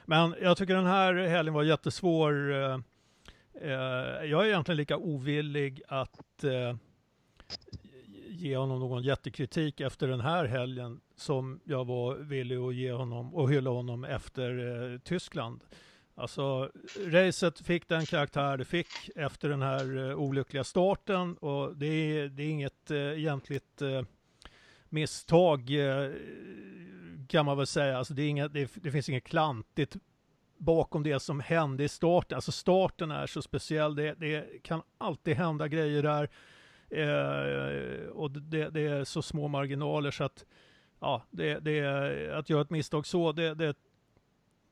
Men 0.06 0.34
jag 0.42 0.56
tycker 0.56 0.74
den 0.74 0.86
här 0.86 1.14
helgen 1.14 1.54
var 1.54 1.62
jättesvår. 1.62 2.34
Jag 4.22 4.22
är 4.22 4.44
egentligen 4.44 4.76
lika 4.76 4.96
ovillig 4.96 5.82
att 5.88 6.44
ge 8.28 8.56
honom 8.56 8.80
någon 8.80 9.02
jättekritik 9.02 9.80
efter 9.80 10.08
den 10.08 10.20
här 10.20 10.44
helgen 10.44 11.00
som 11.16 11.60
jag 11.64 11.84
var 11.84 12.14
villig 12.14 12.56
att 12.56 12.74
ge 12.74 12.92
honom 12.92 13.34
och 13.34 13.50
hylla 13.50 13.70
honom 13.70 14.04
efter 14.04 15.00
Tyskland. 15.04 15.64
Alltså, 16.14 16.70
racet 17.06 17.60
fick 17.60 17.88
den 17.88 18.06
karaktär 18.06 18.56
det 18.56 18.64
fick 18.64 19.10
efter 19.16 19.48
den 19.48 19.62
här 19.62 19.96
uh, 19.96 20.14
olyckliga 20.14 20.64
starten 20.64 21.36
och 21.36 21.76
det 21.76 21.86
är, 21.86 22.28
det 22.28 22.42
är 22.42 22.48
inget 22.48 22.90
uh, 22.90 23.18
egentligt 23.18 23.82
uh, 23.82 24.02
misstag 24.88 25.70
uh, 25.70 26.12
kan 27.28 27.46
man 27.46 27.56
väl 27.56 27.66
säga. 27.66 27.98
Alltså, 27.98 28.14
det, 28.14 28.22
är 28.22 28.28
inga, 28.28 28.48
det, 28.48 28.70
det, 28.74 28.90
finns 28.90 29.08
inget 29.08 29.24
klantigt 29.24 29.96
bakom 30.56 31.02
det 31.02 31.20
som 31.20 31.40
hände 31.40 31.84
i 31.84 31.88
starten. 31.88 32.36
Alltså 32.36 32.52
starten 32.52 33.10
är 33.10 33.26
så 33.26 33.42
speciell. 33.42 33.94
Det, 33.94 34.14
det 34.14 34.62
kan 34.62 34.82
alltid 34.98 35.36
hända 35.36 35.68
grejer 35.68 36.02
där 36.02 36.28
och 38.12 38.30
det, 38.30 38.70
det, 38.70 38.80
är 38.80 39.04
så 39.04 39.22
små 39.22 39.48
marginaler 39.48 40.10
så 40.10 40.24
att 40.24 40.44
ja, 41.00 41.22
det, 41.30 41.58
det, 41.58 42.38
att 42.38 42.50
göra 42.50 42.62
ett 42.62 42.70
misstag 42.70 43.06
så, 43.06 43.32
det, 43.32 43.54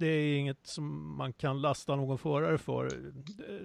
det 0.01 0.07
är 0.07 0.39
inget 0.39 0.67
som 0.67 1.17
man 1.17 1.33
kan 1.33 1.61
lasta 1.61 1.97
någon 1.97 2.19
förare 2.19 2.59
för. 2.59 2.91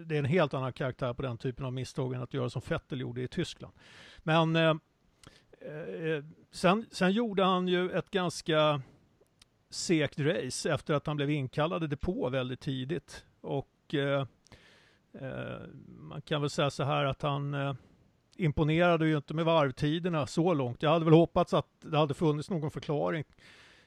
Det 0.05 0.15
är 0.15 0.19
en 0.19 0.25
helt 0.25 0.53
annan 0.53 0.73
karaktär 0.73 1.13
på 1.13 1.21
den 1.21 1.37
typen 1.37 1.65
av 1.65 1.73
misstag 1.73 2.13
än 2.13 2.21
att 2.21 2.33
göra 2.33 2.49
som 2.49 2.61
Vettel 2.67 3.01
gjorde 3.01 3.21
i 3.21 3.27
Tyskland. 3.27 3.73
Men 4.17 4.55
eh, 4.55 4.69
eh, 4.69 6.23
sen, 6.51 6.85
sen 6.91 7.11
gjorde 7.11 7.43
han 7.43 7.67
ju 7.67 7.91
ett 7.91 8.11
ganska 8.11 8.81
segt 9.69 10.19
race 10.19 10.73
efter 10.73 10.93
att 10.93 11.07
han 11.07 11.15
blev 11.15 11.29
inkallad 11.29 11.83
i 11.83 11.87
depå 11.87 12.29
väldigt 12.29 12.59
tidigt. 12.59 13.25
Och 13.41 13.93
eh, 13.93 14.27
eh 15.13 15.59
man 15.87 16.21
kan 16.21 16.41
väl 16.41 16.49
säga 16.49 16.69
så 16.69 16.83
här 16.83 17.05
att 17.05 17.21
han 17.21 17.53
eh, 17.53 17.73
imponerade 18.35 19.07
ju 19.07 19.17
inte 19.17 19.33
med 19.33 19.45
varvtiderna 19.45 20.27
så 20.27 20.53
långt. 20.53 20.83
Jag 20.83 20.89
hade 20.89 21.05
väl 21.05 21.13
hoppats 21.13 21.53
att 21.53 21.67
det 21.79 21.97
hade 21.97 22.13
funnits 22.13 22.49
någon 22.49 22.71
förklaring 22.71 23.23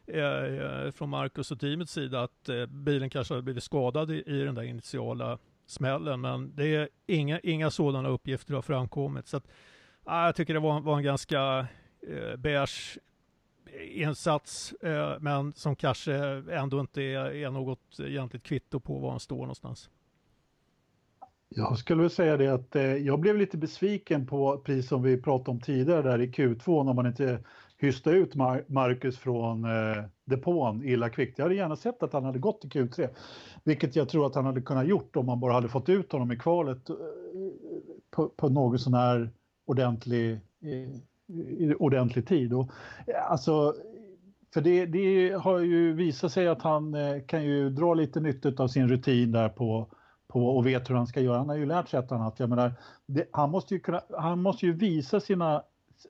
Eh, 0.09 0.24
eh, 0.24 0.90
från 0.90 1.09
Marcus 1.09 1.50
och 1.50 1.61
teamets 1.61 1.92
sida 1.92 2.22
att 2.22 2.48
eh, 2.48 2.66
bilen 2.66 3.11
kanske 3.11 3.34
hade 3.34 3.42
blivit 3.42 3.62
skadad 3.62 4.11
i, 4.11 4.22
i 4.26 4.44
den 4.44 4.54
där 4.54 4.62
initiala 4.62 5.38
smällen. 5.66 6.20
Men 6.20 6.54
det 6.54 6.76
är 6.76 6.88
inga, 7.06 7.40
inga 7.40 7.70
sådana 7.70 8.09
uppgifter 8.09 8.54
har 8.54 8.62
framkommit. 8.62 9.26
Så 9.28 9.36
att, 9.36 9.48
ah, 10.04 10.26
jag 10.26 10.36
tycker 10.36 10.54
det 10.54 10.61
var, 10.61 10.80
var 10.80 10.96
en 10.96 11.02
ganska 11.02 11.66
eh, 12.09 12.36
beige 12.36 12.98
insats, 13.90 14.72
eh, 14.72 15.16
men 15.20 15.52
som 15.52 15.76
kanske 15.76 16.14
ändå 16.50 16.80
inte 16.80 17.02
är, 17.02 17.34
är 17.34 17.50
något 17.50 18.00
egentligt 18.00 18.42
kvitto 18.42 18.80
på 18.80 18.98
var 18.98 19.11
han 19.11 19.20
står 19.20 19.36
någonstans. 19.36 19.90
Jag 21.48 21.78
skulle 21.78 22.02
väl 22.02 22.11
säga 22.11 22.36
det 22.36 22.48
att 22.48 22.76
eh, 22.76 22.82
jag 22.82 23.20
blev 23.20 23.36
lite 23.36 23.56
besviken 23.56 24.26
på, 24.26 24.59
precis 24.59 24.88
som 24.88 25.02
vi 25.02 25.22
pratade 25.22 25.50
om 25.50 25.61
tidigare 25.61 26.02
där 26.02 26.20
i 26.20 26.26
Q2, 26.26 26.84
när 26.84 26.94
man 26.94 27.06
inte 27.06 27.44
hysta 27.78 28.10
ut 28.10 28.34
Mar 28.34 28.64
Marcus 28.66 29.18
från 29.18 29.64
eh, 29.64 30.04
depån 30.24 30.84
illa 30.84 31.08
kvickt. 31.08 31.38
Jag 31.38 31.44
hade 31.44 31.54
gärna 31.54 31.76
sett 31.76 32.02
att 32.02 32.12
han 32.12 32.24
hade 32.24 32.38
gått 32.38 32.60
till 32.60 32.70
Q3, 32.70 33.08
vilket 33.64 33.96
jag 33.96 34.08
tror 34.08 34.26
att 34.26 34.34
han 34.34 34.46
hade 34.46 34.60
kunnat 34.60 34.86
gjort 34.86 35.16
om 35.16 35.26
man 35.26 35.40
bara 35.40 35.52
hade 35.52 35.68
fått 35.68 35.88
ut 35.88 36.12
honom 36.12 36.32
i 36.32 36.36
kvalet 36.36 36.90
eh, 36.90 36.96
på, 38.10 38.28
på 38.28 38.48
någon 38.48 38.78
sån 38.78 38.94
här 38.94 39.30
ordentlig, 39.66 40.32
eh, 40.32 41.76
ordentlig 41.78 42.28
tid. 42.28 42.52
Och, 42.52 42.70
eh, 43.06 43.30
alltså, 43.30 43.74
för 44.54 44.60
det, 44.60 44.86
det, 44.86 45.30
har 45.30 45.58
ju 45.58 45.92
visat 45.92 46.32
sig 46.32 46.48
att 46.48 46.62
han 46.62 46.94
eh, 46.94 47.20
kan 47.26 47.44
ju 47.44 47.70
dra 47.70 47.94
lite 47.94 48.20
nytta 48.20 48.62
av 48.62 48.68
sin 48.68 48.88
rutin 48.88 49.32
där 49.32 49.48
på 49.48 49.88
på 50.28 50.56
och 50.56 50.66
vet 50.66 50.90
hur 50.90 50.94
han 50.94 51.06
ska 51.06 51.20
göra. 51.20 51.38
Han 51.38 51.48
har 51.48 51.56
ju 51.56 51.66
lärt 51.66 51.88
sig 51.88 52.00
ett 52.00 52.12
annat. 52.12 52.40
Jag 52.40 52.48
menar, 52.48 52.72
det, 53.06 53.28
han, 53.32 53.50
måste 53.50 53.74
ju 53.74 53.80
kunna, 53.80 54.00
han 54.18 54.42
måste 54.42 54.66
ju 54.66 54.72
visa 54.72 55.20
sina 55.20 55.62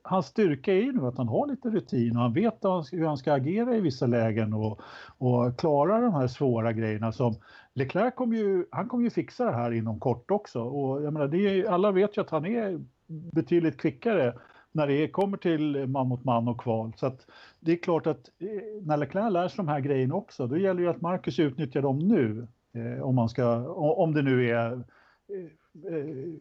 hans 0.03 0.25
styrka 0.25 0.73
är 0.73 0.81
ju 0.81 0.91
nu 0.91 1.07
att 1.07 1.17
han 1.17 1.27
har 1.27 1.47
lite 1.47 1.69
rutin 1.69 2.17
och 2.17 2.21
han 2.21 2.33
vet 2.33 2.63
hur 2.91 3.05
han 3.05 3.17
ska 3.17 3.33
agera 3.33 3.75
i 3.75 3.81
vissa 3.81 4.07
lägen 4.07 4.53
och, 4.53 4.81
och 5.17 5.59
klara 5.59 6.01
de 6.01 6.13
här 6.13 6.27
svåra 6.27 6.73
grejerna 6.73 7.11
som 7.11 7.35
Leclerc 7.73 8.15
kommer 8.15 8.37
ju, 8.37 8.65
han 8.71 8.87
kommer 8.87 9.03
ju 9.03 9.09
fixa 9.09 9.45
det 9.45 9.51
här 9.55 9.71
inom 9.71 9.99
kort 9.99 10.31
också 10.31 10.61
och 10.61 11.03
jag 11.03 11.13
menar, 11.13 11.27
det 11.27 11.37
är, 11.37 11.69
alla 11.71 11.91
vet 11.91 12.17
ju 12.17 12.21
att 12.21 12.29
han 12.29 12.45
är 12.45 12.79
betydligt 13.07 13.77
kvickare 13.77 14.33
när 14.71 14.87
det 14.87 15.07
kommer 15.07 15.37
till 15.37 15.87
man 15.87 16.07
mot 16.07 16.23
man 16.23 16.47
och 16.47 16.61
kval. 16.61 16.93
Så 16.95 17.05
att 17.05 17.25
det 17.59 17.71
är 17.71 17.75
klart 17.75 18.07
att 18.07 18.29
eh, 18.39 18.47
när 18.81 18.97
Leclerc 18.97 19.33
lär 19.33 19.47
sig 19.47 19.57
de 19.57 19.67
här 19.67 19.79
grejerna 19.79 20.15
också, 20.15 20.47
då 20.47 20.57
gäller 20.57 20.83
det 20.83 20.89
att 20.89 21.01
Marcus 21.01 21.39
utnyttjar 21.39 21.81
dem 21.81 21.99
nu. 21.99 22.47
Eh, 22.73 23.03
om, 23.03 23.15
man 23.15 23.29
ska, 23.29 23.67
om 23.73 24.13
det 24.13 24.21
nu 24.21 24.49
är 24.49 24.83
Eh, 25.29 25.49
Eh, 25.87 26.33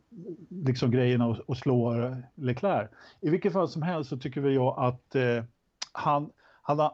liksom 0.48 0.90
grejerna 0.90 1.26
och, 1.26 1.36
och 1.46 1.56
slå 1.56 1.94
Leclerc. 2.34 2.90
I 3.20 3.30
vilket 3.30 3.52
fall 3.52 3.68
som 3.68 3.82
helst 3.82 4.10
så 4.10 4.16
tycker 4.16 4.40
väl 4.40 4.54
jag 4.54 4.74
att 4.78 5.14
eh, 5.14 5.44
han, 5.92 6.30
han 6.62 6.90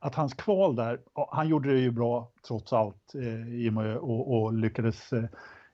att 0.00 0.14
hans 0.14 0.34
kval 0.34 0.76
där, 0.76 1.00
han 1.30 1.48
gjorde 1.48 1.72
det 1.72 1.80
ju 1.80 1.90
bra 1.90 2.30
trots 2.46 2.72
allt 2.72 3.14
eh, 3.14 3.54
i 3.54 3.68
och, 3.68 3.72
med, 3.72 3.96
och, 3.96 4.42
och 4.42 4.52
lyckades 4.52 5.12
eh, 5.12 5.24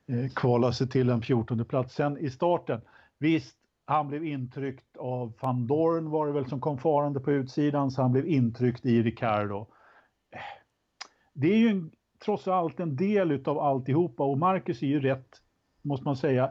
eh, 0.06 0.28
kvala 0.34 0.72
sig 0.72 0.88
till 0.88 1.08
en 1.08 1.22
14 1.22 1.64
plats. 1.64 1.94
Sen 1.94 2.18
i 2.18 2.30
starten, 2.30 2.80
visst, 3.18 3.56
han 3.84 4.08
blev 4.08 4.24
intryckt 4.24 4.96
av 4.96 5.32
van 5.40 5.66
Dorn 5.66 6.10
var 6.10 6.26
det 6.26 6.32
väl 6.32 6.48
som 6.48 6.60
kom 6.60 6.78
farande 6.78 7.20
på 7.20 7.32
utsidan, 7.32 7.90
så 7.90 8.02
han 8.02 8.12
blev 8.12 8.26
intryckt 8.26 8.86
i 8.86 9.02
Ricardo. 9.02 9.66
Eh, 10.30 10.40
det 11.32 11.46
är 11.46 11.58
ju 11.58 11.68
en, 11.68 11.90
trots 12.24 12.48
allt 12.48 12.80
en 12.80 12.96
del 12.96 13.32
utav 13.32 13.58
alltihopa 13.58 14.24
och 14.24 14.38
Marcus 14.38 14.82
är 14.82 14.86
ju 14.86 15.00
rätt 15.00 15.42
måste 15.82 16.04
man 16.04 16.16
säga, 16.16 16.50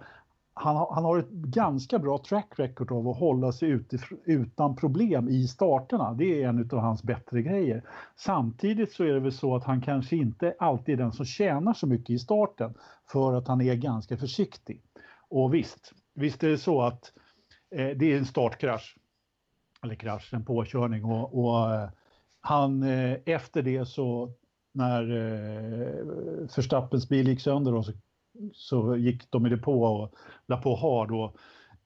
han, 0.54 0.88
han 0.90 1.04
har 1.04 1.18
ett 1.18 1.30
ganska 1.30 2.00
bra 2.00 2.18
track 2.18 2.54
record 2.56 2.92
av 2.92 3.08
att 3.08 3.18
hålla 3.18 3.52
sig 3.52 3.70
utif- 3.70 4.18
utan 4.26 4.76
problem 4.76 5.30
i 5.30 5.48
starterna. 5.48 6.14
Det 6.14 6.44
är 6.44 6.50
en 6.50 6.70
av 6.72 6.80
hans 6.80 7.04
bättre 7.04 7.42
grejer. 7.42 7.84
Samtidigt 8.16 8.92
så 8.92 9.04
är 9.04 9.14
det 9.14 9.20
väl 9.20 9.32
så 9.32 9.56
att 9.56 9.64
han 9.64 9.82
kanske 9.82 10.16
inte 10.16 10.56
alltid 10.60 10.94
är 10.94 11.04
den 11.04 11.12
som 11.12 11.26
tjänar 11.26 11.74
så 11.74 11.88
mycket 11.88 12.10
i 12.10 12.20
starten 12.20 12.74
för 13.12 13.34
att 13.34 13.48
han 13.48 13.62
är 13.62 13.76
ganska 13.76 14.18
försiktig. 14.18 14.82
Och 15.30 15.54
visst, 15.54 15.94
visst 16.16 16.44
är 16.44 16.50
det 16.50 16.58
så 16.58 16.82
att 16.82 17.14
eh, 17.76 17.90
det 17.98 18.14
är 18.14 18.18
en 18.18 18.26
startkrasch, 18.26 18.98
eller 19.84 19.96
krasch, 19.96 20.34
en 20.34 20.46
påkörning 20.46 21.06
och, 21.06 21.46
och 21.46 21.74
eh, 21.74 21.90
han 22.42 22.84
eh, 22.84 23.18
efter 23.26 23.62
det 23.62 23.86
så 23.86 24.34
när 24.74 25.02
eh, 25.12 26.48
Förstappens 26.48 27.10
bil 27.10 27.28
gick 27.28 27.42
sönder 27.42 27.74
och 27.74 27.86
så 27.86 27.92
så 28.54 28.96
gick 28.96 29.32
de 29.32 29.46
i 29.46 29.50
depå 29.50 29.84
och 29.84 30.14
la 30.48 30.58
på 30.58 30.76
hard. 30.76 31.12
Och 31.12 31.38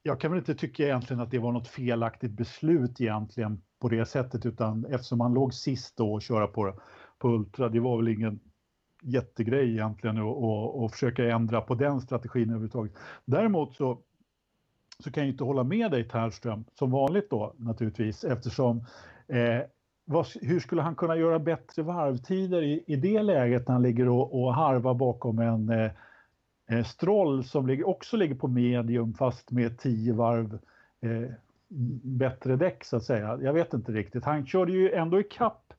jag 0.03 0.19
kan 0.19 0.31
väl 0.31 0.39
inte 0.39 0.55
tycka 0.55 0.83
egentligen 0.83 1.19
att 1.19 1.31
det 1.31 1.39
var 1.39 1.51
något 1.51 1.67
felaktigt 1.67 2.31
beslut 2.31 3.01
egentligen 3.01 3.61
på 3.79 3.89
det 3.89 4.05
sättet 4.05 4.45
utan 4.45 4.85
eftersom 4.85 5.19
han 5.19 5.33
låg 5.33 5.53
sist 5.53 5.97
då 5.97 6.13
och 6.13 6.21
köra 6.21 6.47
på, 6.47 6.79
på 7.19 7.29
Ultra, 7.29 7.69
det 7.69 7.79
var 7.79 7.97
väl 7.97 8.07
ingen 8.07 8.39
jättegrej 9.03 9.71
egentligen 9.71 10.17
att 10.17 10.91
försöka 10.91 11.23
ändra 11.23 11.61
på 11.61 11.75
den 11.75 12.01
strategin 12.01 12.49
överhuvudtaget. 12.49 12.93
Däremot 13.25 13.75
så, 13.75 13.99
så 15.03 15.11
kan 15.11 15.23
jag 15.23 15.31
inte 15.31 15.43
hålla 15.43 15.63
med 15.63 15.91
dig 15.91 16.07
Tärström, 16.07 16.65
som 16.79 16.91
vanligt 16.91 17.29
då 17.29 17.55
naturligtvis, 17.57 18.23
eftersom 18.23 18.85
eh, 19.27 19.61
vad, 20.05 20.27
hur 20.41 20.59
skulle 20.59 20.81
han 20.81 20.95
kunna 20.95 21.15
göra 21.15 21.39
bättre 21.39 21.83
varvtider 21.83 22.61
i, 22.61 22.83
i 22.87 22.95
det 22.95 23.23
läget 23.23 23.67
när 23.67 23.73
han 23.73 23.83
ligger 23.83 24.09
och, 24.09 24.41
och 24.41 24.53
harvar 24.53 24.93
bakom 24.93 25.39
en 25.39 25.69
Eh, 25.69 25.91
Eh, 26.67 26.83
Stroll 26.83 27.43
som 27.43 27.67
ligger, 27.67 27.87
också 27.87 28.17
ligger 28.17 28.35
på 28.35 28.47
medium 28.47 29.13
fast 29.13 29.51
med 29.51 29.79
10 29.79 30.13
varv 30.13 30.59
eh, 31.01 31.31
bättre 32.03 32.55
däck 32.55 32.83
så 32.83 32.97
att 32.97 33.03
säga. 33.03 33.39
Jag 33.41 33.53
vet 33.53 33.73
inte 33.73 33.91
riktigt. 33.91 34.25
Han 34.25 34.45
körde 34.45 34.71
ju 34.71 34.91
ändå 34.91 35.19
i 35.19 35.23
kapp 35.23 35.73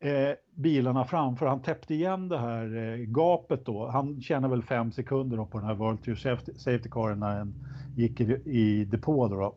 eh, 0.00 0.30
bilarna 0.54 1.04
framför. 1.04 1.46
Han 1.46 1.62
täppte 1.62 1.94
igen 1.94 2.28
det 2.28 2.38
här 2.38 2.76
eh, 2.76 2.96
gapet 2.96 3.66
då. 3.66 3.88
Han 3.88 4.20
tjänade 4.20 4.54
väl 4.54 4.62
fem 4.62 4.92
sekunder 4.92 5.36
då 5.36 5.46
på 5.46 5.58
den 5.58 5.66
här 5.66 5.74
World 5.74 6.02
Tour 6.02 6.14
Safety, 6.14 6.52
safety 6.54 6.88
Caren 6.90 7.20
när 7.20 7.38
den 7.38 7.54
gick 7.96 8.20
i, 8.20 8.24
i 8.44 8.84
depå 8.84 9.28
då. 9.28 9.36
då. 9.36 9.56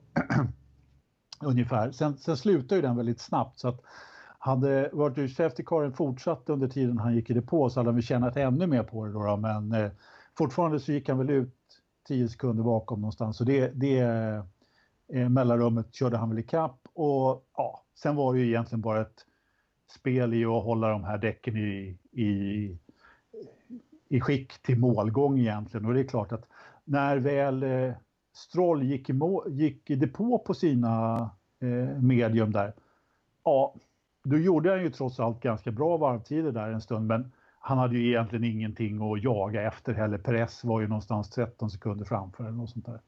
Ungefär. 1.45 1.91
Sen, 1.91 2.17
sen 2.17 2.37
slutade 2.37 2.75
ju 2.75 2.81
den 2.81 2.97
väldigt 2.97 3.19
snabbt 3.19 3.59
så 3.59 3.67
att 3.67 3.81
hade 4.39 4.89
World 4.93 5.15
Tour 5.15 5.27
Safety 5.27 5.63
Caren 5.63 5.93
fortsatt 5.93 6.49
under 6.49 6.67
tiden 6.67 6.97
han 6.97 7.15
gick 7.15 7.29
i 7.29 7.33
depå 7.33 7.69
så 7.69 7.79
hade 7.79 7.87
han 7.87 7.95
väl 7.95 8.03
tjänat 8.03 8.37
ännu 8.37 8.67
mer 8.67 8.83
på 8.83 9.05
det 9.05 9.11
då, 9.11 9.23
då 9.25 9.37
men 9.37 9.71
eh, 9.71 9.91
fortfarande 10.37 10.79
så 10.79 10.91
gick 10.91 11.09
han 11.09 11.17
väl 11.17 11.29
ut 11.29 11.55
10 12.07 12.29
sekunder 12.29 12.63
bakom 12.63 13.01
någonstans. 13.01 13.37
Så 13.37 13.43
det, 13.43 13.67
det 13.67 13.99
eh, 15.13 15.29
mellanrummet 15.29 15.93
körde 15.93 16.17
han 16.17 16.29
väl 16.29 16.39
i 16.39 16.43
kapp 16.43 16.79
och 16.93 17.45
ja, 17.57 17.83
sen 17.95 18.15
var 18.15 18.33
det 18.33 18.39
ju 18.39 18.47
egentligen 18.47 18.81
bara 18.81 19.01
ett 19.01 19.25
spel 19.91 20.33
i 20.33 20.45
att 20.45 20.63
hålla 20.63 20.89
de 20.89 21.03
här 21.03 21.17
däcken 21.17 21.57
i, 21.57 21.97
i, 22.11 22.77
i 24.09 24.21
skick 24.21 24.61
till 24.61 24.79
målgång 24.79 25.39
egentligen. 25.39 25.85
Och 25.85 25.93
det 25.93 25.99
är 25.99 26.07
klart 26.07 26.31
att 26.31 26.47
när 26.83 27.17
väl 27.17 27.63
eh, 27.63 27.93
Stroll 28.33 28.83
gick 28.83 29.09
i, 29.09 29.13
må, 29.13 29.45
gick 29.47 29.89
i 29.89 29.95
depå 29.95 30.37
på 30.39 30.53
sina 30.53 31.15
eh, 31.59 32.01
medium 32.01 32.51
där, 32.51 32.73
ja, 33.43 33.75
då 34.23 34.37
gjorde 34.37 34.69
han 34.69 34.83
ju 34.83 34.89
trots 34.89 35.19
allt 35.19 35.39
ganska 35.39 35.71
bra 35.71 35.97
varvtider 35.97 36.51
där 36.51 36.71
en 36.71 36.81
stund, 36.81 37.07
men 37.07 37.31
han 37.67 37.77
hade 37.77 37.97
ju 37.97 38.07
egentligen 38.07 38.43
ingenting 38.43 39.13
att 39.13 39.23
jaga 39.23 39.61
efter 39.61 39.93
heller. 39.93 40.17
Perez 40.17 40.63
var 40.63 40.81
ju 40.81 40.87
någonstans 40.87 41.29
13 41.29 41.69
sekunder 41.69 42.05
framför 42.05 42.43
eller 42.43 42.53
något 42.53 42.69
sånt 42.69 42.85
där. 42.85 43.01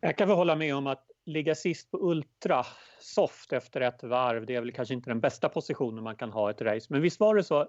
Jag 0.00 0.16
kan 0.16 0.28
väl 0.28 0.36
hålla 0.36 0.56
med 0.56 0.76
om 0.76 0.86
att 0.86 1.06
ligga 1.24 1.54
sist 1.54 1.90
på 1.90 1.98
ultra 1.98 2.64
soft 3.00 3.52
efter 3.52 3.80
ett 3.80 4.02
varv, 4.02 4.46
det 4.46 4.54
är 4.54 4.60
väl 4.60 4.72
kanske 4.72 4.94
inte 4.94 5.10
den 5.10 5.20
bästa 5.20 5.48
positionen 5.48 6.04
man 6.04 6.16
kan 6.16 6.32
ha 6.32 6.50
ett 6.50 6.62
race. 6.62 6.86
Men 6.90 7.02
visst 7.02 7.20
var 7.20 7.34
det 7.34 7.44
så, 7.44 7.68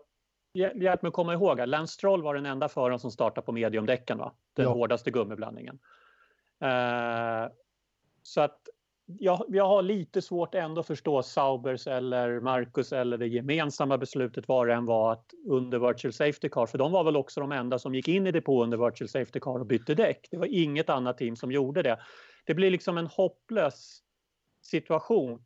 hjälp 0.53 1.01
mig 1.01 1.07
att 1.07 1.13
komma 1.13 1.34
ihåg 1.34 1.61
att 1.61 1.70
Lance 1.70 1.93
Stroll 1.93 2.24
var 2.24 2.36
den 2.36 2.45
enda 2.45 2.70
föraren 2.70 2.99
som 2.99 3.11
startade 3.11 3.45
på 3.45 3.51
mediumdäcken, 3.51 4.18
va? 4.18 4.34
den 4.53 4.66
ja. 4.66 4.74
hårdaste 4.74 5.11
gummiblandningen. 5.11 5.80
Uh, 6.63 7.51
så 8.24 8.41
att 8.41 8.70
jag, 9.06 9.45
jag 9.47 9.68
har 9.68 9.82
lite 9.82 10.22
svårt 10.22 10.56
ändå 10.56 10.80
att 10.82 10.88
förstå 10.88 11.24
Saubers 11.24 11.88
eller 11.88 12.39
Marcus 12.39 12.93
eller 12.93 13.18
det 13.18 13.28
gemensamma 13.28 13.97
beslutet 13.97 14.47
var 14.47 14.68
det 14.68 14.74
än 14.74 14.86
var 14.86 15.12
att 15.12 15.34
under 15.47 15.80
Virtual 15.80 16.14
Safety 16.14 16.49
Car, 16.49 16.66
för 16.66 16.78
de 16.78 16.91
var 16.91 17.03
väl 17.03 17.16
också 17.16 17.39
de 17.41 17.51
enda 17.51 17.80
som 17.80 17.95
gick 17.95 18.08
in 18.08 18.28
i 18.28 18.32
depå 18.32 18.64
under 18.64 18.78
Virtual 18.78 19.08
Safety 19.08 19.39
Car 19.39 19.60
och 19.60 19.66
bytte 19.66 19.95
däck. 19.95 20.28
Det 20.32 20.38
var 20.38 20.45
inget 20.45 20.89
annat 20.89 21.18
team 21.18 21.36
som 21.36 21.51
gjorde 21.51 21.82
det. 21.82 21.99
Det 22.45 22.53
blir 22.53 22.72
liksom 22.72 22.97
en 22.97 23.08
hopplös 23.08 24.01
situation. 24.62 25.43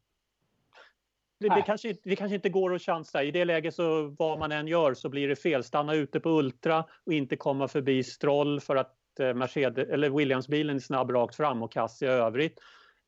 Det, 1.39 1.49
det, 1.49 1.61
kanske, 1.61 1.95
det 2.03 2.15
kanske 2.15 2.35
inte 2.35 2.49
går 2.49 2.75
att 2.75 2.81
chansa. 2.81 3.23
I 3.23 3.31
det 3.31 3.45
läget 3.45 3.75
så 3.75 4.15
vad 4.19 4.39
man 4.39 4.51
än 4.51 4.67
gör 4.67 4.93
så 4.93 5.09
blir 5.09 5.27
det 5.27 5.35
fel. 5.35 5.63
Stanna 5.63 5.93
ute 5.93 6.19
på 6.19 6.29
Ultra 6.29 6.85
och 7.05 7.13
inte 7.13 7.35
komma 7.35 7.67
förbi 7.67 8.03
Stroll 8.03 8.59
för 8.59 8.75
att 8.75 9.19
eh, 9.19 9.33
Mercedes, 9.33 9.89
eller 9.89 10.09
Williams-bilen 10.09 10.75
är 10.75 10.79
snabb 10.79 11.11
rakt 11.11 11.35
fram 11.35 11.63
och 11.63 11.71
kass 11.71 12.01
i 12.01 12.05
övrigt 12.05 12.59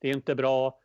det 0.02 0.10
är 0.10 0.16
inte 0.16 0.36
bra. 0.36 0.80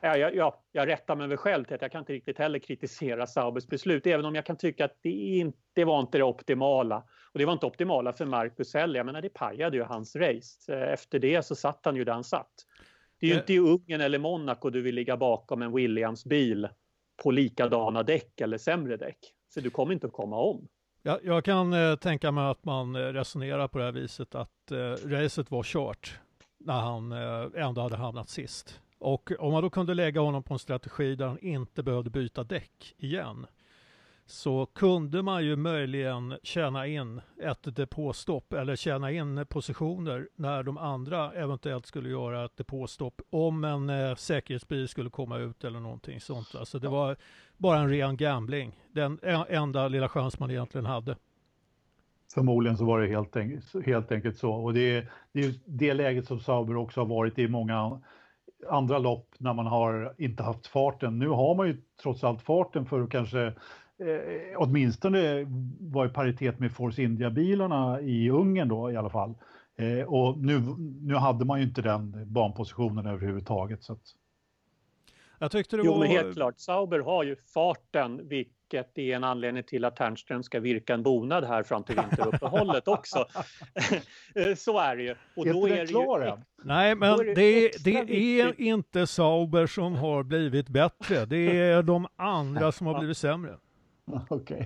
Ja, 0.00 0.16
jag, 0.16 0.34
ja, 0.34 0.62
jag 0.72 0.88
rättar 0.88 1.16
mig 1.16 1.28
väl 1.28 1.36
själv 1.36 1.64
till 1.64 1.74
att 1.74 1.82
jag 1.82 1.92
kan 1.92 1.98
inte 1.98 2.12
riktigt 2.12 2.38
heller 2.38 2.58
kritisera 2.58 3.26
Saubers 3.26 3.66
beslut, 3.66 4.06
även 4.06 4.24
om 4.24 4.34
jag 4.34 4.46
kan 4.46 4.56
tycka 4.56 4.84
att 4.84 4.98
det, 5.02 5.10
inte, 5.10 5.84
var 5.84 6.00
inte 6.00 6.18
det 6.18 6.24
optimala. 6.24 7.04
Och 7.32 7.38
det 7.38 7.44
var 7.44 7.52
inte 7.52 7.66
optimala 7.66 8.12
för 8.12 8.24
Marcus 8.24 8.74
heller. 8.74 8.98
Jag 8.98 9.06
menar, 9.06 9.22
det 9.22 9.28
pajade 9.28 9.76
ju 9.76 9.82
hans 9.82 10.16
race. 10.16 10.74
Efter 10.74 11.18
det 11.18 11.42
så 11.42 11.54
satt 11.54 11.80
han 11.84 11.96
ju 11.96 12.04
där 12.04 12.12
han 12.12 12.24
satt. 12.24 12.52
Det 13.20 13.26
är 13.26 13.30
ju 13.30 13.36
inte 13.36 13.52
i 13.52 13.58
Ungern 13.58 14.00
eller 14.00 14.18
Monaco 14.18 14.70
du 14.70 14.82
vill 14.82 14.94
ligga 14.94 15.16
bakom 15.16 15.62
en 15.62 15.72
Williams-bil 15.72 16.68
på 17.22 17.30
likadana 17.30 18.02
däck 18.02 18.40
eller 18.40 18.58
sämre 18.58 18.96
däck. 18.96 19.18
För 19.54 19.60
du 19.60 19.70
kommer 19.70 19.92
inte 19.92 20.06
att 20.06 20.12
komma 20.12 20.36
om. 20.36 20.68
Ja, 21.02 21.18
jag 21.22 21.44
kan 21.44 21.72
eh, 21.72 21.96
tänka 21.96 22.30
mig 22.30 22.50
att 22.50 22.64
man 22.64 22.96
eh, 22.96 23.00
resonerar 23.00 23.68
på 23.68 23.78
det 23.78 23.84
här 23.84 23.92
viset 23.92 24.34
att 24.34 24.70
eh, 24.70 25.08
racet 25.08 25.50
var 25.50 25.62
kört 25.62 26.18
när 26.58 26.80
han 26.80 27.12
eh, 27.12 27.64
ändå 27.64 27.80
hade 27.80 27.96
hamnat 27.96 28.28
sist. 28.28 28.80
Och 28.98 29.32
om 29.38 29.52
man 29.52 29.62
då 29.62 29.70
kunde 29.70 29.94
lägga 29.94 30.20
honom 30.20 30.42
på 30.42 30.54
en 30.54 30.58
strategi 30.58 31.14
där 31.14 31.26
han 31.26 31.38
inte 31.38 31.82
behövde 31.82 32.10
byta 32.10 32.44
däck 32.44 32.94
igen 32.98 33.46
så 34.30 34.66
kunde 34.66 35.22
man 35.22 35.44
ju 35.44 35.56
möjligen 35.56 36.38
tjäna 36.42 36.86
in 36.86 37.20
ett 37.42 37.76
depåstopp 37.76 38.52
eller 38.52 38.76
tjäna 38.76 39.10
in 39.10 39.46
positioner 39.48 40.28
när 40.36 40.62
de 40.62 40.78
andra 40.78 41.32
eventuellt 41.32 41.86
skulle 41.86 42.08
göra 42.08 42.44
ett 42.44 42.56
depåstopp 42.56 43.20
om 43.30 43.64
en 43.64 43.90
eh, 43.90 44.14
säkerhetsbil 44.14 44.88
skulle 44.88 45.10
komma 45.10 45.38
ut 45.38 45.64
eller 45.64 45.80
någonting 45.80 46.20
sånt. 46.20 46.54
Alltså 46.54 46.78
det 46.78 46.88
var 46.88 47.16
bara 47.56 47.78
en 47.78 47.90
ren 47.90 48.16
gambling. 48.16 48.72
Den 48.92 49.18
enda 49.48 49.88
lilla 49.88 50.08
chans 50.08 50.38
man 50.38 50.50
egentligen 50.50 50.86
hade. 50.86 51.16
Förmodligen 52.34 52.76
så 52.76 52.84
var 52.84 53.00
det 53.00 53.08
helt, 53.08 53.36
enkelt, 53.36 53.86
helt 53.86 54.12
enkelt 54.12 54.38
så 54.38 54.52
och 54.52 54.74
det 54.74 54.96
är, 54.96 55.10
det 55.32 55.40
är 55.40 55.54
det 55.66 55.94
läget 55.94 56.26
som 56.26 56.40
Sauber 56.40 56.76
också 56.76 57.00
har 57.00 57.06
varit 57.06 57.38
i 57.38 57.48
många 57.48 58.00
andra 58.68 58.98
lopp 58.98 59.34
när 59.38 59.54
man 59.54 59.66
har 59.66 60.14
inte 60.18 60.42
haft 60.42 60.66
farten. 60.66 61.18
Nu 61.18 61.28
har 61.28 61.54
man 61.54 61.66
ju 61.66 61.76
trots 62.02 62.24
allt 62.24 62.42
farten 62.42 62.86
för 62.86 63.00
att 63.00 63.10
kanske 63.10 63.46
eh, 63.46 63.52
åtminstone 64.56 65.46
vara 65.80 66.06
i 66.08 66.12
paritet 66.12 66.58
med 66.58 66.72
Force 66.72 67.02
India-bilarna 67.02 68.00
i 68.00 68.30
Ungern 68.30 68.68
då 68.68 68.90
i 68.90 68.96
alla 68.96 69.10
fall. 69.10 69.34
Eh, 69.76 70.06
och 70.06 70.38
nu, 70.38 70.60
nu 71.00 71.14
hade 71.14 71.44
man 71.44 71.60
ju 71.60 71.66
inte 71.66 71.82
den 71.82 72.32
banpositionen 72.32 73.06
överhuvudtaget. 73.06 73.82
Så 73.82 73.92
att... 73.92 74.02
Jag 75.38 75.50
tyckte 75.50 75.76
det 75.76 75.82
var... 75.82 75.94
Jo, 75.94 75.98
men 75.98 76.08
helt 76.08 76.34
klart. 76.34 76.58
Sauber 76.58 76.98
har 76.98 77.24
ju 77.24 77.36
farten, 77.36 78.28
vilket 78.28 78.57
är 78.74 78.98
en 78.98 79.24
anledning 79.24 79.62
till 79.62 79.84
att 79.84 79.96
Ternström 79.96 80.42
ska 80.42 80.60
virka 80.60 80.94
en 80.94 81.02
bonad 81.02 81.44
här 81.44 81.62
fram 81.62 81.84
till 81.84 81.96
vinteruppehållet 81.96 82.88
också. 82.88 83.26
Så 84.56 84.78
är 84.78 84.96
det 84.96 85.02
ju. 85.02 85.14
Och 85.34 85.46
är 85.46 85.52
då 85.52 85.66
är 85.68 85.76
det 85.76 85.86
klar 85.86 86.20
än? 86.20 86.44
Nej, 86.64 86.94
men 86.94 87.18
det, 87.18 87.34
det, 87.34 88.02
det 88.02 88.40
är 88.40 88.60
inte 88.60 89.06
Sauber 89.06 89.66
som 89.66 89.94
har 89.94 90.22
blivit 90.22 90.68
bättre. 90.68 91.24
Det 91.24 91.60
är 91.60 91.82
de 91.82 92.06
andra 92.16 92.72
som 92.72 92.86
har 92.86 92.98
blivit 92.98 93.18
sämre. 93.18 93.56
Okej. 94.28 94.56
Okay. 94.56 94.64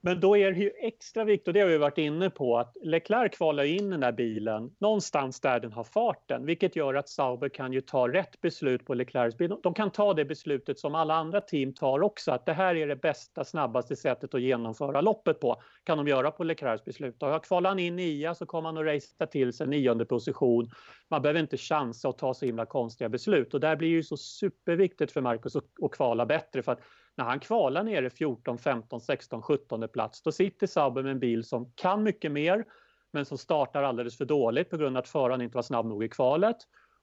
Men 0.00 0.20
då 0.20 0.36
är 0.36 0.52
det 0.52 0.58
ju 0.58 0.70
extra 0.80 1.24
viktigt, 1.24 1.48
och 1.48 1.54
det 1.54 1.60
har 1.60 1.68
vi 1.68 1.78
varit 1.78 1.98
inne 1.98 2.30
på, 2.30 2.58
att 2.58 2.76
Leclerc 2.82 3.36
kvalar 3.36 3.64
in 3.64 3.90
den 3.90 4.00
där 4.00 4.12
bilen 4.12 4.70
någonstans 4.78 5.40
där 5.40 5.60
den 5.60 5.72
har 5.72 5.84
farten, 5.84 6.46
vilket 6.46 6.76
gör 6.76 6.94
att 6.94 7.08
Sauber 7.08 7.48
kan 7.48 7.72
ju 7.72 7.80
ta 7.80 8.08
rätt 8.08 8.40
beslut 8.40 8.86
på 8.86 8.94
Leclercs 8.94 9.36
bil. 9.36 9.54
De 9.62 9.74
kan 9.74 9.90
ta 9.90 10.14
det 10.14 10.24
beslutet 10.24 10.78
som 10.78 10.94
alla 10.94 11.14
andra 11.14 11.40
team 11.40 11.74
tar 11.74 12.02
också, 12.02 12.32
att 12.32 12.46
det 12.46 12.52
här 12.52 12.74
är 12.74 12.86
det 12.86 12.96
bästa, 12.96 13.44
snabbaste 13.44 13.96
sättet 13.96 14.34
att 14.34 14.40
genomföra 14.40 15.00
loppet 15.00 15.40
på, 15.40 15.62
kan 15.84 15.98
de 15.98 16.08
göra 16.08 16.30
på 16.30 16.44
Leclercs 16.44 16.84
beslut. 16.84 17.22
Och 17.22 17.44
kvalar 17.44 17.70
han 17.70 17.78
in 17.78 17.96
nia 17.96 18.34
så 18.34 18.46
kommer 18.46 18.68
han 18.68 18.78
att 18.78 18.84
racea 18.84 19.26
till 19.26 19.52
sig 19.52 19.66
nionde 19.66 20.04
position. 20.04 20.70
Man 21.08 21.22
behöver 21.22 21.40
inte 21.40 21.56
chansa 21.56 22.08
och 22.08 22.18
ta 22.18 22.34
så 22.34 22.46
himla 22.46 22.66
konstiga 22.66 23.08
beslut 23.08 23.54
och 23.54 23.60
där 23.60 23.76
blir 23.76 23.88
det 23.88 23.94
ju 23.94 24.02
så 24.02 24.16
superviktigt 24.16 25.12
för 25.12 25.20
Marcus 25.20 25.56
att, 25.56 25.64
att 25.82 25.90
kvala 25.90 26.26
bättre 26.26 26.62
för 26.62 26.72
att 26.72 26.80
när 27.16 27.24
han 27.24 27.40
kvalar 27.40 27.82
nere 27.82 28.10
14, 28.10 28.58
15, 28.58 29.00
16, 29.00 29.42
17 29.42 29.88
plats, 29.88 30.22
då 30.22 30.32
sitter 30.32 30.66
Sauber 30.66 31.02
med 31.02 31.12
en 31.12 31.18
bil 31.18 31.44
som 31.44 31.72
kan 31.74 32.02
mycket 32.02 32.32
mer, 32.32 32.64
men 33.12 33.24
som 33.24 33.38
startar 33.38 33.82
alldeles 33.82 34.18
för 34.18 34.24
dåligt 34.24 34.70
på 34.70 34.76
grund 34.76 34.96
av 34.96 35.02
att 35.02 35.08
föraren 35.08 35.40
inte 35.40 35.56
var 35.56 35.62
snabb 35.62 35.86
nog 35.86 36.04
i 36.04 36.08
kvalet. 36.08 36.56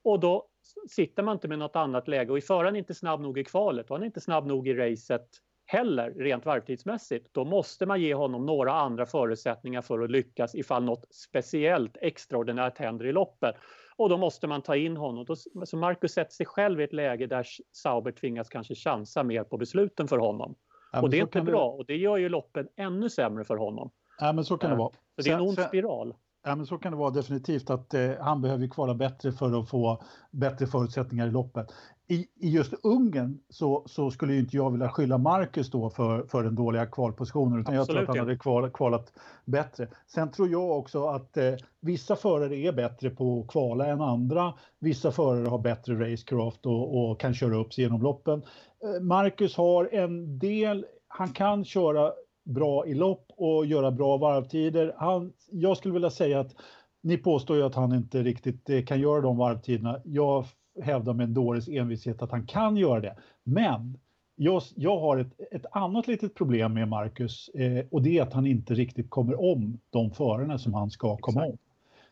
Och 0.03 0.19
då 0.19 0.47
sitter 0.89 1.23
man 1.23 1.33
inte 1.33 1.47
med 1.47 1.59
något 1.59 1.75
annat 1.75 2.07
läge. 2.07 2.31
Och 2.31 2.37
är 2.37 2.41
föraren 2.41 2.75
inte 2.75 2.93
snabb 2.93 3.21
nog 3.21 3.37
i 3.37 3.43
kvalet 3.43 3.89
och 3.89 3.95
han 3.95 4.01
är 4.03 4.05
inte 4.05 4.21
snabb 4.21 4.45
nog 4.45 4.67
i 4.67 4.73
racet 4.73 5.27
heller 5.65 6.11
rent 6.11 6.45
varvtidsmässigt, 6.45 7.33
då 7.33 7.45
måste 7.45 7.85
man 7.85 8.01
ge 8.01 8.13
honom 8.13 8.45
några 8.45 8.73
andra 8.73 9.05
förutsättningar 9.05 9.81
för 9.81 9.99
att 9.99 10.11
lyckas 10.11 10.55
ifall 10.55 10.83
något 10.83 11.05
speciellt 11.09 11.97
extraordinärt 12.01 12.77
händer 12.77 13.05
i 13.05 13.11
loppet 13.11 13.55
och 13.95 14.09
då 14.09 14.17
måste 14.17 14.47
man 14.47 14.61
ta 14.61 14.75
in 14.75 14.97
honom. 14.97 15.25
så 15.65 15.77
Marcus 15.77 16.13
sätter 16.13 16.31
sig 16.33 16.45
själv 16.45 16.81
i 16.81 16.83
ett 16.83 16.93
läge 16.93 17.27
där 17.27 17.47
Sauber 17.71 18.11
tvingas 18.11 18.49
kanske 18.49 18.75
chansa 18.75 19.23
mer 19.23 19.43
på 19.43 19.57
besluten 19.57 20.07
för 20.07 20.17
honom. 20.17 20.55
Ja, 20.91 21.01
och 21.01 21.09
det 21.09 21.17
är 21.17 21.21
inte 21.21 21.41
bra 21.41 21.71
det... 21.71 21.77
och 21.77 21.85
det 21.85 21.97
gör 21.97 22.17
ju 22.17 22.29
loppen 22.29 22.67
ännu 22.75 23.09
sämre 23.09 23.43
för 23.43 23.57
honom. 23.57 23.91
Ja, 24.19 24.33
men 24.33 24.45
så 24.45 24.57
kan 24.57 24.69
det 24.69 24.75
vara. 24.75 24.91
Så 24.91 25.21
det 25.21 25.29
är 25.29 25.33
en 25.33 25.41
ond 25.41 25.59
spiral. 25.59 26.13
Ja, 26.45 26.55
men 26.55 26.65
så 26.65 26.77
kan 26.77 26.91
det 26.91 26.97
vara 26.97 27.11
definitivt 27.11 27.69
att 27.69 27.93
eh, 27.93 28.11
han 28.19 28.41
behöver 28.41 28.67
kvala 28.67 28.93
bättre 28.93 29.31
för 29.31 29.59
att 29.59 29.69
få 29.69 30.03
bättre 30.31 30.67
förutsättningar 30.67 31.27
i 31.27 31.31
loppet 31.31 31.71
i, 32.07 32.27
i 32.35 32.49
just 32.49 32.73
Ungern 32.83 33.39
så, 33.49 33.83
så 33.85 34.11
skulle 34.11 34.35
inte 34.35 34.57
jag 34.57 34.71
vilja 34.71 34.89
skylla 34.89 35.17
Marcus 35.17 35.71
då 35.71 35.89
för, 35.89 36.23
för 36.23 36.43
den 36.43 36.55
dåliga 36.55 36.85
kvalpositionen 36.85 37.59
utan 37.59 37.77
Absolut, 37.77 37.87
jag 37.87 37.87
tror 37.87 38.01
att 38.01 38.07
han 38.07 38.27
hade 38.27 38.37
kval, 38.37 38.71
kvalat 38.71 39.13
bättre. 39.45 39.87
Sen 40.07 40.31
tror 40.31 40.49
jag 40.49 40.71
också 40.71 41.07
att 41.07 41.37
eh, 41.37 41.53
vissa 41.79 42.15
förare 42.15 42.55
är 42.55 42.71
bättre 42.71 43.09
på 43.09 43.39
att 43.39 43.47
kvala 43.47 43.85
än 43.87 44.01
andra. 44.01 44.53
Vissa 44.79 45.11
förare 45.11 45.47
har 45.47 45.59
bättre 45.59 46.11
racecraft 46.11 46.65
och, 46.65 47.11
och 47.11 47.19
kan 47.19 47.33
köra 47.33 47.55
upp 47.55 47.73
sig 47.73 47.83
genom 47.83 48.01
loppen. 48.01 48.43
Eh, 48.83 49.01
Marcus 49.01 49.57
har 49.57 49.89
en 49.91 50.39
del, 50.39 50.85
han 51.07 51.29
kan 51.29 51.65
köra 51.65 52.11
bra 52.43 52.87
i 52.87 52.93
lopp 52.93 53.25
och 53.37 53.65
göra 53.65 53.91
bra 53.91 54.17
varvtider. 54.17 54.93
Han, 54.97 55.33
jag 55.51 55.77
skulle 55.77 55.93
vilja 55.93 56.09
säga 56.09 56.39
att 56.39 56.55
ni 57.01 57.17
påstår 57.17 57.57
ju 57.57 57.63
att 57.63 57.75
han 57.75 57.93
inte 57.93 58.23
riktigt 58.23 58.69
eh, 58.69 58.83
kan 58.83 58.99
göra 58.99 59.21
de 59.21 59.37
varvtiderna. 59.37 59.99
Jag 60.03 60.45
hävdar 60.81 61.13
med 61.13 61.23
en 61.23 61.33
dåres 61.33 61.67
envishet 61.67 62.21
att 62.21 62.31
han 62.31 62.45
kan 62.45 62.77
göra 62.77 62.99
det. 62.99 63.15
Men 63.43 63.97
jag, 64.35 64.61
jag 64.75 64.99
har 64.99 65.17
ett, 65.17 65.39
ett 65.51 65.65
annat 65.71 66.07
litet 66.07 66.35
problem 66.35 66.73
med 66.73 66.87
Marcus 66.87 67.49
eh, 67.49 67.85
och 67.91 68.01
det 68.01 68.17
är 68.17 68.23
att 68.23 68.33
han 68.33 68.45
inte 68.45 68.73
riktigt 68.73 69.09
kommer 69.09 69.41
om 69.41 69.79
de 69.89 70.11
förarna 70.11 70.57
som 70.57 70.73
han 70.73 70.89
ska 70.89 71.17
komma 71.17 71.41
Exakt. 71.41 71.51
om. 71.51 71.57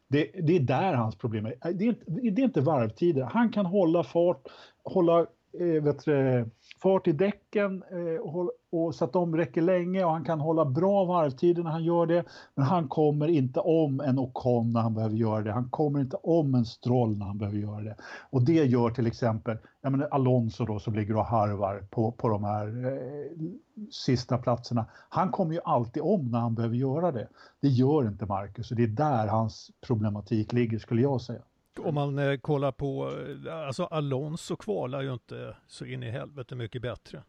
Det, 0.07 0.31
det, 0.43 0.55
är 0.55 0.59
där 0.59 0.93
hans 0.93 1.15
problem 1.15 1.45
är. 1.45 1.73
Det 1.73 1.85
är, 1.85 1.89
inte, 1.89 2.11
det 2.11 2.41
är 2.41 2.45
inte 2.45 2.61
varvtider. 2.61 3.23
Han 3.23 3.51
kan 3.51 3.65
hålla 3.65 4.03
fart, 4.03 4.47
hålla 4.83 5.25
eh, 5.53 5.83
vet 5.83 6.05
du, 6.05 6.45
fart 6.81 7.07
i 7.07 7.11
däcken 7.11 7.83
eh, 7.91 8.21
och, 8.21 8.51
och, 8.71 8.95
så 8.95 9.05
att 9.05 9.13
de 9.13 9.35
räcker 9.37 9.61
länge 9.61 10.03
och 10.03 10.11
han 10.11 10.25
kan 10.25 10.39
hålla 10.39 10.65
bra 10.65 11.05
varvtider 11.05 11.63
när 11.63 11.71
han 11.71 11.83
gör 11.83 12.05
det. 12.05 12.23
Men 12.55 12.65
han 12.65 12.87
kommer 12.87 13.27
inte 13.27 13.59
om 13.59 13.99
en 13.99 14.19
Ocon 14.19 14.73
när 14.73 14.81
han 14.81 14.93
behöver 14.93 15.15
göra 15.15 15.41
det. 15.41 15.51
Han 15.51 15.69
kommer 15.69 15.99
inte 15.99 16.17
om 16.17 16.55
en 16.55 16.65
Stroll 16.65 17.17
när 17.17 17.25
han 17.25 17.37
behöver 17.37 17.59
göra 17.59 17.81
det. 17.81 17.95
Och 18.29 18.45
det 18.45 18.65
gör 18.65 18.89
till 18.89 19.07
exempel 19.07 19.57
jag 19.81 19.91
menar 19.91 20.07
Alonso 20.11 20.65
då 20.65 20.79
som 20.79 20.93
ligger 20.95 21.15
och 21.15 21.25
harvar 21.25 21.87
på, 21.89 22.11
på 22.11 22.29
de 22.29 22.43
här 22.43 22.85
eh, 22.85 23.47
sista 23.91 24.37
platserna. 24.37 24.85
Han 25.09 25.31
kommer 25.31 25.53
ju 25.53 25.59
alltid 25.63 26.03
om 26.03 26.31
när 26.31 26.39
han 26.39 26.55
behöver 26.55 26.75
göra 26.75 27.11
det. 27.11 27.27
Det 27.61 27.67
gör 27.67 28.07
inte 28.07 28.25
Marcus 28.25 28.71
och 28.71 28.77
det 28.77 28.83
är 28.83 28.87
där 28.87 29.27
hans 29.27 29.71
problematik 29.87 30.53
ligger 30.53 30.79
skulle 30.79 31.01
jag 31.01 31.21
säga. 31.21 31.41
Om 31.79 31.95
man 31.95 32.19
eh, 32.19 32.37
kollar 32.37 32.71
på, 32.71 33.17
eh, 33.47 33.67
alltså 33.67 33.83
Alonso 33.83 34.55
kvalar 34.55 35.01
ju 35.01 35.13
inte 35.13 35.55
så 35.67 35.85
in 35.85 36.03
i 36.03 36.09
helvete 36.09 36.55
mycket 36.55 36.81
bättre. 36.81 37.23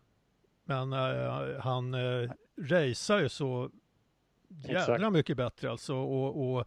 Men 0.65 0.93
eh, 0.93 1.61
han 1.61 1.95
eh, 1.95 2.31
racear 2.57 3.21
ju 3.21 3.29
så 3.29 3.71
jävla 4.49 4.81
Exakt. 4.81 5.13
mycket 5.13 5.37
bättre 5.37 5.71
alltså 5.71 5.95
och, 5.95 6.55
och 6.55 6.67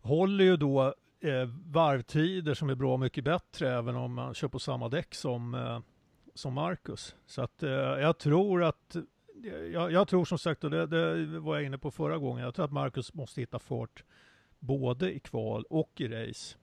håller 0.00 0.44
ju 0.44 0.56
då 0.56 0.94
eh, 1.20 1.48
varvtider 1.66 2.54
som 2.54 2.70
är 2.70 2.74
bra 2.74 2.96
mycket 2.96 3.24
bättre 3.24 3.72
även 3.72 3.96
om 3.96 4.14
man 4.14 4.34
kör 4.34 4.48
på 4.48 4.58
samma 4.58 4.88
däck 4.88 5.14
som, 5.14 5.54
eh, 5.54 5.80
som 6.34 6.54
Marcus. 6.54 7.16
Så 7.26 7.42
att 7.42 7.62
jag 8.00 8.18
tror 8.18 8.64
att 8.64 8.96
jag, 9.72 9.92
jag, 9.92 10.08
tror 10.08 10.24
som 10.24 10.38
sagt, 10.38 10.64
och 10.64 10.70
det, 10.70 10.86
det 10.86 11.40
var 11.40 11.56
jag 11.56 11.64
inne 11.64 11.78
på 11.78 11.90
förra 11.90 12.18
gången, 12.18 12.44
jag 12.44 12.54
tror 12.54 12.64
att 12.64 12.72
Marcus 12.72 13.14
måste 13.14 13.40
hitta 13.40 13.58
fart 13.58 14.04
både 14.58 15.12
i 15.12 15.18
kval 15.18 15.64
och 15.70 16.00
i 16.00 16.08
race. 16.08 16.56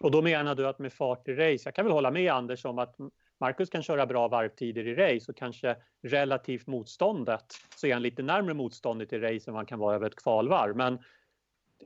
Och 0.00 0.10
då 0.10 0.22
menar 0.22 0.54
du 0.54 0.66
att 0.66 0.78
med 0.78 0.92
fart 0.92 1.28
i 1.28 1.34
race, 1.34 1.62
jag 1.64 1.74
kan 1.74 1.84
väl 1.84 1.94
hålla 1.94 2.10
med 2.10 2.32
Anders 2.32 2.64
om 2.64 2.78
att 2.78 2.96
Marcus 3.40 3.70
kan 3.70 3.82
köra 3.82 4.06
bra 4.06 4.28
varvtider 4.28 4.86
i 4.86 4.94
race 4.94 5.30
och 5.30 5.36
kanske 5.36 5.76
relativt 6.02 6.66
motståndet 6.66 7.44
så 7.76 7.86
är 7.86 7.92
han 7.92 8.02
lite 8.02 8.22
närmre 8.22 8.54
motståndet 8.54 9.12
i 9.12 9.18
race 9.18 9.50
än 9.50 9.54
man 9.54 9.66
kan 9.66 9.78
vara 9.78 9.94
över 9.94 10.06
ett 10.06 10.16
kvalvarv. 10.16 10.76
Men 10.76 10.98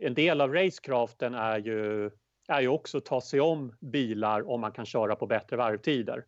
en 0.00 0.14
del 0.14 0.40
av 0.40 0.54
racecraften 0.54 1.34
är 1.34 1.58
ju, 1.58 2.10
är 2.48 2.60
ju 2.60 2.68
också 2.68 2.98
att 2.98 3.04
ta 3.04 3.20
sig 3.20 3.40
om 3.40 3.76
bilar 3.80 4.50
om 4.50 4.60
man 4.60 4.72
kan 4.72 4.86
köra 4.86 5.16
på 5.16 5.26
bättre 5.26 5.56
varvtider. 5.56 6.24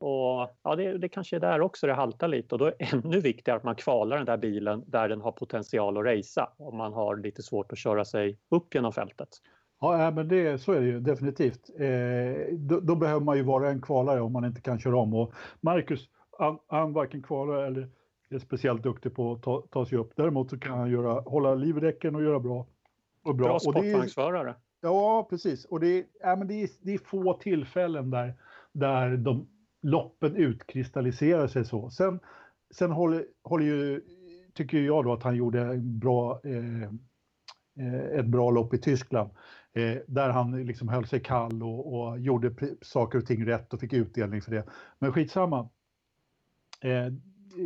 Och 0.00 0.58
ja, 0.62 0.76
det, 0.76 0.98
det 0.98 1.08
kanske 1.08 1.36
är 1.36 1.40
där 1.40 1.60
också 1.60 1.86
det 1.86 1.92
haltar 1.92 2.28
lite 2.28 2.54
och 2.54 2.58
då 2.58 2.66
är 2.66 2.74
det 2.78 2.84
ännu 2.84 3.20
viktigare 3.20 3.56
att 3.56 3.64
man 3.64 3.74
kvalar 3.74 4.16
den 4.16 4.26
där 4.26 4.36
bilen 4.36 4.84
där 4.86 5.08
den 5.08 5.20
har 5.20 5.32
potential 5.32 5.98
att 5.98 6.04
racea 6.04 6.48
om 6.56 6.76
man 6.76 6.92
har 6.92 7.16
lite 7.16 7.42
svårt 7.42 7.72
att 7.72 7.78
köra 7.78 8.04
sig 8.04 8.38
upp 8.48 8.74
genom 8.74 8.92
fältet. 8.92 9.28
Ja, 9.80 10.10
men 10.10 10.28
det, 10.28 10.58
så 10.58 10.72
är 10.72 10.80
det 10.80 10.86
ju 10.86 11.00
definitivt. 11.00 11.70
Eh, 11.78 12.54
då, 12.58 12.80
då, 12.80 12.96
behöver 12.96 13.20
man 13.20 13.36
ju 13.36 13.42
vara 13.42 13.70
en 13.70 13.80
kvalare 13.80 14.20
om 14.20 14.32
man 14.32 14.44
inte 14.44 14.60
kan 14.60 14.78
köra 14.78 14.96
om. 14.96 15.14
Och 15.14 15.32
Marcus, 15.60 16.08
han, 16.38 16.58
han 16.66 16.92
varken 16.92 17.22
kvalar 17.22 17.62
eller 17.62 17.88
är 18.30 18.38
speciellt 18.38 18.82
duktig 18.82 19.14
på 19.14 19.32
att 19.32 19.42
ta, 19.42 19.62
ta 19.70 19.86
sig 19.86 19.98
upp. 19.98 20.12
Däremot 20.16 20.50
så 20.50 20.58
kan 20.58 20.78
han 20.78 20.90
göra, 20.90 21.20
hålla 21.20 21.54
liv 21.54 21.76
i 21.76 21.80
däcken 21.80 22.14
och 22.14 22.22
göra 22.22 22.40
bra. 22.40 22.66
Och 23.22 23.34
bra 23.34 23.48
bra 23.48 23.58
sportvagnsförare. 23.58 24.54
Ja, 24.80 25.26
precis. 25.30 25.64
Och 25.64 25.80
det 25.80 25.98
är, 25.98 26.04
ja, 26.20 26.36
men 26.36 26.48
det 26.48 26.62
är, 26.62 26.68
det 26.82 26.94
är 26.94 26.98
få 26.98 27.34
tillfällen 27.34 28.10
där, 28.10 28.34
där 28.72 29.16
de, 29.16 29.48
loppen 29.82 30.36
utkristalliserar 30.36 31.46
sig 31.46 31.64
så. 31.64 31.90
Sen, 31.90 32.20
sen 32.70 32.90
håller, 32.90 33.26
håller 33.42 33.64
ju, 33.64 34.02
tycker 34.54 34.78
jag 34.78 35.04
då 35.04 35.12
att 35.12 35.22
han 35.22 35.36
gjorde 35.36 35.60
en 35.60 35.98
bra 35.98 36.40
eh, 36.44 36.90
Eh, 37.78 38.18
ett 38.18 38.26
bra 38.26 38.50
lopp 38.50 38.74
i 38.74 38.78
Tyskland. 38.78 39.30
Eh, 39.72 39.96
där 40.06 40.30
han 40.30 40.64
liksom 40.64 40.88
höll 40.88 41.06
sig 41.06 41.20
kall 41.20 41.62
och, 41.62 41.94
och 41.94 42.18
gjorde 42.18 42.52
saker 42.82 43.18
och 43.18 43.26
ting 43.26 43.46
rätt 43.46 43.74
och 43.74 43.80
fick 43.80 43.92
utdelning 43.92 44.42
för 44.42 44.50
det. 44.50 44.64
Men 44.98 45.12
skitsamma. 45.12 45.68
Eh, 46.80 47.12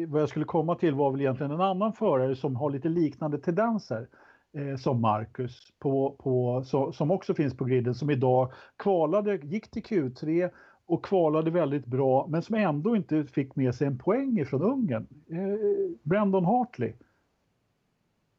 vad 0.06 0.22
jag 0.22 0.28
skulle 0.28 0.44
komma 0.44 0.74
till 0.74 0.94
var 0.94 1.10
väl 1.10 1.20
egentligen 1.20 1.52
en 1.52 1.60
annan 1.60 1.92
förare 1.92 2.36
som 2.36 2.56
har 2.56 2.70
lite 2.70 2.88
liknande 2.88 3.38
tendenser 3.38 4.08
eh, 4.52 4.76
som 4.76 5.00
Marcus, 5.00 5.72
på, 5.78 6.16
på, 6.18 6.62
så, 6.64 6.92
som 6.92 7.10
också 7.10 7.34
finns 7.34 7.56
på 7.56 7.64
griden, 7.64 7.94
som 7.94 8.10
idag 8.10 8.52
kvalade, 8.76 9.36
gick 9.36 9.70
till 9.70 9.82
Q3 9.82 10.50
och 10.86 11.04
kvalade 11.04 11.50
väldigt 11.50 11.86
bra, 11.86 12.26
men 12.28 12.42
som 12.42 12.54
ändå 12.54 12.96
inte 12.96 13.24
fick 13.24 13.56
med 13.56 13.74
sig 13.74 13.86
en 13.86 13.98
poäng 13.98 14.46
från 14.46 14.62
Ungern. 14.62 15.06
Eh, 15.30 15.96
Brandon 16.02 16.44
Hartley. 16.44 16.92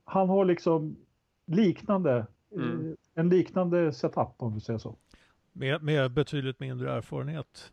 Han 0.05 0.29
har 0.29 0.45
liksom 0.45 0.95
liknande, 1.45 2.27
mm. 2.55 2.89
eh, 2.89 2.95
en 3.13 3.29
liknande 3.29 3.93
setup 3.93 4.35
om 4.37 4.53
vi 4.53 4.59
säger 4.59 4.79
så. 4.79 4.95
Med, 5.51 5.83
med 5.83 6.11
betydligt 6.11 6.59
mindre 6.59 6.93
erfarenhet 6.93 7.71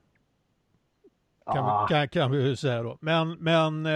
kan, 1.53 1.65
ah. 1.65 1.87
kan, 1.87 2.09
kan 2.09 2.31
vi 2.31 2.57
säga 2.57 2.83
då. 2.83 2.99
Men, 3.01 3.33
men 3.33 3.87
eh, 3.87 3.93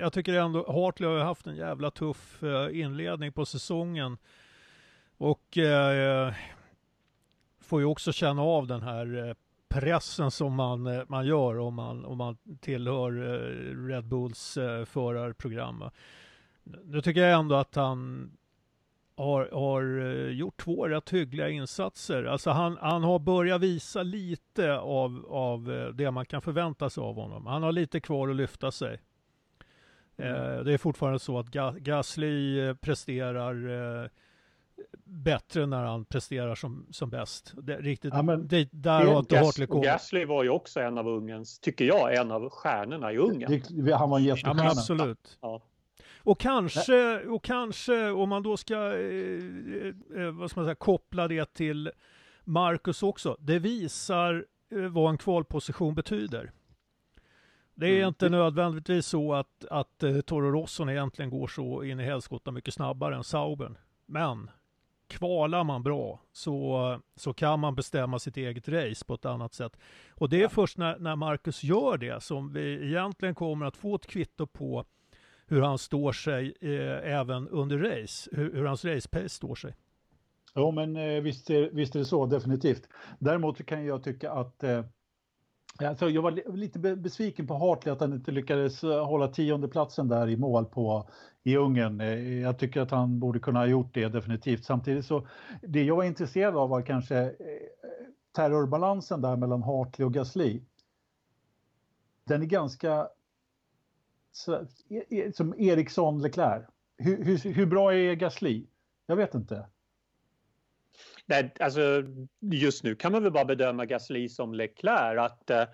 jag 0.00 0.12
tycker 0.12 0.34
ändå 0.34 0.72
Hartley 0.72 1.08
har 1.08 1.18
haft 1.18 1.46
en 1.46 1.56
jävla 1.56 1.90
tuff 1.90 2.42
eh, 2.42 2.80
inledning 2.80 3.32
på 3.32 3.46
säsongen. 3.46 4.16
Och 5.18 5.58
eh, 5.58 6.34
får 7.60 7.80
ju 7.80 7.86
också 7.86 8.12
känna 8.12 8.42
av 8.42 8.66
den 8.66 8.82
här 8.82 9.28
eh, 9.28 9.34
pressen 9.68 10.30
som 10.30 10.54
man, 10.54 10.86
eh, 10.86 11.02
man 11.08 11.26
gör 11.26 11.58
om 11.58 11.74
man, 11.74 12.04
om 12.04 12.18
man 12.18 12.36
tillhör 12.60 13.10
eh, 13.10 13.86
Red 13.86 14.04
Bulls 14.04 14.58
förarprogram. 14.86 15.84
Nu 16.84 17.00
tycker 17.00 17.20
jag 17.20 17.40
ändå 17.40 17.54
att 17.54 17.74
han 17.74 18.30
har, 19.18 19.48
har 19.52 20.00
eh, 20.00 20.30
gjort 20.30 20.60
två 20.60 20.88
rätt 20.88 21.10
hyggliga 21.10 21.48
insatser. 21.48 22.24
Alltså 22.24 22.50
han, 22.50 22.78
han 22.80 23.02
har 23.02 23.18
börjat 23.18 23.60
visa 23.60 24.02
lite 24.02 24.78
av, 24.78 25.26
av 25.28 25.72
eh, 25.72 25.88
det 25.88 26.10
man 26.10 26.26
kan 26.26 26.42
förvänta 26.42 26.90
sig 26.90 27.02
av 27.02 27.14
honom. 27.14 27.46
Han 27.46 27.62
har 27.62 27.72
lite 27.72 28.00
kvar 28.00 28.28
att 28.28 28.36
lyfta 28.36 28.70
sig. 28.70 29.00
Mm. 30.16 30.34
Eh, 30.34 30.64
det 30.64 30.72
är 30.72 30.78
fortfarande 30.78 31.18
så 31.18 31.38
att 31.38 31.46
Ga 31.46 31.70
Gasly 31.70 32.74
presterar 32.74 33.54
bättre 35.04 35.66
när 35.66 35.84
han 35.84 36.04
presterar 36.04 36.54
som, 36.54 36.86
som 36.90 37.10
bäst. 37.10 37.52
Det, 37.62 37.76
riktigt, 37.76 38.14
ja, 38.14 38.22
men, 38.22 38.48
det, 38.48 38.68
där 38.72 39.04
har 39.04 39.18
inte 39.18 39.38
Hartley 39.38 39.66
kommit. 39.66 39.84
Gasly 39.84 40.24
var 40.24 40.42
ju 40.42 40.50
också 40.50 40.80
en 40.80 40.98
av 40.98 41.08
Ungerns, 41.08 41.58
tycker 41.58 41.84
jag, 41.84 42.14
en 42.14 42.30
av 42.30 42.50
stjärnorna 42.50 43.12
i 43.12 43.18
Ungern. 43.18 43.62
Det, 43.68 43.92
han 43.92 44.10
var 44.10 44.18
en 44.18 44.24
jättestjärna. 44.24 44.64
Ja, 44.64 44.70
absolut. 44.70 45.38
Ja. 45.40 45.62
Och 46.28 46.40
kanske, 46.40 47.20
och 47.20 47.44
kanske 47.44 48.10
om 48.10 48.28
man 48.28 48.42
då 48.42 48.56
ska 48.56 48.74
eh, 48.74 49.94
eh, 50.16 50.30
vad 50.30 50.50
ska 50.50 50.60
man 50.60 50.66
säga, 50.66 50.74
koppla 50.74 51.28
det 51.28 51.54
till 51.54 51.90
Marcus 52.44 53.02
också. 53.02 53.36
Det 53.40 53.58
visar 53.58 54.46
eh, 54.70 54.80
vad 54.80 55.10
en 55.10 55.18
kvalposition 55.18 55.94
betyder. 55.94 56.52
Det 57.74 57.86
är 57.86 57.96
mm. 57.96 58.08
inte 58.08 58.28
nödvändigtvis 58.28 59.06
så 59.06 59.34
att, 59.34 59.64
att 59.70 60.02
uh, 60.02 60.20
Toro 60.20 60.50
Rosson 60.50 60.88
egentligen 60.88 61.30
går 61.30 61.46
så 61.46 61.84
in 61.84 62.00
i 62.00 62.04
helskotta 62.04 62.50
mycket 62.50 62.74
snabbare 62.74 63.16
än 63.16 63.24
Saubern. 63.24 63.78
Men 64.06 64.50
kvalar 65.06 65.64
man 65.64 65.82
bra 65.82 66.20
så, 66.32 67.00
så 67.16 67.32
kan 67.34 67.60
man 67.60 67.74
bestämma 67.74 68.18
sitt 68.18 68.36
eget 68.36 68.68
race 68.68 69.04
på 69.04 69.14
ett 69.14 69.24
annat 69.24 69.54
sätt. 69.54 69.76
Och 70.10 70.28
det 70.28 70.36
är 70.36 70.42
ja. 70.42 70.48
först 70.48 70.78
när, 70.78 70.98
när 70.98 71.16
Marcus 71.16 71.64
gör 71.64 71.98
det 71.98 72.22
som 72.22 72.52
vi 72.52 72.86
egentligen 72.86 73.34
kommer 73.34 73.66
att 73.66 73.76
få 73.76 73.94
ett 73.94 74.06
kvitto 74.06 74.46
på 74.46 74.84
hur 75.48 75.62
han 75.62 75.78
står 75.78 76.12
sig 76.12 76.54
eh, 76.60 77.12
även 77.18 77.48
under 77.48 77.78
race, 77.78 78.30
hur, 78.32 78.52
hur 78.52 78.64
hans 78.64 78.84
race-pace 78.84 79.28
står 79.28 79.54
sig. 79.54 79.74
Ja, 80.54 80.70
men 80.70 80.96
eh, 80.96 81.22
visst, 81.22 81.50
är, 81.50 81.70
visst 81.72 81.94
är 81.94 81.98
det 81.98 82.04
så, 82.04 82.26
definitivt. 82.26 82.88
Däremot 83.18 83.66
kan 83.66 83.84
jag 83.84 84.04
tycka 84.04 84.32
att 84.32 84.62
eh, 84.62 84.84
Alltså 85.86 86.10
jag 86.10 86.22
var 86.22 86.56
lite 86.56 86.78
besviken 86.78 87.46
på 87.46 87.54
Hartley 87.54 87.92
att 87.92 88.00
han 88.00 88.12
inte 88.12 88.30
lyckades 88.30 88.84
eh, 88.84 89.06
hålla 89.06 89.28
tiondeplatsen 89.28 90.08
där 90.08 90.28
i 90.28 90.36
mål 90.36 90.64
på, 90.64 91.08
i 91.42 91.56
Ungern. 91.56 92.00
Eh, 92.00 92.40
jag 92.40 92.58
tycker 92.58 92.80
att 92.80 92.90
han 92.90 93.18
borde 93.18 93.38
kunna 93.38 93.58
ha 93.58 93.66
gjort 93.66 93.94
det 93.94 94.08
definitivt. 94.08 94.64
Samtidigt 94.64 95.06
så, 95.06 95.26
det 95.62 95.84
jag 95.84 95.96
var 95.96 96.04
intresserad 96.04 96.56
av 96.56 96.68
var 96.68 96.82
kanske 96.82 97.18
eh, 97.18 97.30
terrorbalansen 98.36 99.20
där 99.20 99.36
mellan 99.36 99.62
Hartley 99.62 100.06
och 100.06 100.14
Gasly. 100.14 100.60
Den 102.24 102.42
är 102.42 102.46
ganska 102.46 103.08
E- 104.88 105.04
e- 105.10 105.32
som 105.32 105.54
Eriksson 105.60 106.22
Leclerc. 106.22 106.62
Hur, 106.98 107.24
hur, 107.24 107.38
hur 107.38 107.66
bra 107.66 107.94
är 107.94 108.14
Gasly? 108.14 108.66
Jag 109.06 109.16
vet 109.16 109.34
inte. 109.34 109.66
Nej, 111.26 111.54
alltså, 111.60 111.80
just 112.40 112.84
nu 112.84 112.94
kan 112.94 113.12
man 113.12 113.22
väl 113.22 113.32
bara 113.32 113.44
bedöma 113.44 113.86
Gasly 113.86 114.28
som 114.28 114.54
Leclerc. 114.54 115.18
Att, 115.18 115.50
eh, 115.50 115.64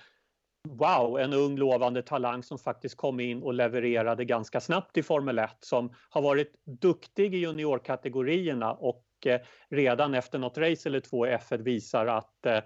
wow, 0.68 1.20
en 1.20 1.32
ung 1.32 1.56
lovande 1.56 2.02
talang 2.02 2.42
som 2.42 2.58
faktiskt 2.58 2.96
kom 2.96 3.20
in 3.20 3.42
och 3.42 3.54
levererade 3.54 4.24
ganska 4.24 4.60
snabbt 4.60 4.96
i 4.96 5.02
Formel 5.02 5.38
1 5.38 5.56
som 5.60 5.94
har 6.10 6.22
varit 6.22 6.52
duktig 6.64 7.34
i 7.34 7.38
juniorkategorierna 7.38 8.72
och 8.72 9.06
eh, 9.26 9.40
redan 9.68 10.14
efter 10.14 10.38
något 10.38 10.58
race 10.58 10.88
eller 10.88 11.00
två 11.00 11.26
i 11.26 11.30
F1 11.30 11.62
visar 11.62 12.06
att 12.06 12.46
eh, 12.46 12.60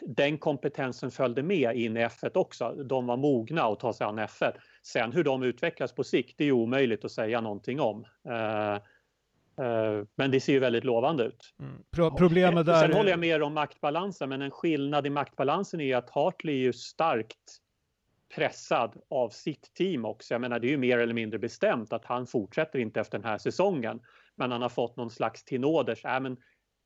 den 0.00 0.38
kompetensen 0.38 1.10
följde 1.10 1.42
med 1.42 1.76
in 1.76 1.96
i 1.96 2.00
F1 2.00 2.36
också. 2.36 2.72
De 2.72 3.06
var 3.06 3.16
mogna 3.16 3.62
att 3.62 3.80
ta 3.80 3.92
sig 3.92 4.06
an 4.06 4.18
F1. 4.18 4.52
Sen 4.82 5.12
hur 5.12 5.24
de 5.24 5.42
utvecklas 5.42 5.92
på 5.92 6.04
sikt, 6.04 6.34
det 6.38 6.44
är 6.44 6.52
omöjligt 6.52 7.04
att 7.04 7.12
säga 7.12 7.40
någonting 7.40 7.80
om. 7.80 8.04
Uh, 8.28 8.74
uh, 9.66 10.04
men 10.14 10.30
det 10.30 10.40
ser 10.40 10.52
ju 10.52 10.58
väldigt 10.58 10.84
lovande 10.84 11.24
ut. 11.24 11.54
Mm. 11.60 11.82
Pro 11.90 12.10
problemet 12.10 12.66
där... 12.66 12.80
Sen 12.80 12.92
håller 12.92 13.10
jag 13.10 13.18
med 13.18 13.42
om 13.42 13.54
maktbalansen, 13.54 14.28
men 14.28 14.42
en 14.42 14.50
skillnad 14.50 15.06
i 15.06 15.10
maktbalansen 15.10 15.80
är 15.80 15.96
att 15.96 16.10
Hartley 16.10 16.54
är 16.54 16.60
ju 16.60 16.72
starkt 16.72 17.60
pressad 18.34 18.96
av 19.10 19.28
sitt 19.28 19.74
team 19.74 20.04
också. 20.04 20.34
Jag 20.34 20.40
menar, 20.40 20.58
det 20.58 20.66
är 20.66 20.70
ju 20.70 20.76
mer 20.76 20.98
eller 20.98 21.14
mindre 21.14 21.38
bestämt 21.38 21.92
att 21.92 22.04
han 22.04 22.26
fortsätter 22.26 22.78
inte 22.78 23.00
efter 23.00 23.18
den 23.18 23.28
här 23.28 23.38
säsongen. 23.38 24.00
Men 24.34 24.52
han 24.52 24.62
har 24.62 24.68
fått 24.68 24.96
någon 24.96 25.10
slags 25.10 25.44
till 25.44 25.60
nåders. 25.60 26.04
Äh, 26.04 26.20
men 26.20 26.36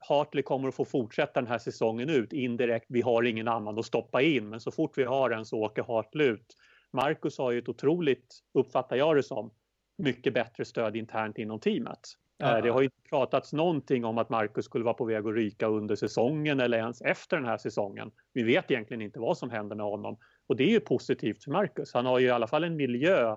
Hartley 0.08 0.42
kommer 0.42 0.68
att 0.68 0.74
få 0.74 0.84
fortsätta 0.84 1.40
den 1.40 1.50
här 1.50 1.58
säsongen 1.58 2.10
ut 2.10 2.32
indirekt. 2.32 2.86
Vi 2.88 3.00
har 3.00 3.22
ingen 3.22 3.48
annan 3.48 3.78
att 3.78 3.84
stoppa 3.84 4.22
in, 4.22 4.48
men 4.48 4.60
så 4.60 4.70
fort 4.70 4.98
vi 4.98 5.04
har 5.04 5.30
en 5.30 5.44
så 5.44 5.58
åker 5.58 5.82
Hartley 5.82 6.26
ut. 6.26 6.56
Marcus 6.90 7.38
har 7.38 7.50
ju 7.50 7.58
ett 7.58 7.68
otroligt, 7.68 8.38
uppfattar 8.54 8.96
jag 8.96 9.16
det 9.16 9.22
som, 9.22 9.50
mycket 9.98 10.34
bättre 10.34 10.64
stöd 10.64 10.96
internt 10.96 11.38
inom 11.38 11.60
teamet. 11.60 12.00
Ja. 12.38 12.60
Det 12.60 12.70
har 12.70 12.82
inte 12.82 13.02
pratats 13.08 13.52
någonting 13.52 14.04
om 14.04 14.18
att 14.18 14.30
Marcus 14.30 14.64
skulle 14.64 14.84
vara 14.84 14.94
på 14.94 15.04
väg 15.04 15.26
att 15.26 15.34
ryka 15.34 15.66
under 15.66 15.96
säsongen 15.96 16.60
eller 16.60 16.78
ens 16.78 17.02
efter 17.02 17.36
den 17.36 17.46
här 17.46 17.58
säsongen. 17.58 18.10
Vi 18.32 18.42
vet 18.42 18.70
egentligen 18.70 19.02
inte 19.02 19.20
vad 19.20 19.38
som 19.38 19.50
händer 19.50 19.76
med 19.76 19.86
honom 19.86 20.18
och 20.46 20.56
det 20.56 20.64
är 20.64 20.70
ju 20.70 20.80
positivt 20.80 21.44
för 21.44 21.50
Marcus. 21.50 21.94
Han 21.94 22.06
har 22.06 22.18
ju 22.18 22.26
i 22.26 22.30
alla 22.30 22.46
fall 22.46 22.64
en 22.64 22.76
miljö 22.76 23.36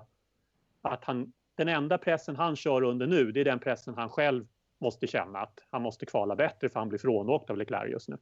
att 0.82 1.04
han, 1.04 1.32
den 1.54 1.68
enda 1.68 1.98
pressen 1.98 2.36
han 2.36 2.56
kör 2.56 2.82
under 2.82 3.06
nu, 3.06 3.32
det 3.32 3.40
är 3.40 3.44
den 3.44 3.60
pressen 3.60 3.94
han 3.94 4.08
själv 4.08 4.46
måste 4.80 5.06
känna 5.06 5.38
att 5.38 5.60
han 5.70 5.82
måste 5.82 6.06
kvala 6.06 6.36
bättre 6.36 6.68
för 6.68 6.80
han 6.80 6.88
blir 6.88 6.98
frånåkt 6.98 7.50
av 7.50 7.56
Leclerc 7.56 7.90
just 7.90 8.08
nu. 8.08 8.18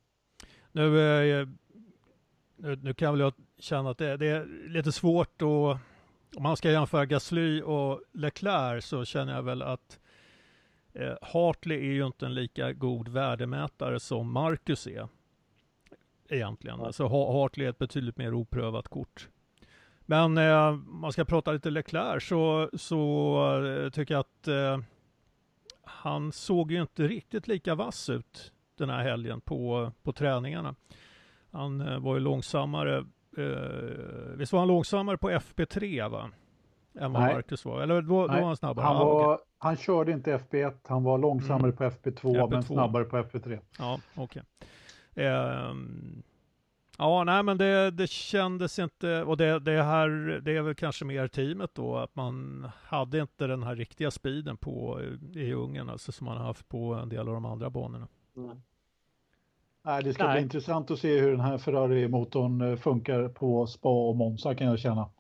Nu, 0.73 1.01
eh, 1.41 1.49
nu, 2.57 2.77
nu 2.77 2.95
kan 2.95 3.13
väl 3.13 3.21
jag 3.21 3.33
känna 3.59 3.91
att 3.91 3.99
det, 3.99 4.17
det, 4.17 4.27
är 4.27 4.69
lite 4.69 4.93
svårt 4.93 5.43
och 5.43 5.71
om 6.37 6.43
man 6.43 6.57
ska 6.57 6.71
jämföra 6.71 7.07
Gasly 7.07 7.63
och 7.63 8.01
Leclerc 8.13 8.85
så 8.85 9.05
känner 9.05 9.35
jag 9.35 9.43
väl 9.43 9.63
att 9.63 10.01
eh, 10.93 11.15
Hartley 11.23 11.79
är 11.79 11.93
ju 11.93 12.07
inte 12.07 12.27
en 12.27 12.35
lika 12.35 12.73
god 12.73 13.09
värdemätare 13.09 14.01
som 14.01 14.33
Marcus 14.33 14.87
är. 14.87 15.09
Egentligen. 16.29 16.79
Ja. 16.79 16.87
Alltså 16.87 17.07
Hartley 17.09 17.67
är 17.67 17.71
ett 17.71 17.79
betydligt 17.79 18.17
mer 18.17 18.35
oprövat 18.35 18.89
kort. 18.89 19.29
Men 20.07 20.39
eh, 20.39 20.73
man 20.73 21.13
ska 21.13 21.25
prata 21.25 21.53
lite 21.53 21.71
Leclerc 21.71 22.29
så, 22.29 22.71
så 22.75 23.65
eh, 23.67 23.91
tycker 23.91 24.15
jag 24.15 24.21
att 24.21 24.49
eh, 24.49 24.79
han 25.93 26.33
såg 26.33 26.73
ju 26.73 26.81
inte 26.81 27.03
riktigt 27.09 27.49
lika 27.49 27.75
vass 27.75 28.11
ut 28.11 28.53
den 28.79 28.91
här 28.91 29.03
helgen 29.03 29.41
på, 29.41 29.93
på 30.03 30.13
träningarna. 30.13 30.75
Han 31.51 31.81
eh, 31.81 31.99
var 31.99 32.15
ju 32.15 32.21
långsammare, 32.21 32.99
eh, 33.37 34.37
visst 34.37 34.53
var 34.53 34.59
han 34.59 34.69
långsammare 34.69 35.19
på 35.19 35.31
FP3 35.31 36.09
va? 36.09 36.31
Än 36.95 37.13
vad 37.13 37.23
Nej. 37.23 37.35
Marcus 37.35 37.65
var, 37.65 37.83
eller 37.83 38.03
då, 38.03 38.27
då 38.27 38.35
var 38.35 38.43
han 38.43 38.57
snabbare? 38.57 38.85
Han, 38.85 38.97
var, 38.97 39.41
han 39.59 39.77
körde 39.77 40.13
inte 40.13 40.37
FP1, 40.37 40.75
han 40.85 41.03
var 41.03 41.19
långsammare 41.19 41.73
mm. 41.73 41.77
på 41.77 41.85
FP2, 41.85 42.21
FP2, 42.21 42.51
men 42.51 42.63
snabbare 42.63 43.05
på 43.05 43.17
FP3. 43.17 43.59
Ja, 43.79 44.01
okej. 44.15 44.43
Okay. 45.15 45.25
Eh, 45.25 45.75
Ja, 46.99 47.25
nej 47.25 47.43
men 47.43 47.59
det, 47.59 47.91
det 47.91 48.11
kändes 48.11 48.79
inte, 48.79 49.23
och 49.23 49.37
det, 49.37 49.59
det 49.59 49.83
här, 49.83 50.09
det 50.45 50.57
är 50.57 50.63
väl 50.63 50.75
kanske 50.75 51.05
mer 51.05 51.29
teamet 51.29 51.75
då, 51.75 51.97
att 51.97 52.15
man 52.15 52.67
hade 52.85 53.19
inte 53.19 53.47
den 53.47 53.63
här 53.63 53.77
riktiga 53.77 54.11
speeden 54.11 54.57
på 54.57 55.01
i 55.35 55.53
Ungern, 55.53 55.89
alltså 55.89 56.13
som 56.13 56.25
man 56.25 56.37
har 56.37 56.45
haft 56.45 56.69
på 56.69 56.95
en 56.95 57.09
del 57.09 57.29
av 57.29 57.35
de 57.35 57.45
andra 57.45 57.71
banorna. 57.71 58.09
Mm. 58.37 58.63
Nej, 59.85 60.03
det 60.03 60.15
ska 60.15 60.25
nej. 60.25 60.35
bli 60.35 60.43
intressant 60.43 60.91
att 60.91 60.99
se 60.99 61.21
hur 61.21 61.31
den 61.31 61.41
här 61.41 61.59
Ferrari-motorn 61.59 62.61
eh, 62.61 62.77
funkar 62.77 63.29
på 63.29 63.67
Spa 63.67 64.09
och 64.09 64.17
Monza 64.17 64.55
kan 64.55 64.67
jag 64.67 64.79
känna. 64.79 65.11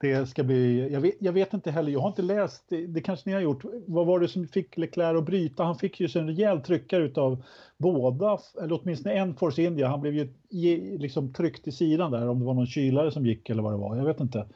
Det 0.00 0.28
ska 0.28 0.44
bli, 0.44 0.92
jag 0.92 1.00
vet, 1.00 1.14
jag 1.18 1.32
vet, 1.32 1.54
inte 1.54 1.70
heller, 1.70 1.92
jag 1.92 2.00
har 2.00 2.08
inte 2.08 2.22
läst, 2.22 2.64
det, 2.68 2.86
det, 2.86 3.00
kanske 3.00 3.28
ni 3.28 3.34
har 3.34 3.40
gjort. 3.40 3.64
Vad 3.86 4.06
var 4.06 4.20
det 4.20 4.28
som 4.28 4.48
fick 4.48 4.76
Leclerc 4.76 5.18
att 5.18 5.24
bryta? 5.24 5.64
Han 5.64 5.78
fick 5.78 6.00
ju 6.00 6.08
en 6.14 6.26
rejäl 6.26 6.60
tryckare 6.60 7.02
utav 7.02 7.44
båda, 7.76 8.38
eller 8.62 8.80
åtminstone 8.82 9.14
en 9.14 9.36
Force 9.36 9.62
India. 9.62 9.88
Han 9.88 10.00
blev 10.00 10.14
ju 10.50 10.98
liksom 10.98 11.32
tryckt 11.32 11.68
i 11.68 11.72
sidan 11.72 12.10
där, 12.10 12.28
om 12.28 12.38
det 12.38 12.44
var 12.44 12.54
någon 12.54 12.66
kylare 12.66 13.10
som 13.10 13.26
gick 13.26 13.50
eller 13.50 13.62
vad 13.62 13.72
det 13.72 13.78
var. 13.78 13.96
Jag 13.96 14.04
vet 14.04 14.20
inte. 14.20 14.46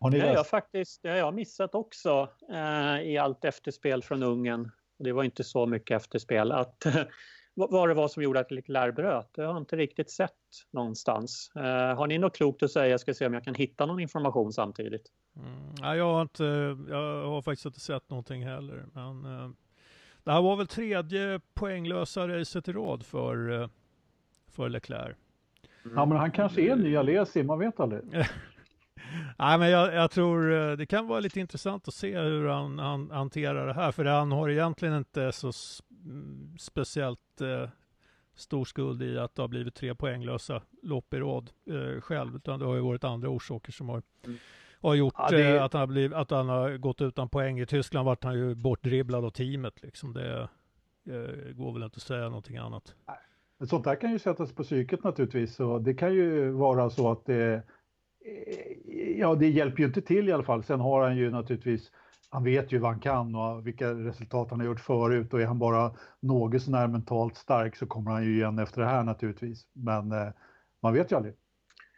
Har 0.00 0.10
ni 0.10 0.18
det 0.18 0.26
har 0.26 0.34
jag 0.34 0.46
faktiskt 0.46 1.02
det 1.02 1.08
har 1.08 1.16
jag 1.16 1.34
missat 1.34 1.74
också 1.74 2.28
eh, 2.50 3.08
i 3.08 3.18
allt 3.18 3.44
efterspel 3.44 4.02
från 4.02 4.22
Ungern. 4.22 4.70
Det 4.98 5.12
var 5.12 5.24
inte 5.24 5.44
så 5.44 5.66
mycket 5.66 5.96
efterspel. 5.96 6.52
Att, 6.52 6.86
vad 7.58 7.88
det 7.88 7.94
var 7.94 8.08
som 8.08 8.22
gjorde 8.22 8.40
att 8.40 8.50
Leclerc 8.50 8.94
bröt, 8.94 9.34
det 9.34 9.42
har 9.42 9.52
jag 9.52 9.62
inte 9.62 9.76
riktigt 9.76 10.10
sett 10.10 10.32
någonstans. 10.70 11.50
Eh, 11.56 11.96
har 11.96 12.06
ni 12.06 12.18
något 12.18 12.36
klokt 12.36 12.62
att 12.62 12.70
säga? 12.70 12.88
Jag 12.88 13.00
ska 13.00 13.14
se 13.14 13.26
om 13.26 13.34
jag 13.34 13.44
kan 13.44 13.54
hitta 13.54 13.86
någon 13.86 14.00
information 14.00 14.52
samtidigt. 14.52 15.12
Mm, 15.36 15.74
ja, 15.80 15.96
jag, 15.96 16.12
har 16.12 16.22
inte, 16.22 16.44
jag 16.88 17.26
har 17.26 17.42
faktiskt 17.42 17.66
inte 17.66 17.80
sett 17.80 18.10
någonting 18.10 18.46
heller. 18.46 18.86
Men, 18.92 19.24
eh, 19.24 19.50
det 20.24 20.32
här 20.32 20.42
var 20.42 20.56
väl 20.56 20.66
tredje 20.66 21.40
poänglösa 21.54 22.28
racet 22.28 22.68
i 22.68 22.72
rad 22.72 23.06
för, 23.06 23.62
eh, 23.62 23.68
för 24.50 24.68
Leclerc. 24.68 25.16
Mm. 25.84 25.96
Ja, 25.96 26.06
men 26.06 26.18
han 26.18 26.30
kanske 26.30 26.62
är 26.62 26.76
nya 26.76 27.00
Alesi, 27.00 27.42
man 27.42 27.58
vet 27.58 27.80
aldrig. 27.80 28.02
Nej, 29.38 29.58
men 29.58 29.70
jag, 29.70 29.94
jag, 29.94 30.10
tror 30.10 30.52
eh, 30.52 30.76
det 30.76 30.86
kan 30.86 31.06
vara 31.06 31.20
lite 31.20 31.40
intressant 31.40 31.88
att 31.88 31.94
se 31.94 32.18
hur 32.18 32.48
han, 32.48 32.78
han 32.78 33.10
hanterar 33.10 33.66
det 33.66 33.74
här, 33.74 33.92
för 33.92 34.04
han 34.04 34.32
har 34.32 34.48
egentligen 34.48 34.96
inte 34.96 35.32
så 35.32 35.52
speciellt 36.58 37.40
eh, 37.40 37.68
stor 38.34 38.64
skuld 38.64 39.02
i 39.02 39.18
att 39.18 39.34
det 39.34 39.42
har 39.42 39.48
blivit 39.48 39.74
tre 39.74 39.94
poänglösa 39.94 40.62
lopp 40.82 41.14
i 41.14 41.16
rad 41.16 41.50
eh, 41.66 42.00
själv, 42.00 42.36
utan 42.36 42.58
det 42.58 42.66
har 42.66 42.74
ju 42.74 42.80
varit 42.80 43.04
andra 43.04 43.28
orsaker 43.28 43.72
som 43.72 43.88
har, 43.88 44.02
mm. 44.24 44.38
har 44.80 44.94
gjort 44.94 45.14
ja, 45.16 45.28
det... 45.30 45.56
eh, 45.56 45.64
att, 45.64 45.72
han 45.72 45.80
har 45.80 45.86
blivit, 45.86 46.16
att 46.16 46.30
han 46.30 46.48
har 46.48 46.76
gått 46.76 47.00
utan 47.00 47.28
poäng. 47.28 47.60
I 47.60 47.66
Tyskland 47.66 48.06
vart 48.06 48.24
han 48.24 48.34
ju 48.34 48.54
bortdribblad 48.54 49.24
av 49.24 49.30
teamet. 49.30 49.82
Liksom. 49.82 50.12
Det 50.12 50.48
eh, 51.04 51.52
går 51.52 51.72
väl 51.72 51.82
inte 51.82 51.96
att 51.96 52.02
säga 52.02 52.24
någonting 52.28 52.56
annat. 52.56 52.94
Nej. 53.06 53.68
Sånt 53.68 53.84
där 53.84 54.00
kan 54.00 54.12
ju 54.12 54.18
sättas 54.18 54.52
på 54.52 54.62
psyket 54.62 55.04
naturligtvis, 55.04 55.60
och 55.60 55.82
det 55.82 55.94
kan 55.94 56.14
ju 56.14 56.50
vara 56.50 56.90
så 56.90 57.10
att 57.10 57.26
det 57.26 57.62
ja, 59.18 59.34
det 59.34 59.48
hjälper 59.48 59.78
ju 59.78 59.86
inte 59.86 60.02
till 60.02 60.28
i 60.28 60.32
alla 60.32 60.42
fall. 60.42 60.62
Sen 60.62 60.80
har 60.80 61.02
han 61.02 61.16
ju 61.16 61.30
naturligtvis, 61.30 61.92
han 62.30 62.44
vet 62.44 62.72
ju 62.72 62.78
vad 62.78 62.90
han 62.90 63.00
kan 63.00 63.34
och 63.34 63.66
vilka 63.66 63.94
resultat 63.94 64.50
han 64.50 64.60
har 64.60 64.66
gjort 64.66 64.80
förut 64.80 65.34
och 65.34 65.40
är 65.40 65.46
han 65.46 65.58
bara 65.58 65.92
något 66.20 66.62
sånär 66.62 66.86
mentalt 66.86 67.36
stark 67.36 67.76
så 67.76 67.86
kommer 67.86 68.10
han 68.10 68.24
ju 68.24 68.36
igen 68.36 68.58
efter 68.58 68.80
det 68.80 68.86
här 68.86 69.02
naturligtvis. 69.02 69.66
Men 69.72 70.12
eh, 70.12 70.28
man 70.82 70.94
vet 70.94 71.12
ju 71.12 71.16
aldrig. 71.16 71.34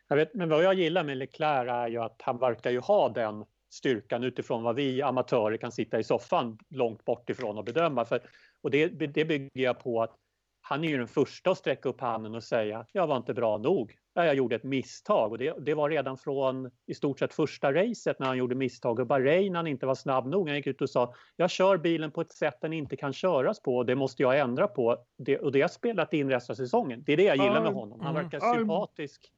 Jag 0.09 0.17
vet, 0.17 0.35
men 0.35 0.49
vad 0.49 0.65
jag 0.65 0.75
gillar 0.75 1.05
med 1.05 1.17
Leclerc 1.17 1.69
är 1.69 1.89
ju 1.89 1.99
att 1.99 2.21
han 2.23 2.39
verkar 2.39 2.71
ju 2.71 2.81
ha 2.81 3.09
den 3.09 3.45
styrkan 3.73 4.25
utifrån 4.25 4.63
vad 4.63 4.77
vi 4.77 5.03
amatörer 5.03 5.57
kan 5.57 5.73
sitta 5.73 5.99
i 5.99 6.05
soffan 6.05 6.59
långt 6.69 7.05
bort 7.05 7.31
ifrån 7.31 7.59
och 7.59 7.65
bedöma. 7.65 8.05
För, 8.05 8.21
och 8.63 8.71
det, 8.71 8.89
det 8.89 9.25
bygger 9.25 9.63
jag 9.63 9.81
på 9.81 10.03
att 10.03 10.17
han 10.61 10.85
är 10.85 10.89
ju 10.89 10.99
den 10.99 11.09
första 11.09 11.51
att 11.51 11.59
sträcka 11.59 11.89
upp 11.89 12.01
handen 12.01 12.35
och 12.35 12.45
säga 12.45 12.87
jag 12.93 13.07
var 13.07 13.17
inte 13.17 13.35
bra 13.35 13.59
nog 13.59 13.97
där 14.15 14.25
jag 14.25 14.35
gjorde 14.35 14.57
ett 14.57 14.65
misstag 14.65 15.33
och 15.33 15.39
det, 15.39 15.55
det, 15.59 15.75
var 15.75 15.91
redan 15.91 16.19
från 16.19 16.71
i 16.87 16.95
stort 16.95 17.19
sett 17.19 17.35
första 17.35 17.73
racet 17.73 18.19
när 18.19 18.27
han 18.27 18.37
gjorde 18.37 18.55
misstag 18.55 18.99
och 18.99 19.07
Bahrain 19.07 19.55
han 19.55 19.67
inte 19.67 19.87
var 19.87 19.95
snabb 19.95 20.27
nog. 20.27 20.49
Han 20.49 20.57
gick 20.57 20.67
ut 20.67 20.83
och 20.83 20.91
sa 20.91 21.15
jag 21.37 21.51
kör 21.51 21.77
bilen 21.77 22.11
på 22.11 22.21
ett 22.21 22.33
sätt 22.33 22.59
den 22.61 22.73
inte 22.73 22.97
kan 22.97 23.13
köras 23.13 23.63
på 23.63 23.77
och 23.77 23.87
det 23.87 23.95
måste 23.95 24.23
jag 24.23 24.39
ändra 24.39 24.69
på. 24.69 24.97
Det, 25.19 25.39
och 25.39 25.53
det 25.53 25.61
har 25.61 25.69
spelat 25.69 26.13
in 26.13 26.31
resten 26.31 26.53
av 26.53 26.57
säsongen. 26.57 27.03
Det 27.07 27.13
är 27.13 27.17
det 27.17 27.23
jag 27.23 27.37
gillar 27.37 27.63
med 27.63 27.73
honom. 27.73 28.01
Han 28.01 28.15
verkar 28.15 28.39
mm. 28.39 28.59
sympatisk. 28.59 29.33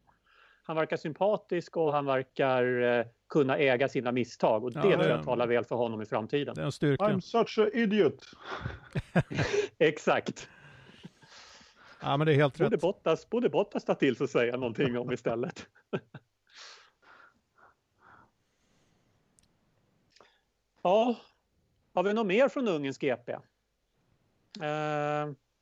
Han 0.64 0.76
verkar 0.76 0.96
sympatisk 0.96 1.76
och 1.76 1.92
han 1.92 2.06
verkar 2.06 2.82
eh, 2.82 3.06
kunna 3.28 3.56
äga 3.56 3.88
sina 3.88 4.12
misstag 4.12 4.64
och 4.64 4.72
det 4.72 4.88
ja, 4.88 4.92
tror 4.92 5.06
jag 5.06 5.24
talar 5.24 5.46
väl 5.46 5.64
för 5.64 5.76
honom 5.76 6.02
i 6.02 6.06
framtiden. 6.06 6.54
Det 6.54 6.60
är 6.60 6.64
en 6.64 6.72
styrka. 6.72 7.04
I'm 7.04 7.20
such 7.20 7.58
a 7.58 7.68
idiot. 7.72 8.24
Exakt. 9.78 10.48
Ja, 12.02 12.16
men 12.16 12.26
det 12.26 12.32
är 12.32 12.36
helt 12.36 12.58
borde 12.58 12.76
rätt. 12.76 12.80
Bottas, 12.80 13.30
borde 13.30 13.48
Bottas 13.48 13.84
ta 13.84 13.94
till 13.94 14.16
sig 14.16 14.24
och 14.24 14.30
säga 14.30 14.56
någonting 14.56 14.98
om 14.98 15.12
istället. 15.12 15.66
ja, 20.82 21.16
har 21.94 22.02
vi 22.02 22.12
något 22.12 22.26
mer 22.26 22.48
från 22.48 22.68
Ungerns 22.68 22.98
GP? 22.98 23.32
Eh, 23.32 23.38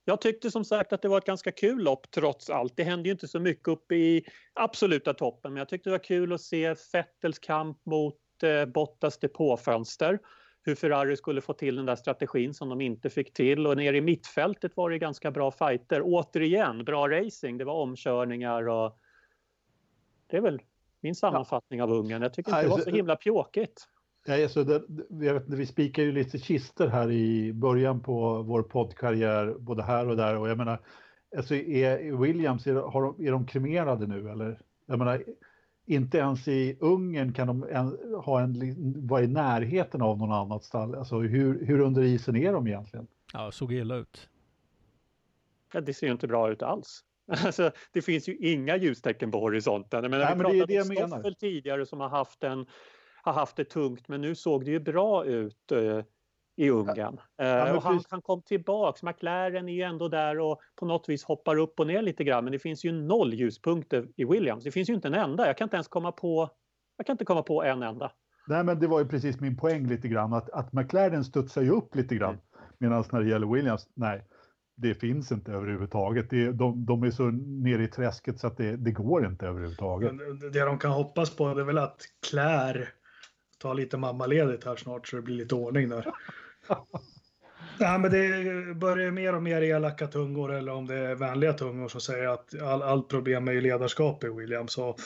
jag 0.05 0.20
tyckte 0.20 0.51
som 0.51 0.64
sagt 0.64 0.93
att 0.93 1.03
det 1.03 1.09
var 1.09 1.18
ett 1.18 1.24
ganska 1.24 1.53
kul 1.53 1.82
lopp 1.82 2.11
trots 2.11 2.51
allt. 2.51 2.76
Det 2.76 2.84
hände 2.84 3.09
ju 3.09 3.12
inte 3.12 3.28
så 3.28 3.41
mycket 3.41 3.68
uppe 3.68 3.95
i 3.95 4.24
absoluta 4.53 5.14
toppen, 5.14 5.53
men 5.53 5.59
jag 5.59 5.68
tyckte 5.68 5.91
det 5.91 5.95
var 5.95 6.05
kul 6.05 6.32
att 6.32 6.41
se 6.41 6.74
Fettels 6.74 7.38
kamp 7.38 7.86
mot 7.86 8.16
eh, 8.43 8.64
Bottas 8.66 9.18
depåfönster 9.18 10.18
hur 10.62 10.74
Ferrari 10.74 11.16
skulle 11.16 11.40
få 11.40 11.52
till 11.52 11.76
den 11.76 11.86
där 11.86 11.96
strategin 11.96 12.54
som 12.54 12.68
de 12.68 12.80
inte 12.80 13.11
fick 13.11 13.32
till 13.32 13.66
och 13.66 13.76
nere 13.76 13.96
i 13.96 14.00
mittfältet 14.00 14.76
var 14.76 14.90
det 14.90 14.98
ganska 14.98 15.30
bra 15.30 15.50
fighter. 15.50 16.02
Återigen, 16.04 16.84
bra 16.84 17.08
racing, 17.08 17.58
det 17.58 17.64
var 17.64 17.74
omkörningar 17.74 18.68
och 18.68 18.98
det 20.26 20.36
är 20.36 20.40
väl 20.40 20.61
min 21.00 21.14
sammanfattning 21.14 21.82
av 21.82 21.92
Ungern. 21.92 22.22
Jag 22.22 22.34
tycker 22.34 22.50
inte 22.50 22.62
det 22.62 22.68
var 22.68 22.78
så 22.78 22.90
himla 22.90 23.16
pjåkigt. 23.16 23.86
Ja, 24.26 24.42
alltså 24.42 24.64
det, 24.64 24.82
vet, 25.11 25.48
vi 25.48 25.66
spikar 25.66 26.02
ju 26.02 26.12
lite 26.12 26.38
kister 26.38 26.88
här 26.88 27.11
i 27.11 27.52
början 27.52 28.00
på 28.00 28.42
vår 28.42 28.62
poddkarriär, 28.62 29.54
både 29.58 29.82
här 29.82 30.08
och 30.08 30.16
där. 30.16 30.36
Och 30.36 30.48
jag 30.48 30.58
menar, 30.58 30.80
alltså 31.36 31.54
är 31.54 32.16
Williams, 32.16 32.66
är, 32.66 32.74
har 32.74 33.02
de, 33.02 33.26
är 33.26 33.32
de 33.32 33.46
kremerade 33.46 34.06
nu 34.06 34.30
eller? 34.30 34.61
Jag 34.86 34.98
menar, 34.98 35.24
inte 35.87 36.18
ens 36.18 36.49
i 36.49 36.76
Ungern 36.81 37.33
kan 37.33 37.47
de 37.47 37.62
en, 37.70 37.99
ha 38.24 38.41
en, 38.41 39.07
vara 39.07 39.22
i 39.22 39.26
närheten 39.26 40.03
av 40.03 40.18
någon 40.18 40.33
annat 40.33 40.64
stall. 40.64 40.95
Alltså 40.95 41.18
hur, 41.18 41.66
hur 41.66 41.81
under 41.81 42.03
isen 42.03 42.37
är 42.37 42.53
de 42.53 42.66
egentligen? 42.66 43.07
Ja, 43.33 43.53
såg 43.53 43.72
illa 43.72 43.95
ut. 43.95 44.28
Ja, 45.72 45.81
det 45.81 45.95
ser 45.95 46.07
ju 46.07 46.12
inte 46.12 46.28
bra 46.28 46.51
ut 46.51 46.62
alls. 46.62 47.05
Alltså, 47.45 47.70
det 47.93 48.03
finns 48.03 48.28
ju 48.28 48.37
inga 48.37 48.76
ljustecken 48.76 49.31
på 49.31 49.41
horisonten. 49.41 50.03
Jag 50.03 50.11
menar, 50.11 50.24
Nej, 50.24 50.35
vi 50.35 50.43
men 50.43 50.53
det 50.53 50.59
är 50.59 50.66
det 50.66 50.74
jag 50.74 50.89
menar. 50.89 51.31
tidigare 51.31 51.87
som 51.87 52.01
har 52.01 52.09
haft, 52.09 52.45
en, 52.45 52.66
har 53.22 53.33
haft 53.33 53.57
det 53.57 53.64
tungt, 53.64 54.09
men 54.09 54.20
nu 54.20 54.35
såg 54.35 54.64
det 54.64 54.70
ju 54.70 54.81
bra 54.81 55.24
ut. 55.24 55.72
Eh, 55.72 56.01
i 56.61 56.70
Ungern. 56.70 57.20
Ja. 57.36 57.68
Eh, 57.68 57.76
och 57.76 57.82
han, 57.82 58.00
han, 58.11 58.22
kom 58.22 58.42
tillbaks. 58.42 59.02
McLaren 59.02 59.68
är 59.68 59.72
ju 59.72 59.82
ändå 59.82 60.08
där 60.08 60.38
och 60.38 60.61
på 60.76 60.86
något 60.86 61.08
vis 61.08 61.24
hoppar 61.24 61.56
upp 61.56 61.80
och 61.80 61.86
ner 61.86 62.02
lite 62.02 62.24
grann. 62.24 62.44
Men 62.44 62.52
det 62.52 62.58
finns 62.58 62.84
ju 62.84 62.92
noll 62.92 63.34
ljuspunkter 63.34 64.08
i 64.16 64.24
Williams. 64.24 64.64
Det 64.64 64.70
finns 64.70 64.90
ju 64.90 64.94
inte 64.94 65.08
en 65.08 65.14
enda. 65.14 65.46
Jag 65.46 65.56
kan 65.56 65.64
inte 65.66 65.76
ens 65.76 65.88
komma 65.88 66.12
på, 66.12 66.50
jag 66.96 67.06
kan 67.06 67.14
inte 67.14 67.24
komma 67.24 67.42
på 67.42 67.62
en 67.62 67.82
enda. 67.82 68.12
Nej, 68.46 68.64
men 68.64 68.80
det 68.80 68.86
var 68.86 69.00
ju 69.00 69.08
precis 69.08 69.40
min 69.40 69.56
poäng 69.56 69.86
lite 69.86 70.08
grann. 70.08 70.32
Att, 70.32 70.50
att 70.50 70.72
McLaren 70.72 71.24
studsar 71.24 71.62
ju 71.62 71.70
upp 71.70 71.94
lite 71.94 72.14
grann. 72.14 72.30
Mm. 72.30 72.42
Medan 72.78 73.04
när 73.12 73.20
det 73.20 73.28
gäller 73.28 73.46
Williams, 73.46 73.88
nej, 73.96 74.26
det 74.76 74.94
finns 74.94 75.32
inte 75.32 75.52
överhuvudtaget. 75.52 76.30
Det, 76.30 76.52
de, 76.52 76.84
de 76.86 77.02
är 77.02 77.11
så 77.11 77.22
nere 77.62 77.82
i 77.82 77.88
träsket 77.88 78.38
så 78.38 78.46
att 78.46 78.56
det, 78.56 78.76
det 78.76 78.92
går 78.92 79.26
inte 79.26 79.46
överhuvudtaget. 79.46 80.12
Det 80.52 80.61
de 80.61 80.78
kan 80.78 80.90
hoppas 80.90 81.36
på 81.36 81.48
är 81.48 81.64
väl 81.64 81.78
att 81.78 82.00
Claire 82.30 82.88
tar 83.61 83.74
lite 83.74 83.96
mammaledigt 83.96 84.64
här 84.64 84.76
snart 84.76 85.08
så 85.08 85.16
det 85.16 85.22
blir 85.22 85.34
lite 85.34 85.54
ordning 85.54 85.88
där. 85.88 86.06
Nej, 87.80 87.98
men 87.98 88.10
det 88.10 88.74
börjar 88.74 89.10
mer 89.10 89.34
och 89.34 89.42
mer 89.42 89.62
elaka 89.62 90.06
tungor 90.06 90.54
eller 90.54 90.72
om 90.72 90.86
det 90.86 90.94
är 90.94 91.14
vänliga 91.14 91.52
tungor 91.52 91.88
som 91.88 92.00
säger 92.00 92.28
att 92.28 92.62
all, 92.62 92.82
allt 92.82 93.08
problem 93.08 93.48
är 93.48 93.52
ju 93.52 93.60
ledarskap 93.60 94.24
i 94.24 94.28
Williams. 94.28 94.72
Så, 94.72 94.96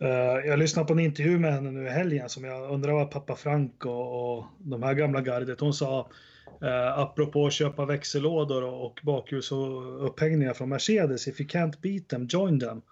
eh, 0.00 0.46
jag 0.46 0.58
lyssnade 0.58 0.86
på 0.86 0.92
en 0.92 0.98
intervju 0.98 1.38
med 1.38 1.52
henne 1.54 1.70
nu 1.70 1.86
i 1.86 1.90
helgen 1.90 2.28
som 2.28 2.44
jag 2.44 2.70
undrar 2.70 2.92
vad 2.92 3.10
pappa 3.10 3.36
Frank 3.36 3.84
och, 3.84 4.36
och 4.36 4.44
de 4.58 4.82
här 4.82 4.94
gamla 4.94 5.20
gardet, 5.20 5.60
hon 5.60 5.74
sa 5.74 6.10
eh, 6.62 6.98
apropå 6.98 7.46
att 7.46 7.52
köpa 7.52 7.84
växellådor 7.84 8.64
och, 8.64 8.86
och 8.86 9.00
bakljus 9.02 9.52
och 9.52 10.06
upphängningar 10.06 10.54
från 10.54 10.68
Mercedes, 10.68 11.28
if 11.28 11.40
you 11.40 11.48
can't 11.48 11.80
beat 11.80 12.08
them, 12.08 12.26
join 12.26 12.60
them. 12.60 12.82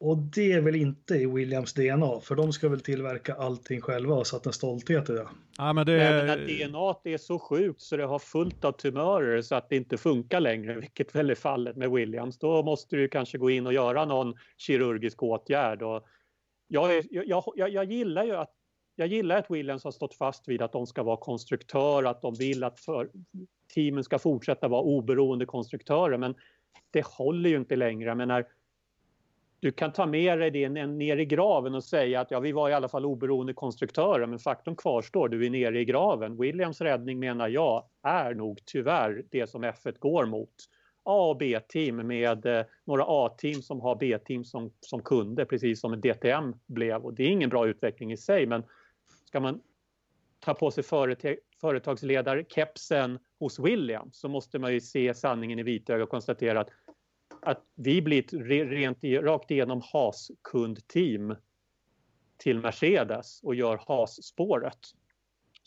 Och 0.00 0.18
det 0.18 0.52
är 0.52 0.60
väl 0.60 0.74
inte 0.74 1.14
i 1.14 1.26
Williams 1.26 1.74
DNA, 1.74 2.20
för 2.20 2.34
de 2.34 2.52
ska 2.52 2.68
väl 2.68 2.80
tillverka 2.80 3.34
allting 3.34 3.80
själva 3.80 4.14
och 4.14 4.26
satt 4.26 4.46
en 4.46 4.52
stolthet 4.52 5.10
i 5.10 5.12
det. 5.12 5.28
Ja, 5.58 5.72
men 5.72 5.86
det... 5.86 5.96
Nej, 5.96 6.26
men 6.26 6.46
DNA 6.46 6.94
är 7.04 7.18
så 7.18 7.38
sjukt 7.38 7.80
så 7.80 7.96
det 7.96 8.04
har 8.04 8.18
fullt 8.18 8.64
av 8.64 8.72
tumörer 8.72 9.42
så 9.42 9.54
att 9.54 9.68
det 9.68 9.76
inte 9.76 9.98
funkar 9.98 10.40
längre, 10.40 10.80
vilket 10.80 11.14
väl 11.14 11.30
är 11.30 11.34
fallet 11.34 11.76
med 11.76 11.90
Williams. 11.90 12.38
Då 12.38 12.62
måste 12.62 12.96
du 12.96 13.08
kanske 13.08 13.38
gå 13.38 13.50
in 13.50 13.66
och 13.66 13.72
göra 13.72 14.04
någon 14.04 14.34
kirurgisk 14.56 15.22
åtgärd. 15.22 15.82
Och 15.82 16.06
jag, 16.68 16.96
är, 16.96 17.04
jag, 17.10 17.44
jag, 17.56 17.70
jag 17.70 17.84
gillar 17.92 18.24
ju 18.24 18.36
att 18.36 18.54
jag 18.94 19.08
gillar 19.08 19.36
att 19.36 19.50
Williams 19.50 19.84
har 19.84 19.90
stått 19.90 20.14
fast 20.14 20.48
vid 20.48 20.62
att 20.62 20.72
de 20.72 20.86
ska 20.86 21.02
vara 21.02 21.16
konstruktör, 21.16 22.04
att 22.04 22.22
de 22.22 22.34
vill 22.34 22.64
att 22.64 22.80
för, 22.80 23.10
teamen 23.74 24.04
ska 24.04 24.18
fortsätta 24.18 24.68
vara 24.68 24.82
oberoende 24.82 25.46
konstruktörer, 25.46 26.18
men 26.18 26.34
det 26.90 27.06
håller 27.06 27.50
ju 27.50 27.56
inte 27.56 27.76
längre. 27.76 28.14
Men 28.14 28.28
när 28.28 28.46
du 29.60 29.72
kan 29.72 29.92
ta 29.92 30.06
med 30.06 30.38
dig 30.38 30.50
det 30.50 30.68
ner 30.68 31.16
i 31.16 31.24
graven 31.24 31.74
och 31.74 31.84
säga 31.84 32.20
att 32.20 32.30
ja, 32.30 32.40
vi 32.40 32.52
var 32.52 32.70
i 32.70 32.72
alla 32.74 32.88
fall 32.88 33.06
oberoende 33.06 33.52
konstruktörer, 33.52 34.26
men 34.26 34.38
faktum 34.38 34.76
kvarstår, 34.76 35.28
du 35.28 35.46
är 35.46 35.50
nere 35.50 35.80
i 35.80 35.84
graven. 35.84 36.36
Williams 36.36 36.80
räddning 36.80 37.18
menar 37.18 37.48
jag 37.48 37.84
är 38.02 38.34
nog 38.34 38.60
tyvärr 38.64 39.24
det 39.30 39.46
som 39.46 39.64
F1 39.64 39.98
går 39.98 40.26
mot. 40.26 40.54
A 41.02 41.28
och 41.28 41.36
B-team 41.36 41.96
med 41.96 42.46
eh, 42.46 42.64
några 42.84 43.04
A-team 43.06 43.62
som 43.62 43.80
har 43.80 43.96
B-team 43.96 44.44
som, 44.44 44.72
som 44.80 45.02
kunder, 45.02 45.44
precis 45.44 45.80
som 45.80 46.00
DTM 46.00 46.54
blev. 46.66 47.04
Och 47.04 47.14
det 47.14 47.22
är 47.22 47.28
ingen 47.28 47.50
bra 47.50 47.66
utveckling 47.66 48.12
i 48.12 48.16
sig, 48.16 48.46
men 48.46 48.62
ska 49.24 49.40
man 49.40 49.60
ta 50.40 50.54
på 50.54 50.70
sig 50.70 50.84
företagsledarkepsen 51.60 53.18
hos 53.38 53.58
William 53.58 54.08
så 54.12 54.28
måste 54.28 54.58
man 54.58 54.72
ju 54.72 54.80
se 54.80 55.14
sanningen 55.14 55.58
i 55.58 55.62
vitögat 55.62 56.04
och 56.04 56.10
konstatera 56.10 56.60
att, 56.60 56.70
att 57.42 57.64
vi 57.74 58.02
blir 58.02 58.18
ett 58.18 58.32
rent, 58.70 58.98
rakt 59.04 59.50
igenom 59.50 59.80
HAS-kundteam 59.80 61.36
till 62.36 62.58
Mercedes 62.58 63.40
och 63.42 63.54
gör 63.54 63.80
HAS-spåret 63.86 64.78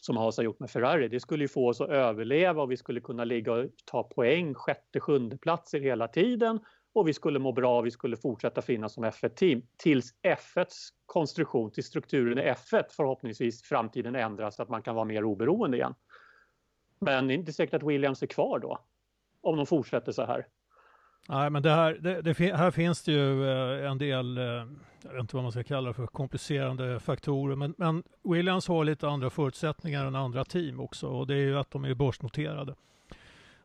som 0.02 0.18
Haas 0.18 0.38
har 0.38 0.44
gjort 0.44 0.60
med 0.60 0.70
Ferrari. 0.70 1.08
Det 1.08 1.20
skulle 1.20 1.44
ju 1.44 1.48
få 1.48 1.70
oss 1.70 1.82
att 1.82 1.90
överleva 1.90 2.62
och 2.62 2.72
vi 2.72 2.78
skulle 2.78 3.02
kunna 3.02 3.24
ligga 3.24 3.54
och 3.54 3.66
ta 3.86 4.04
poäng, 4.04 4.54
sjätte, 4.54 5.00
sjunde 5.00 5.38
platser 5.38 5.80
hela 5.80 6.08
tiden 6.08 6.60
och 6.94 7.08
vi 7.08 7.14
skulle 7.14 7.40
må 7.40 7.52
bra 7.52 7.78
och 7.80 7.86
vi 7.86 7.92
skulle 7.92 8.18
fortsätta 8.18 8.62
finnas 8.62 8.94
som 8.94 9.06
F1-team 9.06 9.62
tills 9.78 10.16
F1s 10.22 10.90
konstruktion, 11.06 11.72
till 11.72 11.84
strukturen 11.84 12.38
i 12.38 12.42
F1 12.42 12.84
förhoppningsvis 12.90 13.64
framtiden 13.64 14.16
ändras 14.16 14.56
så 14.56 14.64
att 14.64 14.70
man 14.70 14.82
kan 14.82 14.96
vara 14.96 15.06
mer 15.06 15.24
oberoende 15.24 15.78
igen. 15.78 15.96
Men 17.00 17.28
det 17.28 17.34
är 17.34 17.36
inte 17.36 17.54
säkert 17.54 17.74
att 17.74 17.90
Williams 17.90 18.24
är 18.24 18.28
kvar 18.28 18.60
då, 18.60 18.80
om 19.42 19.58
de 19.58 19.66
fortsätter 19.66 20.12
så 20.12 20.26
här. 20.26 20.48
Nej, 21.30 21.50
men 21.50 21.64
det 21.64 21.72
här, 21.72 21.98
det, 22.02 22.22
det, 22.22 22.56
här 22.56 22.72
finns 22.72 23.04
det 23.04 23.12
ju 23.12 23.50
eh, 23.50 23.92
en 23.92 23.98
del, 23.98 24.38
eh, 24.38 24.44
jag 25.04 25.12
vet 25.12 25.20
inte 25.20 25.36
vad 25.36 25.44
man 25.44 25.52
ska 25.52 25.64
kalla 25.64 25.88
det 25.88 25.94
för, 25.94 26.08
komplicerande 26.08 27.00
faktorer. 27.00 27.56
Men, 27.56 27.74
men, 27.78 28.04
Williams 28.24 28.68
har 28.68 28.84
lite 28.84 29.08
andra 29.08 29.30
förutsättningar 29.30 30.06
än 30.06 30.16
andra 30.16 30.46
team 30.46 30.80
också 30.80 31.08
och 31.08 31.28
det 31.28 31.34
är 31.34 31.38
ju 31.46 31.60
att 31.60 31.72
de 31.72 31.86
är 31.86 31.94
börsnoterade. 31.94 32.76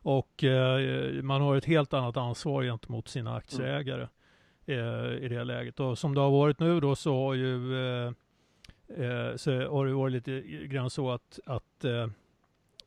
Och 0.02 0.44
eh, 0.44 1.22
man 1.22 1.40
har 1.40 1.56
ett 1.56 1.64
helt 1.64 1.94
annat 1.94 2.16
ansvar 2.16 2.62
gentemot 2.62 3.08
sina 3.08 3.36
aktieägare 3.36 4.08
mm. 4.66 5.22
i 5.24 5.28
det 5.28 5.44
läget. 5.44 5.80
Och 5.80 5.98
som 5.98 6.14
det 6.14 6.20
har 6.20 6.30
varit 6.30 6.60
nu 6.60 6.80
då 6.80 6.96
så 6.96 7.14
har 7.14 7.34
ju 7.34 7.60
så 9.36 9.50
har 9.50 9.86
det 9.86 9.92
varit 9.92 10.12
lite 10.12 10.40
grann 10.66 10.90
så 10.90 11.10
att, 11.10 11.38
att 11.46 11.84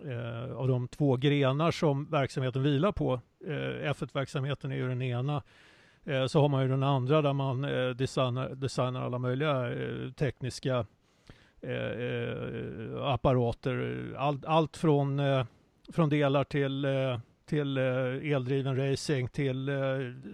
eh, 0.05 0.55
av 0.55 0.67
de 0.67 0.87
två 0.87 1.17
grenar 1.17 1.71
som 1.71 2.09
verksamheten 2.09 2.63
vilar 2.63 2.91
på, 2.91 3.13
eh, 3.47 3.91
F1-verksamheten 3.91 4.71
är 4.71 4.75
ju 4.75 4.87
den 4.87 5.01
ena, 5.01 5.43
eh, 6.03 6.25
så 6.25 6.41
har 6.41 6.49
man 6.49 6.63
ju 6.63 6.67
den 6.67 6.83
andra 6.83 7.21
där 7.21 7.33
man 7.33 7.63
eh, 7.63 7.89
designar, 7.89 8.49
designar 8.49 9.01
alla 9.01 9.17
möjliga 9.17 9.73
eh, 9.73 10.11
tekniska 10.11 10.85
eh, 11.61 13.03
apparater. 13.03 14.05
Allt, 14.17 14.45
allt 14.45 14.77
från, 14.77 15.21
från 15.89 16.09
delar 16.09 16.43
till 16.43 16.87
till 17.45 17.77
eldriven 17.77 18.77
racing, 18.77 19.29
till 19.31 19.69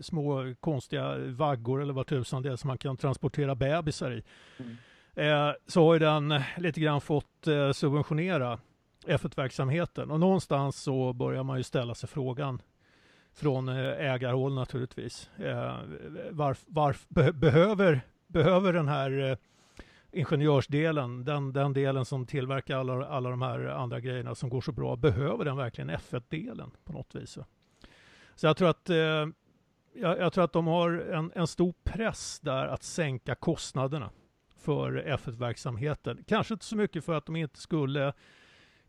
små 0.02 0.54
konstiga 0.60 1.18
vaggor 1.18 1.82
eller 1.82 1.94
vad 1.94 2.08
tusan 2.08 2.42
det 2.42 2.52
är 2.52 2.56
som 2.56 2.68
man 2.68 2.78
kan 2.78 2.98
transportera 2.98 3.56
bebisar 3.56 4.12
i. 4.12 4.24
Mm. 4.58 5.54
så 5.68 5.86
har 5.86 5.94
ju 5.94 6.00
den 6.00 6.42
lite 6.58 6.80
grann 6.80 7.02
fått 7.02 7.48
subventionera 7.74 8.60
F1-verksamheten. 9.08 10.12
Och 10.12 10.20
någonstans 10.20 10.82
så 10.82 11.14
börjar 11.14 11.44
man 11.44 11.58
ju 11.58 11.64
ställa 11.64 11.96
sig 11.96 12.10
frågan 12.10 12.62
från 13.34 13.70
eh, 13.70 14.14
ägarhåll 14.14 14.56
naturligtvis. 14.56 15.30
Eh, 15.38 15.80
varf, 16.32 16.64
varf, 16.68 17.06
be, 17.10 17.34
behöver, 17.34 18.02
behöver 18.28 18.74
den 18.74 18.88
här 18.88 19.32
eh, 19.32 19.38
ingenjörsdelen, 20.12 21.26
den, 21.26 21.54
den 21.54 21.74
delen 21.74 22.06
som 22.06 22.26
tillverkar 22.26 22.78
alla, 22.78 23.08
alla 23.08 23.30
de 23.30 23.42
här 23.42 23.60
andra 23.60 24.00
grejerna 24.00 24.36
som 24.36 24.50
går 24.50 24.62
så 24.62 24.72
bra, 24.72 24.96
behöver 24.96 25.46
den 25.46 25.58
verkligen 25.58 25.90
F1-delen 25.90 26.72
på 26.84 26.94
något 26.94 27.16
vis? 27.16 27.38
Så 28.36 28.48
jag 28.48 28.58
tror 28.58 28.70
att, 28.70 28.90
jag, 29.94 30.20
jag, 30.20 30.34
tror 30.34 30.44
att 30.44 30.54
de 30.54 30.68
har 30.68 30.92
en, 30.92 31.32
en 31.36 31.48
stor 31.48 31.74
press 31.84 32.40
där 32.40 32.68
att 32.68 32.84
sänka 32.84 33.36
kostnaderna 33.36 34.10
för 34.58 35.04
F1-verksamheten. 35.08 36.24
Kanske 36.28 36.54
inte 36.54 36.66
så 36.66 36.76
mycket 36.76 37.06
för 37.06 37.14
att 37.14 37.26
de 37.26 37.36
inte 37.36 37.60
skulle 37.60 38.14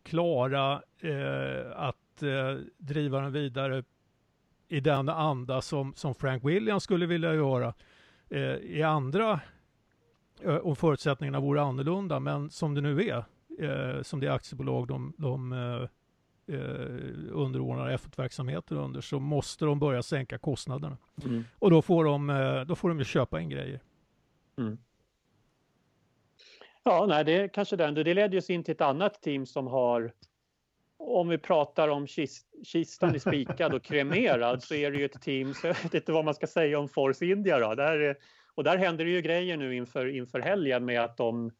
klara 0.08 0.82
eh, 1.00 1.72
att 1.76 2.22
eh, 2.22 2.60
driva 2.78 3.20
den 3.20 3.32
vidare 3.32 3.84
i 4.68 4.80
den 4.80 5.08
anda 5.08 5.60
som, 5.60 5.92
som 5.96 6.14
Frank 6.14 6.44
Williams 6.44 6.84
skulle 6.84 7.06
vilja 7.06 7.34
göra 7.34 7.74
eh, 8.28 8.40
i 8.54 8.82
andra 8.82 9.40
eh, 10.40 10.56
om 10.56 10.76
förutsättningarna 10.76 11.40
vore 11.40 11.62
annorlunda. 11.62 12.20
Men 12.20 12.50
som 12.50 12.74
det 12.74 12.80
nu 12.80 13.00
är, 13.00 13.24
eh, 13.58 14.02
som 14.02 14.20
det 14.20 14.28
aktiebolag 14.28 14.88
de, 14.88 15.12
de 15.18 15.52
eh, 15.52 15.88
underordnar 17.32 17.96
F1-verksamheter 17.96 18.76
under, 18.76 19.00
så 19.00 19.20
måste 19.20 19.64
de 19.64 19.78
börja 19.78 20.02
sänka 20.02 20.38
kostnaderna. 20.38 20.96
Mm. 21.24 21.44
Och 21.58 21.70
då 21.70 21.82
får, 21.82 22.04
de, 22.04 22.64
då 22.68 22.74
får 22.74 22.88
de 22.88 22.98
ju 22.98 23.04
köpa 23.04 23.40
in 23.40 23.48
grejer. 23.48 23.80
Mm. 24.58 24.78
Ja, 26.82 27.06
nej, 27.08 27.24
det 27.24 27.32
är 27.32 27.48
kanske 27.48 27.76
den. 27.76 27.94
Det 27.94 28.14
leder 28.14 28.38
oss 28.38 28.50
in 28.50 28.64
till 28.64 28.72
ett 28.74 28.80
annat 28.80 29.22
team 29.22 29.46
som 29.46 29.66
har 29.66 30.12
om 30.98 31.28
vi 31.28 31.38
pratar 31.38 31.88
om 31.88 32.06
kist, 32.06 32.46
kistan 32.64 33.14
är 33.14 33.18
spikad 33.18 33.74
och 33.74 33.82
kremerad 33.82 34.62
så 34.62 34.74
är 34.74 34.90
det 34.90 34.98
ju 34.98 35.04
ett 35.04 35.22
team, 35.22 35.54
så 35.54 35.66
jag 35.66 35.74
vet 35.82 35.94
inte 35.94 36.12
vad 36.12 36.24
man 36.24 36.34
ska 36.34 36.46
säga 36.46 36.78
om 36.78 36.88
Force 36.88 37.26
India 37.26 37.58
då. 37.58 37.74
Där, 37.74 38.16
och 38.54 38.64
där 38.64 38.78
händer 38.78 39.04
det 39.04 39.10
ju 39.10 39.22
grejer 39.22 39.56
nu 39.56 39.76
inför, 39.76 40.06
inför 40.06 40.40
helgen 40.40 40.84
med 40.84 41.00
att 41.00 41.16
de 41.16 41.50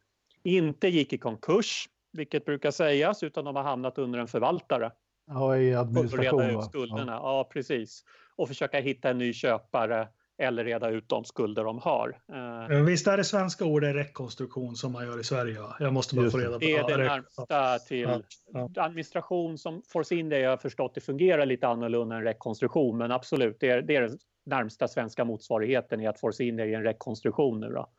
inte 0.43 0.87
gick 0.87 1.13
i 1.13 1.17
konkurs, 1.17 1.89
vilket 2.11 2.45
brukar 2.45 2.71
sägas, 2.71 3.23
utan 3.23 3.45
de 3.45 3.55
har 3.55 3.63
hamnat 3.63 3.97
under 3.97 4.19
en 4.19 4.27
förvaltare. 4.27 4.91
Ja, 5.27 5.57
i 5.57 5.75
administration. 5.75 6.33
Och 6.33 6.41
reda 6.41 6.59
ut 6.59 6.65
skulderna, 6.65 7.11
ja. 7.11 7.37
ja 7.37 7.49
precis. 7.53 8.03
Och 8.35 8.47
försöka 8.47 8.79
hitta 8.79 9.09
en 9.09 9.17
ny 9.17 9.33
köpare 9.33 10.07
eller 10.39 10.63
reda 10.63 10.89
ut 10.89 11.09
de 11.09 11.25
skulder 11.25 11.63
de 11.63 11.79
har. 11.79 12.21
Eh, 12.69 12.83
Visst 12.83 13.07
är 13.07 13.17
det 13.17 13.23
svenska 13.23 13.65
ordet 13.65 13.95
rekonstruktion 13.95 14.75
som 14.75 14.91
man 14.91 15.05
gör 15.05 15.19
i 15.19 15.23
Sverige? 15.23 15.59
Va? 15.59 15.75
Jag 15.79 15.93
måste 15.93 16.15
bara 16.15 16.29
få 16.29 16.37
reda 16.37 16.53
på 16.53 16.59
det. 16.59 16.75
är 16.75 16.97
det 16.97 17.03
närmsta 17.03 17.79
till 17.79 17.99
ja, 17.99 18.21
ja. 18.53 18.69
administration 18.83 19.57
som 19.57 19.81
Force 19.93 20.15
India 20.15 20.39
jag 20.39 20.49
har 20.49 20.57
förstått 20.57 20.95
det 20.95 21.01
fungerar 21.01 21.45
lite 21.45 21.67
annorlunda 21.67 22.15
än 22.15 22.23
rekonstruktion 22.23 22.97
men 22.97 23.11
absolut 23.11 23.57
det 23.59 23.69
är, 23.69 23.81
det 23.81 23.95
är 23.95 24.01
den 24.01 24.17
närmsta 24.45 24.87
svenska 24.87 25.25
motsvarigheten 25.25 26.01
i 26.01 26.07
att 26.07 26.19
Force 26.19 26.43
India 26.43 26.65
är 26.65 26.73
en 26.73 26.83
rekonstruktion 26.83 27.59
nu 27.59 27.69
då. 27.69 27.89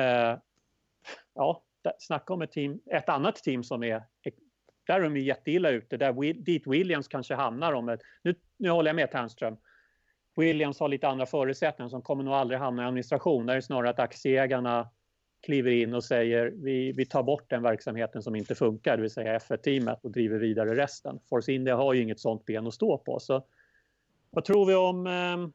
Uh, 0.00 0.38
ja, 1.34 1.62
snacka 1.98 2.34
om 2.34 2.42
ett 2.42 2.52
team, 2.52 2.80
ett 2.90 3.08
annat 3.08 3.36
team 3.36 3.64
som 3.64 3.82
är 3.82 4.02
där 4.86 4.94
är 4.94 5.02
de 5.02 5.16
ju 5.16 5.22
jätteilla 5.22 5.70
ute, 5.70 5.96
där 5.96 6.32
dit 6.32 6.66
Williams 6.66 7.08
kanske 7.08 7.34
hamnar 7.34 7.72
om 7.72 7.88
ett, 7.88 8.00
nu, 8.22 8.34
nu 8.58 8.70
håller 8.70 8.88
jag 8.88 8.96
med 8.96 9.10
Ternström, 9.10 9.56
Williams 10.36 10.80
har 10.80 10.88
lite 10.88 11.08
andra 11.08 11.26
förutsättningar 11.26 11.88
som 11.88 12.02
kommer 12.02 12.24
nog 12.24 12.34
aldrig 12.34 12.60
hamna 12.60 12.82
i 12.82 12.86
administration. 12.86 13.46
Där 13.46 13.52
är 13.52 13.56
det 13.56 13.62
snarare 13.62 13.90
att 13.90 13.98
aktieägarna 13.98 14.90
kliver 15.42 15.70
in 15.70 15.94
och 15.94 16.04
säger 16.04 16.52
vi, 16.54 16.92
vi 16.92 17.06
tar 17.06 17.22
bort 17.22 17.50
den 17.50 17.62
verksamheten 17.62 18.22
som 18.22 18.36
inte 18.36 18.54
funkar, 18.54 18.96
det 18.96 19.02
vill 19.02 19.10
säga 19.10 19.38
F1-teamet 19.38 20.04
och 20.04 20.10
driver 20.10 20.38
vidare 20.38 20.76
resten. 20.76 21.18
Force 21.28 21.52
India 21.52 21.76
har 21.76 21.94
ju 21.94 22.02
inget 22.02 22.20
sånt 22.20 22.44
ben 22.44 22.66
att 22.66 22.74
stå 22.74 22.98
på. 22.98 23.18
Så 23.20 23.46
vad 24.30 24.44
tror 24.44 24.66
vi 24.66 24.74
om, 24.74 25.06
eh, 25.06 25.52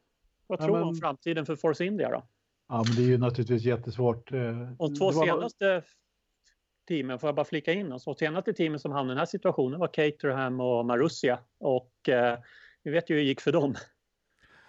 vad 0.48 0.60
tror 0.60 0.78
ja, 0.78 0.80
men... 0.80 0.88
om 0.88 0.96
framtiden 0.96 1.46
för 1.46 1.56
Force 1.56 1.86
India 1.86 2.10
då? 2.10 2.24
Ja, 2.70 2.84
men 2.88 2.96
det 2.96 3.02
är 3.02 3.08
ju 3.08 3.18
naturligtvis 3.18 3.64
jättesvårt. 3.64 4.32
Eh, 4.32 4.40
de 4.78 4.96
två 4.96 5.12
var... 5.12 5.26
senaste 5.26 5.84
teamen, 6.88 7.20
får 7.20 7.28
jag 7.28 7.36
bara 7.36 7.46
flika 7.46 7.74
in, 7.74 7.90
de 7.90 8.00
två 8.00 8.16
senaste 8.16 8.54
teamen 8.54 8.80
som 8.80 8.92
hamnade 8.92 9.12
i 9.12 9.16
den 9.16 9.20
här 9.20 9.26
situationen 9.26 9.80
var 9.80 9.88
Caterham 9.88 10.60
och 10.60 10.86
Marussia 10.86 11.40
och 11.60 12.10
eh, 12.10 12.40
vi 12.84 12.92
vet 12.92 13.10
ju 13.10 13.16
hur 13.16 13.22
det 13.22 13.28
gick 13.28 13.42
för 13.42 13.52
dem. 13.52 13.76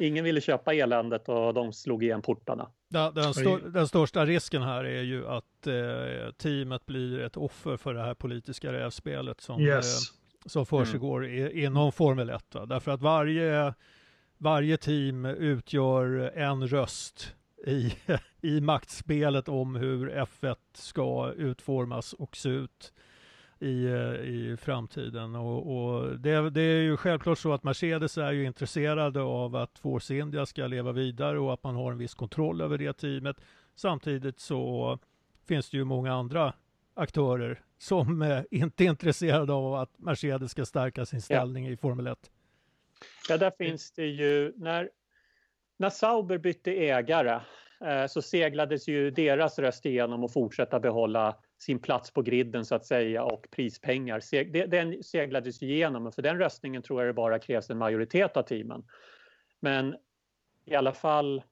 Ingen 0.03 0.25
ville 0.25 0.41
köpa 0.41 0.75
eländet 0.75 1.29
och 1.29 1.55
de 1.55 1.73
slog 1.73 2.05
igen 2.05 2.23
portarna. 2.23 2.71
Den, 2.89 3.15
den, 3.15 3.35
stör, 3.35 3.71
den 3.71 3.89
största 3.89 4.27
risken 4.27 4.63
här 4.63 4.85
är 4.85 5.03
ju 5.03 5.29
att 5.29 5.67
eh, 5.67 6.33
teamet 6.37 6.87
blir 6.87 7.21
ett 7.21 7.37
offer 7.37 7.77
för 7.77 7.95
det 7.95 8.01
här 8.01 8.15
politiska 8.15 8.73
rävspelet 8.73 9.41
som, 9.41 9.61
yes. 9.61 10.11
eh, 10.11 10.49
som 10.49 10.67
försiggår 10.67 11.27
mm. 11.27 11.59
inom 11.59 11.93
Formel 11.93 12.31
1. 12.31 12.55
Va? 12.55 12.67
Därför 12.67 12.91
att 12.91 13.03
varje, 13.03 13.75
varje 14.39 14.77
team 14.77 15.25
utgör 15.25 16.33
en 16.35 16.69
röst 16.69 17.35
i, 17.67 17.95
i 18.41 18.61
maktspelet 18.61 19.49
om 19.49 19.77
hur 19.77 20.11
F1 20.11 20.57
ska 20.73 21.33
utformas 21.37 22.13
och 22.13 22.37
se 22.37 22.49
ut 22.49 22.93
i, 23.63 23.85
eh, 23.85 24.29
i 24.29 24.57
framtiden. 24.61 25.35
Och, 25.35 25.77
och 25.77 26.19
det, 26.19 26.51
det, 26.51 26.63
är 26.63 26.83
ju 26.83 26.97
självklart 26.97 27.39
så 27.39 27.53
att 27.53 27.63
Mercedes 27.63 28.19
är 28.19 28.33
ju 28.33 28.45
intresserade 28.45 29.21
av 29.23 29.57
att 29.57 29.79
Force 29.79 30.15
India 30.15 30.47
ska 30.47 30.67
leva 30.67 30.93
vidare 30.93 31.39
och 31.39 31.53
att 31.53 31.65
man 31.65 31.75
har 31.75 31.93
en 31.93 31.99
viss 31.99 32.15
kontroll 32.15 32.61
över 32.61 32.79
det 32.79 32.93
teamet. 32.93 33.37
Samtidigt 33.75 34.41
så 34.41 34.99
finns 35.49 35.71
det 35.71 35.77
ju 35.77 35.85
många 35.85 36.15
andra 36.15 36.53
aktörer 36.95 37.61
som 37.79 38.23
eh, 38.23 38.43
inte 38.51 38.85
är 38.85 38.89
intresserade 38.89 39.53
av 39.53 39.75
att 39.75 39.99
Mercedes 39.99 40.51
ska 40.51 40.65
stärka 40.65 41.07
sin 41.07 41.23
ställning 41.23 41.67
ja. 41.67 41.73
i 41.73 41.77
Formel 41.77 42.07
1. 42.07 42.19
Ja, 43.29 43.37
där 43.37 43.53
finns 43.59 43.93
det 43.93 44.07
ju, 44.07 44.53
när, 44.57 44.91
när 45.77 45.91
Sauber 45.91 46.39
bytte 46.39 46.73
ägare 46.73 47.41
eh, 47.81 48.07
så 48.07 48.23
seglades 48.23 48.89
ju 48.89 49.11
deras 49.11 49.59
röst 49.59 49.87
igenom 49.87 50.25
och 50.25 50.33
fortsätta 50.33 50.81
behålla 50.81 51.37
sin 51.63 51.79
plats 51.79 52.11
på 52.11 52.23
griden 52.23 52.65
så 52.65 52.75
att 52.75 52.87
säga 52.87 53.25
och 53.25 53.47
prispengar. 53.51 54.67
Den 54.67 55.03
seglades 55.03 55.63
igenom 55.63 56.07
och 56.07 56.15
för 56.15 56.23
den 56.23 56.39
röstningen 56.39 56.83
tror 56.83 57.01
jag 57.01 57.09
det 57.09 57.13
bara 57.13 57.39
krävs 57.39 57.71
en 57.71 57.79
majoritet 57.79 58.37
av 58.37 58.43
teamen. 58.43 58.85
Men 59.61 59.97
i 60.65 60.75
alla 60.75 60.93
fall, 60.93 61.43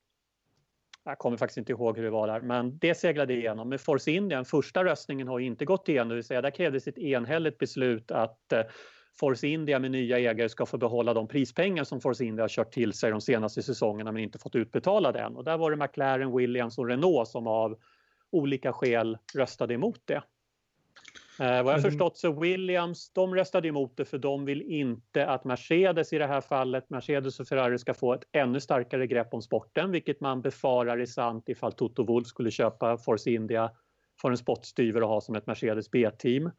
jag 1.04 1.18
kommer 1.18 1.36
faktiskt 1.36 1.58
inte 1.58 1.72
ihåg 1.72 1.96
hur 1.96 2.04
det 2.04 2.10
var 2.10 2.26
där, 2.26 2.40
men 2.40 2.78
det 2.78 2.94
seglade 2.94 3.34
igenom. 3.34 3.68
Men 3.68 3.78
Force 3.78 4.10
India, 4.10 4.44
första 4.44 4.84
röstningen 4.84 5.28
har 5.28 5.40
inte 5.40 5.64
gått 5.64 5.88
igenom, 5.88 6.08
det 6.08 6.14
vill 6.14 6.24
säga 6.24 6.42
där 6.42 6.50
krävdes 6.50 6.88
ett 6.88 6.98
enhälligt 6.98 7.58
beslut 7.58 8.10
att 8.10 8.52
eh, 8.52 8.62
Force 9.20 9.46
India 9.46 9.78
med 9.78 9.90
nya 9.90 10.18
ägare 10.18 10.48
ska 10.48 10.66
få 10.66 10.78
behålla 10.78 11.14
de 11.14 11.28
prispengar 11.28 11.84
som 11.84 12.00
Force 12.00 12.24
India 12.24 12.42
har 12.42 12.48
kört 12.48 12.72
till 12.72 12.92
sig 12.92 13.10
de 13.10 13.20
senaste 13.20 13.62
säsongerna 13.62 14.12
men 14.12 14.22
inte 14.22 14.38
fått 14.38 14.54
utbetalade 14.54 15.20
än. 15.20 15.36
Och 15.36 15.44
där 15.44 15.58
var 15.58 15.70
det 15.70 15.76
McLaren, 15.76 16.36
Williams 16.36 16.78
och 16.78 16.86
Renault 16.86 17.28
som 17.28 17.46
av 17.46 17.78
olika 18.30 18.72
skäl 18.72 19.18
röstade 19.34 19.74
emot 19.74 20.00
det. 20.04 20.22
Eh, 21.40 21.62
vad 21.62 21.74
jag 21.74 21.82
förstått 21.82 22.16
så 22.16 22.40
Williams, 22.40 23.12
de 23.12 23.34
röstade 23.34 23.68
emot 23.68 23.96
det 23.96 24.04
för 24.04 24.18
de 24.18 24.44
vill 24.44 24.62
inte 24.62 25.26
att 25.26 25.44
Mercedes 25.44 26.12
i 26.12 26.18
det 26.18 26.26
här 26.26 26.40
fallet, 26.40 26.90
Mercedes 26.90 27.40
och 27.40 27.48
Ferrari 27.48 27.78
ska 27.78 27.94
få 27.94 28.14
ett 28.14 28.24
ännu 28.32 28.60
starkare 28.60 29.06
grepp 29.06 29.34
om 29.34 29.42
sporten, 29.42 29.90
vilket 29.90 30.20
man 30.20 30.42
befarar 30.42 30.98
är 30.98 31.06
sant 31.06 31.48
ifall 31.48 31.72
Toto 31.72 32.04
Wolff 32.04 32.26
skulle 32.26 32.50
köpa 32.50 32.96
Force 32.96 33.30
India 33.30 33.70
för 34.20 34.30
en 34.30 34.36
spottstyver 34.36 35.02
och 35.02 35.08
ha 35.08 35.20
som 35.20 35.34
ett 35.34 35.46
Mercedes 35.46 35.90
B-team. 35.90 36.50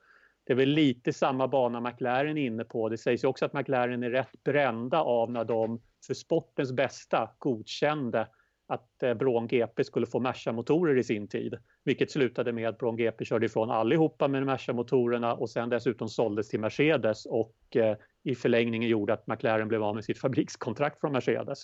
Det 0.43 0.53
är 0.53 0.57
väl 0.57 0.69
lite 0.69 1.14
samma 1.14 1.48
bana 1.48 1.81
McLaren 1.81 2.38
är 2.38 2.45
inne 2.45 2.64
på. 2.64 2.89
Det 2.89 2.98
sägs 2.98 3.23
ju 3.23 3.27
också 3.27 3.45
att 3.45 3.53
McLaren 3.53 4.03
är 4.03 4.10
rätt 4.10 4.43
brända 4.43 5.02
av 5.02 5.31
när 5.31 5.45
de 5.45 5.81
för 6.07 6.14
sportens 6.14 6.72
bästa 6.72 7.30
godkände 7.38 8.27
att 8.72 9.03
eh, 9.03 9.45
GP 9.48 9.84
skulle 9.84 10.06
få 10.06 10.19
Merca-motorer 10.19 10.98
i 10.98 11.03
sin 11.03 11.27
tid. 11.27 11.57
Vilket 11.84 12.11
slutade 12.11 12.53
med 12.53 12.69
att 12.69 12.77
Braun 12.77 12.98
GP 12.98 13.26
körde 13.26 13.45
ifrån 13.45 13.72
allihopa 13.72 14.27
med 14.27 14.45
Merca-motorerna 14.45 15.34
och 15.34 15.49
sen 15.49 15.69
dessutom 15.69 16.10
såldes 16.10 16.49
till 16.49 16.60
Mercedes 16.60 17.26
och 17.26 17.56
eh, 17.76 17.98
i 18.23 18.35
förlängningen 18.35 18.89
gjorde 18.89 19.14
att 19.14 19.27
McLaren 19.27 19.68
blev 19.68 19.84
av 19.84 19.95
med 19.95 20.03
sitt 20.03 20.19
fabrikskontrakt 20.22 20.99
från 20.99 21.11
Mercedes. 21.11 21.60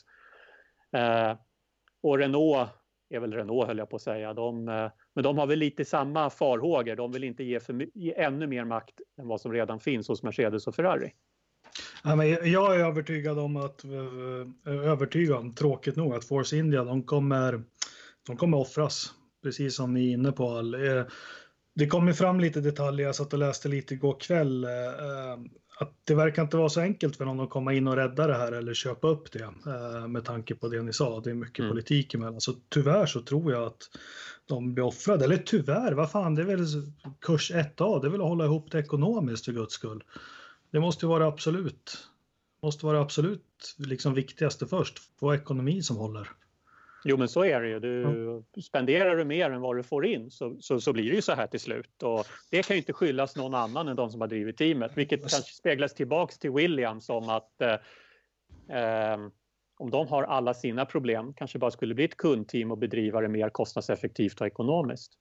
Eh, 0.91 1.37
och 2.01 2.17
Renault 2.17 2.69
är 3.09 3.19
väl 3.19 3.33
Renault 3.33 3.67
höll 3.67 3.77
jag 3.77 3.89
på 3.89 3.95
att 3.95 4.01
säga. 4.01 4.33
De, 4.33 4.67
eh, 4.67 4.91
men 5.13 5.23
de 5.23 5.37
har 5.37 5.47
väl 5.47 5.59
lite 5.59 5.85
samma 5.85 6.29
farhågor. 6.29 6.95
De 6.95 7.11
vill 7.11 7.23
inte 7.23 7.43
ge, 7.43 7.59
för, 7.59 7.87
ge 7.93 8.13
ännu 8.21 8.47
mer 8.47 8.65
makt 8.65 9.01
än 9.19 9.27
vad 9.27 9.41
som 9.41 9.53
redan 9.53 9.79
finns 9.79 10.07
hos 10.07 10.23
Mercedes 10.23 10.67
och 10.67 10.75
Ferrari. 10.75 11.11
Ja, 12.03 12.15
men 12.15 12.29
jag 12.29 12.75
är 12.75 12.85
övertygad 12.85 13.39
om 13.39 13.57
att, 13.57 13.83
eh, 13.83 14.73
övertygad, 14.73 15.55
tråkigt 15.55 15.95
nog, 15.95 16.13
att 16.13 16.25
Force 16.25 16.57
India, 16.57 16.83
de 16.83 17.03
kommer, 17.03 17.63
de 18.27 18.37
kommer 18.37 18.57
offras. 18.57 19.13
Precis 19.43 19.75
som 19.75 19.93
ni 19.93 20.09
är 20.09 20.13
inne 20.13 20.31
på. 20.31 20.49
All. 20.49 20.73
Eh, 20.73 21.03
det 21.75 21.87
kommer 21.87 22.13
fram 22.13 22.39
lite 22.39 22.61
detaljer, 22.61 23.05
jag 23.05 23.15
satt 23.15 23.33
och 23.33 23.39
läste 23.39 23.67
lite 23.67 23.93
igår 23.93 24.19
kväll, 24.19 24.63
eh, 24.63 24.69
att 25.79 25.93
det 26.03 26.15
verkar 26.15 26.41
inte 26.41 26.57
vara 26.57 26.69
så 26.69 26.81
enkelt 26.81 27.17
för 27.17 27.25
någon 27.25 27.39
att 27.39 27.49
komma 27.49 27.73
in 27.73 27.87
och 27.87 27.95
rädda 27.95 28.27
det 28.27 28.37
här 28.37 28.51
eller 28.51 28.73
köpa 28.73 29.07
upp 29.07 29.31
det 29.31 29.49
med 30.07 30.25
tanke 30.25 30.55
på 30.55 30.67
det 30.67 30.81
ni 30.81 30.93
sa. 30.93 31.19
Det 31.19 31.29
är 31.29 31.33
mycket 31.33 31.59
mm. 31.59 31.71
politik 31.71 32.13
emellan. 32.13 32.41
Så 32.41 32.53
tyvärr 32.69 33.05
så 33.05 33.21
tror 33.21 33.51
jag 33.51 33.63
att 33.63 33.89
de 34.47 34.73
blir 34.73 34.83
offrade. 34.83 35.25
Eller 35.25 35.37
tyvärr, 35.37 35.91
vad 35.91 36.11
fan, 36.11 36.35
det 36.35 36.41
är 36.41 36.45
väl 36.45 36.65
kurs 37.21 37.51
1A, 37.51 38.01
det 38.01 38.07
är 38.07 38.11
väl 38.11 38.21
att 38.21 38.27
hålla 38.27 38.45
ihop 38.45 38.71
det 38.71 38.79
ekonomiskt 38.79 39.45
för 39.45 39.51
guds 39.51 39.73
skull. 39.73 40.03
Det 40.71 40.79
måste 40.79 41.05
vara 41.05 41.27
absolut, 41.27 42.09
måste 42.61 42.85
vara 42.85 43.01
absolut 43.01 43.75
liksom 43.77 44.13
viktigaste 44.13 44.67
först, 44.67 44.99
få 45.19 45.35
ekonomi 45.35 45.81
som 45.81 45.97
håller. 45.97 46.27
Jo 47.03 47.17
men 47.17 47.27
så 47.27 47.43
är 47.43 47.61
det 47.61 47.69
ju. 47.69 47.79
Du, 47.79 48.01
ja. 48.55 48.61
Spenderar 48.61 49.15
du 49.15 49.25
mer 49.25 49.49
än 49.49 49.61
vad 49.61 49.75
du 49.77 49.83
får 49.83 50.05
in 50.05 50.31
så, 50.31 50.57
så, 50.59 50.81
så, 50.81 50.93
blir 50.93 51.09
det 51.09 51.15
ju 51.15 51.21
så 51.21 51.33
här 51.33 51.47
till 51.47 51.59
slut. 51.59 52.03
Och 52.03 52.25
det 52.51 52.67
kan 52.67 52.75
ju 52.75 52.79
inte 52.79 52.93
skyllas 52.93 53.35
någon 53.35 53.53
annan 53.53 53.87
än 53.87 53.95
de 53.95 54.09
som 54.09 54.21
har 54.21 54.27
drivit 54.27 54.57
teamet. 54.57 54.91
Vilket 54.95 55.19
kanske 55.19 55.53
speglas 55.53 55.93
tillbaks 55.93 56.39
till 56.39 56.51
Williams 56.51 57.09
om 57.09 57.29
att 57.29 57.61
eh, 57.61 58.77
eh, 58.77 59.17
om 59.77 59.89
de 59.89 60.07
har 60.07 60.23
alla 60.23 60.53
sina 60.53 60.85
problem 60.85 61.33
kanske 61.33 61.59
bara 61.59 61.71
skulle 61.71 61.95
bli 61.95 62.05
ett 62.05 62.17
kundteam 62.17 62.71
och 62.71 62.77
bedriva 62.77 63.21
det 63.21 63.27
mer 63.27 63.49
kostnadseffektivt 63.49 64.41
och 64.41 64.47
ekonomiskt. 64.47 65.13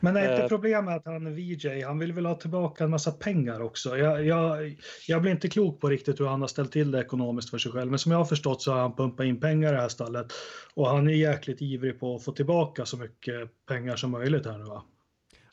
Men 0.00 0.16
är 0.16 0.30
inte 0.30 0.42
eh. 0.42 0.48
problemet 0.48 0.96
att 0.96 1.06
han 1.06 1.26
är 1.26 1.30
VJ? 1.30 1.82
Han 1.82 1.98
vill 1.98 2.12
väl 2.12 2.26
ha 2.26 2.34
tillbaka 2.34 2.84
en 2.84 2.90
massa 2.90 3.12
pengar 3.12 3.60
också. 3.60 3.98
Jag, 3.98 4.24
jag, 4.24 4.76
jag 5.06 5.22
blir 5.22 5.32
inte 5.32 5.48
klok 5.48 5.80
på 5.80 5.88
riktigt 5.88 6.20
hur 6.20 6.26
han 6.26 6.40
har 6.40 6.48
ställt 6.48 6.72
till 6.72 6.90
det 6.90 7.00
ekonomiskt 7.00 7.50
för 7.50 7.58
sig 7.58 7.72
själv. 7.72 7.90
Men 7.90 7.98
som 7.98 8.12
jag 8.12 8.18
har 8.18 8.24
förstått 8.24 8.62
så 8.62 8.72
har 8.72 8.80
han 8.80 8.96
pumpat 8.96 9.26
in 9.26 9.40
pengar 9.40 9.72
i 9.72 9.74
det 9.76 9.80
här 9.80 9.88
stallet. 9.88 10.26
Och 10.74 10.88
han 10.88 11.08
är 11.08 11.12
jäkligt 11.12 11.62
ivrig 11.62 12.00
på 12.00 12.16
att 12.16 12.24
få 12.24 12.32
tillbaka 12.32 12.86
så 12.86 12.96
mycket 12.96 13.66
pengar 13.66 13.96
som 13.96 14.10
möjligt 14.10 14.46
här 14.46 14.58
nu 14.58 14.64
va? 14.64 14.84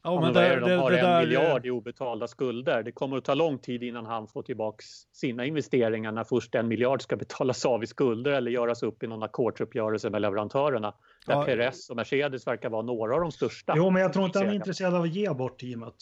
Ja, 0.06 0.22
men 0.22 0.34
det, 0.34 0.60
de 0.60 0.72
har 0.76 0.91
det, 0.91 0.99
en 0.99 1.06
där... 1.06 1.19
miljard 1.19 1.65
i 1.65 1.72
obetalda 1.72 2.27
skulder. 2.27 2.84
Det 2.84 2.91
kommer 2.91 3.18
att 3.18 3.26
ta 3.26 3.34
lång 3.34 3.60
tid 3.60 3.84
innan 3.84 4.06
han 4.06 4.27
får 4.27 4.44
tillbaka 4.44 4.84
sina 5.14 5.45
investeringar 5.45 6.11
när 6.11 6.23
först 6.23 6.56
en 6.56 6.68
miljard 6.68 7.02
ska 7.02 7.15
betalas 7.15 7.65
av 7.65 7.84
i 7.84 7.88
skulder 7.88 8.32
eller 8.32 8.52
göras 8.52 8.84
upp 8.84 9.03
i 9.03 9.07
någon 9.07 9.23
ackordsuppgörelse 9.23 10.10
med 10.10 10.22
leverantörerna. 10.22 10.94
Där 11.26 11.34
ja. 11.34 11.45
Perez 11.45 11.90
och 11.90 11.95
Mercedes 11.95 12.48
verkar 12.48 12.69
vara 12.69 12.82
några 12.82 13.15
av 13.15 13.22
de 13.22 13.32
största. 13.32 13.73
Jo, 13.77 13.90
men 13.90 14.02
jag 14.02 14.14
tror 14.14 14.26
inte 14.26 14.40
han 14.40 14.49
är 14.49 14.53
intresserad 14.53 14.95
av 14.95 15.02
att 15.02 15.14
ge 15.14 15.34
bort 15.34 15.60
teamet. 15.60 15.95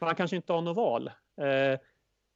Han 0.00 0.14
kanske 0.14 0.36
inte 0.36 0.52
har 0.52 0.62
något 0.62 0.76
val. 0.76 1.06
Eh, 1.06 1.80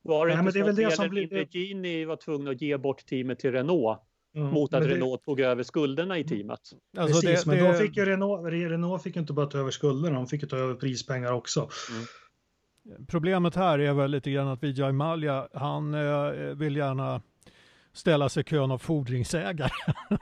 var 0.03 0.27
det 0.27 0.35
Nej, 0.35 0.69
inte 0.69 0.91
så 0.91 1.03
att 1.03 1.07
det 1.07 1.09
blir... 1.09 1.57
Gini 1.57 2.05
var 2.05 2.17
tvungen 2.17 2.49
att 2.49 2.63
ge 2.63 2.77
bort 2.77 3.07
teamet 3.07 3.39
till 3.39 3.53
Renault 3.53 3.99
Mm, 4.35 4.55
mot 4.55 4.75
att 4.75 4.85
Renault 4.85 5.25
tog 5.25 5.41
över 5.41 5.63
skulderna 5.63 6.19
i 6.19 6.25
teamet. 6.25 6.61
Alltså 6.97 7.21
Precis, 7.21 7.45
det, 7.45 7.51
men 7.51 7.65
det... 7.65 7.73
då 7.73 7.79
fick 7.79 7.97
ju 7.97 8.05
Renault, 8.05 8.53
Renault 8.53 9.03
fick 9.03 9.17
inte 9.17 9.33
bara 9.33 9.47
ta 9.47 9.59
över 9.59 9.71
skulderna, 9.71 10.17
de 10.17 10.27
fick 10.27 10.43
ju 10.43 10.49
ta 10.49 10.57
över 10.57 10.75
prispengar 10.75 11.33
också. 11.33 11.69
Mm. 11.91 13.07
Problemet 13.07 13.55
här 13.55 13.79
är 13.79 13.93
väl 13.93 14.11
lite 14.11 14.31
grann 14.31 14.49
att 14.49 14.63
Vijay 14.63 14.93
Malja, 14.93 15.49
han 15.53 15.95
eh, 15.95 16.31
vill 16.33 16.77
gärna 16.77 17.23
ställa 17.93 18.29
sig 18.29 18.41
i 18.41 18.45
kön 18.45 18.71
av 18.71 18.79
fordringsägare. 18.79 19.71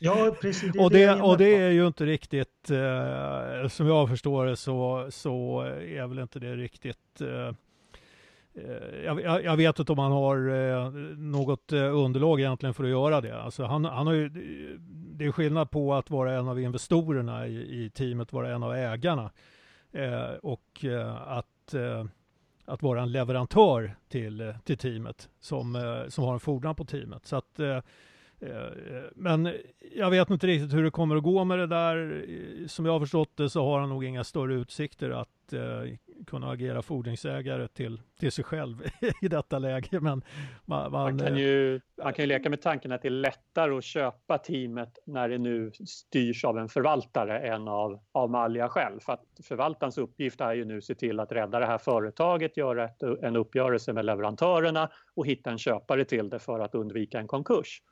Ja, 0.00 0.36
precis. 0.40 0.72
Det 0.72 0.78
och, 0.78 0.90
det, 0.90 1.20
och 1.22 1.38
det 1.38 1.54
är 1.54 1.70
ju 1.70 1.86
inte 1.86 2.06
riktigt, 2.06 2.70
eh, 2.70 3.68
som 3.68 3.86
jag 3.86 4.08
förstår 4.08 4.46
det 4.46 4.56
så, 4.56 5.06
så 5.10 5.60
är 5.60 6.06
väl 6.06 6.18
inte 6.18 6.38
det 6.38 6.56
riktigt 6.56 6.98
Eh, 7.20 7.54
Eh, 8.64 9.04
jag, 9.04 9.44
jag, 9.44 9.56
vet 9.56 9.78
inte 9.78 9.92
om 9.92 9.98
han 9.98 10.12
har 10.12 10.48
eh, 10.48 10.90
något 11.16 11.72
eh, 11.72 11.96
underlag 11.96 12.40
egentligen 12.40 12.74
för 12.74 12.84
att 12.84 12.90
göra 12.90 13.20
det. 13.20 13.42
Alltså 13.42 13.64
han, 13.64 13.84
han 13.84 14.06
har 14.06 14.14
ju, 14.14 14.28
det 14.88 15.24
är 15.24 15.32
skillnad 15.32 15.70
på 15.70 15.94
att 15.94 16.10
vara 16.10 16.34
en 16.34 16.48
av 16.48 16.60
investorerna 16.60 17.46
i, 17.46 17.84
i 17.84 17.90
teamet, 17.90 18.32
vara 18.32 18.54
en 18.54 18.62
av 18.62 18.74
ägarna 18.74 19.30
eh, 19.92 20.30
och 20.42 20.84
att, 21.26 21.74
eh, 21.74 22.04
att 22.64 22.82
vara 22.82 23.02
en 23.02 23.12
leverantör 23.12 23.96
till, 24.08 24.54
till 24.64 24.78
teamet 24.78 25.28
som, 25.40 26.04
som 26.08 26.24
har 26.24 26.34
en 26.34 26.40
fordran 26.40 26.74
på 26.74 26.84
teamet. 26.84 27.26
Så 27.26 27.36
att, 27.36 27.60
men 29.14 29.52
jag 29.94 30.10
vet 30.10 30.30
inte 30.30 30.46
riktigt 30.46 30.72
hur 30.72 30.84
det 30.84 30.90
kommer 30.90 31.16
att 31.16 31.22
gå 31.22 31.44
med 31.44 31.58
det 31.58 31.66
där. 31.66 32.24
Som 32.68 32.86
jag 32.86 32.92
har 32.92 33.00
förstått 33.00 33.36
det 33.36 33.50
så 33.50 33.64
har 33.64 33.80
han 33.80 33.88
nog 33.88 34.04
inga 34.04 34.24
större 34.24 34.54
utsikter 34.54 35.10
att 35.10 35.28
Eh, 35.52 35.96
kunna 36.26 36.50
agera 36.50 36.82
fordringsägare 36.82 37.68
till, 37.68 38.00
till 38.20 38.32
sig 38.32 38.44
själv 38.44 38.82
i 39.22 39.28
detta 39.28 39.58
läge. 39.58 40.00
Men 40.00 40.02
man, 40.02 40.22
man, 40.64 40.92
man, 40.92 41.18
kan 41.18 41.36
ju, 41.36 41.80
man 42.02 42.12
kan 42.12 42.22
ju 42.22 42.26
leka 42.26 42.50
med 42.50 42.62
tanken 42.62 42.92
att 42.92 43.02
det 43.02 43.08
är 43.08 43.10
lättare 43.10 43.78
att 43.78 43.84
köpa 43.84 44.38
teamet 44.38 44.98
när 45.06 45.28
det 45.28 45.38
nu 45.38 45.72
styrs 45.86 46.44
av 46.44 46.58
en 46.58 46.68
förvaltare 46.68 47.38
än 47.38 47.68
av, 47.68 48.00
av 48.12 48.30
Malja 48.30 48.68
själv. 48.68 49.00
För 49.00 49.12
att 49.12 49.24
förvaltarens 49.42 49.98
uppgift 49.98 50.40
är 50.40 50.54
ju 50.54 50.64
nu 50.64 50.78
att 50.78 50.84
se 50.84 50.94
till 50.94 51.20
att 51.20 51.32
rädda 51.32 51.58
det 51.58 51.66
här 51.66 51.78
företaget, 51.78 52.56
göra 52.56 52.84
ett, 52.84 53.02
en 53.02 53.36
uppgörelse 53.36 53.92
med 53.92 54.04
leverantörerna 54.04 54.90
och 55.14 55.26
hitta 55.26 55.50
en 55.50 55.58
köpare 55.58 56.04
till 56.04 56.28
det 56.28 56.38
för 56.38 56.60
att 56.60 56.74
undvika 56.74 57.18
en 57.18 57.26
konkurs. 57.26 57.82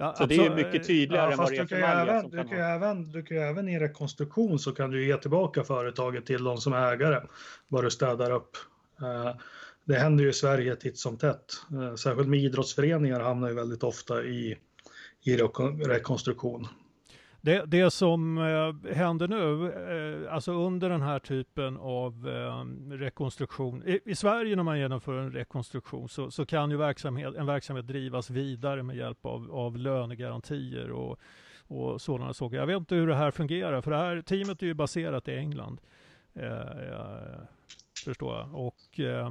Ja, 0.00 0.14
så 0.18 0.26
det 0.26 0.36
är 0.36 0.54
mycket 0.54 0.86
tydligare 0.86 1.26
ja, 1.26 1.32
än 1.32 1.38
vad 1.38 1.50
det 1.50 1.56
är 1.56 1.66
för 1.66 1.76
även, 1.76 2.30
du, 2.30 2.44
kan 2.44 2.58
även, 2.58 3.12
du 3.12 3.22
kan 3.22 3.36
ju 3.36 3.42
även 3.42 3.68
i 3.68 3.78
rekonstruktion 3.78 4.58
så 4.58 4.72
kan 4.72 4.90
du 4.90 5.06
ge 5.06 5.16
tillbaka 5.16 5.64
företaget 5.64 6.26
till 6.26 6.44
de 6.44 6.56
som 6.56 6.72
är 6.72 6.92
ägare, 6.92 7.20
vad 7.68 7.84
du 7.84 7.90
städar 7.90 8.30
upp. 8.30 8.56
Uh, 9.02 9.40
det 9.84 9.94
händer 9.94 10.24
ju 10.24 10.30
i 10.30 10.32
Sverige 10.32 10.76
titt 10.76 10.98
som 10.98 11.16
tätt. 11.16 11.54
Uh, 11.72 11.94
särskilt 11.94 12.28
med 12.28 12.40
idrottsföreningar 12.40 13.20
hamnar 13.20 13.48
ju 13.48 13.54
väldigt 13.54 13.82
ofta 13.82 14.24
i, 14.24 14.58
i 15.24 15.36
rekonstruktion. 15.36 16.68
Det, 17.40 17.64
det 17.66 17.90
som 17.90 18.38
eh, 18.38 18.94
händer 18.94 19.28
nu, 19.28 19.72
eh, 20.24 20.34
alltså 20.34 20.52
under 20.52 20.90
den 20.90 21.02
här 21.02 21.18
typen 21.18 21.76
av 21.76 22.28
eh, 22.28 22.64
rekonstruktion, 22.96 23.82
i, 23.86 24.00
i, 24.04 24.14
Sverige 24.14 24.56
när 24.56 24.62
man 24.62 24.78
genomför 24.78 25.18
en 25.18 25.32
rekonstruktion 25.32 26.08
så, 26.08 26.30
så 26.30 26.46
kan 26.46 26.70
ju 26.70 26.76
verksamhet, 26.76 27.34
en 27.34 27.46
verksamhet 27.46 27.86
drivas 27.86 28.30
vidare 28.30 28.82
med 28.82 28.96
hjälp 28.96 29.26
av, 29.26 29.52
av 29.52 29.76
lönegarantier 29.76 30.90
och, 30.90 31.18
och 31.66 32.00
sådana 32.00 32.34
saker. 32.34 32.56
Jag 32.56 32.66
vet 32.66 32.76
inte 32.76 32.94
hur 32.94 33.06
det 33.06 33.16
här 33.16 33.30
fungerar, 33.30 33.80
för 33.80 33.90
det 33.90 33.96
här 33.96 34.22
teamet 34.22 34.62
är 34.62 34.66
ju 34.66 34.74
baserat 34.74 35.28
i 35.28 35.36
England, 35.36 35.80
eh, 36.34 36.60
eh 36.60 37.38
förstår 38.04 38.36
jag. 38.36 38.54
Och, 38.54 39.00
eh, 39.00 39.30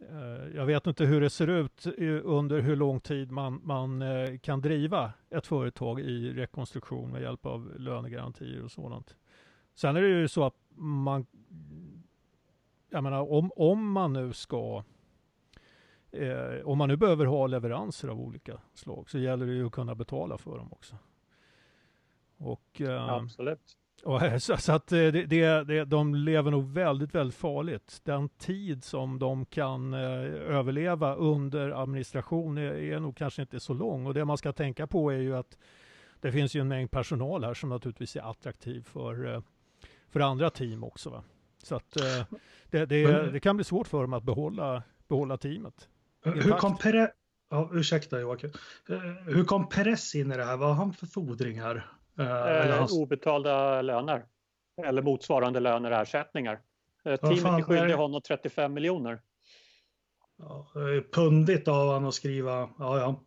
Eh, 0.00 0.56
jag 0.56 0.66
vet 0.66 0.86
inte 0.86 1.04
hur 1.04 1.20
det 1.20 1.30
ser 1.30 1.46
ut 1.46 1.86
under 2.22 2.60
hur 2.60 2.76
lång 2.76 3.00
tid 3.00 3.30
man, 3.30 3.60
man 3.64 4.02
eh, 4.02 4.38
kan 4.38 4.60
driva 4.60 5.12
ett 5.30 5.46
företag 5.46 6.00
i 6.00 6.32
rekonstruktion 6.32 7.12
med 7.12 7.22
hjälp 7.22 7.46
av 7.46 7.72
lönegarantier 7.78 8.64
och 8.64 8.70
sådant. 8.70 9.16
Sen 9.74 9.96
är 9.96 10.02
det 10.02 10.08
ju 10.08 10.28
så 10.28 10.44
att 10.44 10.54
man, 10.74 11.26
jag 12.90 13.02
menar 13.02 13.32
om, 13.32 13.52
om 13.56 13.92
man 13.92 14.12
nu 14.12 14.32
ska 14.32 14.84
Eh, 16.10 16.66
om 16.66 16.78
man 16.78 16.88
nu 16.88 16.96
behöver 16.96 17.26
ha 17.26 17.46
leveranser 17.46 18.08
av 18.08 18.20
olika 18.20 18.60
slag 18.74 19.10
så 19.10 19.18
gäller 19.18 19.46
det 19.46 19.52
ju 19.52 19.66
att 19.66 19.72
kunna 19.72 19.94
betala 19.94 20.38
för 20.38 20.58
dem 20.58 20.72
också. 20.72 20.96
Och, 22.36 22.80
eh, 22.80 23.08
Absolut. 23.08 23.76
Och, 24.08 24.20
så, 24.42 24.56
så 24.56 24.72
att 24.72 24.86
det, 24.86 25.10
det, 25.10 25.64
det, 25.64 25.84
de 25.84 26.14
lever 26.14 26.50
nog 26.50 26.72
väldigt, 26.72 27.14
väldigt 27.14 27.36
farligt. 27.36 28.00
Den 28.04 28.28
tid 28.28 28.84
som 28.84 29.18
de 29.18 29.46
kan 29.46 29.94
eh, 29.94 30.00
överleva 30.56 31.14
under 31.14 31.82
administration 31.82 32.58
är, 32.58 32.74
är 32.74 33.00
nog 33.00 33.16
kanske 33.16 33.42
inte 33.42 33.60
så 33.60 33.74
lång. 33.74 34.06
Och 34.06 34.14
det 34.14 34.24
man 34.24 34.38
ska 34.38 34.52
tänka 34.52 34.86
på 34.86 35.10
är 35.10 35.18
ju 35.18 35.36
att 35.36 35.58
det 36.20 36.32
finns 36.32 36.54
ju 36.56 36.60
en 36.60 36.68
mängd 36.68 36.90
personal 36.90 37.44
här 37.44 37.54
som 37.54 37.68
naturligtvis 37.68 38.16
är 38.16 38.30
attraktiv 38.30 38.82
för, 38.82 39.34
eh, 39.34 39.40
för 40.08 40.20
andra 40.20 40.50
team 40.50 40.84
också. 40.84 41.10
Va? 41.10 41.22
Så 41.62 41.74
att 41.74 41.96
eh, 41.96 42.38
det, 42.70 42.86
det, 42.86 43.30
det, 43.30 43.40
kan 43.40 43.56
bli 43.56 43.64
svårt 43.64 43.88
för 43.88 44.02
dem 44.02 44.12
att 44.12 44.24
behålla, 44.24 44.82
behålla 45.08 45.36
teamet. 45.36 45.88
Hur 46.24 46.52
kom, 46.52 46.76
Pere... 46.76 47.10
ja, 47.50 47.70
ursäkta 47.72 48.20
Joakim. 48.20 48.50
Eh, 48.88 48.98
hur 49.34 49.44
kom 49.44 49.68
Perez 49.68 50.14
in 50.14 50.32
i 50.32 50.36
det 50.36 50.44
här? 50.44 50.56
Vad 50.56 50.68
har 50.68 50.74
han 50.74 50.92
för 50.92 51.06
fordringar? 51.06 51.97
Eh, 52.18 52.76
hans... 52.78 52.92
Obetalda 52.92 53.82
löner. 53.82 54.24
Eller 54.84 55.02
motsvarande 55.02 55.60
löner 55.60 55.90
och 55.90 55.96
ersättningar. 55.96 56.60
Eh, 57.04 57.16
teamet 57.16 57.58
är 57.58 57.62
skyldig 57.62 57.94
honom 57.94 58.22
35 58.22 58.74
miljoner. 58.74 59.20
Ja, 60.38 60.70
pundigt 61.12 61.68
av 61.68 61.86
honom 61.86 62.08
att 62.08 62.14
skriva, 62.14 62.70
ja 62.78 62.98
ja. 62.98 63.24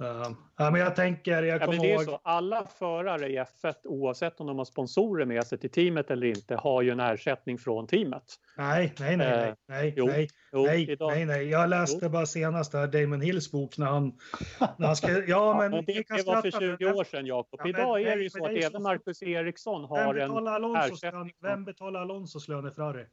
Uh, 0.00 0.32
ja, 0.56 0.70
men 0.70 0.80
jag 0.80 0.96
tänker, 0.96 1.42
jag 1.42 1.62
kommer 1.62 1.84
ja, 1.84 1.84
ihåg... 1.84 2.04
Så, 2.04 2.20
alla 2.22 2.66
förare 2.78 3.28
i 3.28 3.38
F1 3.38 3.74
oavsett 3.84 4.40
om 4.40 4.46
de 4.46 4.58
har 4.58 4.64
sponsorer 4.64 5.24
med 5.24 5.46
sig 5.46 5.58
till 5.58 5.70
teamet 5.70 6.10
eller 6.10 6.26
inte 6.26 6.56
har 6.56 6.82
ju 6.82 6.90
en 6.90 7.00
ersättning 7.00 7.58
från 7.58 7.86
teamet. 7.86 8.22
Nej, 8.56 8.94
nej, 8.98 9.16
nej, 9.16 9.28
nej, 9.28 9.54
nej, 9.68 10.06
nej, 10.06 10.28
jo, 10.52 10.64
nej, 10.64 10.96
nej, 11.00 11.26
nej, 11.26 11.48
Jag 11.48 11.70
läste 11.70 11.98
jo. 12.02 12.08
bara 12.08 12.26
senast 12.26 12.72
där 12.72 12.86
Damon 12.86 13.20
Hills 13.20 13.52
bok 13.52 13.78
när 13.78 13.86
han, 13.86 14.18
när 14.78 14.86
han 14.86 14.96
skrev, 14.96 15.28
ja 15.28 15.58
men, 15.58 15.70
men 15.70 15.84
det, 15.84 15.92
det 16.08 16.26
var 16.26 16.42
för 16.42 16.76
20 16.76 16.92
år 16.92 17.04
sedan 17.04 17.26
Jakob. 17.26 17.66
Idag 17.66 18.02
är 18.02 18.16
det 18.16 18.22
ju 18.22 18.30
så 18.30 18.44
att 18.44 18.52
även 18.52 18.82
Marcus 18.82 19.22
Eriksson 19.22 19.84
har 19.84 20.14
en 20.14 20.76
ersättning. 20.76 21.32
Vem 21.40 21.64
betalar 21.64 22.00
Alonsos 22.00 22.48
lön 22.48 22.68
i 22.68 22.70
Ferrari? 22.70 23.06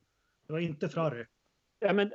Det 0.48 0.54
var 0.54 0.60
inte 0.60 0.90
Ferrari. 0.90 1.26
Ja, 1.80 1.94
men 1.94 2.12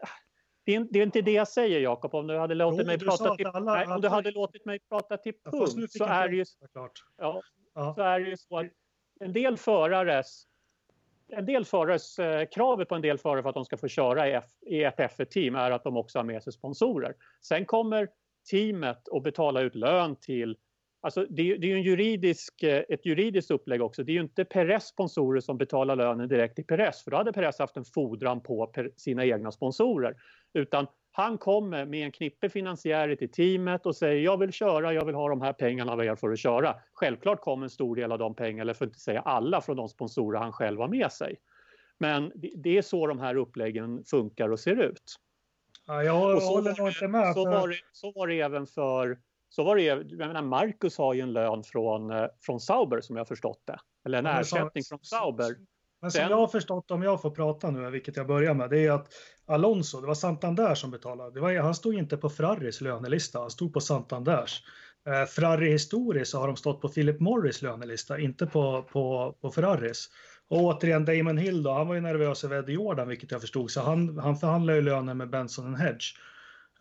det 0.65 0.75
är, 0.75 0.87
det 0.91 0.99
är, 0.99 1.03
inte 1.03 1.23
det 1.23 1.33
jag 1.33 1.49
säger 1.49 1.81
Jakob. 1.81 2.15
Om 2.15 2.27
du 2.27 2.39
hade 2.39 2.55
låtit 2.55 2.81
jo, 2.81 2.87
mig 2.87 2.99
prata 2.99 3.37
till, 3.37 3.47
alla, 3.47 3.75
nej, 3.75 3.87
om 3.87 4.01
du 4.01 4.09
hade 4.09 4.31
låtit 4.31 4.65
mig 4.65 4.79
prata 4.89 5.17
till 5.17 5.35
punkt 5.45 5.93
så 5.93 6.05
är 6.05 6.29
det 6.29 6.37
ju 6.37 6.45
ja, 7.19 7.43
ja. 7.75 7.95
så 7.95 8.03
är 8.03 8.21
det 8.21 8.31
ju 8.31 8.37
så 8.37 8.59
att 8.59 8.67
en 9.21 9.33
del 9.33 9.57
förares 9.57 10.47
en 11.33 11.47
del 11.47 11.65
förares 11.65 12.19
eh, 12.19 12.49
kravet 12.55 12.89
på 12.89 12.95
en 12.95 13.03
del 13.03 13.19
förare 13.19 13.43
för 13.43 13.49
att 13.49 13.55
de 13.55 13.65
ska 13.65 13.77
få 13.77 13.89
köra 13.89 14.29
i, 14.29 14.33
F, 14.33 14.45
i 14.67 14.85
ett 14.85 14.99
F1-team 14.99 15.55
är 15.55 15.71
att 15.71 15.85
de 15.85 15.97
också 15.97 16.19
har 16.19 16.25
med 16.25 16.43
sig 16.43 16.53
sponsorer. 16.53 17.15
Sen 17.43 17.65
kommer 17.65 18.09
teamet 18.51 19.09
att 19.13 19.23
betala 19.23 19.61
ut 19.61 19.75
lön 19.75 20.17
till 20.17 20.57
Alltså 21.05 21.27
det, 21.31 21.57
det 21.57 21.67
är 21.67 21.69
ju 21.69 21.75
en 21.75 21.83
juridisk, 21.83 22.63
eh, 22.63 22.83
ett 22.89 23.07
juridiskt 23.07 23.51
upplägg 23.51 23.83
också. 23.83 24.05
Det 24.05 24.13
är 24.13 24.15
ju 24.15 24.21
inte 24.21 24.45
Peres 24.45 24.87
sponsorer 24.87 25.41
som 25.41 25.59
betalar 25.59 25.97
lönen 25.97 26.29
direkt 26.29 26.55
till 26.55 26.67
Peres 26.67 27.05
för 27.05 27.11
då 27.11 27.17
hade 27.17 27.33
Peres 27.33 27.59
haft 27.59 27.77
en 27.77 27.85
fordran 27.85 28.43
på 28.43 28.73
sina 28.97 29.25
egna 29.25 29.51
sponsorer. 29.51 30.15
Utan 30.55 30.87
han 31.13 31.39
kommer 31.39 31.85
med 31.85 32.05
en 32.05 32.13
knippe 32.13 32.49
finansiärer 32.49 33.17
till 33.17 33.31
teamet 33.31 33.87
och 33.87 33.97
säger 33.97 34.25
jag 34.25 34.39
vill 34.39 34.53
köra, 34.53 34.93
jag 34.93 35.05
vill 35.05 35.15
ha 35.15 35.29
de 35.29 35.41
här 35.41 35.53
pengarna 35.53 35.93
av 35.93 36.05
er 36.05 36.15
för 36.15 36.31
att 36.31 36.39
köra. 36.39 36.75
Självklart 36.93 37.41
kommer 37.41 37.67
en 37.67 37.71
stor 37.71 37.97
del 37.97 38.13
av 38.13 38.19
de 38.19 38.35
pengarna, 38.35 38.63
eller 38.63 38.75
för 38.75 38.85
att 38.85 38.89
inte 38.89 39.01
säga 39.01 39.21
alla, 39.21 39.61
från 39.61 39.77
de 39.77 39.89
sponsorer 39.89 40.39
han 40.39 40.53
själv 40.53 40.81
har 40.81 40.89
med 40.89 41.13
sig. 41.13 41.37
Men 41.99 42.33
det 42.35 42.79
är 42.79 42.83
så 42.83 43.07
de 43.07 43.19
här 43.19 43.35
uppläggen 43.35 44.05
funkar 44.05 44.49
och 44.49 44.61
ser 44.61 44.77
ut. 44.77 45.17
Ja, 45.87 46.03
jag 46.03 46.41
håller 46.41 46.79
nog 46.79 46.89
inte 46.89 47.09
med. 47.09 47.35
Så, 47.35 47.45
var 47.45 47.69
det, 47.69 47.75
så 47.93 48.13
var 48.13 48.27
det 48.27 48.41
även 48.41 48.67
för 48.67 49.19
så 49.49 49.65
var 49.65 49.77
det 49.77 49.83
jag 49.83 50.13
menar 50.13 50.43
Marcus 50.43 50.99
har 50.99 51.15
ju 51.15 51.21
en 51.21 51.33
lön 51.33 51.63
från, 51.63 52.11
eh, 52.11 52.27
från 52.41 52.61
Sauber 52.61 53.01
som 53.01 53.17
jag 53.17 53.29
förstått 53.29 53.63
det. 53.65 53.79
Eller 54.05 54.19
en 54.19 54.27
ersättning 54.27 54.85
från 54.85 54.99
Sauber. 55.03 55.57
Men 56.03 56.11
som 56.11 56.23
jag 56.23 56.37
har 56.37 56.49
förstått, 56.49 56.91
om 56.91 57.03
jag 57.03 57.23
får 57.23 57.31
prata 57.31 57.71
nu, 57.71 57.91
vilket 57.91 58.17
jag 58.17 58.27
börjar 58.27 58.55
med, 58.55 58.71
det 58.71 58.87
är 58.87 58.91
att 58.91 59.09
Alonso, 59.47 60.01
det 60.01 60.07
var 60.07 60.15
Santander 60.15 60.75
som 60.75 60.91
betalade. 60.91 61.35
Det 61.35 61.41
var, 61.41 61.61
han 61.61 61.75
stod 61.75 61.95
inte 61.95 62.17
på 62.17 62.31
Ferraris 62.31 62.81
lönelista, 62.81 63.39
han 63.39 63.51
stod 63.51 63.73
på 63.73 63.81
Santanders. 63.81 64.63
Eh, 65.07 65.27
Ferrari 65.27 65.71
historiskt 65.71 66.31
så 66.31 66.39
har 66.39 66.47
de 66.47 66.57
stått 66.57 66.81
på 66.81 66.89
Philip 66.89 67.21
Morris 67.21 67.63
lönelista, 67.63 68.19
inte 68.19 68.47
på, 68.47 68.83
på, 68.83 69.37
på 69.41 69.51
Ferraris. 69.51 70.09
Och 70.49 70.61
återigen 70.61 71.05
Damon 71.05 71.39
Hill 71.39 71.63
då, 71.63 71.73
han 71.73 71.89
var 71.89 71.95
ju 71.95 72.01
nervös 72.01 72.45
över 72.45 72.59
Eddie 72.59 72.73
Jordan, 72.73 73.09
vilket 73.09 73.31
jag 73.31 73.41
förstod, 73.41 73.71
så 73.71 73.81
han, 73.81 74.19
han 74.19 74.37
förhandlade 74.37 74.79
ju 74.79 74.85
löner 74.85 75.15
med 75.15 75.31
Benson 75.31 75.75
Hedge. 75.75 76.05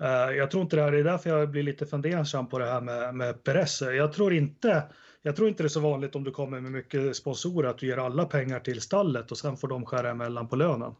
Uh, 0.02 0.38
jag 0.38 0.52
tror 0.52 0.64
inte 0.64 0.76
det 0.76 0.82
här, 0.82 0.92
det 0.92 1.00
är 1.00 1.04
därför 1.04 1.30
jag 1.30 1.50
blir 1.50 1.64
lite 1.64 1.86
fundersam 1.86 2.50
på 2.50 2.60
det 2.60 2.66
här 2.66 2.82
med, 2.82 3.16
med 3.16 3.44
Perez. 3.44 3.82
Jag 3.82 4.14
tror 4.14 4.34
inte 4.34 4.84
jag 5.22 5.36
tror 5.36 5.48
inte 5.50 5.64
det 5.64 5.68
är 5.68 5.70
så 5.70 5.80
vanligt 5.80 6.16
om 6.16 6.24
du 6.24 6.32
kommer 6.32 6.62
med 6.62 6.72
mycket 6.72 7.16
sponsorer 7.16 7.70
att 7.70 7.78
du 7.78 7.88
ger 7.88 7.98
alla 7.98 8.26
pengar 8.26 8.60
till 8.60 8.82
stallet 8.82 9.32
och 9.32 9.38
sen 9.38 9.58
får 9.58 9.68
de 9.68 9.86
skära 9.86 10.10
emellan 10.10 10.48
på 10.48 10.56
lönen. 10.56 10.96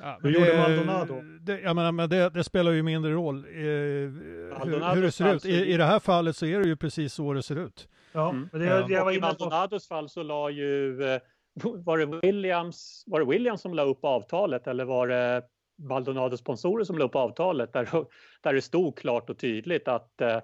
Ja, 0.00 0.18
hur 0.22 0.30
gjorde 0.30 0.56
Maldonado? 0.56 1.22
Det, 1.40 1.60
jag 1.60 1.76
menar, 1.76 1.92
men 1.92 2.10
det, 2.10 2.30
det, 2.30 2.44
spelar 2.44 2.72
ju 2.72 2.82
mindre 2.82 3.12
roll 3.12 3.44
eh, 3.44 3.52
hur, 3.52 4.94
hur, 4.94 5.02
det 5.02 5.12
ser 5.12 5.34
ut. 5.34 5.44
I, 5.44 5.72
I 5.72 5.76
det 5.76 5.84
här 5.84 6.00
fallet 6.00 6.36
så 6.36 6.46
är 6.46 6.58
det 6.60 6.68
ju 6.68 6.76
precis 6.76 7.14
så 7.14 7.32
det 7.32 7.42
ser 7.42 7.56
ut. 7.56 7.88
Ja, 8.12 8.30
mm. 8.30 8.48
men 8.52 8.60
det, 8.60 8.66
jag, 8.66 8.90
jag 8.90 9.04
var 9.04 9.12
I 9.12 9.20
Maldonados 9.20 9.88
fall 9.88 10.08
så 10.08 10.22
la 10.22 10.50
ju, 10.50 11.02
eh, 11.04 11.20
var 11.62 11.98
det, 11.98 12.06
Williams, 12.06 13.04
var 13.06 13.20
det 13.20 13.26
Williams 13.26 13.60
som 13.60 13.74
la 13.74 13.82
upp 13.82 14.04
avtalet 14.04 14.66
eller 14.66 14.84
var 14.84 15.08
det 15.08 15.42
Maldonados 15.78 16.40
sponsorer 16.40 16.84
som 16.84 16.98
la 16.98 17.04
upp 17.04 17.14
avtalet 17.14 17.72
där, 17.72 17.88
där 18.42 18.52
det 18.52 18.62
stod 18.62 18.98
klart 18.98 19.30
och 19.30 19.38
tydligt 19.38 19.88
att 19.88 20.20
eh, 20.20 20.28
eh, 20.28 20.40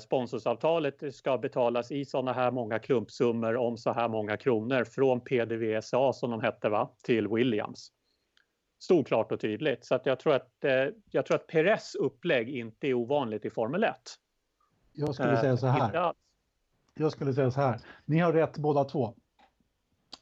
sponsorsavtalet 0.00 1.14
ska 1.14 1.38
betalas 1.38 1.92
i 1.92 2.04
sådana 2.04 2.32
här 2.32 2.50
många 2.50 2.78
klumpsummor 2.78 3.56
om 3.56 3.76
så 3.76 3.92
här 3.92 4.08
många 4.08 4.36
kronor 4.36 4.84
från 4.84 5.20
PDVSA 5.20 6.12
som 6.12 6.30
de 6.30 6.40
hette 6.40 6.68
va, 6.68 6.90
till 7.02 7.28
Williams. 7.28 7.92
Stod 8.78 9.06
klart 9.06 9.32
och 9.32 9.40
tydligt 9.40 9.84
så 9.84 9.94
att 9.94 10.06
jag 10.06 10.20
tror 10.20 10.34
att, 10.34 10.64
eh, 10.64 10.86
jag 11.10 11.26
tror 11.26 11.36
att 11.36 11.46
Perez 11.46 11.94
upplägg 11.94 12.48
inte 12.48 12.88
är 12.88 12.94
ovanligt 12.94 13.44
i 13.44 13.50
Formel 13.50 13.84
1. 13.84 13.96
Jag 14.92 15.14
skulle 15.14 15.36
säga 15.36 15.56
så 15.56 15.66
här. 15.66 16.14
Jag 16.94 17.12
skulle 17.12 17.34
säga 17.34 17.50
så 17.50 17.60
här. 17.60 17.80
Ni 18.04 18.18
har 18.18 18.32
rätt 18.32 18.58
båda 18.58 18.84
två. 18.84 19.14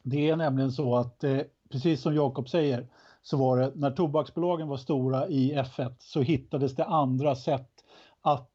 Det 0.02 0.30
är 0.30 0.36
nämligen 0.36 0.72
så 0.72 0.96
att 0.96 1.24
eh, 1.24 1.40
precis 1.70 2.00
som 2.00 2.14
Jakob 2.14 2.48
säger 2.48 2.88
så 3.22 3.36
var 3.36 3.58
det 3.58 3.72
när 3.74 3.90
tobaksbolagen 3.90 4.68
var 4.68 4.76
stora 4.76 5.28
i 5.28 5.54
F1 5.54 5.94
så 5.98 6.20
hittades 6.20 6.74
det 6.76 6.84
andra 6.84 7.34
sätt 7.34 7.84
att 8.20 8.50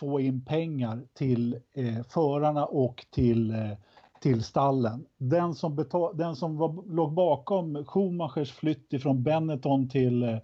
få 0.00 0.20
in 0.20 0.44
pengar 0.44 1.02
till 1.14 1.58
eh, 1.74 2.02
förarna 2.08 2.64
och 2.64 3.06
till, 3.10 3.50
eh, 3.50 3.72
till 4.20 4.42
stallen. 4.42 5.06
Den 5.18 5.54
som, 5.54 5.76
betal, 5.76 6.16
den 6.16 6.36
som 6.36 6.56
var, 6.56 6.94
låg 6.94 7.12
bakom 7.12 7.84
Schumachers 7.84 8.52
flytt 8.52 8.92
ifrån 8.92 9.22
Benetton 9.22 9.88
till, 9.88 10.22
eh, 10.22 10.38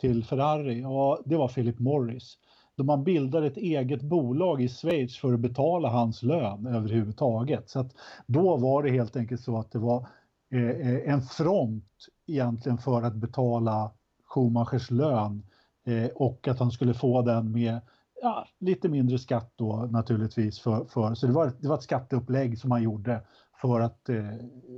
till 0.00 0.24
Ferrari, 0.24 0.80
ja, 0.80 1.18
det 1.24 1.36
var 1.36 1.48
Philip 1.48 1.78
Morris. 1.78 2.38
Då 2.76 2.84
man 2.84 3.04
bildade 3.04 3.46
ett 3.46 3.56
eget 3.56 4.02
bolag 4.02 4.62
i 4.62 4.68
Schweiz 4.68 5.16
för 5.16 5.34
att 5.34 5.40
betala 5.40 5.88
hans 5.88 6.22
lön 6.22 6.66
överhuvudtaget. 6.66 7.70
Så 7.70 7.80
att 7.80 7.92
då 8.26 8.56
var 8.56 8.82
det 8.82 8.90
helt 8.90 9.16
enkelt 9.16 9.40
så 9.40 9.58
att 9.58 9.72
det 9.72 9.78
var 9.78 10.06
eh, 10.52 10.70
eh 10.70 11.12
en 11.12 11.22
front 11.22 12.08
egentligen 12.26 12.78
för 12.78 13.02
att 13.02 13.14
betala 13.14 13.90
Schumachers 14.24 14.90
lön 14.90 15.42
eh, 15.86 16.10
och 16.14 16.48
att 16.48 16.58
han 16.58 16.70
skulle 16.70 16.94
få 16.94 17.22
den 17.22 17.52
med 17.52 17.80
ja, 18.22 18.46
lite 18.58 18.88
mindre 18.88 19.18
skatt 19.18 19.52
då 19.56 19.88
naturligtvis. 19.90 20.60
För, 20.60 20.84
för, 20.84 21.14
så 21.14 21.26
det 21.26 21.32
var, 21.32 21.52
det 21.60 21.68
var 21.68 21.76
ett 21.76 21.82
skatteupplägg 21.82 22.58
som 22.58 22.68
man 22.68 22.82
gjorde 22.82 23.22
för 23.60 23.80
att 23.80 24.08
eh, 24.08 24.24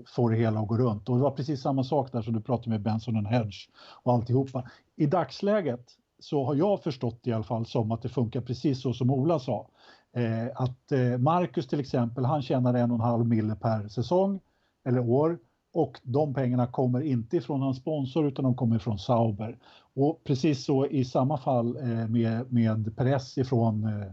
få 0.07 0.29
det 0.29 0.37
hela 0.37 0.61
att 0.61 0.69
gå 0.69 0.77
runt. 0.77 1.09
Och 1.09 1.17
det 1.17 1.23
var 1.23 1.31
precis 1.31 1.63
samma 1.63 1.85
sak 1.85 2.13
där 2.13 2.23
som 2.23 2.33
du 2.33 2.41
pratade 2.41 2.71
med 2.71 2.83
Benson 2.83 3.27
Hedge 3.27 3.69
och 4.03 4.13
alltihopa. 4.13 4.65
I 4.97 5.07
dagsläget 5.07 5.91
så 6.19 6.45
har 6.45 6.55
jag 6.55 6.83
förstått 6.83 7.27
i 7.27 7.33
alla 7.33 7.45
fall 7.45 7.67
som 7.67 7.93
att 7.93 8.03
det 8.03 8.09
funkar 8.09 8.41
precis 8.41 8.83
så 8.83 8.93
som 8.93 9.11
Ola 9.11 9.39
sa. 9.39 9.69
Eh, 10.17 10.47
att 10.55 10.93
eh, 10.93 11.19
Marcus 11.19 11.67
till 11.67 11.81
exempel, 11.81 12.25
han 12.25 12.43
tjänar 12.43 12.75
en 12.75 12.91
och 12.91 12.97
en 12.97 13.01
halv 13.01 13.27
mille 13.27 13.57
per 13.57 13.89
säsong 13.89 14.41
eller 14.85 15.01
år 15.01 15.39
och 15.75 16.01
de 16.03 16.35
pengarna 16.35 16.67
kommer 16.67 17.01
inte 17.01 17.41
från 17.41 17.63
hans 17.63 17.77
sponsor 17.77 18.29
utan 18.29 18.45
de 18.45 18.55
kommer 18.55 18.79
från 18.79 18.99
Sauber. 18.99 19.59
Och 19.95 20.25
precis 20.25 20.65
så 20.65 20.87
i 20.87 21.05
samma 21.05 21.39
fall 21.39 21.77
eh, 21.77 22.09
med, 22.09 22.53
med 22.53 22.97
press 22.97 23.39
ifrån 23.39 23.85
eh, 23.85 24.13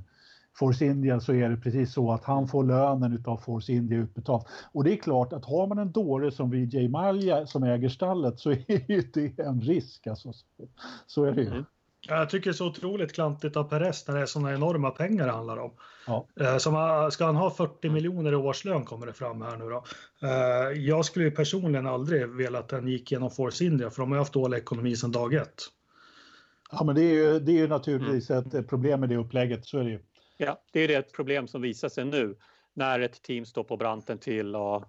Force 0.60 0.86
India 0.86 1.20
så 1.20 1.34
är 1.34 1.50
det 1.50 1.58
precis 1.58 1.94
så 1.94 2.12
att 2.12 2.24
han 2.24 2.48
får 2.48 2.64
lönen 2.64 3.24
av 3.28 3.38
Force 3.38 3.74
India 3.74 3.98
utbetalt. 3.98 4.46
Och 4.72 4.84
det 4.84 4.94
är 4.94 4.98
klart 4.98 5.34
att 5.34 5.46
har 5.46 5.68
man 5.68 5.78
en 5.78 5.92
dåre 5.92 6.32
som 6.32 6.50
Vijay 6.50 6.90
Malja 6.90 7.48
som 7.48 7.64
äger 7.64 7.90
stallet 7.90 8.40
så 8.40 8.52
är 8.68 8.92
ju 8.92 9.02
det 9.14 9.40
en 9.40 9.62
risk. 9.62 10.08
Alltså. 10.08 10.32
Så 11.08 11.24
är 11.24 11.32
det 11.32 11.42
ju. 11.42 11.48
Mm. 11.48 11.66
Mm. 12.08 12.20
Jag 12.20 12.30
tycker 12.30 12.50
det 12.50 12.52
är 12.52 12.58
så 12.58 12.68
otroligt 12.68 13.14
klantigt 13.14 13.56
av 13.58 13.64
Perez 13.64 14.08
när 14.08 14.16
det 14.16 14.22
är 14.22 14.26
sådana 14.26 14.54
enorma 14.54 14.92
pengar 14.92 15.26
det 15.26 15.32
handlar 15.32 15.58
om. 15.58 15.72
Ja. 16.08 16.28
Eh, 16.40 16.58
Som, 16.58 17.10
ska 17.12 17.26
han 17.26 17.36
ha 17.36 17.50
40 17.50 17.90
miljoner 17.90 18.32
i 18.32 18.36
årslön 18.36 18.86
kommer 18.86 19.06
det 19.06 19.14
fram 19.14 19.42
här 19.42 19.58
nu 19.58 19.70
då. 19.70 19.84
Eh, 20.28 20.80
Jag 20.80 21.06
skulle 21.06 21.26
ju 21.26 21.32
personligen 21.32 21.88
aldrig 21.88 22.30
vilja 22.30 22.60
att 22.60 22.70
den 22.70 22.88
gick 22.88 23.12
genom 23.12 23.32
Force 23.32 23.66
India 23.66 23.90
för 23.90 24.02
de 24.02 24.12
har 24.12 24.16
ju 24.16 24.22
haft 24.22 24.34
dålig 24.34 24.58
ekonomi 24.58 24.96
sedan 24.96 25.12
dag 25.12 25.34
ett. 25.34 25.64
Ja, 26.72 26.84
men 26.84 26.96
det 26.96 27.02
är 27.02 27.14
ju, 27.14 27.40
det 27.40 27.52
är 27.52 27.58
ju 27.58 27.68
naturligtvis 27.68 28.32
ett 28.32 28.54
eh, 28.54 28.62
problem 28.62 29.00
med 29.00 29.10
det 29.10 29.18
upplägget, 29.18 29.66
så 29.66 29.78
är 29.80 29.84
det 29.84 29.90
ju. 29.90 30.00
Ja, 30.38 30.62
det 30.74 30.80
är 30.80 30.88
det 30.88 30.96
ett 30.96 31.14
problem 31.14 31.48
som 31.48 31.62
visar 31.62 31.90
sig 31.90 32.06
nu 32.06 32.36
när 32.74 33.00
ett 33.00 33.22
team 33.22 33.46
står 33.46 33.64
på 33.64 33.78
branten 33.78 34.18
till 34.18 34.56
att 34.56 34.84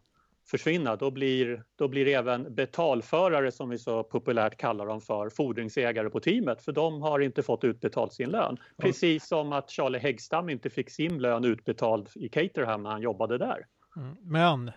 försvinna. 0.44 0.96
Då 0.96 1.10
blir, 1.10 1.62
då 1.76 1.88
blir 1.88 2.08
även 2.08 2.54
betalförare, 2.54 3.52
som 3.52 3.68
vi 3.68 3.78
så 3.78 4.02
populärt 4.02 4.56
kallar 4.56 4.86
dem 4.86 5.00
för, 5.00 5.30
fordringsägare 5.30 6.10
på 6.10 6.20
teamet 6.20 6.62
för 6.62 6.72
de 6.72 7.02
har 7.02 7.20
inte 7.20 7.42
fått 7.42 7.64
utbetalt 7.64 8.12
sin 8.12 8.30
lön. 8.30 8.56
Precis 8.78 9.26
som 9.28 9.52
att 9.52 9.70
Charlie 9.70 9.98
Häggstam 9.98 10.48
inte 10.48 10.70
fick 10.70 10.90
sin 10.90 11.18
lön 11.18 11.44
utbetald 11.44 12.08
i 12.14 12.28
Caterham 12.28 12.82
när 12.82 12.90
han 12.90 13.02
jobbade 13.02 13.38
där. 13.38 13.66
Mm. 13.96 14.16
Men 14.22 14.70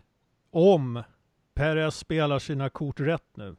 om 0.52 1.04
Perez 1.54 1.96
spelar 1.96 2.40
sina 2.40 2.70
kort 2.70 3.00
rätt 3.00 3.38
nu 3.38 3.56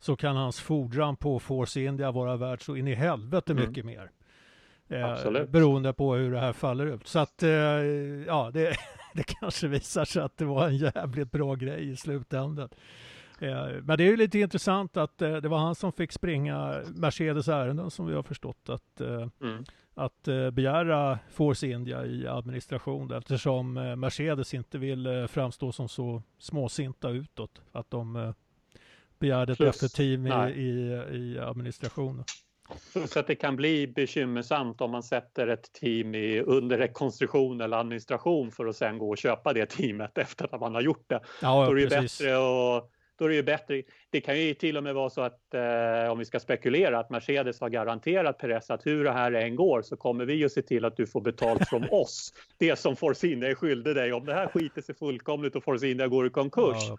så 0.00 0.16
kan 0.16 0.36
hans 0.36 0.60
fordran 0.60 1.16
på 1.16 1.38
Force 1.38 1.80
India 1.80 2.10
vara 2.10 2.36
värd 2.36 2.62
så 2.62 2.76
in 2.76 2.88
i 2.88 2.94
helvete 2.94 3.52
Mm. 3.52 3.68
mycket 3.68 3.84
mer. 3.84 4.10
Eh, 4.88 5.10
Absolut. 5.10 5.48
beroende 5.50 5.92
på 5.92 6.14
hur 6.14 6.32
det 6.32 6.40
här 6.40 6.52
faller 6.52 6.86
ut. 6.86 7.06
Så 7.06 7.18
att, 7.18 7.42
eh, 7.42 7.50
ja, 8.26 8.50
det, 8.52 8.76
det 9.14 9.22
kanske 9.22 9.68
visar 9.68 10.04
sig 10.04 10.22
att 10.22 10.36
det 10.36 10.44
var 10.44 10.66
en 10.66 10.76
jävligt 10.76 11.32
bra 11.32 11.54
grej 11.54 11.90
i 11.90 11.96
slutändan. 11.96 12.68
Eh, 13.40 13.66
men 13.82 13.98
det 13.98 14.04
är 14.04 14.08
ju 14.10 14.16
lite 14.16 14.38
intressant 14.38 14.96
att 14.96 15.22
eh, 15.22 15.36
det 15.36 15.48
var 15.48 15.58
han 15.58 15.74
som 15.74 15.92
fick 15.92 16.12
springa 16.12 16.82
Mercedes 16.94 17.48
ärenden 17.48 17.90
som 17.90 18.06
vi 18.06 18.14
har 18.14 18.22
förstått 18.22 18.68
att 18.68 19.00
eh, 19.00 19.28
Mm. 19.40 19.64
att 19.94 20.28
begära 20.52 21.18
Force 21.30 21.66
India 21.66 22.06
i 22.06 22.26
administration 22.26 23.12
eftersom 23.12 23.72
Mercedes 23.74 24.54
inte 24.54 24.78
vill 24.78 25.26
framstå 25.28 25.72
som 25.72 25.88
så 25.88 26.22
småsinta 26.38 27.10
utåt. 27.10 27.60
Att 27.72 27.90
de 27.90 28.34
begärde 29.18 29.52
ett 29.52 29.60
F-team 29.60 30.26
i, 30.26 30.30
i, 30.30 31.02
i 31.10 31.38
administrationen. 31.38 32.24
Så 33.08 33.18
att 33.18 33.26
det 33.26 33.34
kan 33.34 33.56
bli 33.56 33.86
bekymmersamt 33.86 34.80
om 34.80 34.90
man 34.90 35.02
sätter 35.02 35.46
ett 35.46 35.72
team 35.72 36.14
i, 36.14 36.40
under 36.40 36.78
rekonstruktion 36.78 37.60
eller 37.60 37.76
administration 37.76 38.50
för 38.50 38.66
att 38.66 38.76
sen 38.76 38.98
gå 38.98 39.10
och 39.10 39.18
köpa 39.18 39.52
det 39.52 39.66
teamet 39.66 40.18
efter 40.18 40.54
att 40.54 40.60
man 40.60 40.74
har 40.74 40.80
gjort 40.80 41.04
det. 41.06 41.20
Ja, 41.42 41.66
då 41.66 41.72
är 41.72 41.76
det 41.76 42.00
bättre 42.00 42.36
och 42.36 42.90
då 43.20 43.24
är 43.24 43.28
det 43.28 43.34
ju 43.34 43.42
bättre. 43.42 43.82
Det 44.10 44.20
kan 44.20 44.40
ju 44.40 44.54
till 44.54 44.76
och 44.76 44.82
med 44.82 44.94
vara 44.94 45.10
så 45.10 45.20
att 45.20 45.54
eh, 45.54 46.12
om 46.12 46.18
vi 46.18 46.24
ska 46.24 46.40
spekulera 46.40 46.98
att 46.98 47.10
Mercedes 47.10 47.60
har 47.60 47.68
garanterat 47.68 48.38
Perez 48.38 48.70
att 48.70 48.86
hur 48.86 49.04
det 49.04 49.12
här 49.12 49.32
än 49.32 49.56
går 49.56 49.82
så 49.82 49.96
kommer 49.96 50.24
vi 50.24 50.44
att 50.44 50.52
se 50.52 50.62
till 50.62 50.84
att 50.84 50.96
du 50.96 51.06
får 51.06 51.20
betalt 51.20 51.68
från 51.68 51.84
oss. 51.90 52.32
Det 52.58 52.76
som 52.76 52.96
Force 52.96 53.28
India 53.28 53.50
är 53.50 53.54
skyldig 53.54 53.94
dig. 53.94 54.12
Om 54.12 54.24
det 54.24 54.34
här 54.34 54.46
skiter 54.46 54.82
sig 54.82 54.94
fullkomligt 54.94 55.56
och 55.56 55.64
Force 55.64 55.88
India 55.88 56.08
går 56.08 56.26
i 56.26 56.30
konkurs 56.30 56.76
Ja, 56.88 56.96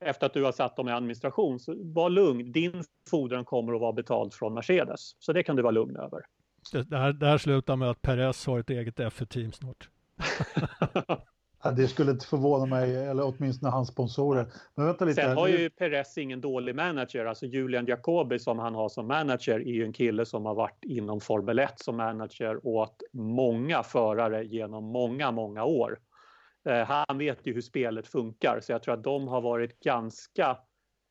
efter 0.00 0.26
att 0.26 0.34
du 0.34 0.44
har 0.44 0.52
satt 0.52 0.76
dem 0.76 0.88
i 0.88 0.92
administration 0.92 1.60
så 1.60 1.74
var 1.78 2.10
lugn. 2.10 2.52
Din 2.52 2.84
fordran 3.10 3.44
kommer 3.44 3.74
att 3.74 3.80
vara 3.80 3.92
betald 3.92 4.34
från 4.34 4.54
Mercedes. 4.54 5.16
Så 5.18 5.32
det 5.32 5.42
kan 5.42 5.56
du 5.56 5.62
vara 5.62 5.70
lugn 5.70 5.96
över. 5.96 6.20
det, 6.72 6.82
det, 6.82 6.96
här, 6.96 7.12
det 7.12 7.26
här 7.26 7.38
slutar 7.38 7.76
med 7.76 7.90
att 7.90 8.02
Perez 8.02 8.46
har 8.46 8.58
ett 8.58 8.70
eget 8.70 9.00
F-team 9.00 9.52
snart. 9.52 9.88
Ja, 11.62 11.70
det 11.70 11.88
skulle 11.88 12.10
inte 12.10 12.26
förvåna 12.26 12.66
mig, 12.66 12.96
eller 12.96 13.24
åtminstone 13.24 13.72
hans 13.72 13.88
sponsorer. 13.88 14.46
Men 14.74 14.86
vänta 14.86 15.04
lite. 15.04 15.22
Sen 15.22 15.36
har 15.36 15.48
ju 15.48 15.70
Perez 15.70 16.18
ingen 16.18 16.40
dålig 16.40 16.74
manager. 16.74 17.26
Alltså 17.26 17.46
Julian 17.46 17.86
Jacobi 17.86 18.38
som 18.38 18.58
han 18.58 18.74
har 18.74 18.88
som 18.88 19.06
manager 19.06 19.60
är 19.60 19.72
ju 19.72 19.84
en 19.84 19.92
kille 19.92 20.26
som 20.26 20.46
har 20.46 20.54
varit 20.54 20.84
inom 20.84 21.20
Formel 21.20 21.58
1 21.58 21.72
som 21.76 21.96
manager 21.96 22.66
åt 22.66 23.02
många 23.12 23.82
förare 23.82 24.44
genom 24.44 24.84
många, 24.84 25.30
många 25.30 25.64
år. 25.64 25.98
Eh, 26.64 27.04
han 27.08 27.18
vet 27.18 27.46
ju 27.46 27.54
hur 27.54 27.60
spelet 27.60 28.06
funkar 28.06 28.60
så 28.60 28.72
jag 28.72 28.82
tror 28.82 28.94
att 28.94 29.04
de 29.04 29.28
har 29.28 29.40
varit 29.40 29.80
ganska 29.80 30.58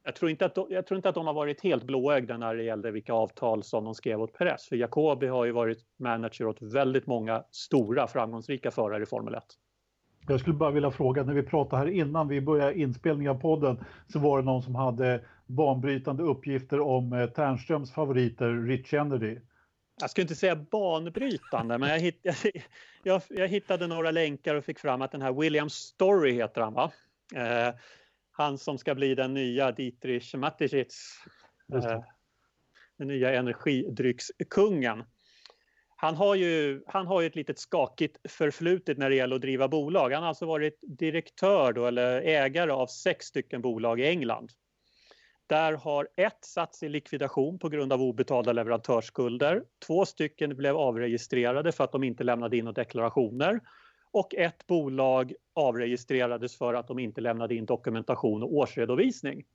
jag 0.04 0.16
tror, 0.16 0.32
inte 0.32 0.46
att 0.46 0.56
de, 0.56 0.68
jag 0.70 0.88
tror 0.88 0.96
inte 0.96 1.10
att 1.10 1.16
de 1.16 1.28
har 1.28 1.34
varit 1.34 1.62
helt 1.64 1.84
blåögda 1.84 2.38
när 2.38 2.56
det 2.56 2.64
gällde 2.64 2.92
vilka 2.92 3.14
avtal 3.14 3.64
som 3.64 3.84
de 3.84 3.96
skrev 3.96 4.22
åt 4.22 4.34
Perez. 4.34 4.68
För 4.70 4.76
Jacobi 4.76 5.28
har 5.28 5.46
ju 5.46 5.52
varit 5.52 5.78
manager 6.00 6.48
åt 6.48 6.62
väldigt 6.62 7.08
många 7.08 7.44
stora 7.52 8.08
framgångsrika 8.08 8.72
förare 8.72 9.04
i 9.04 9.06
Formel 9.06 9.36
1. 9.36 9.44
Jag 10.28 10.40
skulle 10.40 10.56
bara 10.56 10.72
vilja 10.72 10.92
fråga, 10.92 11.24
när 11.24 11.34
vi 11.34 11.44
pratade 11.44 11.82
här 11.82 11.90
innan 11.90 12.28
vi 12.28 12.42
började 12.42 12.80
inspelningen 12.80 13.32
av 13.32 13.40
podden 13.40 13.78
så 14.08 14.20
var 14.20 14.40
det 14.40 14.46
någon 14.46 14.64
som 14.64 14.76
hade 14.76 15.22
banbrytande 15.46 16.24
uppgifter 16.24 16.80
om 16.80 17.14
eh, 17.14 17.30
Ternströms 17.30 17.94
favoriter 17.94 18.68
Rich 18.68 18.88
Kennedy 18.88 19.38
jag 20.00 20.10
skulle 20.10 20.24
inte 20.24 20.36
säga 20.36 20.56
banbrytande, 20.56 21.78
men 21.78 21.90
jag, 21.90 22.00
hitt, 22.00 22.26
jag, 23.04 23.22
jag 23.30 23.48
hittade 23.48 23.88
några 23.88 24.12
länkar 24.12 24.56
och 24.56 24.66
fick 24.66 24.80
fram 24.80 25.02
att 25.02 25.12
den 25.12 25.22
här 25.22 25.34
William 25.34 25.70
Story 25.70 26.32
heter 26.32 26.62
han 26.62 26.74
va? 26.74 26.92
Eh, 27.36 27.76
han 28.32 28.58
som 28.58 28.78
ska 28.78 28.96
bli 28.96 29.16
den 29.16 29.34
nya 29.34 29.72
Dietrich 29.72 30.36
Mateschitz, 30.36 31.16
eh, 31.74 32.02
den 32.98 33.08
nya 33.08 33.34
energidryckskungen. 33.34 35.04
Han 35.96 36.16
har, 36.16 36.36
ju, 36.36 36.84
han 36.88 37.08
har 37.08 37.22
ju 37.22 37.28
ett 37.28 37.36
litet 37.36 37.60
skakigt 37.60 38.18
förflutet 38.30 38.98
när 38.98 39.10
det 39.10 39.16
gäller 39.16 39.36
att 39.36 39.42
driva 39.42 39.68
bolag. 39.68 40.12
Han 40.12 40.24
har 40.24 40.30
alltså 40.30 40.46
varit 40.46 40.80
direktör 40.82 41.74
då, 41.74 41.86
eller 41.86 42.22
ägare 42.22 42.72
av 42.72 42.88
sex 42.88 43.26
stycken 43.26 43.62
bolag 43.62 44.00
i 44.00 44.08
England. 44.08 44.52
Där 45.50 45.74
har 45.74 46.08
ett 46.16 46.46
satts 46.46 46.84
i 46.84 46.90
likvidation 46.90 47.60
på 47.60 47.70
grund 47.70 47.94
av 47.94 48.02
obetalda 48.02 48.54
leverantörsskulder. 48.54 49.64
Två 49.88 50.06
stycken 50.06 50.56
blev 50.56 50.78
avregistrerade 50.78 51.72
för 51.72 51.84
att 51.84 51.92
de 51.92 52.04
inte 52.04 52.24
lämnade 52.24 52.58
in 52.58 52.66
deklarationer. 52.66 53.60
Och 54.12 54.36
ett 54.36 54.68
bolag 54.68 55.34
avregistrerades 55.54 56.58
för 56.58 56.74
att 56.74 56.88
de 56.88 57.00
inte 57.00 57.22
lämnade 57.22 57.56
in 57.56 57.66
dokumentation 57.66 58.44
och 58.44 58.54
årsredovisning. 58.54 59.46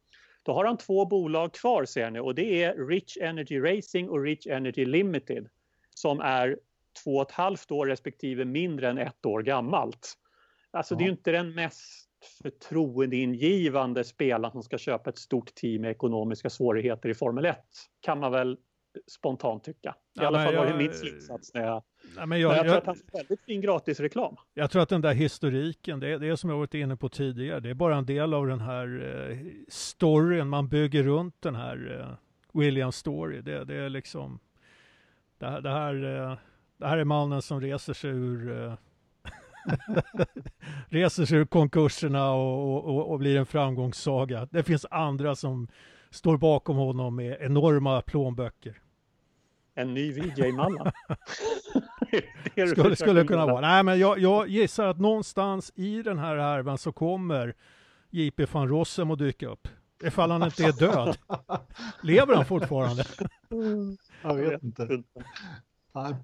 Då 0.42 0.52
har 0.52 0.64
han 0.64 0.76
två 0.76 1.06
bolag 1.06 1.54
kvar 1.54 1.84
ser 1.84 2.10
ni 2.10 2.20
och 2.20 2.34
det 2.34 2.62
är 2.62 2.86
Rich 2.88 3.16
Energy 3.20 3.60
Racing 3.60 4.10
och 4.10 4.22
Rich 4.22 4.46
Energy 4.46 4.84
Limited 4.84 5.48
som 5.90 6.20
är 6.20 6.58
två 7.04 7.16
och 7.16 7.22
ett 7.22 7.34
halvt 7.34 7.70
år 7.70 7.86
respektive 7.86 8.44
mindre 8.44 8.90
än 8.90 8.98
ett 8.98 9.26
år 9.26 9.42
gammalt. 9.42 10.14
Alltså 10.70 10.94
det 10.94 11.02
är 11.02 11.06
ju 11.06 11.10
Ja. 11.10 11.16
inte 11.16 11.32
den 11.32 11.54
mest 11.54 12.03
förtroendeingivande 12.42 14.04
spelaren 14.04 14.52
som 14.52 14.62
ska 14.62 14.78
köpa 14.78 15.10
ett 15.10 15.18
stort 15.18 15.54
team 15.54 15.82
med 15.82 15.90
ekonomiska 15.90 16.50
svårigheter 16.50 17.08
i 17.08 17.14
Formel 17.14 17.44
1 17.44 17.56
kan 18.00 18.20
man 18.20 18.32
väl 18.32 18.56
spontant 19.06 19.64
tycka. 19.64 19.90
I 19.90 19.92
Ja, 20.20 20.26
alla 20.26 20.44
fall 20.44 20.54
var 20.56 20.64
det 20.64 20.70
jag- 20.70 20.78
min 20.78 20.92
slutsats 20.94 21.54
när 21.54 21.62
jag, 21.64 21.82
Nej, 22.04 22.12
men 22.16 22.28
men 22.28 22.40
jag, 22.40 22.50
jag 22.52 22.58
tror 22.60 22.68
jag, 22.68 22.76
att 22.78 22.86
han 22.86 22.96
får 22.96 23.18
väldigt 23.18 23.40
fin 23.44 23.60
gratisreklam. 23.60 24.36
jag 24.54 24.70
tror 24.70 24.82
att 24.82 24.88
den 24.88 25.00
där 25.00 25.14
historiken, 25.14 26.00
det, 26.00 26.08
är- 26.08 26.18
det 26.18 26.26
är 26.28 26.36
som 26.36 26.50
jag 26.50 26.56
varit 26.56 26.74
inne 26.74 26.96
på 26.96 27.08
tidigare, 27.08 27.60
det 27.60 27.70
är 27.70 27.74
bara 27.74 27.96
en 27.96 28.06
del 28.06 28.34
av 28.34 28.46
den 28.46 28.60
här 28.60 29.02
eh, 29.30 29.38
storyn 29.68 30.48
man 30.48 30.68
bygger 30.68 31.02
runt 31.02 31.42
den 31.42 31.54
här 31.54 32.00
eh, 32.00 32.16
William 32.60 32.92
Story. 32.92 33.40
Det, 33.40 33.64
det 33.64 33.74
är 33.76 33.88
liksom, 33.88 34.38
det, 35.38 35.46
här- 35.46 35.60
det, 35.60 35.70
här, 35.70 35.94
eh, 36.30 36.38
det 36.76 36.86
här 36.86 36.98
är 36.98 37.04
mannen 37.04 37.42
som 37.42 37.60
reser 37.60 37.92
sig 37.92 38.10
ur 38.10 38.62
eh, 38.64 38.74
reser 40.88 41.24
sig 41.24 41.38
ur 41.38 41.44
konkurserna 41.44 42.32
och, 42.32 42.84
och, 42.84 43.10
och 43.10 43.18
blir 43.18 43.36
en 43.36 43.46
framgångssaga. 43.46 44.48
Det 44.50 44.62
finns 44.62 44.86
andra 44.90 45.34
som 45.34 45.68
står 46.10 46.36
bakom 46.36 46.76
honom 46.76 47.16
med 47.16 47.36
enorma 47.40 48.02
plånböcker. 48.02 48.80
En 49.74 49.94
ny 49.94 50.12
det 52.54 52.68
Skulle, 52.68 52.96
skulle 52.96 53.24
kunna 53.24 53.46
vara. 53.46 53.60
Nej, 53.60 53.82
men 53.82 53.98
jag, 53.98 54.18
jag 54.18 54.48
gissar 54.48 54.86
att 54.86 55.00
någonstans 55.00 55.72
i 55.74 56.02
den 56.02 56.18
här 56.18 56.36
härvan 56.36 56.78
så 56.78 56.92
kommer 56.92 57.54
JP 58.10 58.46
van 58.52 58.68
Rossem 58.68 59.10
att 59.10 59.18
dyka 59.18 59.48
upp. 59.48 59.68
Ifall 60.04 60.30
han 60.30 60.42
inte 60.42 60.64
är 60.64 60.72
död. 60.72 61.16
Lever 62.02 62.34
han 62.34 62.46
fortfarande? 62.46 63.04
Jag 64.22 64.34
vet 64.34 64.62
inte. 64.62 65.02
Nej, 65.94 66.14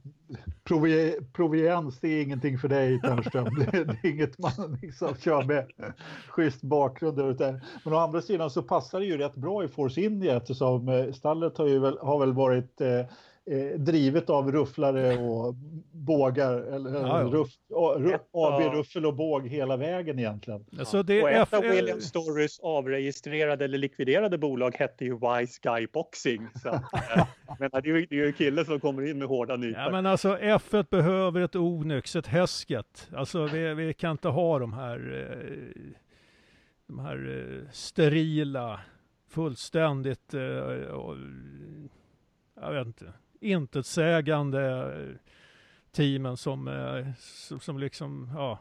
Proviens 1.32 2.00
det 2.00 2.08
är 2.08 2.22
ingenting 2.22 2.58
för 2.58 2.68
dig 2.68 3.00
Ternström. 3.00 3.54
Det, 3.54 3.76
är 3.76 4.06
inget 4.06 4.38
man 4.38 4.78
liksom 4.82 5.14
kör 5.14 5.44
med 5.44 5.66
schysst 6.28 6.62
bakgrund. 6.62 7.16
där. 7.38 7.60
Men 7.84 7.94
å 7.94 7.96
andra 7.96 8.22
sidan 8.22 8.50
så 8.50 8.62
passar 8.62 9.00
det 9.00 9.06
ju 9.06 9.18
rätt 9.18 9.34
bra 9.34 9.64
i 9.64 9.68
Force 9.68 10.00
India 10.00 10.36
eftersom 10.36 10.88
eh, 10.88 11.12
stallet 11.12 11.58
har, 11.58 11.66
ju 11.66 11.78
väl, 11.78 11.98
har 11.98 12.18
väl 12.18 12.32
varit 12.32 12.80
eh, 12.80 13.06
eh, 13.50 13.78
drivet 13.80 14.30
av 14.30 14.52
rufflare 14.52 15.16
och 15.18 15.54
bågar. 15.92 16.52
Eller 16.54 16.90
Ja, 16.90 17.20
ja. 17.22 17.28
Ruff, 17.32 17.48
A- 17.74 17.94
Ru- 17.98 18.14
Ett 18.14 18.20
AB 18.32 18.62
av- 18.62 18.72
Ruffel 18.74 19.06
och 19.06 19.14
båg 19.14 19.48
hela 19.48 19.76
vägen 19.76 20.18
egentligen. 20.18 20.64
Så 20.84 21.02
det 21.02 21.22
Och 21.22 21.30
är 21.30 21.42
ett 21.42 21.54
av 21.54 21.62
William 21.62 22.00
Storys 22.00 22.60
avregistrerade 22.62 23.64
eller 23.64 23.78
likviderade 23.78 24.38
bolag 24.38 24.74
hette 24.74 25.04
ju 25.04 25.12
Wise 25.14 25.60
Guy 25.62 25.86
Boxing. 25.92 26.48
Så, 26.62 26.68
att, 26.68 26.94
eh, 27.16 27.26
men 27.58 27.70
det 27.72 27.78
är 27.78 27.82
ju 27.82 28.06
det 28.06 28.14
är 28.16 28.20
ju 28.20 28.26
en 28.26 28.32
kille 28.32 28.64
som 28.64 28.80
kommer 28.80 29.10
in 29.10 29.18
med 29.18 29.28
hårda 29.28 29.56
nypor. 29.56 29.80
Ja 29.82 29.90
men 29.90 30.06
alltså 30.06 30.36
F1 30.36 30.86
behöver 30.90 31.40
ett 31.40 31.56
Onyx, 31.56 32.16
ett 32.16 32.26
Hesket. 32.26 33.08
Alltså 33.16 33.44
vi, 33.46 33.74
vi 33.74 33.94
kan 33.94 34.10
inte 34.10 34.28
ha 34.28 34.58
de 34.58 34.72
här, 34.72 35.28
eh, 35.30 35.92
de 36.86 36.98
här 36.98 37.68
sterila, 37.72 38.80
fullständigt, 39.28 40.34
och, 40.92 41.16
jag 42.60 42.72
vet 42.72 42.86
inte, 42.86 43.04
intetsägande 43.40 44.92
teamen 45.92 46.36
som, 46.36 46.68
eh, 46.68 47.06
som, 47.18 47.60
som 47.60 47.78
liksom, 47.78 48.30
ja, 48.34 48.58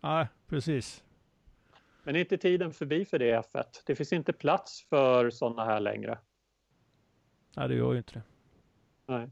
nej, 0.00 0.26
precis. 0.48 1.04
Men 2.04 2.16
är 2.16 2.20
inte 2.20 2.36
tiden 2.36 2.72
förbi 2.72 3.04
för 3.04 3.18
det 3.18 3.40
F1? 3.40 3.64
Det 3.86 3.94
finns 3.94 4.12
inte 4.12 4.32
plats 4.32 4.86
för 4.88 5.30
sådana 5.30 5.64
här 5.64 5.80
längre. 5.80 6.18
Nej, 7.56 7.68
det 7.68 7.74
gör 7.74 7.92
ju 7.92 7.98
inte 7.98 8.12
det. 8.12 8.22
Nej. 9.06 9.30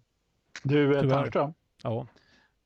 Du, 0.62 1.00
Tyvärr. 1.00 1.08
Ternström. 1.08 1.54
Ja. 1.82 2.06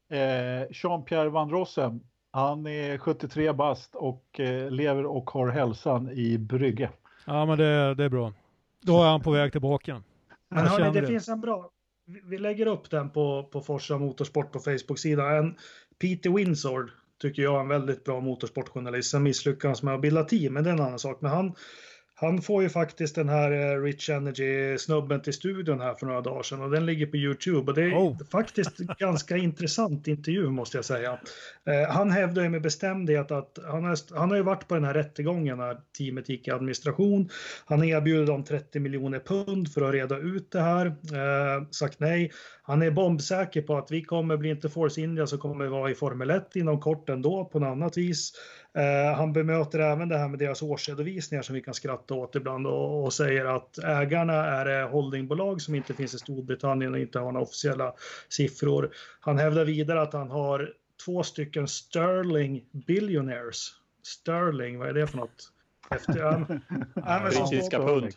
Eh, 0.09 0.67
Jean-Pierre 0.71 1.29
Van 1.29 1.51
Rossem. 1.51 2.01
Han 2.31 2.67
är 2.67 2.99
73 2.99 3.53
bast 3.53 3.95
och 3.95 4.41
eh, 4.41 4.71
lever 4.71 5.07
och 5.07 5.31
har 5.31 5.49
hälsan 5.49 6.11
i 6.11 6.39
Brygge. 6.39 6.91
ja, 7.27 7.47
men 7.47 7.59
det, 7.59 7.95
det 7.95 8.05
är 8.05 8.09
bra. 8.09 8.33
Då 8.81 9.03
är 9.03 9.09
han 9.11 9.21
på 9.23 9.31
väg 9.31 9.53
tillbaka. 9.53 10.03
Men 10.49 10.67
hörni, 10.67 10.91
det 10.93 11.01
det. 11.01 11.07
finns 11.07 11.29
en 11.29 11.41
bra 11.41 11.71
vi- 12.25 12.39
lägger 12.39 12.67
upp 12.67 12.91
den 12.91 13.11
på, 13.11 13.49
på 13.53 13.61
Forsa 13.61 13.99
Motorsport 13.99 14.53
på 14.53 14.59
Facebook-sidan. 14.61 15.55
Peter 15.99 16.31
Winsord 16.31 16.91
tycker 17.23 17.43
jag 17.43 17.57
är 17.57 17.61
en 17.61 17.69
väldigt 17.69 18.05
bra 18.05 18.21
motorsportjournalist. 18.21 19.11
Sen 19.11 19.23
misslyckades 19.23 19.83
med 19.83 19.95
att 19.95 20.01
bilda 20.01 20.25
team, 20.25 20.55
men 20.55 20.65
det 20.65 20.71
är 20.71 20.75
en 20.75 20.81
annan 20.81 20.99
sak. 20.99 21.21
Men 21.21 21.31
han, 21.31 21.55
han 22.21 22.43
får 22.43 22.63
ju 22.63 22.69
faktiskt 22.69 23.15
den 23.15 23.29
här 23.29 23.53
eh, 23.53 23.83
Rich 23.83 24.11
Energy-snubben 24.11 25.23
till 25.23 25.33
studion 25.33 25.81
här 25.81 25.95
för 25.95 26.07
några 26.07 26.21
dagar 26.21 26.43
sedan 26.43 26.63
och 26.63 26.71
den 26.71 26.87
ligger 26.87 27.07
på 27.07 27.17
YouTube. 27.17 27.71
Och 27.71 27.75
det 27.75 27.83
är 27.83 27.93
Oh. 27.93 28.19
faktiskt 28.33 28.77
ganska 28.99 29.37
intressant 29.37 30.09
intervju 30.09 30.51
måste 30.51 30.79
jag 30.79 30.85
säga. 30.85 31.19
Eh, 31.67 31.91
han 31.91 32.11
hävdar 32.11 32.43
ju 32.43 32.49
med 32.49 32.63
bestämdhet 32.63 33.31
att 33.31 33.59
han 33.67 33.85
har, 33.85 34.17
han 34.19 34.31
har 34.31 34.37
ju 34.37 34.43
varit 34.43 34.69
på 34.69 34.75
den 34.75 34.85
här 34.85 34.95
rättegången 34.95 35.59
när 35.59 35.77
teamet 35.99 36.29
gick 36.29 36.49
i 36.49 36.51
administration. 36.51 37.29
Han 37.67 37.85
erbjuder 37.85 38.27
dem 38.27 38.45
30 38.45 38.81
miljoner 38.81 39.19
pund 39.19 39.73
för 39.73 39.83
att 39.83 39.95
reda 39.95 40.19
ut 40.19 40.51
det 40.51 40.61
här. 40.61 40.87
Eh, 40.87 41.69
sagt 41.71 42.01
nej. 42.01 42.33
Han 42.63 42.83
är 42.83 42.91
bombsäker 42.91 43.63
på 43.63 43.77
att 43.77 43.91
vi 43.91 44.03
kommer 44.03 44.37
bli 44.37 44.51
inte 44.51 44.69
Force 44.69 45.01
India 45.01 45.27
så 45.27 45.39
kommer 45.39 45.65
vi 45.65 45.71
vara 45.71 45.91
i 45.91 45.95
Formel 45.95 46.31
1 46.31 46.57
inom 46.57 46.81
kort 46.81 47.09
ändå 47.09 47.45
på 47.45 47.59
något 47.59 47.67
annat 47.67 47.97
vis. 47.97 48.33
Eh, 48.75 49.15
han 49.17 49.33
bemöter 49.33 49.79
även 49.79 50.09
det 50.09 50.19
här 50.19 50.29
med 50.29 50.39
deras 50.39 50.63
årsredovisningar 50.63 51.43
som 51.43 51.55
vi 51.55 51.61
kan 51.61 51.75
skratta 51.75 52.15
åt 52.15 52.35
ibland 52.35 52.67
och, 52.67 53.05
och 53.05 53.13
säger 53.13 53.45
att 53.45 53.79
ägarna 53.79 54.35
är 54.35 54.89
holdingbolag 54.89 55.63
som 55.63 55.75
inte 55.75 55.95
finns 55.95 56.15
i 56.15 56.19
Storbritannien 56.19 56.93
och 56.95 57.01
inte 57.01 57.19
har 57.19 57.33
några 57.33 57.43
officiella 57.45 57.95
siffror. 58.29 58.91
Han 59.21 59.39
hävdar 59.39 59.65
vidare 59.65 60.03
att 60.03 60.13
han 60.13 60.31
har 60.31 60.73
två 61.05 61.23
stycken 61.23 61.69
Sterling 61.69 62.65
Billionaires. 62.87 63.71
Sterling, 64.07 64.79
vad 64.79 64.89
är 64.89 64.93
det 64.93 65.07
för 65.07 65.17
något? 65.17 65.53
Efter, 65.91 66.13
som 66.13 66.45
står- 67.33 67.49
Brittiska 67.51 67.79
pund. 67.79 68.09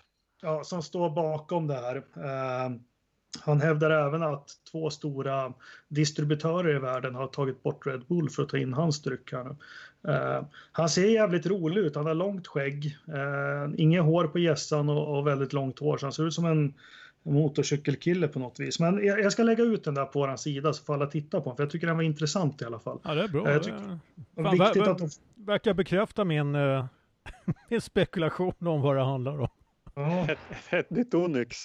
ja, 0.41 0.64
som 0.64 0.82
står 0.84 1.10
bakom 1.10 1.68
det 1.68 1.73
här. 1.76 1.95
Eh, 1.95 2.72
han 3.39 3.61
hävdar 3.61 3.89
även 3.91 4.23
att 4.23 4.47
två 4.71 4.89
stora 4.89 5.53
distributörer 5.87 6.75
i 6.75 6.79
världen 6.79 7.15
har 7.15 7.27
tagit 7.27 7.63
bort 7.63 7.87
Red 7.87 8.01
Bull 8.07 8.29
för 8.29 8.43
att 8.43 8.49
ta 8.49 8.57
in 8.57 8.73
hans 8.73 9.01
dryck 9.01 9.31
här 9.31 9.43
nu. 9.43 9.55
Eh, 10.11 10.43
han 10.71 10.89
ser 10.89 11.05
jävligt 11.09 11.45
rolig 11.45 11.81
ut, 11.81 11.95
han 11.95 12.05
har 12.05 12.13
långt 12.13 12.47
skägg, 12.47 12.97
eh, 13.07 13.73
inget 13.81 14.03
hår 14.03 14.27
på 14.27 14.39
gässan 14.39 14.89
och, 14.89 15.17
och 15.17 15.27
väldigt 15.27 15.53
långt 15.53 15.79
hår, 15.79 15.97
så 15.97 16.05
han 16.05 16.13
ser 16.13 16.27
ut 16.27 16.33
som 16.33 16.45
en 16.45 16.73
motorcykelkille 17.23 18.27
på 18.27 18.39
något 18.39 18.59
vis. 18.59 18.79
Men 18.79 19.05
jag, 19.05 19.19
jag 19.19 19.31
ska 19.31 19.43
lägga 19.43 19.63
ut 19.63 19.83
den 19.83 19.93
där 19.93 20.05
på 20.05 20.19
vår 20.19 20.35
sida 20.35 20.73
så 20.73 20.83
får 20.83 20.93
alla 20.93 21.05
titta 21.05 21.41
på 21.41 21.49
den, 21.49 21.55
för 21.57 21.63
jag 21.63 21.69
tycker 21.71 21.87
den 21.87 21.95
var 21.95 22.03
intressant 22.03 22.61
i 22.61 22.65
alla 22.65 22.79
fall. 22.79 22.99
Ja, 23.03 23.13
det 23.13 23.23
är 23.23 23.27
bra. 23.27 23.51
Jag 23.51 23.59
Det 23.59 23.63
tycker- 23.63 23.77
är- 23.77 23.99
Och 24.47 24.53
viktigt 24.53 24.59
va- 24.77 24.85
va- 24.85 24.91
att 24.91 24.97
de, 24.97 25.09
verkar 25.45 25.73
bekräfta 25.73 26.25
min, 26.25 26.51
min 27.69 27.81
spekulation 27.81 28.53
om 28.67 28.81
vad 28.81 28.95
det 28.95 29.03
handlar 29.03 29.39
om. 29.41 29.47
Ja, 29.93 30.27
Ett 30.69 30.89
nytt 30.89 31.13
Onyx. 31.13 31.57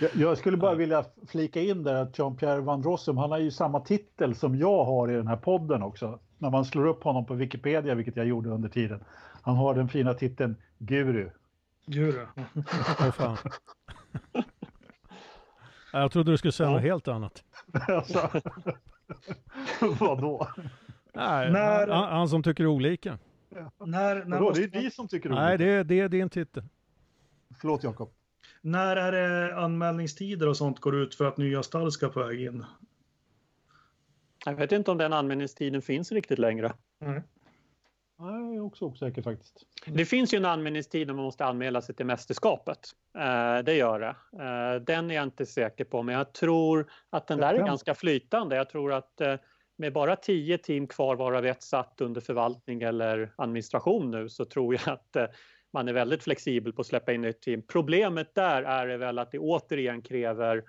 Jag, 0.00 0.10
jag 0.14 0.38
skulle 0.38 0.56
bara 0.56 0.74
vilja 0.74 1.04
flika 1.28 1.60
in 1.60 1.82
där 1.82 1.94
att 1.94 2.18
Jean-Pierre 2.18 2.60
Van 2.60 2.82
Rossum, 2.82 3.16
han 3.16 3.30
har 3.30 3.38
ju 3.38 3.50
samma 3.50 3.80
titel 3.80 4.34
som 4.34 4.56
jag 4.56 4.84
har 4.84 5.10
i 5.10 5.14
den 5.14 5.26
här 5.26 5.36
podden 5.36 5.82
också. 5.82 6.18
När 6.38 6.50
man 6.50 6.64
slår 6.64 6.86
upp 6.86 7.04
honom 7.04 7.26
på 7.26 7.34
Wikipedia, 7.34 7.94
vilket 7.94 8.16
jag 8.16 8.26
gjorde 8.26 8.50
under 8.50 8.68
tiden. 8.68 9.04
Han 9.42 9.56
har 9.56 9.74
den 9.74 9.88
fina 9.88 10.14
titeln 10.14 10.56
Guru. 10.78 11.30
guru. 11.86 12.26
Fan. 13.16 13.36
Jag 15.92 16.12
trodde 16.12 16.30
du 16.30 16.36
skulle 16.38 16.52
säga 16.52 16.68
Ja. 16.68 16.72
något 16.72 16.82
helt 16.82 17.08
annat. 17.08 17.44
alltså, 17.88 18.30
vadå? 20.00 20.48
Nej, 21.14 21.52
När- 21.52 21.88
han, 21.88 22.12
han 22.12 22.28
som 22.28 22.42
tycker 22.42 22.66
olika. 22.66 23.18
När, 23.50 24.24
när, 24.24 24.24
vadå? 24.24 24.44
måste 24.44 24.66
Det 24.66 24.78
är 24.78 24.82
ni 24.82 24.90
som 24.90 25.08
tycker 25.08 25.30
Nej, 25.30 25.54
olika. 25.54 25.64
det, 25.64 25.82
det 25.84 26.00
är 26.00 26.08
din 26.08 26.28
titel. 26.30 26.62
Förlåt 27.62 27.84
Jakob. 27.84 28.10
när 28.60 28.96
är 28.96 29.12
det 29.12 29.56
anmälningstider 29.56 30.48
och 30.48 30.56
sånt 30.56 30.80
går 30.80 30.96
ut 30.96 31.14
för 31.14 31.24
att 31.24 31.36
nya 31.36 31.62
stall 31.62 31.92
ska 31.92 32.08
på 32.08 32.22
väg 32.22 32.42
in? 32.42 32.64
Jag 34.44 34.54
vet 34.54 34.72
inte 34.72 34.90
om 34.90 34.98
den 34.98 35.12
anmälningstiden 35.12 35.82
finns 35.82 36.12
riktigt 36.12 36.38
längre. 36.38 36.72
Nej. 36.98 37.22
Nej, 38.18 38.44
jag 38.44 38.54
är 38.54 38.60
också 38.60 38.84
osäker 38.84 39.22
faktiskt. 39.22 39.66
Det 39.86 40.04
finns 40.04 40.34
ju 40.34 40.36
en 40.36 40.44
anmälningstid 40.44 41.06
när 41.06 41.14
man 41.14 41.24
måste 41.24 41.44
anmäla 41.44 41.82
sig 41.82 41.94
till 41.94 42.06
mästerskapet. 42.06 42.78
Eh, 43.18 43.64
det 43.64 43.74
gör 43.74 44.00
det. 44.00 44.16
Eh, 44.44 44.82
den 44.82 45.10
är 45.10 45.14
jag 45.14 45.24
inte 45.24 45.46
säker 45.46 45.84
på, 45.84 46.02
men 46.02 46.14
jag 46.14 46.32
tror 46.32 46.90
att 47.10 47.26
den 47.26 47.38
där 47.38 47.54
är 47.54 47.66
ganska 47.66 47.94
flytande. 47.94 48.56
Jag 48.56 48.70
tror 48.70 48.92
att 48.92 49.20
eh, 49.20 49.34
med 49.76 49.92
bara 49.92 50.16
tio 50.16 50.58
team 50.58 50.86
kvar 50.86 51.16
varav 51.16 51.46
ett 51.46 51.62
satt 51.62 52.00
under 52.00 52.20
förvaltning 52.20 52.82
eller 52.82 53.32
administration 53.36 54.10
nu 54.10 54.28
så 54.28 54.44
tror 54.44 54.74
jag 54.74 54.88
att 54.88 55.16
man 55.72 55.88
är 55.88 55.92
väldigt 55.92 56.22
flexibel 56.22 56.72
på 56.72 56.80
att 56.80 56.86
släppa 56.86 57.12
in 57.12 57.24
ett 57.24 57.40
team. 57.40 57.62
Problemet 57.62 58.34
där 58.34 58.62
är 58.62 58.98
väl 58.98 59.18
att 59.18 59.30
det 59.30 59.38
återigen 59.38 60.02
kräver 60.02 60.64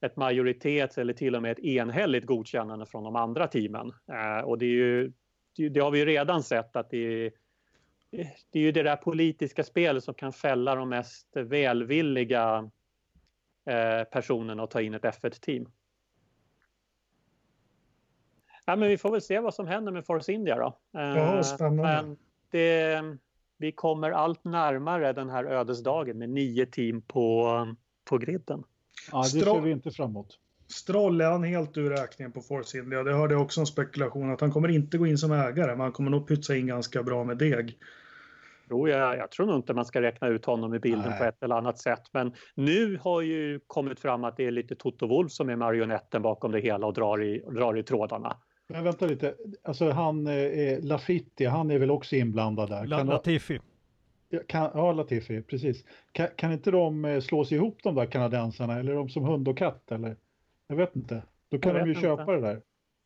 ett 0.00 0.16
majoritets 0.16 0.98
eller 0.98 1.12
till 1.12 1.36
och 1.36 1.42
med 1.42 1.52
ett 1.52 1.58
enhälligt 1.58 2.26
godkännande 2.26 2.86
från 2.86 3.04
de 3.04 3.16
andra 3.16 3.46
teamen. 3.46 3.92
Eh, 4.12 4.44
och 4.44 4.58
det, 4.58 4.66
ju, 4.66 5.12
det, 5.56 5.68
det 5.68 5.80
har 5.80 5.90
vi 5.90 5.98
ju 5.98 6.04
redan 6.04 6.42
sett 6.42 6.76
att 6.76 6.90
det 6.90 6.98
är 6.98 7.32
det 8.50 8.58
är 8.58 8.62
ju 8.62 8.72
det 8.72 8.82
där 8.82 8.96
politiska 8.96 9.64
spelet 9.64 10.04
som 10.04 10.14
kan 10.14 10.32
fälla 10.32 10.74
de 10.74 10.88
mest 10.88 11.28
välvilliga 11.36 12.70
eh, 13.66 14.04
personerna 14.04 14.62
att 14.62 14.70
ta 14.70 14.80
in 14.80 14.94
ett 14.94 15.02
F1-team. 15.02 15.66
Ja, 18.66 18.76
men 18.76 18.88
vi 18.88 18.98
får 18.98 19.10
väl 19.10 19.22
se 19.22 19.40
vad 19.40 19.54
som 19.54 19.66
händer 19.66 19.92
med 19.92 20.06
Force 20.06 20.32
India 20.32 20.56
då. 20.56 20.98
Eh, 20.98 21.16
Ja, 21.16 21.42
spännande. 21.42 21.82
Men 21.82 22.16
det, 22.50 23.02
vi 23.60 23.72
kommer 23.72 24.10
allt 24.10 24.44
närmare 24.44 25.12
den 25.12 25.30
här 25.30 25.44
ödesdagen 25.44 26.18
med 26.18 26.28
nio 26.28 26.66
team 26.66 27.02
på, 27.02 27.66
på 28.04 28.18
griden. 28.18 28.64
Ja, 29.12 29.18
det 29.18 29.28
ser 29.28 29.60
vi 29.60 29.70
inte 29.70 29.90
framåt. 29.90 30.38
Stroll, 30.68 31.20
är 31.20 31.30
han 31.30 31.44
helt 31.44 31.76
ur 31.76 31.90
räkningen 31.90 32.32
på 32.32 32.40
Force 32.40 32.78
India? 32.78 33.02
Det 33.02 33.12
hörde 33.12 33.34
jag 33.34 33.42
också 33.42 33.60
en 33.60 33.66
spekulation 33.66 34.32
att 34.32 34.40
han 34.40 34.52
kommer 34.52 34.68
inte 34.68 34.98
gå 34.98 35.06
in 35.06 35.18
som 35.18 35.32
ägare, 35.32 35.70
men 35.70 35.80
han 35.80 35.92
kommer 35.92 36.10
nog 36.10 36.28
pytsa 36.28 36.56
in 36.56 36.66
ganska 36.66 37.02
bra 37.02 37.24
med 37.24 37.38
deg. 37.38 37.78
Jo, 38.70 38.88
jag, 38.88 39.18
jag 39.18 39.30
tror 39.30 39.46
nog 39.46 39.56
inte 39.56 39.74
man 39.74 39.84
ska 39.84 40.02
räkna 40.02 40.28
ut 40.28 40.44
honom 40.44 40.74
i 40.74 40.78
bilden 40.78 41.10
Nej. 41.10 41.18
på 41.18 41.24
ett 41.24 41.42
eller 41.42 41.54
annat 41.54 41.78
sätt. 41.78 42.02
Men 42.12 42.32
nu 42.54 42.98
har 43.02 43.20
ju 43.20 43.60
kommit 43.66 44.00
fram 44.00 44.24
att 44.24 44.36
det 44.36 44.46
är 44.46 44.50
lite 44.50 44.74
Toto 44.74 45.06
Wolff 45.06 45.32
som 45.32 45.48
är 45.48 45.56
marionetten 45.56 46.22
bakom 46.22 46.52
det 46.52 46.60
hela 46.60 46.86
och 46.86 46.94
drar 46.94 47.22
i, 47.22 47.38
drar 47.38 47.78
i 47.78 47.82
trådarna. 47.82 48.36
Men 48.72 48.84
vänta 48.84 49.06
lite, 49.06 49.34
alltså 49.62 49.90
han 49.90 50.26
eh, 50.26 50.80
Lafitti, 50.82 51.44
han 51.44 51.70
är 51.70 51.78
väl 51.78 51.90
också 51.90 52.16
inblandad 52.16 52.70
där? 52.70 52.86
La, 52.86 52.98
Kan, 52.98 53.06
Latifi. 53.06 53.60
kan, 54.46 54.70
ja, 54.74 54.92
Latifi, 54.92 55.42
precis. 55.42 55.84
Kan, 56.12 56.28
kan 56.36 56.52
inte 56.52 56.70
de 56.70 57.04
eh, 57.04 57.20
slås 57.20 57.52
ihop 57.52 57.78
de 57.82 57.94
där 57.94 58.06
kanadensarna 58.06 58.78
eller 58.78 58.92
är 58.92 58.96
de 58.96 59.08
som 59.08 59.24
hund 59.24 59.48
och 59.48 59.58
katt 59.58 59.92
eller? 59.92 60.16
Jag 60.66 60.76
vet 60.76 60.96
inte. 60.96 61.22
Då 61.48 61.58
kan 61.58 61.74
de 61.74 61.86
ju 61.86 61.92
vet 61.92 62.02
köpa 62.02 62.22
inte. 62.22 62.32
det 62.32 62.40
där. 62.40 62.60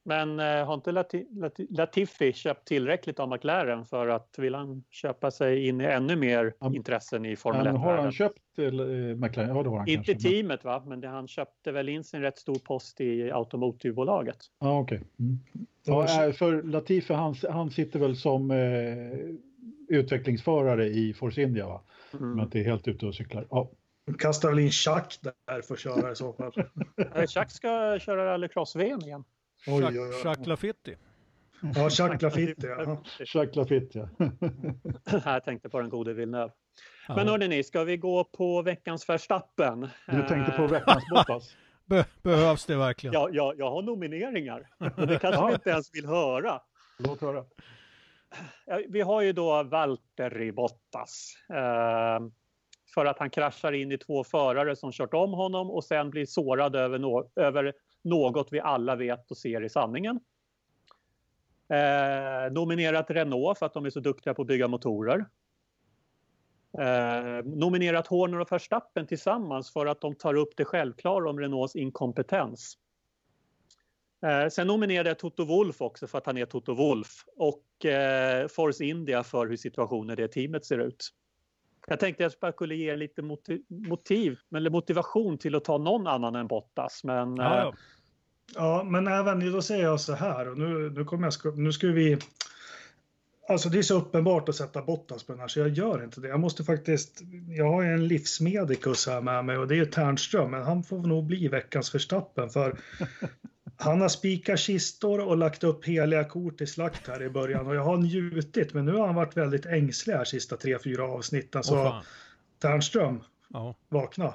Men 0.07 0.41
eh, 0.41 0.67
har 0.67 0.75
inte 0.75 0.93
Lati, 0.93 1.27
Lati, 1.31 1.67
Latifi 1.71 2.33
köpt 2.33 2.65
tillräckligt 2.69 3.21
av 3.21 3.29
McLaren 3.29 3.85
för 3.85 4.09
att 4.09 4.35
vill 4.39 4.55
han 4.55 4.85
köpa 4.91 5.31
sig 5.31 5.69
in 5.69 5.81
i 5.81 5.85
ännu 5.85 6.17
mer 6.17 6.55
Ja, 6.61 6.73
intressen 6.75 7.25
i 7.25 7.37
Formel 7.37 7.65
Men 7.65 7.77
har 7.77 7.83
1-världen? 7.87 8.05
han 8.05 8.13
köpt 8.13 8.39
eh, 8.59 8.65
McLaren? 9.17 9.57
Ja, 9.57 9.63
det 9.63 9.69
har 9.69 9.79
han 9.79 9.89
Inte 9.89 10.05
kanske. 10.13 10.29
men- 10.29 10.33
teamet 10.33 10.65
va, 10.65 10.83
men 10.87 11.01
det, 11.01 11.09
han 11.09 11.29
köpte 11.29 11.73
väl 11.73 11.89
in 11.89 12.05
sin 12.05 12.21
rätt 12.21 12.39
stor 12.39 12.55
post 12.59 13.01
i 13.01 13.31
automotivbolaget. 13.33 14.37
Ja, 14.61 14.79
okej. 14.81 15.03
Mm. 15.19 15.39
Ja, 15.85 16.25
eh, 16.27 16.33
för 16.33 16.63
Latifi, 16.63 17.15
han, 17.15 17.35
han 17.51 17.71
sitter 17.71 17.99
väl 17.99 18.17
som 18.17 18.51
eh, 18.51 18.59
utvecklingsförare 19.99 20.87
i 20.87 21.15
Force 21.15 21.43
India, 21.43 21.67
va? 21.67 21.81
Mm. 22.13 22.39
Jag 22.39 22.47
inte 22.47 22.59
är 22.59 22.65
helt 22.65 22.89
ute 22.89 23.07
och 23.07 23.15
cyklar. 23.15 23.47
Ja, 23.51 23.71
Kastar 24.19 24.49
väl 24.51 24.59
in 24.59 24.71
Chuck 24.71 25.19
där 25.21 25.63
för 25.63 25.75
att 25.75 25.81
köra 25.81 26.13
i 26.13 26.17
så 26.17 26.33
fall. 26.33 26.53
Eh, 27.15 27.25
Jacques 27.29 27.53
ska 27.53 27.99
köra 27.99 28.27
rallycross-VM 28.27 29.01
igen. 29.01 29.25
Jacques 29.67 30.47
Lafitti. 30.47 30.97
Ja, 31.75 31.91
Chuck 31.91 32.23
Lafitte, 32.23 32.67
ja. 32.67 33.03
Jacques 33.35 33.57
Lafitte, 33.57 34.09
ja. 34.19 34.31
Jag 35.25 35.45
tänkte 35.45 35.69
på 35.69 35.81
den 35.81 35.89
gode 35.91 36.13
Villeneuve. 36.15 36.53
Ja. 37.09 37.17
Men 37.17 37.29
hörde 37.29 37.49
ni, 37.49 37.65
ska 37.65 37.85
vi 37.85 37.97
gå 37.97 38.25
på 38.25 38.63
veckans 38.63 39.09
Verstappen? 39.09 39.89
Du 40.07 40.23
tänkte 40.29 40.53
på 40.53 40.63
Eh, 40.63 40.71
veckans 40.71 41.05
Bottas? 41.11 41.57
Be, 41.87 42.05
behövs 42.23 42.67
det 42.67 42.77
verkligen? 42.77 43.15
Ja, 43.15 43.29
jag, 43.33 43.59
jag 43.59 43.71
har 43.71 43.83
nomineringar. 43.83 44.69
Det 44.79 45.19
kanske 45.19 45.29
Ja. 45.41 45.47
vi 45.47 45.55
inte 45.55 45.71
ens 45.71 45.95
vill 45.95 46.07
höra. 46.07 46.61
Låt 46.99 47.21
höra. 47.21 47.45
Ja, 48.67 48.81
Vi 48.89 49.01
har 49.01 49.23
ju 49.23 49.33
då 49.33 49.63
Valtteri 49.63 50.53
Bottas. 50.53 51.35
Eh, 51.51 52.21
för 52.95 53.07
att 53.07 53.19
han 53.19 53.31
kraschar 53.31 53.73
in 53.73 53.93
i 53.93 53.99
två 53.99 54.25
förare 54.25 54.77
som 54.77 54.93
kört 54.93 55.15
om 55.15 55.33
honom 55.33 55.71
och 55.71 55.85
sen 55.85 56.11
blir 56.11 56.27
sårad 56.27 56.77
över, 56.77 56.99
no 56.99 57.31
över 57.37 57.73
något 58.05 58.49
vi 58.53 58.61
alla 58.61 58.97
vet 58.97 59.31
och 59.31 59.37
ser 59.37 59.65
i 59.65 59.69
sanningen. 59.69 60.21
Eh, 61.69 62.53
nominerat 62.53 63.11
Renault 63.11 63.59
för 63.59 63.67
att 63.67 63.75
de 63.75 63.87
är 63.87 63.91
så 63.91 64.01
duktiga 64.01 64.35
på 64.35 64.43
att 64.43 64.49
bygga 64.49 64.69
motorer. 64.69 65.27
Eh, 66.79 67.45
nominerat 67.45 68.07
Horner 68.07 68.41
och 68.41 68.53
Verstappen 68.53 69.07
tillsammans 69.07 69.73
för 69.73 69.87
att 69.87 70.01
de 70.01 70.15
tar 70.15 70.35
upp 70.35 70.57
det 70.57 70.65
självklara 70.65 71.31
om 71.31 71.41
Renaults 71.41 71.77
inkompetens. 71.77 72.79
Eh, 74.23 74.49
sen 74.49 74.67
nominerade 74.67 75.11
jag 75.11 75.19
Toto 75.19 75.45
Wolf 75.45 75.81
också 75.81 76.07
för 76.07 76.19
att 76.19 76.27
han 76.27 76.37
är 76.37 76.47
Toto 76.47 76.75
Wolf 76.75 77.25
och 77.37 77.85
eh, 77.85 78.49
Force 78.49 78.85
India 78.85 79.23
för 79.23 79.47
hur 79.47 79.57
situationen 79.57 80.11
i 80.11 80.23
det 80.23 80.29
teamet 80.29 80.65
ser 80.65 80.79
ut. 80.79 81.11
Jag 81.87 82.01
tänkte 82.01 82.27
att 82.27 82.37
jag 82.41 82.55
skulle 82.55 82.75
ge 82.75 82.97
lite 82.97 83.23
motiv, 83.69 84.39
eller 84.57 84.71
motivation 84.71 85.39
till 85.39 85.55
att 85.55 85.65
ta 85.65 85.79
någon 85.79 86.07
annan 86.07 86.35
än 86.35 86.47
Bottas. 86.47 87.05
Men, 87.05 87.37
ja, 87.37 87.59
ja. 87.59 87.75
ja, 88.55 88.85
men 88.85 89.07
även 89.07 89.53
då 89.53 89.63
säger 89.63 89.85
jag 89.85 90.01
så 90.01 90.13
här 90.13 90.49
och 90.49 90.59
nu, 90.59 90.91
nu, 90.91 91.05
kommer 91.05 91.33
jag, 91.45 91.59
nu 91.59 91.73
ska 91.73 91.87
vi 91.87 92.19
Alltså 93.49 93.69
det 93.69 93.79
är 93.79 93.83
så 93.83 93.99
uppenbart 93.99 94.49
att 94.49 94.57
sätta 94.57 94.83
Bottas 94.83 95.25
på 95.25 95.33
den 95.33 95.41
här 95.41 95.49
så 95.49 95.61
jag 95.61 95.69
gör 95.69 96.05
inte 96.05 96.21
det. 96.21 96.29
Jag 96.29 96.41
måste 96.41 96.65
faktiskt, 96.65 97.23
jag 97.49 97.73
har 97.73 97.83
ju 97.83 97.89
en 97.89 98.09
livsmedikus 98.09 99.07
här 99.07 99.21
med 99.21 99.45
mig 99.45 99.59
och 99.59 99.69
det 99.69 99.79
är 99.79 99.85
Ternström 99.85 100.51
men 100.51 100.63
han 100.63 100.83
får 100.83 100.99
nog 100.99 101.27
bli 101.27 101.49
veckans 101.49 101.91
förstappen 101.91 102.51
för 102.51 102.79
han 103.77 104.01
har 104.01 104.09
spikat 104.09 104.59
kistor 104.59 105.21
och 105.29 105.37
lagt 105.37 105.65
upp 105.65 105.85
heliga 105.85 106.25
kort 106.25 106.61
i 106.61 106.67
slakt 106.67 107.09
här 107.09 107.23
i 107.23 107.31
början 107.31 107.67
och 107.67 107.75
jag 107.75 107.85
har 107.85 107.97
njutit 107.97 108.75
men 108.75 108.85
nu 108.85 108.93
har 108.93 109.07
han 109.07 109.15
varit 109.15 109.37
väldigt 109.37 109.67
ängslig 109.67 110.15
här 110.15 110.25
sista 110.25 110.57
tre, 110.57 110.79
fyra 110.85 111.05
avsnitten 111.05 111.63
så 111.63 111.75
oh, 111.75 112.03
Ternström, 112.59 113.23
oh. 113.51 113.75
vakna. 113.89 114.35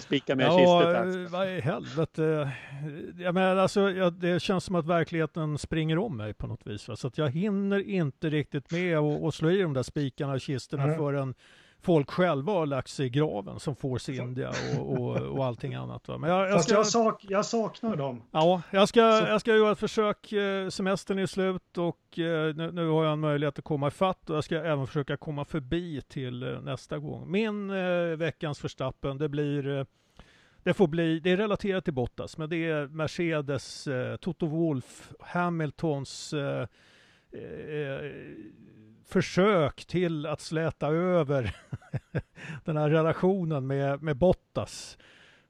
Spika 0.00 0.36
med 0.36 0.46
ja, 0.46 0.58
kistet 0.58 1.30
vad 1.30 1.48
i 1.48 1.60
helvete. 1.60 2.50
Jag 3.18 3.34
menar, 3.34 3.56
alltså, 3.56 3.90
jag, 3.90 4.12
det 4.12 4.42
känns 4.42 4.64
som 4.64 4.74
att 4.74 4.86
verkligheten 4.86 5.58
springer 5.58 5.98
om 5.98 6.16
mig 6.16 6.34
på 6.34 6.46
något 6.46 6.66
vis. 6.66 6.88
Va? 6.88 6.96
Så 6.96 7.06
att 7.06 7.18
jag 7.18 7.30
hinner 7.30 7.88
inte 7.88 8.30
riktigt 8.30 8.70
med 8.70 8.98
att 8.98 9.34
slå 9.34 9.50
i 9.50 9.62
de 9.62 9.72
där 9.72 9.82
spikarna 9.82 10.32
och 10.32 10.40
kistorna 10.40 10.84
mm. 10.84 10.96
förrän 10.96 11.34
folk 11.80 12.10
själva 12.10 12.52
har 12.52 12.66
lagt 12.66 12.88
sig 12.88 13.06
i 13.06 13.08
graven 13.08 13.60
som 13.60 13.76
Force 13.76 14.12
India 14.12 14.52
och, 14.78 14.98
och, 14.98 15.16
och 15.16 15.44
allting 15.44 15.74
annat. 15.74 16.08
Va? 16.08 16.18
Men 16.18 16.30
jag, 16.30 16.50
jag, 16.50 16.64
ska, 16.64 16.74
jag, 16.74 16.86
sak, 16.86 17.24
jag, 17.28 17.46
saknar 17.46 17.96
dem. 17.96 18.22
Ja, 18.30 18.62
jag 18.70 18.88
ska, 18.88 19.00
jag 19.00 19.40
ska 19.40 19.56
göra 19.56 19.72
ett 19.72 19.78
försök. 19.78 20.32
Eh, 20.32 20.68
semestern 20.68 21.18
är 21.18 21.26
slut 21.26 21.78
och 21.78 22.18
eh, 22.18 22.54
nu, 22.54 22.72
nu, 22.72 22.88
har 22.88 23.04
jag 23.04 23.12
en 23.12 23.20
möjlighet 23.20 23.58
att 23.58 23.64
komma 23.64 23.88
ifatt 23.88 24.30
och 24.30 24.36
jag 24.36 24.44
ska 24.44 24.56
även 24.56 24.86
försöka 24.86 25.16
komma 25.16 25.44
förbi 25.44 26.02
till 26.08 26.42
eh, 26.42 26.60
nästa 26.60 26.98
gång. 26.98 27.30
Min 27.30 27.70
eh, 27.70 28.16
veckans 28.16 28.58
förstappen, 28.58 29.18
det 29.18 29.28
blir 29.28 29.86
det 30.62 30.74
får 30.74 30.86
bli, 30.86 31.20
det 31.20 31.30
är 31.30 31.36
relaterat 31.36 31.84
till 31.84 31.94
Bottas, 31.94 32.38
men 32.38 32.50
det 32.50 32.68
är 32.68 32.86
Mercedes, 32.86 33.86
eh, 33.86 34.16
Toto 34.16 34.46
Wolf, 34.46 35.12
Hamiltons 35.20 36.32
eh, 36.32 36.66
eh, 37.32 38.10
försök 39.08 39.84
till 39.84 40.26
att 40.26 40.40
släta 40.40 40.88
över 40.88 41.56
den 42.64 42.76
här 42.76 42.90
relationen 42.90 43.66
med, 43.66 44.02
med 44.02 44.16
Bottas. 44.16 44.98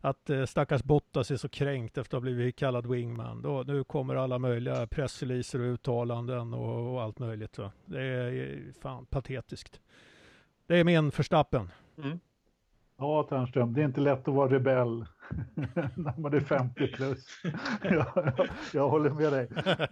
Att 0.00 0.30
eh, 0.30 0.44
stackars 0.44 0.82
Bottas 0.82 1.30
är 1.30 1.36
så 1.36 1.48
kränkt 1.48 1.98
efter 1.98 2.16
att 2.16 2.22
ha 2.22 2.30
blivit 2.30 2.56
kallad 2.56 2.86
wingman. 2.86 3.42
Då, 3.42 3.62
nu 3.66 3.84
kommer 3.84 4.16
alla 4.16 4.38
möjliga 4.38 4.86
pressreleaser 4.86 5.60
och 5.60 5.72
uttalanden 5.72 6.54
och, 6.54 6.92
och 6.94 7.02
allt 7.02 7.18
möjligt. 7.18 7.58
Va? 7.58 7.72
Det 7.84 8.02
är 8.02 8.52
eh, 8.52 8.72
fan 8.82 9.06
patetiskt. 9.06 9.80
Det 10.66 10.76
är 10.76 10.84
min 10.84 11.10
förstappen. 11.10 11.70
Mm. 11.98 12.20
Ja, 12.98 13.26
Ternström, 13.28 13.74
det 13.74 13.80
är 13.80 13.84
inte 13.84 14.00
lätt 14.00 14.28
att 14.28 14.34
vara 14.34 14.52
rebell 14.52 15.06
när 15.94 16.20
man 16.20 16.34
är 16.34 16.40
50 16.40 16.86
plus. 16.86 17.26
jag, 17.82 18.06
jag, 18.14 18.48
jag 18.72 18.88
håller 18.88 19.10
med 19.10 19.32
dig. 19.32 19.48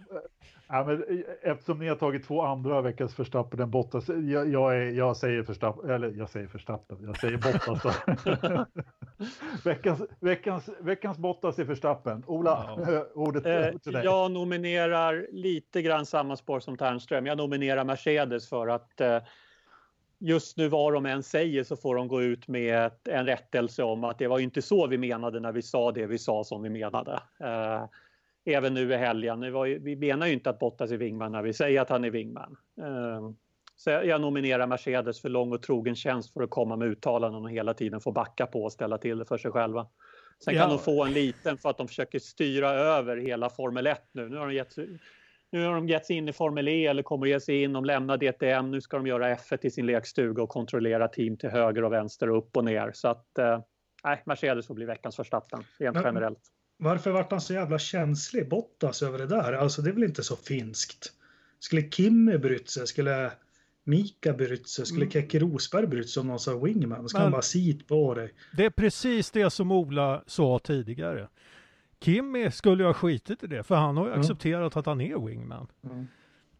Ja, 0.69 0.83
men 0.83 1.03
eh, 1.03 1.51
eftersom 1.51 1.79
ni 1.79 1.87
har 1.87 1.95
tagit 1.95 2.27
två 2.27 2.41
andra 2.41 2.81
veckans 2.81 3.15
förstappen 3.15 3.59
än 3.59 3.71
Bottas, 3.71 4.09
jag, 4.09 4.49
jag, 4.49 4.77
är, 4.77 4.91
jag 4.91 5.17
säger 5.17 5.43
förstappen, 5.43 5.89
eller 5.89 6.11
jag 6.11 6.29
säger 6.29 6.47
förstappen, 6.47 6.97
jag 7.01 7.17
säger 7.17 7.37
Bottas 7.37 7.97
veckans, 9.63 10.01
veckans, 10.19 10.69
veckans 10.79 11.17
Bottas 11.17 11.59
är 11.59 11.65
förstappen. 11.65 12.23
Ola, 12.27 12.75
ja. 12.87 13.05
ordet 13.15 13.45
eh, 13.45 13.79
till 13.79 13.93
dig. 13.93 14.05
Jag 14.05 14.31
nominerar 14.31 15.27
lite 15.31 15.81
grann 15.81 16.05
samma 16.05 16.35
spår 16.35 16.59
som 16.59 16.77
Ternström. 16.77 17.25
Jag 17.25 17.37
nominerar 17.37 17.83
Mercedes 17.83 18.49
för 18.49 18.67
att 18.67 19.01
eh, 19.01 19.19
just 20.19 20.57
nu 20.57 20.67
vad 20.67 20.93
de 20.93 21.05
än 21.05 21.23
säger 21.23 21.63
så 21.63 21.75
får 21.75 21.95
de 21.95 22.07
gå 22.07 22.21
ut 22.21 22.47
med 22.47 22.91
en 23.03 23.25
rättelse 23.25 23.83
om 23.83 24.03
att 24.03 24.19
det 24.19 24.27
var 24.27 24.39
inte 24.39 24.61
så 24.61 24.87
vi 24.87 24.97
menade 24.97 25.39
när 25.39 25.51
vi 25.51 25.61
sa 25.61 25.91
det 25.91 26.05
vi 26.05 26.17
sa 26.17 26.43
som 26.43 26.63
vi 26.63 26.69
menade. 26.69 27.21
Eh, 27.39 27.83
även 28.45 28.73
nu 28.73 28.93
i 28.93 28.97
helgen. 28.97 29.41
Vi 29.83 29.95
menar 29.95 30.27
ju 30.27 30.33
inte 30.33 30.49
att 30.49 30.59
Bottas 30.59 30.91
är 30.91 30.97
wingman 30.97 31.31
när 31.31 31.41
vi 31.41 31.53
säger 31.53 31.81
att 31.81 31.89
han 31.89 32.03
är 32.03 32.11
wingman. 32.11 32.57
Eh, 32.81 33.29
så 33.75 33.89
jag 33.89 34.21
nominerar 34.21 34.67
Mercedes 34.67 35.21
för 35.21 35.29
lång 35.29 35.53
och 35.53 35.61
trogen 35.61 35.95
tjänst 35.95 36.33
för 36.33 36.43
att 36.43 36.49
komma 36.49 36.75
med 36.75 36.87
uttalanden 36.87 37.43
och 37.43 37.51
hela 37.51 37.73
tiden 37.73 38.01
få 38.01 38.11
backa 38.11 38.45
på 38.45 38.63
och 38.63 38.71
ställa 38.71 38.97
till 38.97 39.17
det 39.17 39.25
för 39.25 39.37
sig 39.37 39.51
själva. 39.51 39.87
Sen 40.43 40.53
kan 40.53 40.63
ja. 40.63 40.69
de 40.69 40.79
få 40.79 41.05
en 41.05 41.13
liten 41.13 41.57
för 41.57 41.69
att 41.69 41.77
de 41.77 41.87
försöker 41.87 42.19
styra 42.19 42.69
över 42.69 43.17
hela 43.17 43.49
Formel 43.49 43.87
1 43.87 44.01
nu. 44.11 44.29
Nu 44.29 44.37
har 44.37 44.47
de 44.47 44.53
gett, 44.53 44.75
nu 45.51 45.65
har 45.65 45.73
de 45.73 45.87
gett 45.87 46.05
sig 46.05 46.15
in 46.15 46.29
i 46.29 46.33
Formel 46.33 46.67
E 46.67 46.85
eller 46.85 47.03
kommer 47.03 47.25
ge 47.25 47.39
sig 47.39 47.63
in. 47.63 47.73
De 47.73 47.85
lämnar 47.85 48.17
DTM. 48.17 48.71
Nu 48.71 48.81
ska 48.81 48.97
de 48.97 49.07
göra 49.07 49.35
F1 49.35 49.59
i 49.61 49.71
sin 49.71 49.85
lekstuga 49.85 50.43
och 50.43 50.49
kontrollera 50.49 51.07
team 51.07 51.37
till 51.37 51.49
höger 51.49 51.83
och 51.83 51.93
vänster 51.93 52.29
och 52.29 52.37
upp 52.37 52.57
och 52.57 52.65
ner. 52.65 52.91
Så 52.93 53.07
att 53.07 53.37
eh, 53.37 53.59
Mercedes 54.25 54.67
får 54.67 54.73
bli 54.73 54.85
veckans 54.85 55.15
förstappen 55.15 55.63
rent 55.79 55.97
generellt. 56.03 56.39
Varför 56.77 57.11
vart 57.11 57.31
han 57.31 57.41
så 57.41 57.53
jävla 57.53 57.79
känslig, 57.79 58.49
Bottas, 58.49 59.03
över 59.03 59.17
det 59.17 59.25
där? 59.25 59.53
Alltså 59.53 59.81
det 59.81 59.89
är 59.89 59.93
väl 59.93 60.03
inte 60.03 60.23
så 60.23 60.35
finskt? 60.35 61.11
Skulle 61.59 61.89
Kimmy 61.89 62.37
brytt 62.37 62.69
sig? 62.69 62.87
Skulle 62.87 63.31
Mika 63.83 64.33
brytt 64.33 64.67
sig? 64.67 64.85
Skulle 64.85 65.05
mm. 65.05 65.11
Keke 65.11 65.39
Rosberg 65.39 65.87
brytt 65.87 66.09
sig 66.09 66.21
om 66.21 66.27
någon 66.27 66.39
sa 66.39 66.57
wingman? 66.57 67.09
Ska 67.09 67.19
han 67.19 67.31
bara 67.31 67.41
sit 67.41 67.87
på 67.87 68.13
dig? 68.13 68.33
Det 68.57 68.65
är 68.65 68.69
precis 68.69 69.31
det 69.31 69.49
som 69.49 69.71
Ola 69.71 70.23
sa 70.27 70.59
tidigare. 70.59 71.27
Kimmy 72.01 72.51
skulle 72.51 72.83
ju 72.83 72.87
ha 72.87 72.93
skitit 72.93 73.43
i 73.43 73.47
det, 73.47 73.63
för 73.63 73.75
han 73.75 73.97
har 73.97 74.03
ju 74.03 74.09
mm. 74.09 74.19
accepterat 74.19 74.77
att 74.77 74.85
han 74.85 75.01
är 75.01 75.25
wingman. 75.25 75.67
Mm. 75.83 76.07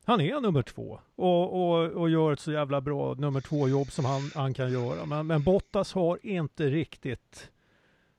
Han 0.06 0.22
är 0.22 0.42
nummer 0.42 0.62
två 0.62 1.00
och, 1.16 1.54
och, 1.54 1.92
och 1.92 2.10
gör 2.10 2.34
ett 2.34 2.40
så 2.40 2.52
jävla 2.52 2.82
bra 2.82 3.14
nummer 3.14 3.42
två 3.42 3.68
jobb 3.68 3.92
som 3.92 4.06
han, 4.06 4.22
han 4.36 4.54
kan 4.54 4.72
göra. 4.72 5.06
Men, 5.06 5.28
men 5.28 5.44
Bottas 5.44 5.94
har 5.94 6.20
inte 6.22 6.70
riktigt 6.70 7.52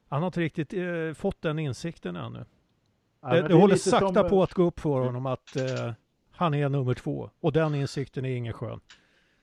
han 0.08 0.22
har 0.22 0.26
inte 0.26 0.40
riktigt 0.40 0.72
eh, 0.72 1.12
fått 1.14 1.42
den 1.42 1.58
insikten 1.58 2.16
ännu. 2.16 2.44
Ja, 3.22 3.28
det, 3.28 3.42
det, 3.42 3.48
det 3.48 3.54
håller 3.54 3.76
sakta 3.76 4.14
som... 4.14 4.28
på 4.28 4.42
att 4.42 4.54
gå 4.54 4.62
upp 4.62 4.80
för 4.80 5.00
honom 5.00 5.26
att 5.26 5.56
eh, 5.56 5.92
han 6.30 6.54
är 6.54 6.68
nummer 6.68 6.94
två 6.94 7.30
och 7.40 7.52
den 7.52 7.74
insikten 7.74 8.24
är 8.24 8.36
ingen 8.36 8.52
skön. 8.52 8.80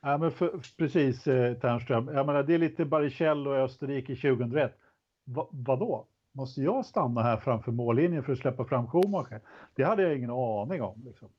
Ja, 0.01 0.17
men 0.17 0.31
för, 0.31 0.59
precis 0.77 1.27
eh, 1.27 1.53
Ternström. 1.53 2.07
Jag 2.07 2.25
menar, 2.25 2.43
det 2.43 2.53
är 2.53 2.57
lite 2.57 2.85
Barrichello 2.85 3.49
och 3.49 3.57
Österrike 3.57 4.15
2001. 4.15 4.77
Va, 5.23 5.47
vadå? 5.51 6.07
Måste 6.35 6.61
jag 6.61 6.85
stanna 6.85 7.23
här 7.23 7.37
framför 7.37 7.71
mållinjen 7.71 8.23
för 8.23 8.33
att 8.33 8.39
släppa 8.39 8.65
fram 8.65 8.87
Schumacher? 8.87 9.41
Det 9.75 9.83
hade 9.83 10.03
jag 10.03 10.17
ingen 10.17 10.29
aning 10.29 10.81
om. 10.81 11.01
Liksom. 11.05 11.29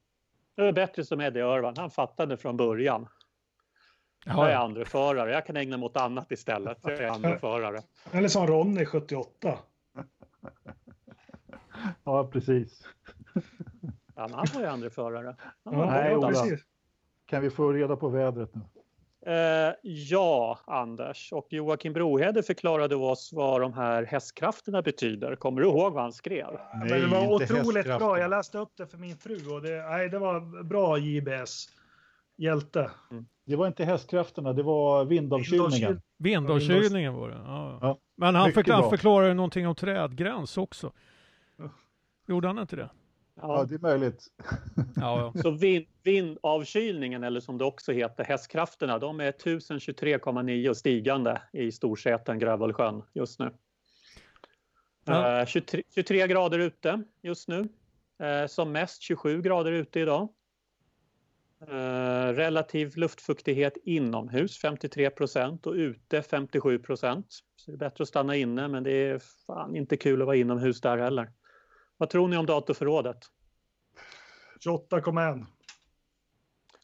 Det 0.55 0.63
är 0.63 0.73
bättre 0.73 1.05
som 1.05 1.21
Eddie 1.21 1.39
Irvan. 1.39 1.75
Han 1.77 1.91
fattade 1.91 2.37
från 2.37 2.57
början. 2.57 3.09
Jag 4.25 4.51
är 4.51 4.57
andra 4.57 4.85
förare. 4.85 5.33
Jag 5.33 5.47
kan 5.47 5.57
ägna 5.57 5.77
mig 5.77 5.87
åt 5.87 5.97
annat 5.97 6.33
istället. 6.33 6.79
Jag 6.83 6.93
är 6.93 7.09
andra 7.09 7.39
förare. 7.39 7.83
Eller 8.13 8.29
som 8.29 8.47
Ronny 8.47 8.85
78. 8.85 9.59
Ja, 12.05 12.27
precis. 12.33 12.89
Ja, 14.15 14.29
han 14.33 14.47
var 14.55 14.61
ju 14.61 14.67
andra 14.67 14.91
förare. 14.91 15.37
Ja, 15.63 16.31
nej. 16.31 16.59
Kan 17.27 17.43
vi 17.43 17.51
få 17.51 17.73
reda 17.73 17.97
på 17.97 18.09
vädret 18.09 18.55
nu? 18.55 18.61
Eh, 19.27 19.75
ja, 19.83 20.59
Anders. 20.67 21.33
Och 21.33 21.47
Joakim 21.51 21.93
Brohede 21.93 22.43
förklarade 22.43 22.97
oss 22.97 23.33
vad 23.33 23.61
de 23.61 23.73
här 23.73 24.05
hästkrafterna 24.05 24.83
betyder. 24.83 25.37
Kommer 25.37 25.61
du 25.61 25.67
ihåg 25.67 25.93
vad 25.93 26.03
han 26.03 26.13
skrev? 26.13 26.47
Nej, 26.75 26.91
Men 26.91 27.01
det 27.01 27.07
var 27.07 27.35
otroligt 27.35 27.87
bra. 27.87 28.19
Jag 28.19 28.31
läste 28.31 28.59
upp 28.59 28.73
det 28.77 28.87
för 28.87 28.99
min 28.99 29.17
fru 29.17 29.55
och 29.55 29.63
det, 29.63 29.83
nej, 29.89 30.09
det 30.09 30.19
var 30.19 30.63
bra 30.65 30.99
JBS. 30.99 31.69
Hjälte. 32.39 32.91
Mm. 33.11 33.27
Det 33.47 33.57
var 33.57 33.67
inte 33.67 33.85
hästkrafterna, 33.85 34.53
det 34.53 34.63
var 34.63 35.05
vindavkylningen. 35.05 36.01
Vindavkylningen 36.19 37.15
var 37.15 37.29
det, 37.29 37.37
ja. 37.45 37.79
ja. 37.81 37.99
Men 38.17 38.35
han, 38.35 38.53
förklar, 38.53 38.75
han 38.81 38.91
förklarade 38.91 39.35
någonting 39.35 39.69
om 39.69 39.75
trädgräns 39.75 40.59
också. 40.59 40.93
Gjorde 42.29 42.47
han 42.47 42.59
inte 42.59 42.77
det? 42.77 42.91
Ja, 43.41 43.65
det 43.69 43.75
är 43.75 43.79
möjligt. 43.79 44.27
Ja, 44.97 45.33
ja. 45.35 45.43
Så 45.43 45.51
vind, 45.51 45.87
vindavkylningen, 46.03 47.25
eller 47.25 47.41
som 47.41 47.59
det 47.59 47.65
också 47.65 47.93
heter, 47.93 48.25
hästkrafterna, 48.25 48.99
de 48.99 49.21
är 49.21 49.33
1023,9 49.33 50.69
och 50.69 50.77
stigande 50.77 51.43
i 51.53 51.73
Storsäten, 51.73 52.39
Grövelsjön 52.39 53.03
just 53.13 53.39
nu. 53.39 53.51
Ja. 55.05 55.41
Uh, 55.41 55.47
23, 55.47 55.83
23, 55.95 56.27
grader 56.27 56.59
ute 56.59 57.03
just 57.23 57.49
nu. 57.49 57.69
Uh, 58.23 58.47
som 58.47 58.73
mest 58.73 59.03
27 59.03 59.43
grader 59.43 59.73
ute 59.73 60.01
idag. 60.01 60.29
Eh, 61.61 62.33
relativ 62.33 62.97
luftfuktighet 62.97 63.77
inomhus 63.85 64.63
53% 64.63 65.67
och 65.67 65.73
ute 65.73 66.23
57 66.23 66.81
Så 66.87 67.03
det 67.67 67.73
är 67.73 67.77
bättre 67.77 68.03
att 68.03 68.09
stanna 68.09 68.37
inne 68.37 68.69
men 68.69 68.83
det 68.83 68.91
är 68.91 69.19
fan 69.47 69.77
inte 69.77 69.97
kul 69.97 70.23
att 70.23 70.27
vara 70.27 70.37
inomhus 70.37 70.81
där 70.81 70.99
heller. 70.99 71.31
Vad 71.97 72.11
tror 72.11 72.29
ni 72.29 72.37
om 72.37 72.47
datorförrådet? 72.47 73.19
28,1. 74.65 75.47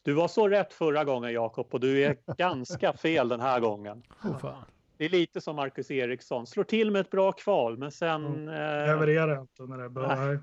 Du 0.03 0.13
var 0.13 0.27
så 0.27 0.47
rätt 0.47 0.73
förra 0.73 1.03
gången 1.03 1.33
Jakob 1.33 1.67
och 1.71 1.79
du 1.79 2.03
är 2.03 2.17
ganska 2.37 2.93
fel 2.93 3.29
den 3.29 3.39
här 3.39 3.59
gången. 3.59 4.03
Oh, 4.23 4.39
fan. 4.39 4.65
Det 4.97 5.05
är 5.05 5.09
lite 5.09 5.41
som 5.41 5.55
Marcus 5.55 5.91
Eriksson, 5.91 6.47
slår 6.47 6.63
till 6.63 6.91
med 6.91 6.99
ett 7.01 7.11
bra 7.11 7.31
kval 7.31 7.77
men 7.77 7.91
sen... 7.91 8.25
Mm. 8.25 8.47
Eh, 8.47 8.87
Levererar 8.87 9.41
inte 9.41 9.63
när 9.63 9.77
det. 9.77 10.15
Nej. 10.15 10.39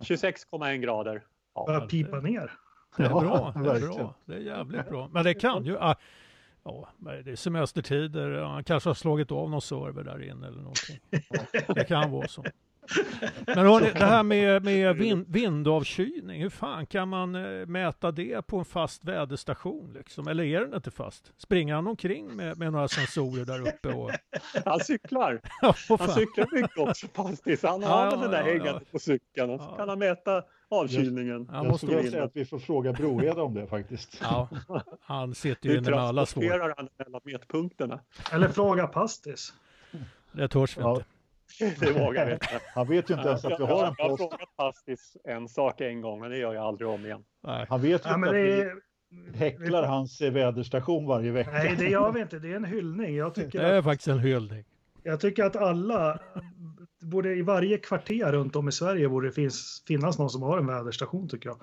26,1 0.00 0.76
grader. 0.76 1.22
Börjar 1.66 1.86
pipa 1.86 2.20
ner. 2.20 2.52
Det 2.96 3.02
är 3.02 3.10
Ja, 3.10 3.20
bra, 3.20 3.52
det 3.64 3.70
är 3.70 3.80
bra. 3.80 4.14
Det 4.24 4.34
är 4.34 4.38
jävligt 4.38 4.88
bra. 4.88 5.08
Men 5.12 5.24
det 5.24 5.34
kan 5.34 5.64
ju... 5.64 5.78
Ja, 6.64 6.88
men 6.98 7.24
det 7.24 7.30
är 7.32 7.36
semestertider. 7.36 8.42
Han 8.42 8.64
kanske 8.64 8.88
har 8.88 8.94
slagit 8.94 9.32
av 9.32 9.50
någon 9.50 9.62
server 9.62 10.04
där 10.04 10.22
inne 10.22 10.46
eller 10.46 10.58
någonting. 10.62 10.98
Det 11.74 11.84
kan 11.84 12.10
vara 12.10 12.28
så. 12.28 12.44
Men 13.46 13.58
hörni, 13.58 13.90
det 13.92 14.04
här 14.04 14.22
med, 14.22 14.64
med 14.64 14.96
vind, 14.96 15.26
vindavkylning, 15.28 16.42
hur 16.42 16.50
fan 16.50 16.86
kan 16.86 17.08
man 17.08 17.34
eh, 17.34 17.66
mäta 17.66 18.10
det 18.12 18.46
på 18.46 18.58
en 18.58 18.64
fast 18.64 19.04
väderstation? 19.04 19.92
Liksom? 19.92 20.28
Eller 20.28 20.44
är 20.44 20.60
den 20.60 20.74
inte 20.74 20.90
fast? 20.90 21.32
Springer 21.36 21.74
han 21.74 21.86
omkring 21.86 22.36
med, 22.36 22.58
med 22.58 22.72
några 22.72 22.88
sensorer 22.88 23.44
där 23.44 23.60
uppe? 23.68 23.88
Och... 23.88 24.10
Han 24.64 24.80
cyklar. 24.80 25.40
Ja, 25.62 25.74
Han 25.98 26.08
cyklar 26.08 26.46
mycket 26.52 26.78
också 26.78 27.06
faktiskt. 27.06 27.62
Han 27.62 27.80
Ja, 27.82 27.88
har 27.88 28.04
ja, 28.04 28.10
den 28.16 28.30
där 28.30 28.38
ja, 28.38 28.44
hängande 28.44 28.70
ja. 28.72 28.80
på 28.92 28.98
cykeln 28.98 29.50
och 29.50 29.60
så 29.60 29.66
Ja. 29.70 29.76
kan 29.76 29.88
han 29.88 29.98
mäta 29.98 30.42
avkylningen. 30.72 31.48
Jag 31.52 31.66
måste 31.66 31.86
skulle 31.86 32.10
säga 32.10 32.24
att 32.24 32.36
vi 32.36 32.44
får 32.44 32.58
fråga 32.58 32.92
Brohede 32.92 33.42
om 33.42 33.54
det 33.54 33.66
faktiskt. 33.66 34.18
Ja, 34.22 34.48
han 35.00 35.34
sitter 35.34 35.68
ju 35.68 35.72
Hur 35.74 35.78
inne 35.82 35.90
med 35.90 36.00
alla 36.00 36.26
svår. 36.26 36.42
transporterar 36.42 36.74
han 36.76 36.88
mellan 36.98 37.20
mätpunkterna? 37.24 38.00
Eller 38.32 38.48
fråga 38.48 38.86
Pastis. 38.86 39.52
Det 40.32 40.48
törs 40.48 40.76
vi 40.76 40.80
Ja. 40.80 40.94
inte. 41.60 41.86
Det 41.86 41.92
vågar 41.92 42.26
vi 42.26 42.32
inte. 42.32 42.46
Han 42.74 42.88
vet 42.88 43.10
ju 43.10 43.14
inte 43.14 43.28
ens 43.28 43.44
att 43.44 43.50
vi 43.50 43.56
Jag, 43.58 43.66
har 43.66 43.78
jag, 43.78 43.88
en 43.88 43.94
jag 43.98 44.04
har 44.04 44.10
post. 44.16 44.22
frågat 44.30 44.56
Pastis 44.56 45.16
en 45.24 45.48
sak 45.48 45.80
en 45.80 46.00
gång 46.00 46.20
men 46.20 46.30
det 46.30 46.38
gör 46.38 46.54
jag 46.54 46.64
aldrig 46.64 46.88
om 46.88 47.04
igen. 47.04 47.24
Nej. 47.42 47.66
Han 47.68 47.80
vet 47.82 48.06
ju 48.06 48.08
Ja, 48.10 48.14
inte 48.14 48.26
att 48.28 48.32
det 48.34 48.74
vi 49.32 49.38
häcklar 49.38 49.82
hans 49.82 50.20
eh, 50.20 50.32
väderstation 50.32 51.06
varje 51.06 51.30
vecka. 51.30 51.50
Nej, 51.50 51.74
det 51.78 51.88
gör 51.88 52.12
vi 52.12 52.20
inte. 52.20 52.38
Det 52.38 52.52
är 52.52 52.56
en 52.56 52.64
hyllning. 52.64 53.16
Jag 53.16 53.34
tycker, 53.34 53.58
Det 53.60 53.66
är 53.66 53.78
att, 53.78 53.84
faktiskt 53.84 54.08
en 54.08 54.18
hyllning. 54.18 54.64
Jag 55.02 55.20
tycker 55.20 55.44
att 55.44 55.56
alla, 55.56 56.18
borde 57.00 57.34
i 57.34 57.42
varje 57.42 57.78
kvarter 57.78 58.32
runt 58.32 58.56
om 58.56 58.68
i 58.68 58.72
Sverige 58.72 59.08
borde 59.08 59.28
det 59.28 59.32
finns, 59.32 59.84
finnas 59.86 60.18
någon 60.18 60.30
som 60.30 60.42
har 60.42 60.58
en 60.58 60.66
väderstation 60.66 61.28
tycker 61.28 61.48
jag. 61.48 61.58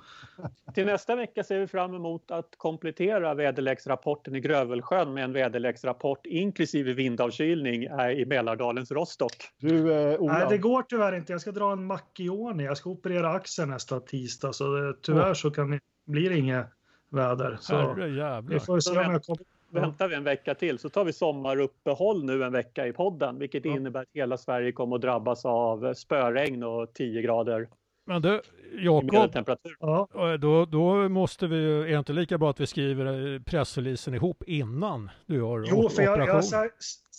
Till 0.74 0.86
nästa 0.86 1.16
vecka 1.16 1.44
ser 1.44 1.60
vi 1.60 1.68
fram 1.68 1.94
emot 1.94 2.32
att 2.32 2.54
komplettera 2.58 3.34
väderleksrapporten 3.34 4.36
i 4.36 4.40
Grövelsjön 4.40 5.14
med 5.14 5.24
en 5.24 5.34
väderleksrapport 5.34 6.26
inklusive 6.26 6.94
vindavkylning 6.94 7.84
eh, 7.84 8.10
i 8.10 8.26
Mälardalens 8.26 8.92
Rostock. 8.92 9.36
Du, 9.58 9.94
eh, 9.94 10.22
Nej, 10.22 10.46
det 10.50 10.58
går 10.58 10.82
tyvärr 10.82 11.16
inte. 11.16 11.32
Jag 11.32 11.42
ska 11.42 11.52
dra 11.52 11.72
en 11.72 11.86
Macchioni. 11.86 12.64
Jag 12.64 12.78
ska 12.78 12.90
operera 12.90 13.32
axeln 13.32 13.70
nästa 13.70 14.00
tisdag, 14.00 14.54
så 14.54 14.76
det, 14.76 14.94
tyvärr 15.02 15.34
så 15.34 15.52
kan 15.52 15.72
det, 15.72 15.80
blir 16.06 16.30
det 16.30 16.38
inget 16.38 16.68
väder. 17.10 17.58
Så 17.62 17.76
Herre 17.76 18.10
vi 18.10 18.18
jävlar. 18.18 18.60
får 18.60 18.80
se 18.80 18.90
om 18.92 19.12
jag 19.12 19.24
kommer. 19.24 19.59
Väntar 19.72 20.08
vi 20.08 20.16
en 20.16 20.24
vecka 20.24 20.56
till 20.56 20.80
så 20.80 20.90
tar 20.90 21.04
vi 21.06 21.14
sommaruppehåll 21.14 22.24
nu 22.24 22.44
en 22.44 22.52
vecka 22.52 22.88
i 22.88 22.94
podden 22.94 23.40
vilket 23.40 23.66
Ja. 23.66 23.72
innebär 23.76 24.02
att 24.02 24.08
hela 24.14 24.38
Sverige 24.38 24.72
kommer 24.72 24.96
att 24.96 25.02
drabbas 25.02 25.46
av 25.46 25.94
spöregn 25.94 26.64
och 26.64 26.94
10 26.94 27.22
grader 27.22 27.70
Men 28.06 28.22
du, 28.22 28.42
Jakob. 28.80 29.50
Ja, 29.80 30.38
då, 30.38 30.66
då 30.66 31.10
måste 31.10 31.48
vi 31.48 31.56
ju, 31.58 31.82
är 31.84 31.88
det 31.88 31.98
inte 32.00 32.14
lika 32.14 32.38
bra 32.38 32.50
att 32.50 32.60
vi 32.60 32.68
skriver 32.68 33.34
eh, 33.36 33.42
pressreleasen 33.42 34.14
ihop 34.14 34.44
innan 34.48 35.10
du 35.26 35.36
gör 35.36 35.66
jo, 35.70 35.90
för 35.90 36.04
jag, 36.04 36.28
jag 36.28 36.46
sä, 36.46 36.70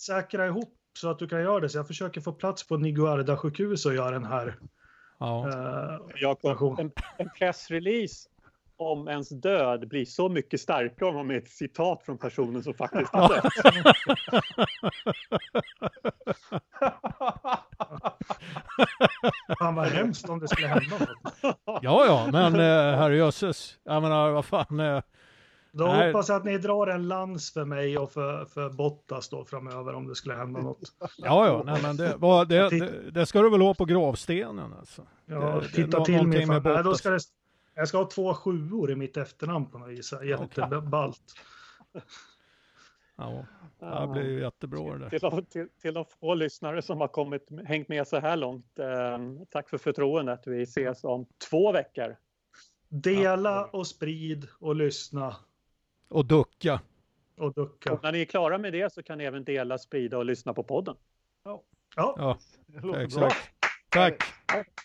säkrar 0.07 0.47
ihop 0.47 0.73
så 0.99 1.09
att 1.09 1.19
du 1.19 1.27
kan 1.27 1.41
göra 1.41 1.59
det. 1.59 1.69
Så 1.69 1.77
jag 1.77 1.87
försöker 1.87 2.21
få 2.21 2.31
plats 2.33 2.67
på 2.67 2.77
Niguarda 2.77 3.37
sjukhus 3.37 3.85
och 3.85 3.93
göra 3.93 4.11
den 4.11 4.25
här. 4.25 4.55
Ja. 5.19 5.49
eh, 5.49 5.99
Jakob, 6.21 6.79
en, 6.79 6.91
en 7.17 7.29
pressrelease 7.39 8.29
om 8.81 9.07
ens 9.07 9.29
död 9.29 9.87
blir 9.87 10.05
så 10.05 10.29
mycket 10.29 10.61
starkare 10.61 11.09
om 11.09 11.15
man 11.15 11.27
med 11.27 11.37
ett 11.37 11.49
citat 11.49 12.03
från 12.05 12.17
personen 12.17 12.63
som 12.63 12.73
faktiskt 12.73 13.13
har 13.13 13.29
dött. 13.29 13.43
fan 19.59 19.75
vad 19.75 19.87
hemskt 19.87 20.29
om 20.29 20.39
det 20.39 20.47
skulle 20.47 20.67
hända 20.67 20.97
något. 20.99 21.55
ja, 21.65 22.05
ja, 22.05 22.29
men 22.31 22.55
eh, 22.55 22.97
herrejösses. 22.99 23.75
Jag 23.83 24.01
menar, 24.01 24.31
vad 24.31 24.45
fan. 24.45 24.79
Eh, 24.79 25.01
Då 25.73 25.85
Nej. 25.85 26.07
hoppas 26.07 26.29
jag 26.29 26.35
att 26.37 26.45
ni 26.45 26.57
drar 26.57 26.87
en 26.87 27.07
lans 27.07 27.53
för 27.53 27.65
mig 27.65 27.97
och 27.97 28.11
för, 28.11 28.45
för 28.45 28.69
Bottas 28.69 29.29
då 29.29 29.45
framöver 29.45 29.93
om 29.95 30.07
det 30.07 30.15
skulle 30.15 30.35
hända 30.35 30.61
något. 30.61 30.79
ja, 31.17 31.47
ja, 31.47 31.61
nej, 31.65 31.81
men 31.81 31.97
det, 31.97 32.13
vad, 32.17 32.49
det, 32.49 32.69
det, 32.69 33.11
det 33.11 33.25
ska 33.25 33.41
du 33.41 33.49
väl 33.49 33.61
ha 33.61 33.73
på 33.73 33.85
gravstenen 33.85 34.73
alltså. 34.79 35.01
Ja, 35.25 35.59
Det- 35.61 35.67
titta 35.83 36.05
till 36.05 36.27
mig. 36.27 36.45
med 36.45 36.63
Fan. 36.63 36.73
Nej, 36.73 36.83
då 36.83 36.93
ska 36.95 37.09
det, 37.09 37.19
jag 37.81 37.87
ska 37.87 37.97
ha 37.97 38.07
två 38.09 38.33
sjuor 38.33 38.91
i 38.91 38.95
mitt 38.95 39.17
efternamn 39.17 39.65
på 39.65 39.77
något 39.77 39.89
vis. 39.89 40.13
Jätteballt. 40.23 41.33
Ja, 43.17 43.45
det 43.79 44.07
blir 44.07 44.23
ju 44.23 44.39
jättebra 44.41 44.97
det. 44.97 45.09
Till, 45.09 45.45
till, 45.45 45.67
till 45.81 45.93
de 45.93 46.05
få 46.19 46.33
lyssnare 46.33 46.81
som 46.81 47.01
har 47.01 47.07
kommit, 47.07 47.47
hängt 47.65 47.87
med 47.87 48.07
så 48.07 48.19
här 48.19 48.37
långt. 48.37 48.79
Eh, 48.79 49.17
tack 49.49 49.69
för 49.69 49.77
förtroendet. 49.77 50.47
Vi 50.47 50.61
ses 50.61 51.03
om 51.03 51.25
två 51.49 51.71
veckor. 51.71 52.15
Dela 52.89 53.65
och 53.65 53.87
sprid 53.87 54.47
och 54.59 54.75
lyssna 54.75 55.35
Och 56.09 56.25
ducka. 56.25 56.81
och 57.37 57.53
ducka. 57.53 57.93
Och 57.93 58.03
när 58.03 58.11
ni 58.11 58.21
är 58.21 58.25
klara 58.25 58.57
med 58.57 58.73
det 58.73 58.93
så 58.93 59.03
kan 59.03 59.17
ni 59.17 59.23
även 59.23 59.43
dela, 59.43 59.77
sprida 59.77 60.17
och 60.17 60.25
lyssna 60.25 60.53
på 60.53 60.63
podden. 60.63 60.95
Ja. 61.43 61.63
Ja, 61.95 62.37
låter 62.67 62.89
bra. 62.89 63.01
exakt. 63.01 63.37
Tack. 63.89 64.23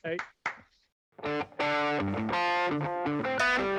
Hej! 0.02 0.18
Música 2.68 3.75